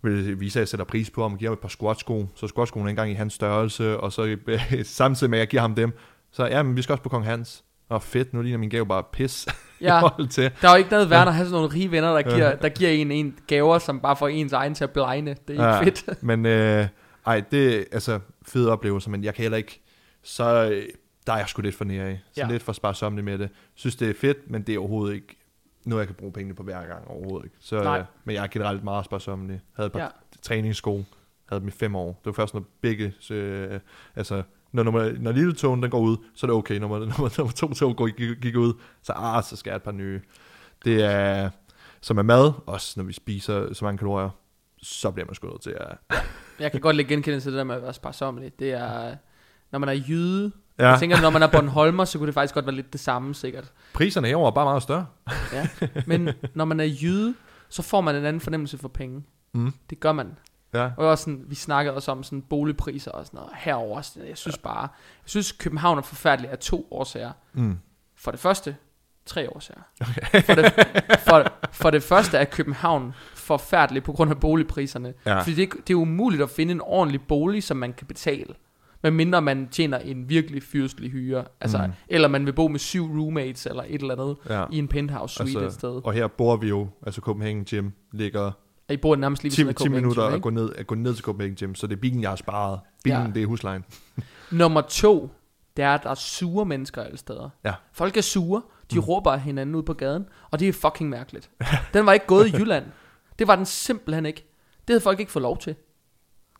jeg 0.04 0.40
vise, 0.40 0.58
at 0.58 0.60
jeg 0.60 0.68
sætter 0.68 0.84
pris 0.84 1.10
på 1.10 1.22
ham 1.22 1.32
og 1.32 1.38
giver 1.38 1.50
ham 1.50 1.54
et 1.54 1.58
par 1.60 1.68
squatsko, 1.68 2.26
så 2.34 2.46
squatskoene 2.46 2.86
er 2.86 2.90
ikke 2.90 3.00
engang 3.00 3.10
i 3.10 3.14
hans 3.14 3.32
størrelse, 3.34 3.96
og 4.00 4.12
så 4.12 4.36
øh, 4.46 4.58
samtidig 4.84 5.30
med, 5.30 5.38
at 5.38 5.40
jeg 5.40 5.48
giver 5.48 5.60
ham 5.60 5.74
dem, 5.74 5.92
så 6.32 6.46
ja, 6.46 6.62
men 6.62 6.76
vi 6.76 6.82
skal 6.82 6.92
også 6.92 7.02
på 7.02 7.08
Kong 7.08 7.24
Hans. 7.24 7.64
Og 7.88 8.02
fedt, 8.02 8.34
nu 8.34 8.42
ligner 8.42 8.58
min 8.58 8.70
gave 8.70 8.86
bare 8.86 9.02
pis 9.12 9.46
Ja. 9.80 10.00
til. 10.30 10.50
Der 10.62 10.68
er 10.68 10.72
jo 10.72 10.78
ikke 10.78 10.90
noget 10.90 11.10
værd 11.10 11.28
at 11.28 11.34
have 11.34 11.46
sådan 11.46 11.60
nogle 11.62 11.74
rige 11.74 11.90
venner, 11.90 12.12
der 12.12 12.22
giver, 12.34 12.54
der 12.56 12.68
giver 12.68 12.90
en, 12.90 13.10
en 13.10 13.38
gaver, 13.46 13.78
som 13.78 14.00
bare 14.00 14.16
får 14.16 14.28
ens 14.28 14.52
egen 14.52 14.74
til 14.74 14.84
at 14.84 14.90
blegne. 14.90 15.30
Det 15.30 15.38
er 15.48 15.52
ikke 15.52 15.64
Ja. 15.64 15.80
fedt. 15.82 16.22
Men 16.28 16.46
øh, 16.46 16.86
ej, 17.26 17.42
det 17.50 17.78
er 17.78 17.84
altså 17.92 18.20
fede 18.46 18.72
oplevelser, 18.72 19.10
men 19.10 19.24
jeg 19.24 19.34
kan 19.34 19.42
heller 19.42 19.58
ikke, 19.58 19.80
så 20.22 20.70
øh, 20.72 20.82
der 21.26 21.32
er 21.32 21.36
jeg 21.38 21.48
sgu 21.48 21.62
lidt 21.62 21.74
for 21.74 21.84
nede 21.84 22.00
af. 22.00 22.20
Så 22.32 22.40
ja. 22.40 22.48
lidt 22.48 22.62
for 22.62 22.72
sparsomlig 22.72 23.24
med 23.24 23.38
det. 23.38 23.48
Synes 23.74 23.96
det 23.96 24.10
er 24.10 24.14
fedt, 24.20 24.50
men 24.50 24.62
det 24.62 24.74
er 24.74 24.78
overhovedet 24.78 25.14
ikke 25.14 25.36
noget, 25.84 26.00
jeg 26.00 26.06
kan 26.08 26.16
bruge 26.16 26.32
pengene 26.32 26.54
på 26.54 26.62
hver 26.62 26.86
gang 26.86 27.08
overhovedet 27.08 27.44
ikke. 27.44 27.56
Så, 27.60 27.82
Nej. 27.82 27.98
øh, 27.98 28.04
men 28.24 28.34
jeg 28.34 28.42
er 28.42 28.46
generelt 28.48 28.84
meget 28.84 29.04
sparsomlig. 29.04 29.60
Havde 29.76 29.86
et 29.86 29.92
par 29.92 30.00
Ja. 30.00 30.08
træningssko, 30.42 31.04
havde 31.48 31.60
dem 31.60 31.68
i 31.68 31.70
fem 31.70 31.96
år. 31.96 32.06
Det 32.08 32.26
var 32.26 32.32
først, 32.32 32.54
når 32.54 32.64
begge, 32.80 33.14
så, 33.20 33.34
øh, 33.34 33.80
altså, 34.16 34.42
når, 34.72 34.82
nummer, 34.82 35.12
når 35.18 35.32
lille 35.32 35.52
togen 35.54 35.82
den 35.82 35.90
går 35.90 36.00
ud, 36.00 36.16
så 36.34 36.46
er 36.46 36.48
det 36.50 36.56
okay. 36.56 36.74
Når 36.74 36.80
nummer, 36.80 36.98
nummer, 37.18 37.34
nummer 37.38 37.52
to 37.52 37.72
tog 37.74 37.96
går, 37.96 38.06
gik, 38.16 38.40
gik 38.42 38.56
ud, 38.56 38.72
så, 39.02 39.12
ah, 39.16 39.42
så 39.44 39.56
skal 39.56 39.70
jeg 39.70 39.76
et 39.76 39.82
par 39.82 39.92
nye. 39.92 40.20
Det 40.84 41.04
er, 41.04 41.50
som 42.00 42.18
er 42.18 42.22
mad, 42.22 42.52
også 42.66 43.00
når 43.00 43.04
vi 43.04 43.12
spiser 43.12 43.72
så 43.74 43.84
mange 43.84 43.98
kalorier, 43.98 44.30
så 44.82 45.10
bliver 45.10 45.26
man 45.26 45.34
sgu 45.34 45.48
nødt 45.48 45.60
til 45.62 45.76
at... 45.80 46.18
Jeg 46.58 46.72
kan 46.72 46.80
godt 46.80 46.96
lægge 46.96 47.14
genkendelse 47.14 47.44
til 47.46 47.52
det 47.52 47.58
der 47.58 47.64
med 47.64 47.74
at 47.74 47.82
være 47.82 47.92
sparsomlig. 47.92 48.52
Det 48.58 48.72
er, 48.72 49.16
når 49.72 49.78
man 49.78 49.88
er 49.88 49.92
jyde. 50.08 50.52
Ja. 50.78 50.84
Ja, 50.84 50.90
Jeg 50.90 50.98
tænker, 51.00 51.20
når 51.20 51.30
man 51.30 51.42
er 51.42 51.46
Bornholmer, 51.46 52.04
så 52.04 52.18
kunne 52.18 52.26
det 52.26 52.34
faktisk 52.34 52.54
godt 52.54 52.66
være 52.66 52.74
lidt 52.74 52.92
det 52.92 53.00
samme, 53.00 53.34
sikkert. 53.34 53.72
priserne 53.92 54.28
herovre 54.28 54.46
er 54.46 54.54
bare 54.54 54.64
meget 54.64 54.82
større. 54.82 55.06
Ja. 55.52 55.68
Men 56.06 56.28
når 56.54 56.64
man 56.64 56.80
er 56.80 56.84
jyde, 56.84 57.34
så 57.68 57.82
får 57.82 58.00
man 58.00 58.16
en 58.16 58.24
anden 58.24 58.40
fornemmelse 58.40 58.78
for 58.78 58.88
penge. 58.88 59.22
Mm. 59.54 59.72
Det 59.90 60.00
gør 60.00 60.12
man. 60.12 60.36
Ja. 60.74 60.90
Og 60.96 61.06
også 61.08 61.24
sådan, 61.24 61.44
vi 61.48 61.54
snakkede 61.54 61.96
også 61.96 62.10
om 62.12 62.22
sådan 62.22 62.42
boligpriser 62.42 63.10
og 63.10 63.26
sådan 63.26 63.38
noget 63.38 63.52
herover. 63.56 64.00
sådan, 64.02 64.28
Jeg 64.28 64.38
synes 64.38 64.58
bare, 64.58 64.80
jeg 64.80 64.88
synes 65.24 65.52
København 65.52 65.98
er 65.98 66.02
forfærdelig 66.02 66.50
af 66.50 66.58
to 66.58 66.88
årsager. 66.90 67.32
Mm. 67.52 67.78
For 68.16 68.30
det 68.30 68.40
første, 68.40 68.76
tre 69.26 69.50
årsager. 69.56 69.80
Okay. 70.00 70.42
For, 70.42 70.54
det, 70.54 70.72
for, 71.18 71.44
for 71.72 71.90
det 71.90 72.02
første 72.02 72.38
er 72.38 72.44
København 72.44 73.14
forfærdelig 73.34 74.02
på 74.02 74.12
grund 74.12 74.30
af 74.30 74.40
boligpriserne. 74.40 75.14
Ja. 75.26 75.40
Fordi 75.40 75.54
det, 75.54 75.72
det 75.88 75.90
er 75.94 75.98
umuligt 75.98 76.42
at 76.42 76.50
finde 76.50 76.72
en 76.72 76.80
ordentlig 76.80 77.20
bolig, 77.28 77.62
som 77.62 77.76
man 77.76 77.92
kan 77.92 78.06
betale. 78.06 78.54
Medmindre 79.02 79.42
man 79.42 79.68
tjener 79.68 79.98
en 79.98 80.28
virkelig 80.28 80.62
fyrstelig 80.62 81.10
hyre. 81.10 81.44
Altså, 81.60 81.78
mm. 81.86 81.92
Eller 82.08 82.28
man 82.28 82.46
vil 82.46 82.52
bo 82.52 82.68
med 82.68 82.78
syv 82.78 83.04
roommates 83.06 83.66
eller 83.66 83.82
et 83.88 84.00
eller 84.00 84.14
andet 84.14 84.36
Ja. 84.50 84.64
i 84.72 84.78
en 84.78 84.88
penthouse 84.88 85.34
suite 85.34 85.50
altså, 85.50 85.66
et 85.66 85.72
sted. 85.72 86.00
og 86.04 86.12
her 86.12 86.26
bor 86.26 86.56
vi 86.56 86.68
jo, 86.68 86.88
altså 87.06 87.20
Copenhagen 87.20 87.64
Gym 87.64 87.88
ligger 88.12 88.40
Og 88.88 88.94
I 88.94 88.96
bor 88.96 89.16
nærmest 89.16 89.42
lige 89.42 89.50
ved 89.50 89.54
10, 89.54 89.56
siden 89.56 89.68
af 89.68 89.74
10 89.74 89.78
Copenhagen 89.78 90.02
minutter 90.02 90.28
Gym, 90.28 90.34
at 90.34 90.42
gå, 90.42 90.50
ned, 90.50 90.72
at 90.76 90.86
gå 90.86 90.94
ned 90.94 91.14
til 91.14 91.24
Copenhagen 91.24 91.54
Gym, 91.56 91.74
så 91.74 91.86
det 91.86 91.96
er 91.96 92.00
bilen, 92.00 92.22
jeg 92.22 92.30
har 92.30 92.36
sparet. 92.36 92.80
Bilen, 93.04 93.26
Ja. 93.26 93.32
det 93.34 93.42
er 93.42 93.46
huslejen. 93.46 93.84
Nummer 94.50 94.80
to, 94.80 95.30
det 95.76 95.84
er, 95.84 95.94
at 95.94 96.02
der 96.02 96.10
er 96.10 96.14
sure 96.14 96.66
mennesker 96.66 97.02
alle 97.02 97.18
steder. 97.18 97.48
Ja. 97.64 97.72
Folk 97.92 98.16
er 98.16 98.20
sure, 98.20 98.62
de 98.90 98.96
mm. 98.98 99.00
råber 99.04 99.36
hinanden 99.36 99.74
ud 99.74 99.82
på 99.82 99.92
gaden, 99.94 100.26
og 100.50 100.60
det 100.60 100.68
er 100.68 100.72
fucking 100.72 101.10
mærkeligt. 101.10 101.50
Den 101.94 102.06
var 102.06 102.12
ikke 102.12 102.26
gået 102.26 102.48
i 102.48 102.56
Jylland. 102.60 102.84
Det 103.38 103.46
var 103.48 103.56
den 103.56 103.66
simpelthen 103.66 104.26
ikke. 104.26 104.44
Det 104.72 104.88
havde 104.88 105.00
folk 105.00 105.20
ikke 105.20 105.32
fået 105.32 105.42
lov 105.42 105.58
til. 105.58 105.74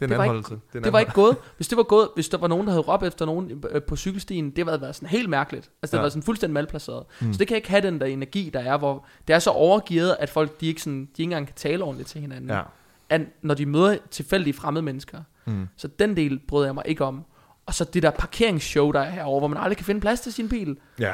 Det 0.09 0.15
er 0.15 0.17
var 0.17 0.25
ikke-. 0.35 0.59
Det, 0.73 0.93
var 0.93 0.99
ikke 0.99 1.13
gået. 1.13 1.37
Hvis 1.57 1.69
det 1.69 1.77
var 1.77 1.83
gået, 1.83 2.09
hvis 2.15 2.29
der 2.29 2.39
var 2.39 2.49
nogen, 2.49 2.67
der 2.67 2.73
havde 2.73 2.83
råbt 2.83 3.03
efter 3.05 3.27
nogen 3.27 3.65
øh, 3.71 3.83
på 3.83 3.97
cykelstien, 3.97 4.51
det 4.51 4.67
havde 4.69 4.81
været 4.81 4.95
sådan 4.95 5.09
helt 5.09 5.29
mærkeligt. 5.31 5.71
Altså 5.83 5.97
det 5.97 5.99
Ja. 5.99 6.03
var 6.03 6.09
sådan 6.09 6.23
fuldstændig 6.23 6.55
malplaceret. 6.55 7.03
Mm. 7.21 7.33
Så 7.33 7.39
det 7.39 7.49
kan 7.49 7.57
ikke 7.57 7.71
have 7.71 7.83
den 7.83 8.01
der 8.01 8.07
energi, 8.07 8.51
der 8.55 8.61
er, 8.61 8.77
hvor 8.79 9.07
det 9.29 9.35
er 9.35 9.39
så 9.39 9.51
overgivet, 9.51 10.17
at 10.19 10.31
folk 10.31 10.61
de 10.61 10.67
ikke, 10.67 10.83
sådan, 10.83 11.01
de 11.01 11.07
ikke 11.23 11.23
engang 11.23 11.47
kan 11.47 11.57
tale 11.57 11.85
ordentligt 11.85 12.09
til 12.09 12.21
hinanden. 12.21 12.51
Ja. 12.51 12.61
At, 13.09 13.21
når 13.43 13.55
de 13.55 13.67
møder 13.67 13.97
tilfældige 14.11 14.55
fremmede 14.55 14.83
mennesker. 14.85 15.19
Mm. 15.45 15.69
Så 15.77 15.89
den 15.89 16.17
del 16.17 16.41
bryder 16.49 16.67
jeg 16.67 16.75
mig 16.75 16.85
ikke 16.87 17.05
om. 17.05 17.25
Og 17.67 17.75
så 17.75 17.85
det 17.85 18.03
der 18.03 18.11
parkeringsshow, 18.11 18.91
der 18.93 19.01
er 19.01 19.11
herovre, 19.11 19.39
hvor 19.39 19.49
man 19.49 19.59
aldrig 19.59 19.77
kan 19.77 19.87
finde 19.87 20.01
plads 20.01 20.21
til 20.21 20.33
sin 20.33 20.49
bil. 20.49 20.77
ja. 20.99 21.13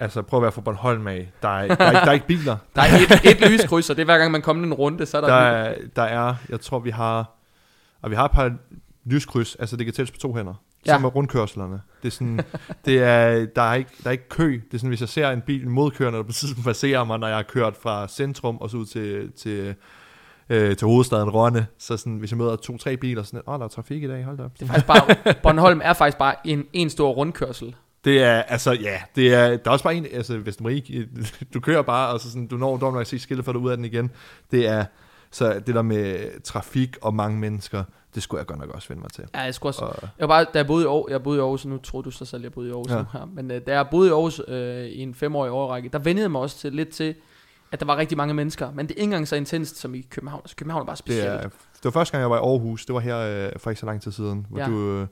Altså, 0.00 0.22
prøv 0.22 0.38
at 0.38 0.42
være 0.42 0.52
fra 0.52 0.60
Bornholm 0.60 1.06
af. 1.06 1.32
Der 1.42 1.48
er, 1.48 1.74
der, 1.74 1.84
er, 1.84 1.90
ikke- 1.90 2.00
der 2.00 2.06
er 2.06 2.12
ikke 2.12 2.26
biler. 2.26 2.56
Der 2.76 2.82
er 2.82 2.86
et, 3.24 3.42
et 3.42 3.50
lyskryds, 3.50 3.90
og 3.90 3.96
det 3.96 4.02
er 4.02 4.04
hver 4.04 4.18
gang 4.18 4.32
man 4.32 4.42
kommer 4.42 4.66
en 4.66 4.74
runde, 4.74 5.06
så 5.06 5.16
er 5.16 5.20
der, 5.20 5.28
Der 5.28 5.40
der 5.40 5.46
er, 5.46 5.74
der 5.96 6.02
er, 6.02 6.34
jeg 6.48 6.60
tror, 6.60 6.78
vi 6.78 6.90
har, 6.90 7.37
og 8.02 8.10
vi 8.10 8.16
har 8.16 8.24
et 8.24 8.30
par 8.30 8.52
lyskryds, 9.04 9.54
altså 9.54 9.76
det 9.76 9.86
kan 9.86 9.94
tælles 9.94 10.10
på 10.10 10.18
to 10.18 10.34
hænder. 10.34 10.54
Ja. 10.86 10.92
Som 10.92 11.02
med 11.02 11.14
rundkørslerne. 11.14 11.80
Det 12.02 12.08
er 12.08 12.12
sådan, 12.12 12.40
det 12.84 13.02
er, 13.02 13.46
der, 13.46 13.62
er 13.62 13.74
ikke, 13.74 13.90
der 14.02 14.06
er 14.06 14.12
ikke 14.12 14.28
kø. 14.28 14.52
Det 14.52 14.74
er 14.74 14.78
sådan, 14.78 14.88
hvis 14.88 15.00
jeg 15.00 15.08
ser 15.08 15.30
en 15.30 15.40
bil 15.40 15.68
modkørende, 15.68 16.18
der 16.18 16.24
på 16.24 16.32
tidspunkt 16.32 16.66
passerer 16.66 17.04
mig, 17.04 17.18
når 17.18 17.26
jeg 17.26 17.36
har 17.36 17.42
kørt 17.42 17.76
fra 17.76 18.08
centrum 18.08 18.56
og 18.56 18.70
så 18.70 18.76
ud 18.76 18.86
til, 18.86 19.32
til, 19.32 19.74
øh, 20.48 20.76
til 20.76 20.86
hovedstaden 20.86 21.30
Rønne, 21.30 21.66
så 21.78 21.96
sådan, 21.96 22.16
hvis 22.16 22.30
jeg 22.30 22.38
møder 22.38 22.56
to-tre 22.56 22.96
biler, 22.96 23.22
sådan, 23.22 23.40
åh, 23.46 23.58
der 23.58 23.64
er 23.64 23.68
trafik 23.68 24.02
i 24.02 24.06
dag, 24.06 24.24
hold 24.24 24.38
da 24.38 24.44
op. 24.44 24.52
det 24.54 24.62
er 24.62 24.66
faktisk 24.66 24.86
bare, 24.86 25.34
Bornholm 25.42 25.80
er 25.84 25.92
faktisk 25.92 26.18
bare 26.18 26.34
en, 26.44 26.64
en 26.72 26.90
stor 26.90 27.10
rundkørsel. 27.10 27.76
Det 28.04 28.22
er, 28.22 28.42
altså, 28.42 28.72
ja, 28.72 29.00
det 29.16 29.34
er, 29.34 29.56
der 29.56 29.58
er 29.64 29.70
også 29.70 29.84
bare 29.84 29.94
en, 29.94 30.06
altså, 30.12 30.38
Vestermarie, 30.38 31.08
du 31.54 31.60
kører 31.60 31.82
bare, 31.82 32.12
og 32.12 32.20
så 32.20 32.30
sådan, 32.30 32.46
du 32.46 32.56
når 32.56 32.76
dog 32.76 32.92
nok 32.92 33.00
at 33.00 33.06
se 33.06 33.18
skiltet, 33.18 33.44
for 33.44 33.52
du 33.52 33.58
er 33.58 33.62
ud 33.62 33.70
af 33.70 33.76
den 33.76 33.84
igen. 33.84 34.10
Det 34.50 34.66
er, 34.68 34.84
så 35.30 35.60
det 35.66 35.74
der 35.74 35.82
med 35.82 36.40
trafik 36.42 36.96
og 37.02 37.14
mange 37.14 37.38
mennesker, 37.38 37.84
det 38.14 38.22
skulle 38.22 38.38
jeg 38.38 38.46
godt 38.46 38.58
nok 38.60 38.68
også 38.70 38.88
finde 38.88 39.00
mig 39.02 39.10
til. 39.12 39.24
Ja, 39.34 39.40
jeg 39.40 39.54
skulle 39.54 39.70
også, 39.70 39.84
Og, 39.84 39.94
Jeg 40.02 40.10
var 40.18 40.26
bare, 40.26 40.44
da 40.44 40.58
jeg 40.58 40.66
boede 40.66 40.84
i 40.84 40.86
Aarhus, 40.86 41.10
jeg 41.10 41.22
boede 41.22 41.38
i 41.38 41.40
Aarhus, 41.40 41.64
nu 41.66 41.78
tror 41.78 42.02
du 42.02 42.10
så 42.10 42.24
selv, 42.24 42.42
jeg 42.42 42.52
boede 42.52 42.68
i 42.68 42.72
Aarhus 42.72 42.90
ja. 42.90 42.96
Nu 42.98 43.04
her. 43.12 43.24
Men 43.32 43.50
øh, 43.50 43.60
da 43.66 43.72
jeg 43.74 43.86
boede 43.90 44.08
i 44.08 44.12
Aarhus 44.12 44.40
øh, 44.48 44.84
i 44.84 44.98
en 45.02 45.14
femårig 45.14 45.50
årrække, 45.52 45.88
der 45.88 45.98
vendede 45.98 46.22
jeg 46.22 46.30
mig 46.30 46.40
også 46.40 46.58
til, 46.58 46.72
lidt 46.72 46.88
til, 46.88 47.14
at 47.72 47.80
der 47.80 47.86
var 47.86 47.96
rigtig 47.96 48.16
mange 48.16 48.34
mennesker. 48.34 48.70
Men 48.72 48.86
det 48.86 48.94
er 48.94 48.96
ikke 49.00 49.04
engang 49.04 49.28
så 49.28 49.36
intenst 49.36 49.76
som 49.76 49.94
i 49.94 50.00
København. 50.10 50.40
Altså, 50.44 50.56
København 50.56 50.80
er 50.82 50.86
bare 50.86 50.92
det, 50.94 50.98
specielt. 50.98 51.28
er, 51.28 51.40
det 51.48 51.84
var 51.84 51.90
første 51.90 52.12
gang, 52.12 52.20
jeg 52.22 52.30
var 52.30 52.36
i 52.36 52.40
Aarhus. 52.52 52.86
Det 52.86 52.94
var 52.94 53.00
her 53.00 53.18
øh, 53.18 53.52
for 53.58 53.70
ikke 53.70 53.80
så 53.80 53.86
lang 53.86 54.02
tid 54.02 54.12
siden, 54.12 54.46
hvor 54.50 54.58
Ja. 54.60 54.66
du, 54.66 54.90
øh, 55.00 55.06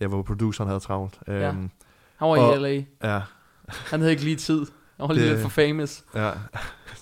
ja, 0.00 0.06
hvor 0.06 0.22
produceren 0.22 0.68
havde 0.68 0.80
travlt. 0.80 1.18
Ja. 1.26 1.32
Øhm, 1.48 1.70
Han 2.16 2.28
var 2.28 2.36
og- 2.38 2.56
i 2.56 2.58
LA. 2.58 2.84
ja, 3.12 3.20
Han 3.68 4.00
havde 4.00 4.10
ikke 4.10 4.24
lige 4.24 4.36
tid. 4.36 4.66
Han 5.00 5.08
var 5.08 5.14
lige 5.14 5.24
Det- 5.24 5.32
lidt 5.32 5.42
for 5.42 5.48
famous. 5.48 6.04
ja. 6.14 6.30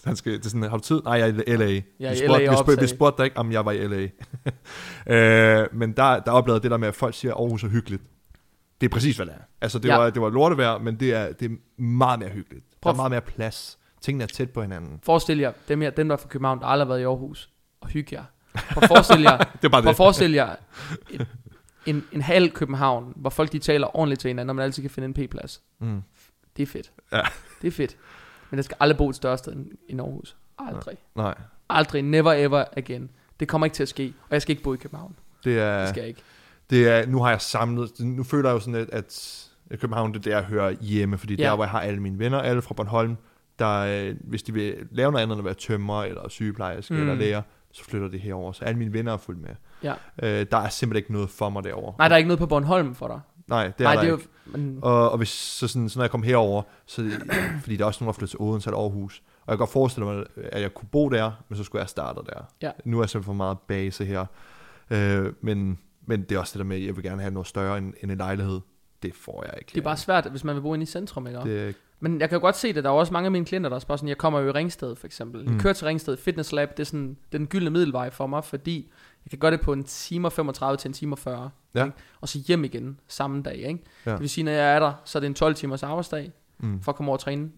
Han 0.04 0.16
skal, 0.16 0.32
det 0.32 0.44
er 0.46 0.48
sådan, 0.48 0.62
har 0.62 0.76
du 0.76 0.82
tid? 0.82 1.00
Nej, 1.04 1.12
jeg 1.14 1.28
er 1.28 1.32
i 1.46 1.56
LA. 1.56 1.64
Jeg 1.64 1.82
er 2.00 2.10
vi 2.10 2.16
spurgte, 2.16 2.44
LA 2.44 2.50
vi 2.50 2.56
spurgte, 2.56 2.80
vi 2.80 2.86
spurgte 2.86 3.18
dig 3.18 3.24
ikke, 3.24 3.36
om 3.36 3.52
jeg 3.52 3.64
var 3.64 3.72
i 3.72 3.86
LA. 3.86 4.08
øh, 5.62 5.68
men 5.72 5.92
der, 5.92 6.20
der 6.20 6.30
oplevede 6.32 6.62
det 6.62 6.70
der 6.70 6.76
med, 6.76 6.88
at 6.88 6.94
folk 6.94 7.14
siger, 7.14 7.34
at 7.34 7.40
Aarhus 7.40 7.64
er 7.64 7.68
hyggeligt. 7.68 8.02
Det 8.80 8.86
er 8.86 8.90
præcis, 8.90 9.16
hvad 9.16 9.26
det 9.26 9.34
er. 9.34 9.42
Altså, 9.60 9.78
det, 9.78 9.88
Ja. 9.88 9.96
var, 9.98 10.10
det 10.10 10.22
var 10.22 10.30
lortevejr, 10.30 10.78
men 10.78 11.00
det 11.00 11.14
er, 11.14 11.32
det 11.32 11.50
er 11.50 11.82
meget 11.82 12.18
mere 12.20 12.28
hyggeligt. 12.28 12.64
Der 12.82 12.90
er 12.90 12.94
meget 12.94 13.10
mere 13.10 13.20
plads. 13.20 13.78
Tingene 14.00 14.24
er 14.24 14.28
tæt 14.28 14.50
på 14.50 14.62
hinanden. 14.62 15.00
Forestil 15.02 15.38
jer, 15.38 15.52
dem, 15.68 15.80
her, 15.80 15.90
dem 15.90 16.08
der 16.08 16.16
er 16.16 16.20
fra 16.20 16.28
København, 16.28 16.60
der 16.60 16.66
aldrig 16.66 16.86
har 16.86 16.88
været 16.88 17.00
i 17.00 17.04
Aarhus, 17.04 17.50
og 17.80 17.88
hygge 17.88 18.16
jer. 18.16 18.24
Prøv 18.54 18.82
at 18.82 18.88
forestille 18.88 19.30
jer, 19.30 19.36
Det 19.62 19.64
er 19.64 19.68
bare 19.68 19.82
det. 19.82 19.96
forestille 19.96 20.36
jer 20.36 20.54
en, 21.10 21.26
en, 21.86 22.04
en 22.12 22.22
halv 22.22 22.50
København, 22.50 23.12
hvor 23.16 23.30
folk 23.30 23.52
de 23.52 23.58
taler 23.58 23.96
ordentligt 23.96 24.20
til 24.20 24.28
hinanden, 24.28 24.50
og 24.50 24.56
man 24.56 24.64
altid 24.64 24.82
kan 24.82 24.90
finde 24.90 25.06
en 25.06 25.14
p-plads. 25.14 25.60
Mm. 25.80 26.02
Det 26.56 26.62
er 26.62 26.66
fedt. 26.66 26.92
Ja. 27.12 27.20
Det 27.62 27.68
er 27.68 27.72
fedt. 27.72 27.96
Men 28.50 28.58
der 28.58 28.62
skal 28.62 28.76
aldrig 28.80 28.96
bo 28.98 29.08
et 29.08 29.16
større 29.16 29.38
sted 29.38 29.52
end, 29.88 30.00
Aarhus. 30.00 30.36
Aldrig. 30.58 30.96
Nej, 31.14 31.34
Aldrig. 31.68 32.02
Never 32.02 32.32
ever 32.32 32.64
again. 32.76 33.10
Det 33.40 33.48
kommer 33.48 33.64
ikke 33.66 33.74
til 33.74 33.82
at 33.82 33.88
ske. 33.88 34.12
Og 34.22 34.28
jeg 34.30 34.42
skal 34.42 34.50
ikke 34.52 34.62
bo 34.62 34.74
i 34.74 34.76
København. 34.76 35.14
det 35.36 35.44
Det 35.44 35.58
er, 35.60 35.86
skal 35.86 36.00
jeg 36.00 36.08
ikke. 36.08 36.20
det 36.70 36.88
er, 36.88 37.06
nu 37.06 37.22
har 37.22 37.30
jeg 37.30 37.40
samlet, 37.40 37.90
nu 38.00 38.22
føler 38.24 38.48
jeg 38.48 38.54
jo 38.54 38.60
sådan 38.60 38.74
lidt, 38.74 38.90
at 38.90 39.46
København, 39.80 40.12
det 40.12 40.18
er 40.18 40.22
der, 40.30 40.36
jeg 40.36 40.44
hører 40.44 40.70
hjemme, 40.70 41.18
fordi 41.18 41.34
Ja. 41.38 41.42
der, 41.44 41.54
hvor 41.54 41.64
jeg 41.64 41.70
har 41.70 41.80
alle 41.80 42.00
mine 42.00 42.18
venner, 42.18 42.38
alle 42.38 42.62
fra 42.62 42.74
Bornholm, 42.74 43.16
der, 43.58 43.78
øh, 44.08 44.16
hvis 44.20 44.42
de 44.42 44.52
vil 44.52 44.74
lave 44.90 45.12
noget 45.12 45.22
andet 45.22 45.34
end 45.34 45.40
at 45.40 45.44
være 45.44 45.54
tømrer, 45.54 46.04
eller 46.04 46.28
sygeplejerske, 46.28 46.94
mm. 46.94 47.00
eller 47.00 47.14
lærer, 47.14 47.42
så 47.72 47.84
flytter 47.84 48.08
de 48.08 48.18
herover. 48.18 48.52
Så 48.52 48.64
alle 48.64 48.78
mine 48.78 48.92
venner 48.92 49.12
er 49.12 49.16
fuldt 49.16 49.40
med. 49.40 49.50
Ja. 49.82 49.94
Øh, 50.22 50.46
der 50.50 50.56
er 50.58 50.68
simpelthen 50.68 50.96
ikke 50.96 51.12
noget 51.12 51.30
for 51.30 51.50
mig 51.50 51.64
derovre. 51.64 51.94
Nej, 51.98 52.08
der 52.08 52.14
er 52.14 52.16
ikke 52.16 52.28
noget 52.28 52.38
på 52.38 52.46
Bornholm 52.46 52.94
for 52.94 53.06
dig. 53.08 53.20
Nej, 53.50 53.64
det 53.66 53.74
er 53.80 53.84
Nej, 53.84 53.94
der 53.94 54.00
det 54.00 54.06
er 54.06 54.10
jo... 54.10 54.16
ikke. 54.16 54.28
Men, 54.46 54.78
Og, 54.82 55.10
og 55.10 55.16
hvis, 55.18 55.28
så, 55.28 55.68
sådan, 55.68 55.88
så 55.88 55.98
når 55.98 56.04
jeg 56.04 56.10
kom 56.10 56.22
herover, 56.22 56.62
så 56.86 57.10
fordi 57.62 57.76
der 57.76 57.82
er 57.82 57.86
også 57.86 58.04
nogen, 58.04 58.12
der 58.14 58.18
flytter 58.18 58.30
til 58.30 58.40
Odense 58.40 58.68
eller 58.70 58.78
Aarhus, 58.78 59.22
og 59.40 59.46
jeg 59.46 59.52
kan 59.52 59.58
godt 59.58 59.70
forestille 59.70 60.06
mig, 60.06 60.24
at 60.36 60.62
jeg 60.62 60.74
kunne 60.74 60.88
bo 60.92 61.08
der, 61.08 61.30
men 61.48 61.56
så 61.56 61.64
skulle 61.64 61.80
jeg 61.80 61.88
starte 61.88 62.20
der. 62.26 62.44
Ja. 62.62 62.70
Nu 62.84 62.98
er 62.98 63.02
jeg 63.02 63.10
simpelthen 63.10 63.28
for 63.28 63.32
meget 63.36 63.58
base 63.58 64.04
her. 64.04 64.26
Øh, 64.90 65.32
men, 65.40 65.78
men 66.06 66.22
det 66.22 66.32
er 66.32 66.38
også 66.38 66.52
det 66.52 66.58
der 66.58 66.64
med, 66.64 66.76
at 66.76 66.86
jeg 66.86 66.96
vil 66.96 67.04
gerne 67.04 67.20
have 67.22 67.32
noget 67.34 67.46
større 67.46 67.78
end, 67.78 67.94
end 68.02 68.10
en 68.12 68.18
lejlighed. 68.18 68.60
Det 69.02 69.14
får 69.14 69.44
jeg 69.46 69.54
ikke. 69.58 69.70
det 69.74 69.78
er 69.80 69.84
bare 69.84 69.96
svært, 69.96 70.26
hvis 70.30 70.44
man 70.44 70.54
vil 70.56 70.60
bo 70.62 70.74
inde 70.74 70.82
i 70.82 70.86
centrum, 70.86 71.26
ikke? 71.26 71.40
det, 71.40 71.74
Men 72.00 72.20
jeg 72.20 72.28
kan 72.28 72.36
jo 72.36 72.40
godt 72.40 72.56
se 72.56 72.72
det, 72.72 72.84
der 72.84 72.90
er 72.90 72.94
også 72.94 73.12
mange 73.12 73.26
af 73.26 73.30
mine 73.32 73.44
klienter, 73.44 73.70
der 73.70 73.78
spørger 73.78 73.96
sådan, 73.96 74.08
jeg 74.08 74.18
kommer 74.18 74.40
jo 74.40 74.48
i 74.48 74.50
Ringsted 74.50 74.96
for 74.96 75.06
eksempel. 75.06 75.42
Jeg 75.44 75.52
Mm. 75.52 75.60
kører 75.60 75.72
til 75.74 75.86
Ringsted 75.86 76.16
Fitness 76.16 76.52
Lab, 76.52 76.70
det 76.76 76.80
er 76.80 76.84
sådan 76.84 77.08
det 77.08 77.34
er 77.34 77.38
den 77.38 77.46
gyldne 77.46 77.70
middelvej 77.70 78.10
for 78.10 78.26
mig, 78.26 78.44
fordi 78.44 78.90
jeg 79.24 79.30
kan 79.30 79.38
gøre 79.38 79.50
det 79.50 79.60
på 79.60 79.72
en 79.72 79.84
time 79.84 80.28
og 80.28 80.32
35 80.32 80.76
til 80.76 80.88
en 80.88 80.92
time 80.92 81.14
og 81.14 81.18
40. 81.18 81.50
Ja. 81.74 81.84
Ikke? 81.84 81.96
Og 82.20 82.28
så 82.28 82.38
hjem 82.46 82.64
igen 82.64 83.00
samme 83.08 83.42
dag. 83.42 83.56
Ikke? 83.56 83.80
Ja. 84.06 84.10
Det 84.12 84.20
vil 84.20 84.30
sige, 84.30 84.44
når 84.44 84.52
jeg 84.52 84.74
er 84.74 84.80
der, 84.80 84.92
så 85.04 85.18
er 85.18 85.20
det 85.20 85.26
en 85.26 85.34
12 85.34 85.54
timers 85.54 85.82
arbejdsdag, 85.82 86.32
mm, 86.58 86.80
for 86.82 86.92
at 86.92 86.96
komme 86.96 87.10
over 87.10 87.16
og 87.16 87.20
træne 87.22 87.50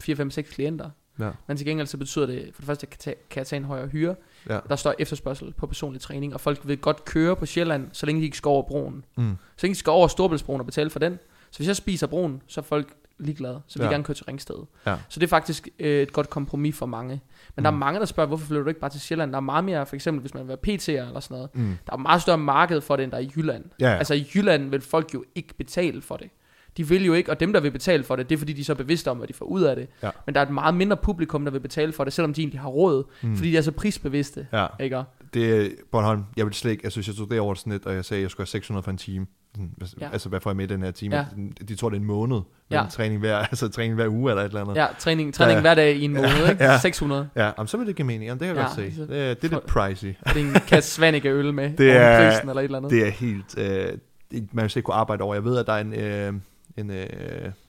4, 0.00 0.16
5, 0.16 0.30
6 0.30 0.50
klienter. 0.50 0.90
ja, 1.18 1.30
Men 1.46 1.56
til 1.56 1.66
gengæld 1.66 1.86
så 1.86 1.96
betyder 1.98 2.26
det, 2.26 2.50
for 2.54 2.62
det 2.62 2.66
første 2.66 2.86
kan, 2.86 2.98
tage, 2.98 3.16
kan 3.30 3.38
jeg 3.40 3.46
tage 3.46 3.56
en 3.58 3.64
højere 3.64 3.86
hyre. 3.88 4.14
ja, 4.48 4.58
Der 4.68 4.76
står 4.76 4.94
efterspørgsel 4.98 5.52
på 5.52 5.66
personlig 5.66 6.00
træning, 6.00 6.34
og 6.34 6.40
folk 6.40 6.60
vil 6.68 6.78
godt 6.78 7.04
køre 7.04 7.36
på 7.36 7.46
Sjælland, 7.46 7.88
så 7.92 8.06
længe 8.06 8.20
de 8.20 8.24
ikke 8.24 8.36
skal 8.36 8.48
over 8.48 8.62
broen. 8.62 9.04
mm, 9.16 9.36
Så 9.56 9.66
længe 9.66 9.74
de 9.74 9.78
skal 9.78 9.90
over 9.90 10.08
Storbæltsbroen 10.08 10.60
og 10.60 10.66
betale 10.66 10.90
for 10.90 10.98
den. 10.98 11.18
Så 11.50 11.58
hvis 11.58 11.68
jeg 11.68 11.76
spiser 11.76 12.06
broen, 12.06 12.42
så 12.46 12.60
er 12.60 12.64
folk 12.64 12.94
ligeglade. 13.18 13.60
Så 13.66 13.78
vil 13.78 13.84
ja. 13.84 13.90
Gerne 13.90 14.04
køre 14.04 14.14
til 14.14 14.24
Ringsted. 14.24 14.54
Ja. 14.86 14.96
Så 15.08 15.20
det 15.20 15.26
er 15.26 15.28
faktisk 15.28 15.68
øh, 15.78 16.02
et 16.02 16.12
godt 16.12 16.30
kompromis 16.30 16.76
for 16.76 16.86
mange. 16.86 17.08
Men 17.10 17.20
mm. 17.56 17.62
der 17.62 17.70
er 17.70 17.72
Mm. 17.74 17.78
mange, 17.78 18.00
der 18.00 18.06
spørger, 18.06 18.28
hvorfor 18.28 18.46
flytter 18.46 18.62
du 18.62 18.68
ikke 18.68 18.80
bare 18.80 18.90
til 18.90 19.00
Sjælland? 19.00 19.30
Der 19.30 19.36
er 19.36 19.40
meget 19.40 19.64
mere, 19.64 19.86
for 19.86 19.94
eksempel 19.96 20.20
hvis 20.20 20.34
man 20.34 20.42
vil 20.42 20.48
være 20.48 20.58
PT'er 20.76 21.06
eller 21.08 21.20
sådan 21.20 21.34
noget. 21.34 21.50
mm. 21.54 21.78
Der 21.86 21.92
er 21.92 21.96
meget 21.96 22.22
større 22.22 22.38
marked 22.38 22.80
for 22.80 22.96
det, 22.96 23.02
end 23.02 23.12
der 23.12 23.18
er 23.18 23.22
i 23.22 23.30
Jylland. 23.36 23.64
Ja, 23.80 23.88
ja. 23.90 23.96
Altså 23.96 24.14
i 24.14 24.26
Jylland 24.34 24.70
vil 24.70 24.80
folk 24.80 25.14
jo 25.14 25.24
ikke 25.34 25.54
betale 25.54 26.02
for 26.02 26.16
det. 26.16 26.30
De 26.76 26.88
vil 26.88 27.04
jo 27.04 27.12
ikke, 27.14 27.30
og 27.30 27.40
dem 27.40 27.52
der 27.52 27.60
vil 27.60 27.70
betale 27.70 28.04
for 28.04 28.16
det, 28.16 28.28
det 28.28 28.34
er 28.34 28.38
fordi 28.38 28.52
de 28.52 28.60
er 28.60 28.64
så 28.64 28.74
bevidste 28.74 29.10
om, 29.10 29.16
hvad 29.16 29.28
de 29.28 29.32
får 29.32 29.44
ud 29.44 29.62
af 29.62 29.76
det. 29.76 29.88
Ja. 30.02 30.10
Men 30.26 30.34
der 30.34 30.40
er 30.40 30.44
et 30.46 30.52
meget 30.52 30.74
mindre 30.74 30.96
publikum, 30.96 31.44
der 31.44 31.52
vil 31.52 31.60
betale 31.60 31.92
for 31.92 32.04
det, 32.04 32.12
selvom 32.12 32.34
de 32.34 32.40
egentlig 32.40 32.60
har 32.60 32.68
råd, 32.68 33.04
Mm. 33.22 33.36
fordi 33.36 33.50
de 33.50 33.56
er 33.56 33.62
så 33.62 33.72
prisbevidste. 33.72 34.46
ja. 34.52 34.66
Ikke? 34.80 35.02
Det 35.34 35.66
er 35.66 35.70
Bornholm. 35.92 36.24
Jeg 36.36 36.46
vil 36.46 36.54
slet 36.54 36.70
ikke, 36.70 36.84
altså 36.84 36.96
hvis 37.00 37.08
jeg 37.08 37.16
tog 37.16 37.30
derover 37.30 37.54
sådan 37.54 37.72
lidt, 37.72 37.86
og 37.86 37.94
jeg 37.94 38.04
sagde, 38.04 38.18
at 38.18 38.22
jeg 38.22 38.30
skulle 38.30 38.44
have 38.44 38.50
600 38.50 38.82
for 38.82 38.90
en 38.90 38.96
time. 38.98 39.26
Hvad- 39.76 39.88
Ja. 40.00 40.08
Altså, 40.12 40.28
hvad 40.28 40.40
får 40.40 40.50
jeg 40.50 40.56
med 40.56 40.64
i 40.70 40.74
den 40.74 40.82
her 40.82 40.90
time? 40.90 41.16
Ja. 41.16 41.24
De 41.68 41.74
tror, 41.74 41.88
det 41.88 41.96
er 41.96 42.00
en 42.00 42.06
måned. 42.06 42.40
Ja. 42.70 42.82
Ja. 42.82 42.88
Træning 42.88 43.20
hver, 43.20 43.36
altså 43.52 43.68
træning 43.68 43.94
hver 43.94 44.08
uge 44.08 44.30
eller 44.30 44.42
et 44.42 44.48
eller 44.48 44.60
andet. 44.60 44.76
Ja, 44.76 44.86
træning, 44.98 45.34
træning 45.34 45.54
Ja. 45.56 45.60
hver 45.60 45.74
dag 45.74 45.96
i 45.96 46.04
en 46.04 46.12
måned, 46.12 46.50
ikke? 46.50 46.64
Ja. 46.72 46.78
600. 46.78 47.28
Ja, 47.36 47.44
jamen, 47.58 47.66
så 47.68 47.76
vil 47.76 47.86
det 47.86 47.96
give 47.96 48.06
mening. 48.06 48.24
Jamen, 48.24 48.40
det 48.40 48.46
kan 48.48 48.56
jeg 48.56 48.62
Ja, 48.62 48.82
godt 48.82 48.92
se. 48.92 48.96
så- 48.96 49.02
Det 49.06 49.20
er, 49.30 49.34
det 49.34 49.44
er 49.44 49.48
lidt 49.54 49.66
pricey. 49.66 50.14
Er 50.26 50.32
det 50.32 50.42
en 50.42 50.52
kasse 50.68 50.90
Svanike 50.90 51.28
øl 51.30 51.54
med? 51.54 51.70
Det 51.76 51.90
er- 51.92 52.30
prisen 52.30 52.48
eller 52.48 52.60
et 52.60 52.64
eller 52.64 52.78
andet? 52.78 52.90
Det 52.90 53.06
er 53.06 53.10
helt... 53.10 53.58
Øh, 53.58 53.98
man 54.52 54.62
vil 54.62 54.70
slet 54.70 54.76
ikke 54.76 54.84
kunne 54.86 54.94
arbejde 54.94 55.22
over. 55.22 55.34
Jeg 55.34 55.44
ved, 55.44 55.58
at 55.58 55.66
der 55.66 55.72
er 55.72 55.80
en, 55.80 55.94
øh, 55.94 56.32
en, 56.76 56.90
øh, 56.90 57.06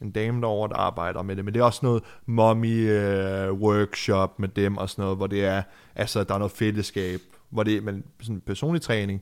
en 0.02 0.12
dame 0.12 0.42
derovre, 0.42 0.70
der 0.70 0.76
arbejder 0.76 1.22
med 1.22 1.36
det, 1.36 1.46
men 1.46 1.54
det 1.54 1.60
er 1.60 1.64
også 1.64 1.80
noget 1.84 2.04
mommy 2.26 2.90
øh, 2.92 3.54
workshop 3.54 4.40
med 4.40 4.48
dem 4.50 4.78
og 4.78 4.90
sådan 4.90 5.02
noget, 5.04 5.18
hvor 5.18 5.28
det 5.28 5.46
er, 5.46 5.62
altså, 5.96 6.24
der 6.24 6.34
er 6.34 6.38
noget 6.38 6.52
fællesskab, 6.52 7.20
hvor 7.50 7.64
det 7.64 7.78
er 7.78 7.82
men 7.82 8.04
sådan 8.22 8.42
personlig 8.46 8.82
træning, 8.82 9.22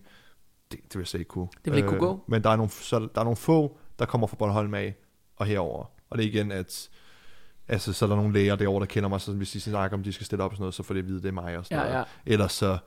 det, 0.72 0.80
det 0.84 0.96
vil 0.96 1.02
jeg 1.02 1.08
slet 1.08 1.20
ikke 1.20 1.30
kunne. 1.30 1.48
Det 1.66 1.74
vil 1.74 1.78
ikke 1.78 1.90
kunne 1.90 2.00
gå. 2.00 2.24
Men 2.28 2.44
der 2.44 2.50
er, 2.50 2.56
nogle, 2.56 2.72
så, 2.72 3.00
der 3.00 3.20
er 3.22 3.24
nogle 3.24 3.36
få, 3.36 3.78
der 4.00 4.06
kommer 4.06 4.28
fra 4.28 4.36
Bornholm 4.36 4.74
af 4.74 4.96
og 5.38 5.46
herover. 5.46 5.86
Og 6.10 6.18
det 6.18 6.26
er 6.26 6.30
igen, 6.30 6.52
at 6.52 6.90
altså, 7.68 7.94
så 7.94 8.06
er 8.06 8.10
der 8.10 8.16
nogle 8.16 8.34
læger 8.34 8.56
derovre, 8.56 8.80
der 8.80 8.86
kender 8.86 9.10
mig, 9.10 9.22
så 9.22 9.34
hvis 9.34 9.52
de 9.52 9.62
snakker 9.62 9.98
om, 9.98 10.04
de 10.04 10.14
skal 10.14 10.26
stille 10.26 10.44
op 10.44 10.52
og 10.52 10.56
sådan 10.56 10.62
noget, 10.62 10.74
så 10.74 10.84
får 10.84 10.94
de 10.94 11.00
at 11.00 11.08
vide, 11.08 11.22
det 11.22 11.28
er 11.28 11.32
mig 11.32 11.58
og 11.58 11.66
sådan 11.66 11.78
Ja, 11.78 11.84
noget. 11.84 12.06
ja. 12.26 12.32
Ellers 12.34 12.52
så, 12.54 12.78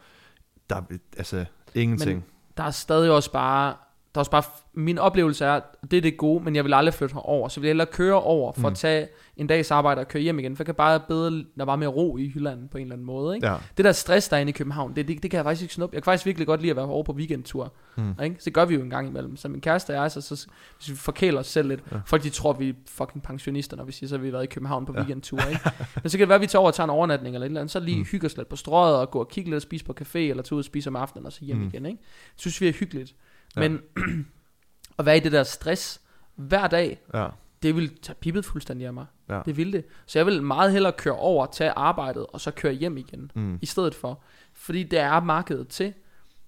der 0.70 0.76
er 0.76 0.82
altså 1.16 1.44
ingenting. 1.74 2.14
Men 2.14 2.24
der 2.56 2.62
er 2.64 2.70
stadig 2.70 3.10
også 3.10 3.32
bare... 3.32 3.76
Er 4.18 4.20
også 4.20 4.30
bare 4.30 4.42
min 4.74 4.98
oplevelse 4.98 5.44
er, 5.44 5.60
det 5.90 5.96
er 5.96 6.00
det 6.00 6.16
gode, 6.16 6.44
men 6.44 6.56
jeg 6.56 6.64
vil 6.64 6.74
aldrig 6.74 6.94
flytte 6.94 7.12
herover. 7.14 7.48
Så 7.48 7.60
vil 7.60 7.66
jeg 7.66 7.70
hellere 7.70 7.86
køre 7.92 8.22
over 8.22 8.52
for 8.52 8.60
mm. 8.60 8.66
At 8.66 8.74
tage 8.74 9.08
en 9.36 9.46
dags 9.46 9.70
arbejde 9.70 10.00
og 10.00 10.08
køre 10.08 10.22
hjem 10.22 10.38
igen. 10.38 10.56
For 10.56 10.62
jeg 10.62 10.66
kan 10.66 10.74
bare 10.74 11.00
bedre, 11.08 11.30
der 11.30 11.44
er 11.58 11.64
bare 11.64 11.76
mere 11.76 11.88
ro 11.88 12.16
i 12.16 12.32
Jylland 12.34 12.68
på 12.68 12.78
en 12.78 12.82
eller 12.82 12.94
anden 12.94 13.06
måde. 13.06 13.34
Ikke? 13.34 13.46
ja. 13.46 13.56
Det 13.76 13.84
der 13.84 13.92
stress, 13.92 14.28
der 14.28 14.36
er 14.36 14.40
inde 14.40 14.50
i 14.50 14.52
København, 14.52 14.96
det, 14.96 15.08
det, 15.08 15.22
det 15.22 15.30
kan 15.30 15.36
jeg 15.36 15.44
faktisk 15.44 15.62
ikke 15.62 15.74
snuppe. 15.74 15.94
Jeg 15.94 16.02
kan 16.02 16.04
faktisk 16.04 16.26
virkelig 16.26 16.46
godt 16.46 16.60
lide 16.60 16.70
at 16.70 16.76
være 16.76 16.86
over 16.86 17.02
på 17.02 17.12
weekendtur. 17.12 17.72
Mm. 17.96 18.14
Ikke? 18.24 18.36
Så 18.38 18.44
det 18.44 18.54
gør 18.54 18.64
vi 18.64 18.74
jo 18.74 18.82
en 18.82 18.90
gang 18.90 19.08
imellem. 19.08 19.36
Så 19.36 19.48
min 19.48 19.60
kæreste 19.60 19.90
og 19.90 19.96
jeg, 19.96 20.10
så, 20.10 20.20
så 20.20 20.46
hvis 20.76 20.90
vi 20.90 20.96
forkæler 20.96 21.40
os 21.40 21.46
selv 21.46 21.68
lidt. 21.68 21.80
Ja. 21.92 21.96
Folk 22.06 22.22
de 22.22 22.30
tror, 22.30 22.52
vi 22.52 22.68
er 22.68 22.72
fucking 22.86 23.22
pensionister, 23.22 23.76
når 23.76 23.84
vi 23.84 23.92
siger, 23.92 24.08
så 24.08 24.16
har 24.16 24.22
vi 24.22 24.32
været 24.32 24.44
i 24.44 24.46
København 24.46 24.86
på 24.86 24.92
ja. 24.92 24.98
Weekendtur. 24.98 25.40
Ikke? 25.50 25.70
Men 26.02 26.10
så 26.10 26.18
kan 26.18 26.20
det 26.20 26.28
være, 26.28 26.36
at 26.36 26.42
vi 26.42 26.46
tager 26.46 26.60
over 26.60 26.68
og 26.68 26.74
tager 26.74 26.84
en 26.84 26.90
overnatning 26.90 27.34
eller 27.34 27.44
et 27.44 27.48
eller 27.48 27.60
andet. 27.60 27.72
Så 27.72 27.80
lige 27.80 27.96
mm. 27.96 28.00
Mm. 28.00 28.06
hygge 28.10 28.26
os 28.26 28.36
lidt 28.36 28.48
på 28.48 28.56
strøget 28.56 28.96
og 28.96 29.10
gå 29.10 29.20
og 29.20 29.28
kigge 29.28 29.50
lidt 29.50 29.56
og 29.56 29.62
spise 29.62 29.84
på 29.84 29.94
café, 30.00 30.18
eller 30.18 30.42
tage 30.42 30.54
ud 30.54 30.60
og 30.60 30.64
spise 30.64 30.88
om 30.88 30.96
aftenen 30.96 31.26
og 31.26 31.32
så 31.32 31.44
hjem 31.44 31.56
mm. 31.56 31.62
Mm. 31.62 31.68
igen. 31.68 31.86
Ikke? 31.86 31.98
Det 32.32 32.40
synes 32.40 32.60
vi 32.60 32.68
er 32.68 32.72
hyggeligt. 32.72 33.14
Ja. 33.56 33.68
Men 33.68 33.80
at 34.98 35.06
være 35.06 35.16
i 35.16 35.20
det 35.20 35.32
der 35.32 35.42
stress 35.42 36.00
hver 36.34 36.66
dag, 36.66 37.00
Ja. 37.14 37.28
det 37.62 37.76
vil 37.76 37.98
tage 38.02 38.16
pippet 38.20 38.44
fuldstændig 38.44 38.86
af 38.86 38.92
mig. 38.92 39.06
Ja. 39.28 39.40
Det 39.44 39.56
vil 39.56 39.72
det. 39.72 39.84
Så 40.06 40.18
jeg 40.18 40.26
vil 40.26 40.42
meget 40.42 40.72
hellere 40.72 40.92
køre 40.92 41.14
over, 41.14 41.46
tage 41.46 41.70
arbejdet, 41.70 42.26
og 42.26 42.40
så 42.40 42.50
køre 42.50 42.72
hjem 42.72 42.96
igen 42.96 43.30
Mm. 43.34 43.58
i 43.62 43.66
stedet 43.66 43.94
for. 43.94 44.22
Fordi 44.52 44.82
det 44.82 44.98
er 44.98 45.20
markedet 45.20 45.68
til. 45.68 45.94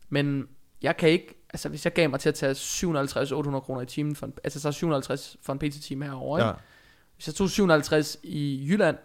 Men 0.09 0.49
jeg 0.83 0.97
kan 0.97 1.09
ikke, 1.09 1.45
altså 1.51 1.69
hvis 1.69 1.85
jeg 1.87 1.93
gav 1.93 2.11
mig 2.11 2.21
til 2.21 2.29
at 2.29 2.35
tage 2.35 2.53
750-800 2.55 3.61
kroner 3.61 3.81
i 3.81 3.87
timen, 3.87 4.17
for 4.17 4.27
en, 4.27 4.33
altså 4.45 4.61
så 4.61 4.73
750 4.73 5.37
for 5.43 5.53
en 5.53 5.59
PT-time 5.59 6.05
herovre. 6.05 6.47
Ja. 6.47 6.53
hvis 7.15 7.27
jeg 7.27 7.35
tog 7.35 7.51
750 7.51 8.17
i 8.23 8.67
Jylland, 8.71 8.97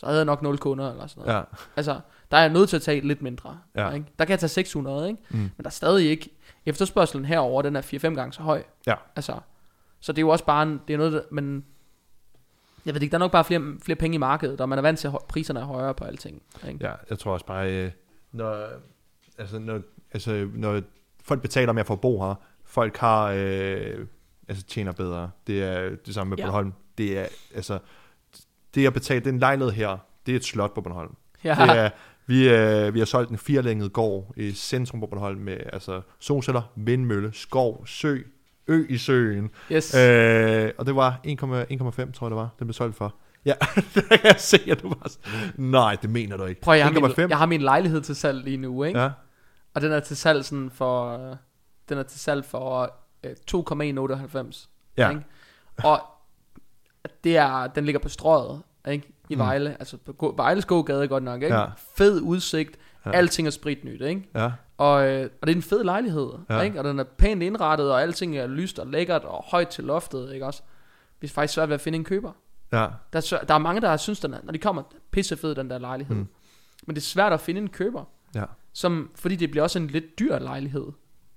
så 0.00 0.06
havde 0.06 0.18
jeg 0.18 0.24
nok 0.24 0.42
0 0.42 0.58
kunder 0.58 0.90
eller 0.90 1.06
sådan 1.06 1.24
noget. 1.24 1.38
Ja. 1.38 1.42
Altså, 1.76 2.00
der 2.30 2.36
er 2.36 2.40
jeg 2.40 2.50
nødt 2.50 2.68
til 2.68 2.76
at 2.76 2.82
tage 2.82 3.00
lidt 3.00 3.22
mindre. 3.22 3.58
Ja. 3.74 3.90
Ikke? 3.90 4.06
Der 4.18 4.24
kan 4.24 4.30
jeg 4.30 4.38
tage 4.38 4.48
600, 4.48 5.08
ikke? 5.08 5.22
Mm. 5.30 5.38
men 5.38 5.52
der 5.58 5.66
er 5.66 5.70
stadig 5.70 6.10
ikke, 6.10 6.30
efterspørgselen 6.66 7.24
herover 7.24 7.62
den 7.62 7.76
er 7.76 7.82
4-5 7.82 8.14
gange 8.14 8.32
så 8.32 8.42
høj. 8.42 8.62
Ja. 8.86 8.94
Altså, 9.16 9.40
så 10.00 10.12
det 10.12 10.18
er 10.18 10.22
jo 10.22 10.28
også 10.28 10.44
bare, 10.44 10.62
en, 10.62 10.80
det 10.88 10.94
er 10.94 10.98
noget, 10.98 11.12
der, 11.12 11.22
men 11.30 11.64
jeg 12.86 12.94
ved 12.94 13.02
ikke, 13.02 13.12
der 13.12 13.18
er 13.18 13.20
nok 13.20 13.32
bare 13.32 13.44
flere, 13.44 13.62
flere 13.82 13.96
penge 13.96 14.14
i 14.14 14.18
markedet, 14.18 14.60
og 14.60 14.68
man 14.68 14.78
er 14.78 14.82
vant 14.82 14.98
til, 14.98 15.08
at 15.08 15.14
priserne 15.28 15.60
er 15.60 15.64
højere 15.64 15.94
på 15.94 16.04
alting. 16.04 16.42
Ikke? 16.68 16.86
ja, 16.86 16.92
jeg 17.10 17.18
tror 17.18 17.32
også 17.32 17.46
bare, 17.46 17.72
øh, 17.72 17.90
når, 18.32 18.68
altså, 19.38 19.58
når, 19.58 19.80
altså, 20.12 20.48
når 20.54 20.80
folk 21.22 21.42
betaler 21.42 21.72
mere 21.72 21.84
for 21.84 21.94
at 21.94 22.00
bo 22.00 22.22
her, 22.22 22.34
folk 22.64 22.96
har, 22.96 23.32
øh, 23.36 24.06
altså 24.48 24.64
tjener 24.64 24.92
bedre. 24.92 25.30
Det 25.46 25.62
er 25.62 25.96
det 26.06 26.14
samme 26.14 26.30
med 26.30 26.38
ja. 26.38 26.44
Bornholm. 26.44 26.72
Det 26.98 27.18
er, 27.18 27.26
altså, 27.54 27.78
det 28.74 28.86
at 28.86 28.92
betale, 28.92 29.24
den 29.24 29.38
lejlighed 29.38 29.72
her, 29.72 29.96
det 30.26 30.32
er 30.32 30.36
et 30.36 30.44
slot 30.44 30.74
på 30.74 30.80
Bornholm. 30.80 31.14
Ja, 31.44 31.54
Det 31.60 31.78
er, 31.78 31.90
vi, 32.26 32.48
øh, 32.48 32.94
vi 32.94 32.98
har 32.98 33.06
solgt 33.06 33.30
en 33.30 33.38
firelænget 33.38 33.92
gård 33.92 34.32
i 34.36 34.52
centrum 34.52 35.00
på 35.00 35.06
Bornholm 35.06 35.40
med 35.40 35.56
altså, 35.72 36.00
solceller, 36.18 36.62
vindmølle, 36.76 37.30
skov, 37.32 37.86
sø, 37.86 38.18
ø 38.66 38.86
i 38.88 38.98
søen. 38.98 39.50
yes. 39.72 39.94
Øh, 39.94 40.70
og 40.78 40.86
det 40.86 40.96
var 40.96 41.20
1,5, 41.26 42.12
tror 42.12 42.26
jeg 42.26 42.30
det 42.30 42.36
var, 42.36 42.48
den 42.58 42.66
blev 42.66 42.72
solgt 42.72 42.96
for. 42.96 43.14
Ja, 43.44 43.54
det 43.94 44.04
kan 44.08 44.18
jeg 44.24 44.34
se, 44.38 44.58
at 44.70 44.82
du 44.82 44.88
var 44.88 45.10
nej, 45.56 45.96
det 46.02 46.10
mener 46.10 46.36
du 46.36 46.44
ikke. 46.44 46.60
Prøv, 46.60 46.74
jeg 46.76 46.84
har, 46.86 46.92
min, 46.92 47.04
1,5? 47.04 47.28
jeg 47.28 47.38
har 47.38 47.46
min 47.46 47.60
lejlighed 47.62 48.00
til 48.00 48.16
salg 48.16 48.44
lige 48.44 48.56
nu, 48.56 48.84
ikke? 48.84 49.00
Ja, 49.00 49.10
Og 49.74 49.80
den 49.80 49.92
er 49.92 50.00
til 50.00 50.16
salg 50.16 50.44
sådan 50.44 50.70
for, 50.74 51.30
øh, 51.30 51.36
den 51.88 51.98
er 51.98 52.02
til 52.02 52.20
salg 52.20 52.44
for 52.44 52.94
øh, 53.24 53.30
2,198. 53.46 54.68
ja, 54.96 55.08
Ikke? 55.10 55.22
Og 55.84 56.02
det 57.24 57.36
er, 57.36 57.66
den 57.66 57.84
ligger 57.84 57.98
på 57.98 58.08
strøget, 58.08 58.62
ikke? 58.88 59.12
I 59.28 59.34
Mm. 59.34 59.38
Vejle, 59.40 59.70
altså 59.80 59.96
på 59.96 60.34
Vejles 60.36 60.64
gågade 60.64 61.08
godt 61.08 61.22
nok, 61.22 61.42
ikke? 61.42 61.56
Ja. 61.56 61.66
Fed 61.96 62.20
udsigt, 62.20 62.78
Ja. 63.06 63.10
alting 63.10 63.46
er 63.46 63.50
spritnyt, 63.50 64.00
ikke? 64.00 64.28
ja, 64.34 64.50
Og, 64.78 65.06
øh, 65.08 65.30
og 65.40 65.46
det 65.46 65.52
er 65.52 65.56
en 65.56 65.62
fed 65.62 65.84
lejlighed, 65.84 66.30
ja. 66.50 66.60
Ikke? 66.60 66.78
Og 66.78 66.84
den 66.84 66.98
er 66.98 67.04
pænt 67.04 67.42
indrettet, 67.42 67.92
og 67.92 68.02
alting 68.02 68.36
er 68.36 68.46
lyst 68.46 68.78
og 68.78 68.86
lækkert 68.86 69.24
og 69.24 69.44
højt 69.46 69.68
til 69.68 69.84
loftet, 69.84 70.32
ikke 70.32 70.46
også? 70.46 70.62
Vi 71.20 71.26
er 71.26 71.28
faktisk 71.28 71.54
svært 71.54 71.68
ved 71.68 71.74
at 71.74 71.80
finde 71.80 71.96
en 71.96 72.04
køber. 72.04 72.32
Ja. 72.72 72.86
Der 73.12 73.36
er, 73.40 73.44
der 73.48 73.54
er 73.54 73.58
mange, 73.58 73.80
der 73.80 73.96
synes, 73.96 74.20
den 74.20 74.34
er, 74.34 74.38
når 74.42 74.52
de 74.52 74.58
kommer, 74.58 74.82
pissefed 75.10 75.54
den 75.54 75.70
der 75.70 75.78
lejlighed. 75.78 76.16
Mm. 76.16 76.26
Men 76.86 76.96
det 76.96 77.02
er 77.02 77.06
svært 77.06 77.32
at 77.32 77.40
finde 77.40 77.60
en 77.60 77.68
køber, 77.68 78.04
Ja. 78.34 78.44
som, 78.72 79.10
fordi 79.14 79.36
det 79.36 79.50
bliver 79.50 79.62
også 79.62 79.78
en 79.78 79.86
lidt 79.86 80.18
dyr 80.18 80.38
lejlighed. 80.38 80.86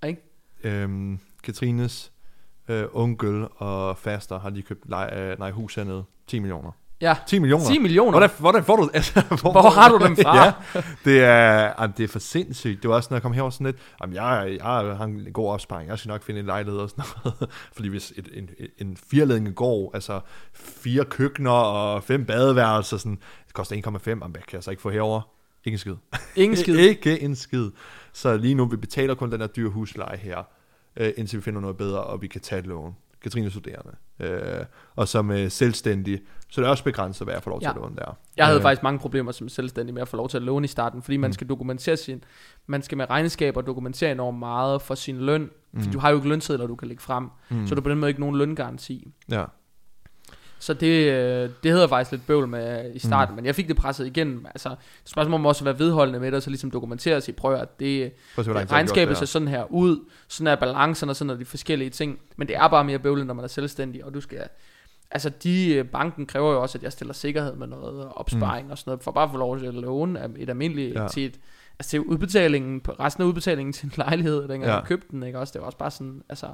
Ikke? 0.05 0.21
Øhm, 0.63 1.19
Katrines 1.43 2.11
øh, 2.67 2.85
onkel 2.93 3.47
og 3.57 3.97
faster 3.97 4.39
har 4.39 4.49
lige 4.49 4.63
købt 4.63 4.89
lej, 4.89 5.13
øh, 5.17 5.39
nej, 5.39 5.51
hus 5.51 5.75
hernede. 5.75 6.03
10 6.27 6.39
millioner. 6.39 6.71
Ja, 7.01 7.15
10 7.27 7.39
millioner? 7.39 7.65
10 7.65 7.79
millioner. 7.79 8.11
Hvordan, 8.11 8.29
hvordan 8.39 8.63
får 8.63 8.75
du 8.75 8.89
altså, 8.93 9.21
hvor, 9.41 9.51
Hvor 9.51 9.69
har 9.69 9.89
du 9.89 10.05
dem 10.05 10.15
fra? 10.15 10.45
ja, 10.45 10.53
det 11.05 11.23
er, 11.23 11.73
jamen, 11.79 11.93
det 11.97 12.03
er 12.03 12.07
for 12.07 12.19
sindssygt. 12.19 12.81
Det 12.81 12.89
var 12.89 12.95
også, 12.95 13.07
når 13.11 13.15
jeg 13.15 13.21
kom 13.21 13.33
herover 13.33 13.51
sådan 13.51 13.65
lidt, 13.65 13.77
jamen, 14.01 14.15
jeg, 14.15 14.57
jeg 14.57 14.65
har 14.65 15.03
en 15.03 15.27
god 15.33 15.49
opsparing, 15.49 15.89
jeg 15.89 15.99
skal 15.99 16.09
nok 16.09 16.23
finde 16.23 16.39
en 16.39 16.45
lejlighed 16.45 16.79
og 16.79 16.89
sådan 16.89 17.05
noget. 17.23 17.49
Fordi 17.75 17.87
hvis 17.89 18.13
et, 18.15 18.29
en, 18.33 18.49
en 18.77 18.97
firledning 19.11 19.55
går, 19.55 19.91
altså 19.93 20.19
fire 20.53 21.05
køkkener 21.05 21.51
og 21.51 22.03
fem 22.03 22.25
badeværelser, 22.25 22.97
sådan, 22.97 23.19
det 23.47 23.53
koster 23.53 23.75
1,5, 23.75 24.09
jamen, 24.09 24.31
hvad 24.31 24.41
kan 24.41 24.55
jeg 24.55 24.63
så 24.63 24.71
ikke 24.71 24.81
få 24.81 24.89
herover? 24.89 25.21
Ikke 25.65 25.75
en 25.75 25.79
skid. 25.79 25.95
Ingen 26.35 26.57
skid. 26.57 26.75
Ikke 26.89 27.21
en 27.21 27.35
skid. 27.35 27.71
Så 28.13 28.37
lige 28.37 28.55
nu, 28.55 28.65
vi 28.65 28.77
betaler 28.77 29.15
kun 29.15 29.31
den 29.31 29.39
her 29.39 29.47
dyre 29.47 29.69
husleje 29.69 30.17
her, 30.17 30.43
øh, 30.95 31.11
indtil 31.17 31.37
vi 31.37 31.41
finder 31.43 31.61
noget 31.61 31.77
bedre, 31.77 32.03
og 32.03 32.21
vi 32.21 32.27
kan 32.27 32.41
tage 32.41 32.59
et 32.59 32.65
lån. 32.67 32.95
Katrine 33.21 33.45
er 33.45 33.49
studerende. 33.49 33.91
Øh, 34.19 34.65
og 34.95 35.07
som 35.07 35.31
øh, 35.31 35.51
selvstændig, 35.51 36.21
så 36.49 36.61
det 36.61 36.67
er 36.67 36.71
også 36.71 36.83
begrænset, 36.83 37.25
hvad 37.25 37.33
jeg 37.33 37.43
får 37.43 37.51
lov 37.51 37.59
til 37.59 37.65
Ja. 37.65 37.69
at 37.71 37.75
låne 37.75 37.95
der. 37.95 38.17
Jeg 38.37 38.45
havde 38.45 38.57
Øh, 38.57 38.61
faktisk 38.61 38.83
mange 38.83 38.99
problemer 38.99 39.31
som 39.31 39.49
selvstændig 39.49 39.93
med 39.93 40.01
at 40.01 40.07
få 40.07 40.17
lov 40.17 40.29
til 40.29 40.37
at 40.37 40.43
låne 40.43 40.65
i 40.65 40.67
starten, 40.67 41.01
fordi 41.01 41.17
man 41.17 41.27
Mm. 41.29 41.33
skal 41.33 41.47
dokumentere 41.49 41.97
sin, 41.97 42.23
man 42.67 42.81
skal 42.81 42.97
med 42.97 43.09
regnskaber 43.09 43.61
dokumentere 43.61 44.11
enormt 44.11 44.39
meget 44.39 44.81
for 44.81 44.95
sin 44.95 45.17
løn, 45.17 45.41
mm. 45.41 45.49
Mm. 45.85 45.91
du 45.91 45.99
har 45.99 46.09
jo 46.09 46.15
ikke 46.15 46.29
lønsedler, 46.29 46.67
du 46.67 46.75
kan 46.75 46.87
lægge 46.87 47.03
frem, 47.03 47.29
mm, 47.49 47.67
så 47.67 47.75
du 47.75 47.81
på 47.81 47.89
den 47.89 47.99
måde 47.99 48.09
ikke 48.09 48.19
nogen 48.21 48.37
løngaranti. 48.37 49.11
Ja, 49.31 49.43
Så 50.63 50.73
det, 50.73 51.11
øh, 51.11 51.49
det 51.63 51.79
jeg 51.79 51.89
faktisk 51.89 52.11
lidt 52.11 52.27
bøvl 52.27 52.47
med 52.47 52.91
i 52.95 52.99
starten, 52.99 53.31
mm. 53.31 53.35
men 53.35 53.45
jeg 53.45 53.55
fik 53.55 53.67
det 53.67 53.75
presset 53.75 54.05
igennem. 54.05 54.45
Altså, 54.45 54.75
spørgsmålet 55.05 55.41
må 55.41 55.49
også 55.49 55.63
være 55.63 55.79
vedholdende 55.79 56.19
med 56.19 56.27
det, 56.27 56.35
og 56.35 56.43
så 56.43 56.49
ligesom 56.49 56.71
dokumentere 56.71 57.21
sig, 57.21 57.35
prøv 57.35 57.53
at 57.53 57.79
det, 57.79 58.13
prøv 58.35 58.49
at 58.49 58.57
har 58.57 58.71
regnskabet 58.71 59.17
ser 59.17 59.21
det 59.21 59.29
sådan 59.29 59.47
her 59.47 59.71
ud, 59.71 59.99
sådan 60.27 60.47
er 60.47 60.55
balancerne, 60.55 61.11
og 61.11 61.15
sådan 61.15 61.29
er 61.29 61.35
de 61.35 61.45
forskellige 61.45 61.89
ting, 61.89 62.19
men 62.35 62.47
det 62.47 62.55
er 62.55 62.67
bare 62.67 62.83
mere 62.83 62.99
bøvlet, 62.99 63.27
når 63.27 63.33
man 63.33 63.43
er 63.43 63.49
selvstændig, 63.49 64.05
og 64.05 64.13
du 64.13 64.21
skal, 64.21 64.39
altså 65.11 65.29
de, 65.29 65.73
øh, 65.75 65.85
banken 65.85 66.25
kræver 66.25 66.51
jo 66.51 66.61
også, 66.61 66.77
at 66.77 66.83
jeg 66.83 66.91
stiller 66.91 67.13
sikkerhed 67.13 67.55
med 67.55 67.67
noget 67.67 68.07
opsparing 68.15 68.65
mm. 68.65 68.71
og 68.71 68.77
sådan 68.77 68.89
noget, 68.91 69.03
for 69.03 69.11
bare 69.11 69.23
at 69.23 69.31
få 69.31 69.37
lov 69.37 69.59
til 69.59 69.65
at 69.65 69.73
låne 69.73 70.29
et 70.37 70.49
almindeligt, 70.49 70.95
Ja. 70.95 71.07
til 71.07 71.25
et, 71.25 71.39
altså 71.79 71.89
til 71.89 72.01
udbetalingen, 72.01 72.81
resten 72.99 73.23
af 73.23 73.27
udbetalingen 73.27 73.73
til 73.73 73.85
en 73.85 73.93
lejlighed, 73.97 74.41
dengang 74.41 74.63
ja. 74.63 74.75
jeg 74.75 74.83
købte 74.85 75.07
den, 75.11 75.23
ikke 75.23 75.39
også, 75.39 75.51
det 75.53 75.61
var 75.61 75.65
også 75.65 75.77
bare 75.77 75.91
sådan, 75.91 76.23
altså, 76.29 76.47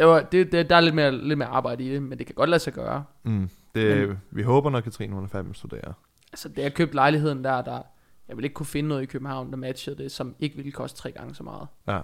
det 0.00 0.08
var, 0.08 0.20
det, 0.22 0.52
det, 0.52 0.70
der 0.70 0.76
er 0.76 0.80
lidt 0.80 0.94
mere, 0.94 1.12
lidt 1.16 1.38
mere 1.38 1.48
arbejde 1.48 1.84
i 1.84 1.90
det, 1.90 2.02
men 2.02 2.18
det 2.18 2.26
kan 2.26 2.34
godt 2.34 2.50
lade 2.50 2.60
sig 2.60 2.72
gøre. 2.72 3.04
Mm. 3.22 3.50
Det, 3.74 4.08
Men- 4.08 4.18
vi 4.30 4.42
håber, 4.42 4.70
når 4.70 4.80
Katrine 4.80 5.14
hun 5.14 5.24
er 5.24 5.28
færdig 5.28 5.44
med 5.46 5.50
at 5.52 5.56
studere. 5.56 5.92
Altså, 6.32 6.48
da 6.48 6.62
jeg 6.62 6.74
købte 6.74 6.94
lejligheden 6.94 7.44
der, 7.44 7.62
der, 7.62 7.82
jeg 8.28 8.36
ville 8.36 8.46
ikke 8.46 8.54
kunne 8.54 8.66
finde 8.66 8.88
noget 8.88 9.02
i 9.02 9.06
København, 9.06 9.50
der 9.50 9.56
matchede 9.56 10.02
det, 10.02 10.12
som 10.12 10.34
ikke 10.40 10.56
ville 10.56 10.72
koste 10.72 10.98
tre 10.98 11.10
gange 11.12 11.34
så 11.34 11.42
meget. 11.42 11.66
Ja. 11.88 11.92
Det, 11.92 12.02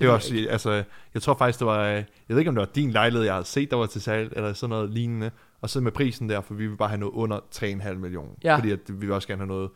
ved 0.00 0.06
var 0.08 0.14
også, 0.14 0.46
altså, 0.50 0.82
jeg 1.14 1.22
tror 1.22 1.34
faktisk, 1.34 1.58
det 1.58 1.66
var, 1.66 1.84
øh, 1.88 1.94
jeg 1.94 2.04
ved 2.28 2.38
ikke, 2.38 2.48
om 2.48 2.54
det 2.54 2.60
var 2.60 2.70
din 2.74 2.90
lejlighed, 2.90 3.24
jeg 3.24 3.34
havde 3.34 3.46
set, 3.46 3.70
der 3.70 3.76
var 3.76 3.86
til 3.86 4.02
salg, 4.02 4.32
eller 4.36 4.52
sådan 4.52 4.70
noget 4.70 4.90
lignende, 4.90 5.30
og 5.60 5.70
så 5.70 5.80
med 5.80 5.92
prisen 5.92 6.28
der, 6.28 6.40
for 6.40 6.54
vi 6.54 6.66
vil 6.66 6.76
bare 6.76 6.88
have 6.88 7.00
noget 7.00 7.12
under 7.12 7.40
3,5 7.50 7.94
millioner, 7.94 8.32
Ja. 8.44 8.56
fordi 8.56 8.70
at 8.70 8.78
vi 8.88 8.94
vil 9.06 9.12
også 9.12 9.28
gerne 9.28 9.40
have 9.40 9.48
noget, 9.48 9.70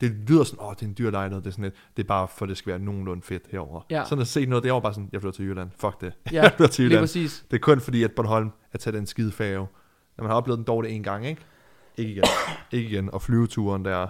det 0.00 0.10
lyder 0.28 0.44
sådan, 0.44 0.64
åh, 0.64 0.74
det 0.74 0.82
er 0.82 0.86
en 0.86 0.94
dyr 0.98 1.10
lejlighed, 1.10 1.42
det 1.42 1.48
er 1.48 1.52
sådan 1.52 1.64
lidt, 1.64 1.74
det 1.96 2.02
er 2.02 2.06
bare 2.06 2.28
for, 2.28 2.44
at 2.44 2.48
det 2.48 2.56
skal 2.56 2.70
være 2.70 2.78
nogenlunde 2.78 3.22
fedt 3.22 3.42
herover. 3.50 3.80
Ja. 3.90 4.04
Sådan 4.04 4.22
at 4.22 4.28
se 4.28 4.46
noget 4.46 4.64
derovre, 4.64 4.82
bare 4.82 4.94
sådan, 4.94 5.08
jeg 5.12 5.20
flytter 5.20 5.36
til 5.36 5.44
Jylland, 5.44 5.70
fuck 5.80 6.00
det, 6.00 6.12
Ja, 6.32 6.42
jeg 6.42 6.52
flytter 6.56 6.72
til 6.72 6.84
Jylland. 6.84 7.02
præcis. 7.02 7.44
Det 7.50 7.56
er 7.56 7.60
kun 7.60 7.80
fordi, 7.80 8.02
at 8.02 8.12
Bornholm 8.12 8.50
er 8.72 8.78
taget 8.78 8.94
den 8.94 9.06
skide 9.06 9.32
færge. 9.32 9.66
Når 10.16 10.22
man 10.22 10.30
har 10.30 10.36
oplevet 10.36 10.58
den 10.58 10.64
dårligt 10.66 10.94
en 10.94 11.02
gang, 11.02 11.26
ikke? 11.26 11.40
Ikke 11.96 12.12
igen. 12.12 12.24
ikke 12.72 12.88
igen. 12.88 13.10
Og 13.10 13.22
flyveturen 13.22 13.84
der, 13.84 14.06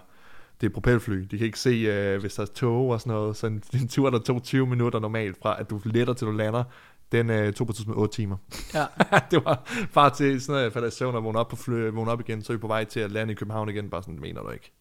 det 0.61 0.66
er 0.66 0.70
propelfly. 0.70 1.16
De 1.30 1.39
kan 1.39 1.47
ikke 1.47 1.59
se, 1.59 1.70
øh, 1.70 2.20
hvis 2.20 2.34
der 2.34 2.43
er 2.43 2.47
tog 2.47 2.89
og 2.89 3.01
sådan 3.01 3.12
noget. 3.12 3.36
Så 3.36 3.47
en, 3.47 3.62
en 3.80 3.89
tur, 3.89 4.11
der 4.11 4.18
tog 4.18 4.43
20 4.43 4.66
minutter 4.66 4.99
normalt, 5.01 5.36
fra 5.43 5.61
at 5.61 5.70
du 5.70 5.80
letter 5.84 6.14
til 6.14 6.26
du 6.26 6.32
lander, 6.32 6.64
den 7.12 7.30
øh, 7.30 7.53
tog 7.53 7.66
på 7.66 7.72
tidspunkt 7.72 8.01
8 8.01 8.14
timer. 8.14 8.36
Ja. 8.74 8.86
det 9.30 9.45
var 9.45 9.86
bare 9.95 10.11
til 10.11 10.41
sådan 10.41 10.53
noget, 10.53 10.64
jeg 10.64 10.72
falder 10.72 10.89
i 10.89 10.91
søvn 10.91 11.14
og 11.14 11.24
vågner 11.24 11.41
op, 11.41 11.49
på 11.49 11.57
fly, 11.57 11.91
vågner 11.91 12.12
op 12.12 12.20
igen, 12.20 12.43
så 12.43 12.53
er 12.53 12.57
vi 12.57 12.61
på 12.61 12.66
vej 12.66 12.84
til 12.84 13.01
at 13.01 13.11
lande 13.12 13.32
i 13.32 13.34
København 13.34 13.68
igen. 13.68 13.91
Bare 13.91 14.03
sådan, 14.03 14.20
mener 14.20 14.43
du 14.43 14.51
ikke? 14.51 14.72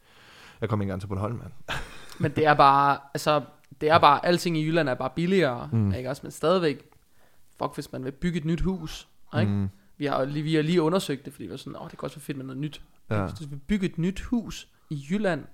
Jeg 0.61 0.69
kom 0.69 0.81
ikke 0.81 0.83
engang 0.89 1.01
til 1.01 1.07
Bornholm, 1.07 1.35
mand. 1.35 1.51
Men 2.19 2.31
det 2.31 2.45
er 2.45 2.53
bare, 2.53 2.97
altså, 3.13 3.41
det 3.81 3.89
er 3.89 3.97
bare, 3.97 4.25
alting 4.25 4.57
i 4.57 4.65
Jylland 4.67 4.89
er 4.89 4.93
bare 4.93 5.09
billigere, 5.15 5.69
Mm. 5.71 5.93
ikke 5.93 6.09
også? 6.09 6.19
Men 6.23 6.31
stadigvæk, 6.31 6.81
fuck, 7.59 7.73
hvis 7.73 7.91
man 7.91 8.03
vil 8.03 8.11
bygge 8.11 8.37
et 8.39 8.45
nyt 8.45 8.61
hus, 8.61 9.07
ikke? 9.39 9.51
Mm. 9.51 9.69
Vi, 9.97 10.05
har, 10.05 10.25
lige- 10.25 10.43
vi 10.43 10.55
har 10.55 10.61
lige 10.61 10.81
undersøgt 10.81 11.25
det, 11.25 11.33
fordi 11.33 11.43
vi 11.45 11.51
var 11.51 11.57
sådan, 11.57 11.75
åh, 11.81 11.89
det 11.89 11.97
kunne 11.97 12.07
også 12.07 12.17
være 12.17 12.23
fedt 12.23 12.37
med 12.37 12.45
noget 12.45 12.61
nyt. 12.61 12.81
ja. 13.09 13.25
Hvis 13.25 13.39
du 13.39 13.45
vil 13.49 13.59
bygge 13.67 13.85
et 13.85 13.97
nyt 13.97 14.21
hus 14.21 14.67
i 14.89 15.05
Jylland, 15.09 15.45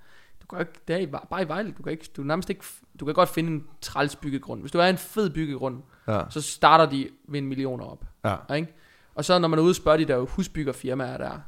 du 0.41 0.47
kan 0.47 0.59
ikke, 0.59 0.71
det 0.87 0.93
er 0.95 0.99
i, 0.99 1.05
bare 1.05 1.41
i 1.43 1.47
Vejle, 1.47 1.71
du 1.77 1.83
kan, 1.83 1.91
ikke, 1.91 2.09
du 2.17 2.23
nærmest 2.23 2.49
ikke, 2.49 2.63
du 2.99 3.05
kan 3.05 3.13
godt 3.13 3.29
finde 3.29 3.51
en 3.51 3.67
træls 3.81 4.15
byggegrund. 4.15 4.59
Hvis 4.61 4.71
du 4.71 4.77
er 4.77 4.85
en 4.87 4.97
fed 4.97 5.29
byggegrund, 5.29 5.81
ja. 6.07 6.21
så 6.29 6.41
starter 6.41 6.85
de 6.85 7.09
ved 7.27 7.39
en 7.39 7.47
million 7.47 7.81
op. 7.81 8.05
ja. 8.25 8.53
Ikke? 8.55 8.73
Og 9.15 9.25
så 9.25 9.39
når 9.39 9.47
man 9.47 9.59
er 9.59 9.63
ude 9.63 9.71
og 9.71 9.75
spørger 9.75 9.97
de 9.97 10.05
der 10.05 10.17
husbyggerfirmaer 10.19 11.17
der, 11.17 11.39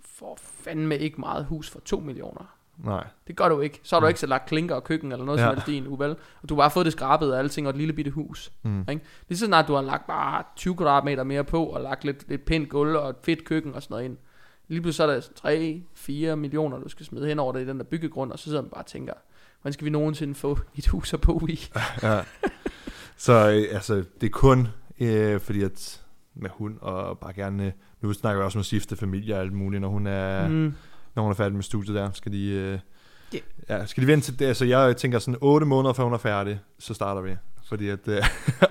får 0.00 0.38
fandme 0.42 0.98
ikke 0.98 1.20
meget 1.20 1.44
hus 1.44 1.70
for 1.70 1.80
2 1.80 2.00
millioner. 2.00 2.54
Nej. 2.78 3.06
Det 3.26 3.36
gør 3.36 3.48
du 3.48 3.60
ikke. 3.60 3.80
Så 3.82 3.96
har 3.96 4.00
du 4.00 4.06
Mm. 4.06 4.08
ikke 4.08 4.20
så 4.20 4.26
lagt 4.26 4.46
klinker 4.48 4.74
og 4.74 4.84
køkken 4.84 5.12
eller 5.12 5.24
noget 5.24 5.38
Ja. 5.38 5.44
som 5.44 5.54
helst 5.54 5.68
i 5.68 5.76
en 5.76 5.86
uge, 5.86 5.98
vel? 5.98 6.10
Og 6.42 6.48
du 6.48 6.54
har 6.54 6.62
bare 6.62 6.70
fået 6.70 6.84
det 6.86 6.92
skrabet 6.92 7.32
og 7.32 7.38
alting 7.38 7.66
og 7.66 7.70
et 7.70 7.76
lille 7.76 7.92
bitte 7.92 8.10
hus. 8.10 8.52
Mm. 8.62 8.80
Ikke? 8.90 9.02
Lige 9.28 9.38
så 9.38 9.46
snart 9.46 9.68
du 9.68 9.74
har 9.74 9.82
lagt 9.82 10.06
bare 10.06 10.42
20 10.56 10.76
kvadratmeter 10.76 11.24
mere 11.24 11.44
på 11.44 11.64
og 11.64 11.80
lagt 11.80 12.04
lidt, 12.04 12.28
lidt 12.28 12.44
pænt 12.44 12.68
gulv 12.68 12.96
og 12.96 13.10
et 13.10 13.16
fedt 13.24 13.44
køkken 13.44 13.74
og 13.74 13.82
sådan 13.82 13.94
noget 13.94 14.04
ind. 14.04 14.16
Lige 14.68 14.80
pludselig 14.82 15.22
så 15.22 15.48
er 15.48 15.50
der 15.50 16.32
3-4 16.32 16.36
millioner, 16.36 16.78
du 16.78 16.88
skal 16.88 17.06
smide 17.06 17.26
hen 17.28 17.38
over 17.38 17.52
det 17.52 17.60
i 17.60 17.66
den 17.66 17.78
der 17.78 17.84
byggegrund, 17.84 18.32
og 18.32 18.38
så 18.38 18.44
sidder 18.44 18.62
man 18.62 18.70
bare 18.70 18.82
og 18.82 18.86
tænker, 18.86 19.12
hvordan 19.62 19.72
skal 19.72 19.84
vi 19.84 19.90
nogensinde 19.90 20.34
få 20.34 20.58
et 20.78 20.86
hus 20.86 21.14
at 21.14 21.20
bo 21.20 21.46
i? 21.48 21.68
ja. 22.02 22.20
Så 23.16 23.32
øh, 23.32 23.74
altså, 23.74 23.94
det 24.20 24.26
er 24.26 24.30
kun 24.30 24.68
øh, 25.00 25.40
fordi, 25.40 25.62
at 25.62 26.02
med 26.34 26.50
hun 26.50 26.78
og 26.80 27.18
bare 27.18 27.32
gerne, 27.32 27.72
nu 28.00 28.12
snakker 28.12 28.40
vi 28.40 28.44
også 28.44 28.58
om 28.58 28.60
at 28.60 28.66
skifte 28.66 28.96
familie 28.96 29.34
og 29.34 29.40
alt 29.40 29.52
muligt, 29.52 29.80
når 29.80 29.88
hun 29.88 30.06
er, 30.06 30.48
mm. 30.48 30.74
Når 31.16 31.22
hun 31.22 31.30
er 31.32 31.36
færdig 31.36 31.54
med 31.54 31.62
studiet 31.62 31.94
der, 31.96 32.10
skal 32.12 32.32
de, 32.32 32.48
øh, 32.48 32.78
Det- 33.32 33.42
ja, 33.68 33.86
skal 33.86 34.02
de 34.02 34.06
vente 34.08 34.26
til 34.26 34.38
det, 34.38 34.46
altså 34.46 34.64
jeg 34.64 34.96
tænker 34.96 35.18
sådan 35.18 35.38
8 35.40 35.66
måneder 35.66 35.92
før 35.92 36.04
hun 36.04 36.12
er 36.12 36.18
færdig, 36.18 36.60
så 36.78 36.94
starter 36.94 37.20
vi, 37.22 37.36
fordi 37.68 37.88
at, 37.88 38.08
øh, 38.08 38.16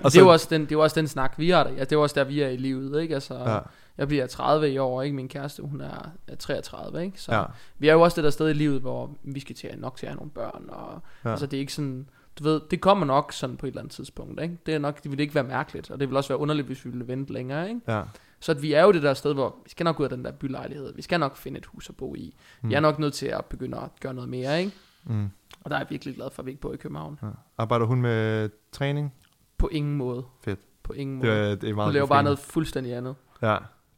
Og 0.04 0.12
det 0.12 0.16
er 0.18 0.22
jo 0.22 0.28
også 0.28 0.46
den, 0.50 0.60
det 0.60 0.72
er 0.72 0.76
jo 0.76 0.82
også 0.82 1.00
den 1.00 1.08
snak, 1.08 1.34
vi 1.38 1.50
har 1.50 1.64
der. 1.64 1.70
Ja, 1.70 1.80
det 1.80 1.92
er 1.92 1.96
jo 1.96 2.02
også 2.02 2.14
der, 2.14 2.24
vi 2.24 2.40
er 2.40 2.48
i 2.48 2.56
livet, 2.56 3.02
ikke? 3.02 3.14
Altså, 3.14 3.34
ja, 3.34 3.58
Jeg 3.98 4.08
bliver 4.08 4.26
30 4.26 4.70
i 4.72 4.78
år, 4.78 5.02
ikke? 5.02 5.16
Min 5.16 5.28
kæreste, 5.28 5.62
hun 5.62 5.80
er 5.80 6.10
er 6.28 6.36
33, 6.36 7.04
ikke? 7.04 7.20
Så 7.20 7.34
ja, 7.34 7.42
vi 7.78 7.88
er 7.88 7.92
jo 7.92 8.00
også 8.00 8.14
det 8.16 8.24
der 8.24 8.30
sted 8.30 8.48
i 8.48 8.52
livet, 8.52 8.80
hvor 8.80 9.10
vi 9.24 9.40
skal 9.40 9.56
til, 9.56 9.70
nok 9.78 9.96
til 9.96 10.06
at 10.06 10.10
have 10.10 10.16
nogle 10.16 10.30
børn, 10.30 10.64
og 10.68 10.92
ja, 10.92 11.28
ja. 11.28 11.30
altså 11.30 11.46
det 11.46 11.56
er 11.56 11.60
ikke 11.60 11.72
sådan, 11.72 12.08
du 12.38 12.44
ved, 12.44 12.60
det 12.70 12.80
kommer 12.80 13.06
nok 13.06 13.32
sådan 13.32 13.56
på 13.56 13.66
et 13.66 13.70
eller 13.70 13.80
andet 13.80 13.92
tidspunkt, 13.94 14.42
ikke? 14.42 14.56
Det 14.66 14.74
er 14.74 14.78
nok, 14.78 15.02
det 15.02 15.10
vil 15.10 15.20
ikke 15.20 15.34
være 15.34 15.44
mærkeligt, 15.44 15.90
og 15.90 16.00
det 16.00 16.08
vil 16.08 16.16
også 16.16 16.28
være 16.28 16.38
underligt, 16.38 16.66
hvis 16.66 16.84
vi 16.84 16.90
ville 16.90 17.08
vente 17.08 17.32
længere, 17.32 17.68
ikke? 17.68 17.80
ja, 17.88 18.02
Så 18.40 18.52
at 18.52 18.62
vi 18.62 18.72
er 18.72 18.82
jo 18.82 18.92
det 18.92 19.02
der 19.02 19.14
sted, 19.14 19.34
hvor 19.34 19.56
vi 19.64 19.70
skal 19.70 19.84
nok 19.84 20.00
ud 20.00 20.04
af 20.04 20.10
den 20.10 20.24
der 20.24 20.32
bylejlighed, 20.32 20.94
vi 20.94 21.02
skal 21.02 21.20
nok 21.20 21.36
finde 21.36 21.58
et 21.58 21.66
hus 21.66 21.88
at 21.88 21.96
bo 21.96 22.14
i. 22.14 22.36
Mm. 22.62 22.68
Vi 22.68 22.74
er 22.74 22.80
nok 22.80 22.98
nødt 22.98 23.14
til 23.14 23.26
at 23.26 23.44
begynde 23.44 23.78
at 23.78 23.88
gøre 24.00 24.14
noget 24.14 24.30
mere, 24.30 24.60
ikke? 24.60 24.72
mm, 25.04 25.30
Og 25.60 25.70
der 25.70 25.76
er 25.76 25.80
jeg 25.80 25.86
virkelig 25.90 26.14
glad 26.14 26.30
for, 26.30 26.42
at 26.42 26.46
vi 26.46 26.50
ikke 26.50 26.60
bor 26.60 26.72
i 26.72 26.76
København. 26.76 27.18
ja. 27.22 27.28
Arbejder 27.58 27.86
hun 27.86 28.00
med 28.00 28.50
træning? 28.72 29.14
På 29.58 29.68
ingen 29.68 29.96
måde. 29.96 30.24
Fedt. 30.44 30.60
På 30.82 30.92
ingen 30.92 31.20
Det 31.20 31.28
måde. 31.28 31.38
er, 31.50 31.54
det 31.54 31.70
er 31.70 31.74
meget 31.74 31.86
Hun 31.88 31.94
laver 31.94 32.06
bare 32.06 32.14
befriende. 32.16 32.24
noget 32.24 32.38
fuldstændig 32.38 32.92
andet. 32.94 33.14
Ja, 33.42 33.48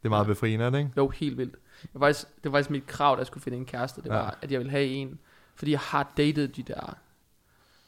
det 0.03 0.05
er 0.05 0.09
meget 0.09 0.24
Ja. 0.24 0.28
befriende, 0.28 0.64
er 0.64 0.70
det 0.70 0.78
ikke? 0.78 0.91
Jo, 0.97 1.09
helt 1.09 1.39
vildt. 1.39 1.57
Det 1.82 1.91
var 1.95 2.01
faktisk, 2.01 2.26
det 2.45 2.53
var 2.53 2.59
faktisk 2.59 2.70
mit 2.70 2.86
krav, 2.86 3.14
da 3.16 3.18
jeg 3.18 3.26
skulle 3.26 3.43
finde 3.45 3.59
en 3.59 3.64
kæreste. 3.66 4.03
Det 4.03 4.09
Ja. 4.09 4.14
var, 4.14 4.39
at 4.43 4.53
jeg 4.53 4.59
ville 4.61 4.70
have 4.70 4.84
en. 4.86 5.18
Fordi 5.55 5.70
jeg 5.70 5.80
har 5.80 6.12
datet 6.16 6.57
de 6.57 6.62
der... 6.62 6.97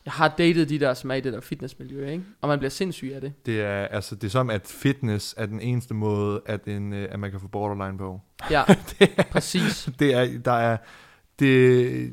Jeg 0.04 0.12
har 0.12 0.28
datet 0.38 0.68
de 0.68 0.80
der, 0.80 0.94
som 0.94 1.10
er 1.10 1.14
i 1.14 1.20
det 1.20 1.32
der 1.32 1.40
fitnessmiljø, 1.40 2.08
ikke? 2.10 2.24
Og 2.40 2.48
man 2.48 2.58
bliver 2.58 2.70
sindssyg 2.70 3.12
af 3.14 3.20
det. 3.20 3.32
Det 3.46 3.60
er, 3.60 3.86
altså, 3.86 4.14
det 4.14 4.24
er 4.24 4.28
som, 4.30 4.50
at 4.50 4.66
fitness 4.66 5.34
er 5.38 5.46
den 5.46 5.60
eneste 5.60 5.94
måde, 5.94 6.40
at, 6.46 6.64
en, 6.64 6.92
øh, 6.92 7.08
at 7.10 7.20
man 7.20 7.30
kan 7.30 7.40
få 7.40 7.48
borderline 7.48 7.98
på. 7.98 8.20
Ja, 8.50 8.62
præcis. 9.32 9.88
Det 9.98 10.14
er, 10.14 10.38
der 10.44 10.52
er, 10.52 10.76
det, 11.38 12.12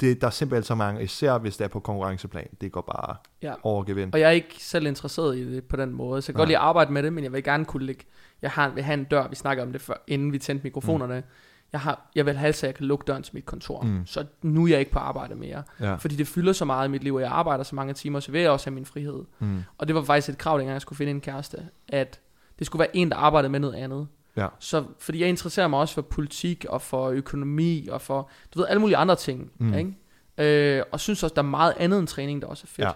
det, 0.00 0.20
der 0.20 0.26
er 0.26 0.30
simpelthen 0.30 0.62
så 0.64 0.74
mange, 0.74 1.02
især 1.02 1.38
hvis 1.38 1.56
det 1.56 1.64
er 1.64 1.68
på 1.68 1.80
konkurrenceplan, 1.80 2.48
det 2.60 2.72
går 2.72 2.80
bare 2.96 3.16
Ja. 3.42 3.54
over 3.62 3.84
gevind. 3.84 4.12
Og 4.12 4.20
jeg 4.20 4.26
er 4.26 4.30
ikke 4.32 4.54
selv 4.58 4.86
interesseret 4.86 5.36
i 5.38 5.54
det 5.54 5.64
på 5.64 5.76
den 5.76 5.92
måde. 5.92 6.22
Så 6.22 6.30
jeg 6.30 6.34
kan 6.34 6.38
Nej. 6.38 6.42
godt 6.42 6.48
lide 6.48 6.58
at 6.58 6.62
arbejde 6.64 6.92
med 6.92 7.02
det, 7.02 7.12
men 7.12 7.24
jeg 7.24 7.32
vil 7.32 7.42
gerne 7.44 7.64
kunne 7.64 7.86
lægge... 7.86 8.04
Jeg 8.42 8.50
har, 8.50 8.68
vil 8.68 8.82
have 8.82 8.94
en 8.94 9.04
dør, 9.04 9.28
vi 9.28 9.36
snakker 9.36 9.62
om 9.62 9.72
det 9.72 9.80
før, 9.80 9.94
inden 10.06 10.32
vi 10.32 10.38
tændte 10.38 10.64
mikrofonerne. 10.64 11.16
Mm. 11.20 11.26
Jeg, 11.72 11.80
har, 11.80 12.10
jeg 12.14 12.26
vil 12.26 12.36
have, 12.36 12.52
så 12.52 12.66
jeg 12.66 12.74
kan 12.74 12.86
lukke 12.86 13.04
døren 13.06 13.22
til 13.22 13.34
mit 13.34 13.46
kontor. 13.46 13.82
Mm. 13.82 14.06
Så 14.06 14.24
nu 14.42 14.64
er 14.64 14.68
jeg 14.68 14.78
ikke 14.78 14.92
på 14.92 14.98
arbejde 14.98 15.34
mere. 15.34 15.62
Ja. 15.80 15.94
Fordi 15.94 16.16
det 16.16 16.28
fylder 16.28 16.52
så 16.52 16.64
meget 16.64 16.88
i 16.88 16.90
mit 16.90 17.04
liv, 17.04 17.14
og 17.14 17.20
jeg 17.20 17.30
arbejder 17.30 17.64
så 17.64 17.74
mange 17.74 17.94
timer, 17.94 18.20
så 18.20 18.32
vil 18.32 18.40
jeg 18.40 18.50
også 18.50 18.66
have 18.66 18.74
min 18.74 18.86
frihed. 18.86 19.24
Mm. 19.38 19.62
Og 19.78 19.88
det 19.88 19.94
var 19.94 20.02
faktisk 20.02 20.28
et 20.28 20.38
krav, 20.38 20.58
dengang 20.58 20.72
jeg 20.72 20.82
skulle 20.82 20.96
finde 20.96 21.10
en 21.10 21.20
kæreste, 21.20 21.68
at 21.88 22.20
det 22.58 22.66
skulle 22.66 22.80
være 22.80 22.96
en, 22.96 23.10
der 23.10 23.16
arbejdede 23.16 23.50
med 23.50 23.60
noget 23.60 23.74
andet. 23.74 24.08
Ja. 24.36 24.46
Så, 24.58 24.84
fordi 24.98 25.20
jeg 25.20 25.28
interesserer 25.28 25.68
mig 25.68 25.78
også 25.78 25.94
for 25.94 26.02
politik, 26.02 26.64
og 26.68 26.82
for 26.82 27.08
økonomi, 27.08 27.88
og 27.90 28.00
for, 28.00 28.30
du 28.54 28.58
ved, 28.58 28.66
alle 28.68 28.80
mulige 28.80 28.96
andre 28.96 29.16
ting, 29.16 29.50
mm. 29.58 29.74
ikke? 29.74 30.78
Øh, 30.78 30.82
og 30.92 31.00
synes 31.00 31.22
også, 31.22 31.34
der 31.34 31.42
er 31.42 31.46
meget 31.46 31.74
andet 31.78 31.98
end 31.98 32.06
træning, 32.06 32.42
der 32.42 32.48
også 32.48 32.64
er 32.64 32.68
fedt. 32.68 32.88
Ja. 32.88 32.92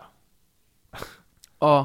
Og 1.61 1.85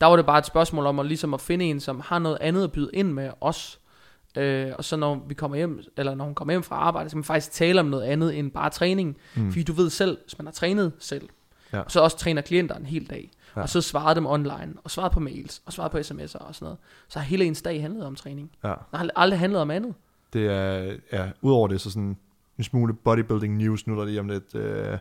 der 0.00 0.06
var 0.06 0.16
det 0.16 0.26
bare 0.26 0.38
et 0.38 0.46
spørgsmål 0.46 0.86
om 0.86 0.98
at, 0.98 1.06
ligesom 1.06 1.34
at 1.34 1.40
finde 1.40 1.64
en, 1.64 1.80
som 1.80 2.00
har 2.00 2.18
noget 2.18 2.38
andet 2.40 2.64
at 2.64 2.72
byde 2.72 2.90
ind 2.92 3.12
med 3.12 3.30
os. 3.40 3.80
Øh, 4.38 4.72
og 4.78 4.84
så 4.84 4.96
når 4.96 5.24
vi 5.28 5.34
kommer 5.34 5.56
hjem, 5.56 5.80
eller 5.96 6.14
når 6.14 6.24
hun 6.24 6.34
kommer 6.34 6.52
hjem 6.52 6.62
fra 6.62 6.76
arbejde, 6.76 7.08
så 7.08 7.14
kan 7.14 7.18
man 7.18 7.24
faktisk 7.24 7.52
tale 7.52 7.80
om 7.80 7.86
noget 7.86 8.02
andet 8.02 8.38
end 8.38 8.50
bare 8.50 8.70
træning. 8.70 9.16
Mm. 9.36 9.50
Fordi 9.50 9.62
du 9.62 9.72
ved 9.72 9.90
selv, 9.90 10.18
hvis 10.24 10.38
man 10.38 10.46
har 10.46 10.52
trænet 10.52 10.92
selv, 10.98 11.28
ja. 11.72 11.82
så 11.88 12.00
også 12.00 12.18
træner 12.18 12.42
klienter 12.42 12.74
en 12.74 12.86
hel 12.86 13.10
dag, 13.10 13.30
ja. 13.56 13.62
og 13.62 13.68
så 13.68 13.80
svarer 13.80 14.14
dem 14.14 14.26
online, 14.26 14.74
og 14.84 14.90
svarer 14.90 15.08
på 15.08 15.20
mails, 15.20 15.62
og 15.66 15.72
svarer 15.72 15.88
på 15.88 15.98
sms'er 15.98 16.38
og 16.38 16.54
sådan 16.54 16.64
noget, 16.64 16.78
så 17.08 17.18
har 17.18 17.26
hele 17.26 17.44
ens 17.44 17.62
dag 17.62 17.80
handlet 17.80 18.06
om 18.06 18.14
træning. 18.14 18.50
Ja. 18.64 18.68
Det 18.68 18.76
har 18.94 19.08
aldrig 19.16 19.38
handlet 19.40 19.60
om 19.60 19.70
andet. 19.70 19.94
Det 20.32 20.46
er, 20.46 20.96
ja, 21.12 21.30
udover 21.42 21.68
det, 21.68 21.80
så 21.80 21.90
sådan 21.90 22.16
en 22.58 22.64
smule 22.64 22.94
bodybuilding 22.94 23.56
news, 23.56 23.86
nu 23.86 23.98
der 23.98 24.04
lige 24.04 24.20
om 24.20 24.28
lidt 24.28 24.54
uh, 24.54 24.98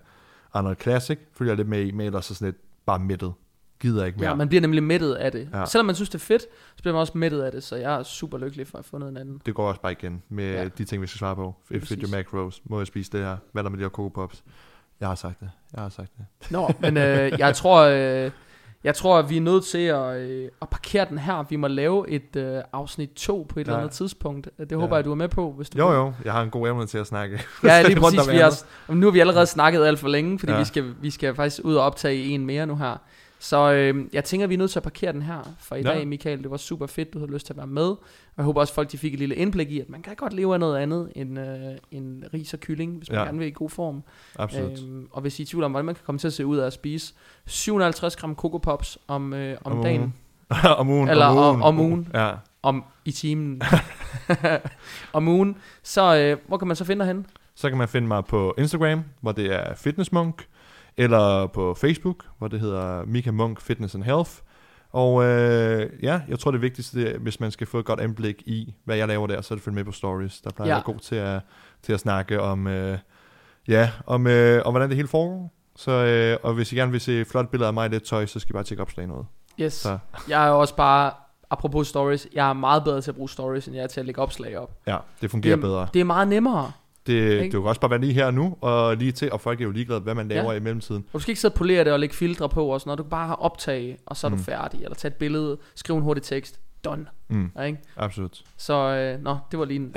Arnold 0.53 0.77
Classic, 0.81 1.19
følger 1.33 1.51
jeg 1.51 1.57
lidt 1.57 1.67
med 1.67 1.85
i, 1.85 1.91
men 1.91 2.05
ellers 2.05 2.25
så 2.25 2.35
sådan 2.35 2.47
lidt 2.47 2.85
bare 2.85 2.99
mættet 2.99 3.33
gider 3.80 4.05
ikke 4.05 4.19
mere. 4.19 4.30
Ja, 4.30 4.36
man 4.36 4.47
bliver 4.47 4.61
nemlig 4.61 4.84
mættet 4.84 5.13
af 5.13 5.32
det. 5.32 5.49
Ja. 5.53 5.65
Selvom 5.65 5.86
man 5.86 5.95
synes, 5.95 6.09
det 6.09 6.15
er 6.15 6.25
fedt, 6.25 6.41
så 6.75 6.82
bliver 6.82 6.93
man 6.93 6.99
også 6.99 7.17
mættet 7.17 7.41
af 7.41 7.51
det, 7.51 7.63
så 7.63 7.75
jeg 7.75 7.99
er 7.99 8.03
super 8.03 8.38
lykkelig 8.38 8.67
for 8.67 8.78
at 8.78 8.84
have 8.84 8.89
fundet 8.89 9.09
en 9.09 9.17
anden. 9.17 9.41
Det 9.45 9.55
går 9.55 9.67
også 9.67 9.82
bare 9.82 9.91
igen 9.91 10.23
med 10.30 10.51
ja. 10.51 10.67
de 10.67 10.86
ting, 10.86 11.01
vi 11.01 11.07
skal 11.07 11.19
svare 11.19 11.36
på. 11.36 11.55
If 11.71 11.91
it 11.91 11.99
your 12.01 12.11
macros, 12.11 12.61
må 12.65 12.80
jeg 12.80 12.88
spise 12.88 13.11
det 13.11 13.19
her? 13.19 13.38
Hvad 13.51 13.63
der 13.63 13.69
med 13.69 13.78
de 13.78 13.84
her 13.84 13.89
Coco 13.89 14.09
Pops? 14.09 14.43
Jeg 14.99 15.07
har 15.07 15.15
sagt 15.15 15.39
det. 15.39 15.49
Jeg 15.73 15.82
har 15.82 15.89
sagt 15.89 16.11
det. 16.17 16.51
Nå, 16.51 16.69
men 16.80 16.97
øh, 16.97 17.39
jeg 17.39 17.55
tror... 17.55 17.82
Øh, 17.82 18.32
jeg 18.84 18.95
tror, 18.95 19.19
at 19.19 19.30
vi 19.30 19.38
er 19.38 19.41
nødt 19.41 19.65
til 19.65 19.78
at, 19.78 20.17
øh, 20.17 20.49
at 20.61 20.69
parkere 20.69 21.05
den 21.09 21.17
her. 21.17 21.45
Vi 21.49 21.55
må 21.55 21.67
lave 21.67 22.09
et 22.09 22.36
øh, 22.36 22.61
afsnit 22.73 23.09
2 23.09 23.45
på 23.49 23.59
et 23.59 23.67
ja. 23.67 23.71
eller 23.71 23.80
andet 23.80 23.91
tidspunkt. 23.91 24.49
Det 24.69 24.78
håber 24.78 24.88
ja. 24.88 24.95
jeg, 24.95 25.05
du 25.05 25.11
er 25.11 25.15
med 25.15 25.28
på. 25.28 25.51
Hvis 25.51 25.69
du 25.69 25.78
jo, 25.78 25.93
jo. 25.93 26.13
Jeg 26.25 26.34
har 26.34 26.41
en 26.41 26.49
god 26.49 26.67
evne 26.67 26.86
til 26.86 26.97
at 26.97 27.07
snakke. 27.07 27.41
Ja, 27.63 27.82
lige 27.82 27.99
præcis. 27.99 28.30
Vi 28.32 28.38
har, 28.38 28.93
nu 28.93 29.05
har 29.05 29.11
vi 29.11 29.19
allerede 29.19 29.45
snakket 29.45 29.86
alt 29.86 29.99
for 29.99 30.07
længe, 30.07 30.39
fordi 30.39 30.51
ja. 30.51 30.59
vi, 30.59 30.65
skal, 30.65 30.93
vi 31.01 31.09
skal 31.09 31.36
faktisk 31.36 31.61
ud 31.63 31.75
og 31.75 31.84
optage 31.84 32.23
en 32.25 32.45
mere 32.45 32.65
nu 32.65 32.75
her. 32.75 32.97
Så 33.39 33.71
øh, 33.71 34.05
jeg 34.13 34.23
tænker, 34.23 34.47
vi 34.47 34.53
er 34.53 34.57
nødt 34.57 34.71
til 34.71 34.79
at 34.79 34.83
parkere 34.83 35.13
den 35.13 35.21
her 35.21 35.55
for 35.59 35.75
i 35.75 35.81
ja. 35.81 35.89
dag, 35.89 36.07
Michael. 36.07 36.43
Det 36.43 36.51
var 36.51 36.57
super 36.57 36.88
fedt, 36.88 37.13
du 37.13 37.19
havde 37.19 37.31
lyst 37.31 37.45
til 37.45 37.53
at 37.53 37.57
være 37.57 37.67
med. 37.67 37.88
Og 37.88 37.99
jeg 38.38 38.45
håber 38.45 38.61
også, 38.61 38.73
folk 38.73 38.91
de 38.91 38.97
fik 38.97 39.13
et 39.13 39.19
lille 39.19 39.35
indblik 39.35 39.71
i, 39.71 39.79
at 39.79 39.89
man 39.89 40.01
kan 40.01 40.15
godt 40.15 40.33
leve 40.33 40.53
af 40.53 40.59
noget 40.59 40.77
andet 40.77 41.11
end, 41.15 41.39
øh, 41.39 41.77
end 41.91 42.23
ris 42.33 42.53
og 42.53 42.59
kylling, 42.59 42.97
hvis 42.97 43.09
man 43.09 43.19
ja. 43.19 43.25
gerne 43.25 43.38
vil 43.39 43.47
i 43.47 43.51
god 43.51 43.69
form. 43.69 44.03
Absolut. 44.39 44.79
Øhm, 44.83 45.07
og 45.11 45.21
hvis 45.21 45.39
I 45.39 45.41
er 45.41 45.43
i 45.43 45.47
tvivl 45.47 45.63
om, 45.63 45.71
hvordan 45.71 45.85
man 45.85 45.95
kan 45.95 46.03
komme 46.05 46.19
til 46.19 46.27
at 46.27 46.33
se 46.33 46.45
ud 46.45 46.57
af 46.57 46.65
at 46.65 46.73
spise 46.73 47.13
750 47.45 48.15
gram 48.15 48.35
Coco 48.35 48.57
Pops 48.57 48.97
om, 49.07 49.33
øh, 49.33 49.57
om, 49.63 49.71
om 49.71 49.83
dagen. 49.83 50.13
om 50.79 50.89
ugen. 50.89 51.09
Eller 51.09 51.25
om 51.25 51.38
ugen. 51.38 51.55
Om, 51.55 51.63
om 51.63 51.79
ugen. 51.79 52.07
Ja. 52.13 52.31
Om 52.63 52.83
i 53.05 53.11
timen. 53.11 53.61
om 55.13 55.27
ugen. 55.27 55.57
Så 55.83 56.17
øh, 56.17 56.38
hvor 56.47 56.57
kan 56.57 56.67
man 56.67 56.75
så 56.75 56.85
finde 56.85 56.99
dig 56.99 57.07
henne? 57.07 57.25
Så 57.55 57.69
kan 57.69 57.77
man 57.77 57.88
finde 57.88 58.07
mig 58.07 58.25
på 58.25 58.55
Instagram, 58.57 59.03
hvor 59.21 59.31
det 59.31 59.53
er 59.53 59.75
fitnessmunk 59.75 60.47
eller 60.98 61.48
på 61.48 61.74
Facebook, 61.74 62.26
hvor 62.38 62.48
det 62.48 62.60
hedder 62.60 63.06
Mika 63.06 63.32
Munk 63.32 63.62
Fitness 63.62 63.95
and 63.95 64.04
Health. 64.04 64.32
Og 64.91 65.24
øh, 65.24 65.89
ja, 66.04 66.22
jeg 66.28 66.39
tror 66.39 66.52
det 66.52 66.62
vigtigste, 66.62 67.10
er, 67.10 67.18
hvis 67.18 67.39
man 67.39 67.52
skal 67.52 67.68
få 67.68 67.80
et 67.80 67.86
godt 67.86 68.02
indblik 68.02 68.43
i, 68.45 68.76
hvad 68.84 68.98
jeg 68.98 69.08
laver 69.08 69.28
der, 69.28 69.41
så 69.41 69.54
er 69.54 69.56
det 69.56 69.64
følge 69.64 69.76
med 69.76 69.84
på 69.84 69.91
stories. 69.91 70.41
Der 70.41 70.50
plejer 70.50 70.70
ja. 70.70 70.76
jeg 70.76 70.84
god 70.84 71.00
til 71.00 71.16
at, 71.16 71.41
til 71.82 71.93
at 71.93 72.00
snakke 72.00 72.41
om, 72.41 72.68
øh, 72.68 72.98
ja, 73.68 73.91
om, 74.06 74.28
øh, 74.28 74.62
om 74.66 74.74
hvordan 74.74 74.89
det 74.89 74.95
hele 74.95 75.08
foregår. 75.08 75.54
Så, 75.76 75.91
øh, 75.91 76.38
og 76.43 76.54
hvis 76.54 76.74
I 76.74 76.76
gerne 76.76 76.91
vil 76.91 77.02
se 77.02 77.26
flot 77.26 77.50
billeder 77.50 77.68
af 77.68 77.74
mig 77.74 77.86
i 77.86 77.89
det 77.89 78.04
tøj, 78.04 78.26
så 78.26 78.39
skal 78.39 78.52
I 78.52 78.54
bare 78.54 78.64
tjekke 78.64 78.82
opslag 78.82 79.08
noget. 79.08 79.26
Yes. 79.60 79.74
Så. 79.74 79.98
Jeg 80.30 80.45
er 80.45 80.50
jo 80.50 80.60
også 80.60 80.76
bare, 80.76 81.12
apropos 81.50 81.88
stories, 81.88 82.28
jeg 82.34 82.50
er 82.50 82.54
meget 82.54 82.84
bedre 82.84 83.02
til 83.02 83.12
at 83.12 83.16
bruge 83.16 83.30
stories, 83.30 83.68
end 83.68 83.76
jeg 83.76 83.84
er 83.84 83.88
til 83.88 84.00
at 84.00 84.06
lægge 84.06 84.22
opslag 84.22 84.58
op. 84.58 84.72
Ja, 84.88 84.98
det 85.22 85.32
fungerer 85.32 85.56
det, 85.56 85.62
bedre. 85.62 85.88
Det 85.93 86.00
er 86.00 86.06
meget 86.06 86.28
nemmere. 86.28 86.72
Det, 87.08 87.41
det 87.41 87.51
kan 87.51 87.60
også 87.60 87.82
bare 87.82 87.91
være 87.91 88.01
lige 88.01 88.14
her 88.14 88.32
nu, 88.32 88.58
og 88.62 88.97
lige 88.97 89.12
til, 89.12 89.32
og 89.32 89.41
folk 89.41 89.62
er 89.62 89.66
jo 89.66 89.72
ligeglade, 89.72 89.99
hvad 89.99 90.16
man 90.16 90.28
laver 90.28 90.51
ja. 90.51 90.58
i 90.58 90.62
mellemtiden. 90.62 91.05
Og 91.08 91.14
du 91.14 91.20
skal 91.20 91.32
ikke 91.32 91.41
sidde 91.41 91.53
og 91.53 91.58
polere 91.58 91.84
det 91.84 91.93
og 91.93 91.99
lægge 91.99 92.16
filtre 92.16 92.49
på 92.49 92.66
og 92.68 92.82
sådan 92.82 92.89
noget. 92.89 92.97
Du 92.97 93.03
kan 93.03 93.10
bare 93.10 93.36
optage, 93.36 93.97
og 94.05 94.18
så 94.18 94.28
er 94.28 94.32
mm. 94.32 94.38
du 94.38 94.43
færdig. 94.43 94.84
Eller 94.84 94.95
tage 94.95 95.12
et 95.12 95.16
billede, 95.16 95.58
skrive 95.76 95.97
en 95.97 96.03
hurtig 96.03 96.24
tekst. 96.24 96.60
Done. 96.86 97.05
Mm. 97.28 97.51
Ja, 97.55 97.62
ikke? 97.62 97.80
Absolut. 97.97 98.43
Så, 98.58 98.74
øh, 98.74 99.24
nå, 99.24 99.38
det 99.51 99.60
var 99.60 99.66
lige 99.66 99.80
en 99.80 99.95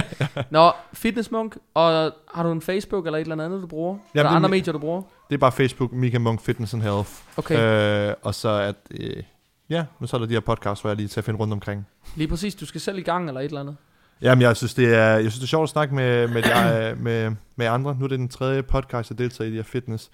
Nå, 0.50 0.72
Fitnessmunk, 0.92 1.56
og 1.74 2.12
har 2.34 2.42
du 2.42 2.52
en 2.52 2.60
Facebook 2.60 3.06
eller 3.06 3.18
et 3.18 3.22
eller 3.22 3.44
andet, 3.44 3.62
du 3.62 3.66
bruger? 3.66 3.98
Jamen, 4.14 4.26
eller 4.26 4.30
andre 4.30 4.48
medier, 4.48 4.72
du 4.72 4.78
bruger? 4.78 5.02
Det 5.28 5.34
er 5.34 5.38
bare 5.38 5.52
Facebook, 5.52 5.92
Mika 5.92 6.18
Munk 6.18 6.40
Fitness 6.40 6.74
and 6.74 6.82
Health. 6.82 7.10
Okay. 7.36 8.08
Øh, 8.08 8.14
og 8.22 8.34
så 8.34 8.48
at, 8.48 8.76
øh, 8.90 9.22
ja, 9.70 9.84
nu 10.00 10.06
så 10.06 10.16
er 10.16 10.18
der 10.18 10.26
de 10.26 10.34
her 10.34 10.40
podcasts, 10.40 10.80
hvor 10.80 10.90
jeg 10.90 10.96
lige 10.96 11.08
til 11.08 11.20
at 11.20 11.24
finde 11.24 11.40
rundt 11.40 11.52
omkring. 11.52 11.86
Lige 12.16 12.28
præcis, 12.28 12.54
du 12.54 12.66
skal 12.66 12.80
selv 12.80 12.98
i 12.98 13.02
gang 13.02 13.28
eller 13.28 13.40
et 13.40 13.44
eller 13.44 13.60
andet. 13.60 13.76
Jamen, 14.22 14.42
jeg 14.42 14.56
synes, 14.56 14.74
det 14.74 14.94
er, 14.94 15.06
jeg 15.06 15.20
synes, 15.20 15.34
det 15.34 15.42
er 15.42 15.46
sjovt 15.46 15.62
at 15.62 15.68
snakke 15.68 15.94
med, 15.94 16.28
med, 16.28 16.42
de, 16.42 16.96
med, 17.02 17.32
med 17.56 17.66
andre. 17.66 17.96
Nu 17.98 18.04
er 18.04 18.08
det 18.08 18.18
den 18.18 18.28
tredje 18.28 18.62
podcast, 18.62 19.10
jeg 19.10 19.18
deltager 19.18 19.48
i, 19.48 19.50
de 19.50 19.56
her 19.56 19.62
fitness. 19.62 20.10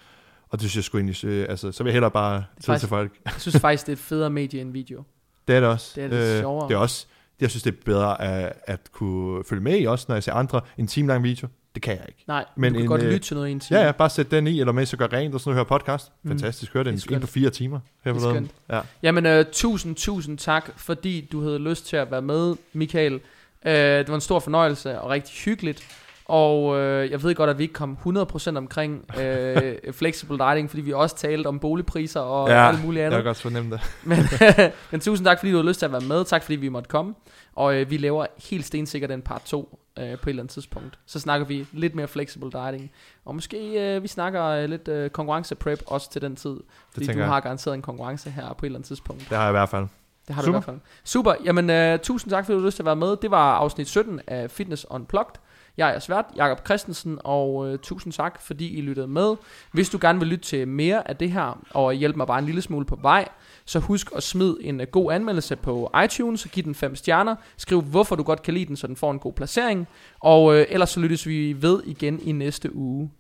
Og 0.48 0.60
det 0.60 0.60
synes 0.60 0.76
jeg 0.76 0.84
sgu 0.84 0.98
egentlig, 0.98 1.24
øh, 1.24 1.46
altså, 1.48 1.72
så 1.72 1.82
vil 1.82 1.90
jeg 1.90 1.94
hellere 1.94 2.10
bare 2.10 2.44
tid 2.60 2.78
til 2.78 2.88
folk. 2.88 3.12
jeg 3.24 3.34
synes 3.38 3.60
faktisk, 3.60 3.86
det 3.86 3.92
er 3.92 3.96
et 3.96 4.02
federe 4.02 4.30
medie 4.30 4.60
end 4.60 4.72
video. 4.72 5.04
Det 5.48 5.56
er 5.56 5.60
det 5.60 5.68
også. 5.68 5.92
Det 5.94 6.04
er 6.04 6.08
det 6.08 6.34
øh, 6.34 6.40
sjovere. 6.40 6.68
Det 6.68 6.74
er 6.74 6.78
også, 6.78 7.06
jeg 7.40 7.50
synes, 7.50 7.62
det 7.62 7.72
er 7.72 7.76
bedre 7.84 8.22
at, 8.22 8.52
at 8.66 8.80
kunne 8.92 9.44
følge 9.48 9.62
med 9.62 9.80
i 9.80 9.84
også, 9.84 10.04
når 10.08 10.16
jeg 10.16 10.22
ser 10.22 10.32
andre 10.32 10.60
en 10.78 10.86
time 10.86 11.08
lang 11.08 11.24
video. 11.24 11.48
Det 11.74 11.82
kan 11.82 11.96
jeg 11.96 12.04
ikke. 12.08 12.24
Nej, 12.26 12.44
men 12.56 12.72
du 12.72 12.76
kan 12.76 12.84
en, 12.84 12.88
godt 12.88 13.02
øh, 13.02 13.12
lytte 13.12 13.26
til 13.26 13.36
noget 13.36 13.48
i 13.48 13.52
en 13.52 13.60
time. 13.60 13.78
Ja, 13.78 13.86
ja, 13.86 13.92
bare 13.92 14.10
sæt 14.10 14.30
den 14.30 14.46
i, 14.46 14.60
eller 14.60 14.72
med 14.72 14.86
så 14.86 14.96
gør 14.96 15.06
rent, 15.12 15.34
og 15.34 15.40
sådan 15.40 15.50
noget, 15.50 15.56
høre 15.56 15.78
podcast. 15.78 16.12
Mm. 16.22 16.30
Fantastisk, 16.30 16.72
hør 16.72 16.82
den 16.82 17.00
en 17.10 17.20
på 17.20 17.26
fire 17.26 17.50
timer. 17.50 17.80
Her 18.04 18.12
det 18.12 18.24
er 18.24 18.30
skønt. 18.30 18.50
Ja. 18.70 18.80
Jamen, 19.02 19.38
uh, 19.38 19.44
tusind, 19.52 19.96
tusind 19.96 20.38
tak, 20.38 20.70
fordi 20.76 21.28
du 21.32 21.42
havde 21.42 21.58
lyst 21.58 21.86
til 21.86 21.96
at 21.96 22.10
være 22.10 22.22
med, 22.22 22.56
Michael. 22.72 23.20
Uh, 23.68 23.74
det 23.74 24.08
var 24.08 24.14
en 24.14 24.20
stor 24.20 24.38
fornøjelse 24.38 25.00
og 25.00 25.10
rigtig 25.10 25.34
hyggeligt. 25.34 25.84
Og 26.24 26.64
uh, 26.64 27.10
jeg 27.10 27.22
ved 27.22 27.34
godt, 27.34 27.50
at 27.50 27.58
vi 27.58 27.62
ikke 27.62 27.74
kom 27.74 27.98
100% 28.06 28.56
omkring 28.56 29.04
uh, 29.08 29.92
flexible 30.00 30.38
dieting, 30.38 30.70
fordi 30.70 30.82
vi 30.82 30.92
også 30.92 31.16
talte 31.16 31.46
om 31.46 31.58
boligpriser 31.58 32.20
og 32.20 32.48
ja, 32.48 32.68
alt 32.68 32.84
muligt 32.84 33.04
andet. 33.04 33.16
jeg 33.16 33.22
kan 33.22 33.28
godt 33.28 33.40
fornemme 33.40 33.70
det. 33.70 33.80
men, 34.04 34.18
men 34.90 35.00
tusind 35.00 35.26
tak, 35.26 35.38
fordi 35.38 35.52
du 35.52 35.56
havde 35.56 35.68
lyst 35.68 35.78
til 35.78 35.86
at 35.86 35.92
være 35.92 36.00
med. 36.00 36.24
Tak, 36.24 36.42
fordi 36.42 36.56
vi 36.56 36.68
måtte 36.68 36.88
komme. 36.88 37.14
Og 37.54 37.80
uh, 37.80 37.90
vi 37.90 37.96
laver 37.96 38.26
helt 38.50 38.64
stensikkert 38.64 39.10
en 39.10 39.22
part 39.22 39.42
2 39.42 39.58
uh, 39.60 39.68
på 39.96 40.02
et 40.02 40.10
eller 40.26 40.42
andet 40.42 40.50
tidspunkt. 40.50 40.98
Så 41.06 41.20
snakker 41.20 41.46
vi 41.46 41.66
lidt 41.72 41.94
mere 41.94 42.08
flexible 42.08 42.50
dieting. 42.50 42.90
Og 43.24 43.34
måske 43.34 43.96
uh, 43.96 44.02
vi 44.02 44.08
snakker 44.08 44.62
uh, 44.62 44.70
lidt 44.70 44.88
uh, 44.88 45.08
konkurrence 45.08 45.54
prep 45.54 45.82
også 45.86 46.10
til 46.10 46.22
den 46.22 46.36
tid. 46.36 46.56
Fordi 46.92 47.06
du 47.06 47.20
har 47.20 47.40
garanteret 47.40 47.74
en 47.74 47.82
konkurrence 47.82 48.30
her 48.30 48.52
på 48.52 48.66
et 48.66 48.68
eller 48.68 48.78
andet 48.78 48.88
tidspunkt. 48.88 49.20
Det 49.28 49.36
har 49.36 49.44
jeg 49.44 49.50
i 49.50 49.52
hvert 49.52 49.68
fald. 49.68 49.86
Det 50.28 50.34
har 50.34 50.42
du 50.42 50.46
Super. 50.46 50.58
i 50.58 50.60
hvert 50.60 50.64
fald. 50.64 50.80
Super. 51.04 51.34
Jamen, 51.44 51.94
uh, 51.94 52.00
tusind 52.00 52.30
tak, 52.30 52.46
fordi 52.46 52.58
du 52.58 52.64
lyst 52.64 52.76
til 52.76 52.82
at 52.82 52.86
være 52.86 52.96
med. 52.96 53.16
Det 53.16 53.30
var 53.30 53.54
afsnit 53.54 53.88
17 53.88 54.20
af 54.26 54.50
Fitness 54.50 54.86
Unplugged. 54.90 55.34
Jeg 55.76 55.94
er 55.94 55.98
svært, 55.98 56.24
Jakob 56.36 56.66
Christensen, 56.66 57.18
og 57.24 57.54
uh, 57.54 57.76
tusind 57.82 58.12
tak, 58.12 58.40
fordi 58.42 58.78
I 58.78 58.80
lyttede 58.80 59.06
med. 59.06 59.36
Hvis 59.72 59.88
du 59.88 59.98
gerne 60.00 60.18
vil 60.18 60.28
lytte 60.28 60.44
til 60.44 60.68
mere 60.68 61.08
af 61.08 61.16
det 61.16 61.32
her, 61.32 61.64
og 61.70 61.92
hjælpe 61.92 62.16
mig 62.16 62.26
bare 62.26 62.38
en 62.38 62.44
lille 62.44 62.62
smule 62.62 62.84
på 62.84 62.98
vej, 63.02 63.28
så 63.64 63.78
husk 63.78 64.10
at 64.16 64.22
smide 64.22 64.56
en 64.60 64.80
uh, 64.80 64.86
god 64.86 65.12
anmeldelse 65.12 65.56
på 65.56 65.90
iTunes, 66.04 66.44
og 66.44 66.50
giv 66.50 66.64
den 66.64 66.74
fem 66.74 66.96
stjerner. 66.96 67.36
Skriv, 67.56 67.82
hvorfor 67.82 68.16
du 68.16 68.22
godt 68.22 68.42
kan 68.42 68.54
lide 68.54 68.66
den, 68.66 68.76
så 68.76 68.86
den 68.86 68.96
får 68.96 69.10
en 69.10 69.18
god 69.18 69.32
placering. 69.32 69.88
Og 70.20 70.44
uh, 70.44 70.62
ellers 70.68 70.90
så 70.90 71.00
lyttes 71.00 71.26
vi 71.26 71.56
ved 71.62 71.82
igen 71.84 72.20
i 72.20 72.32
næste 72.32 72.76
uge. 72.76 73.10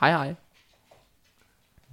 Hej 0.00 0.10
hej. 0.10 0.34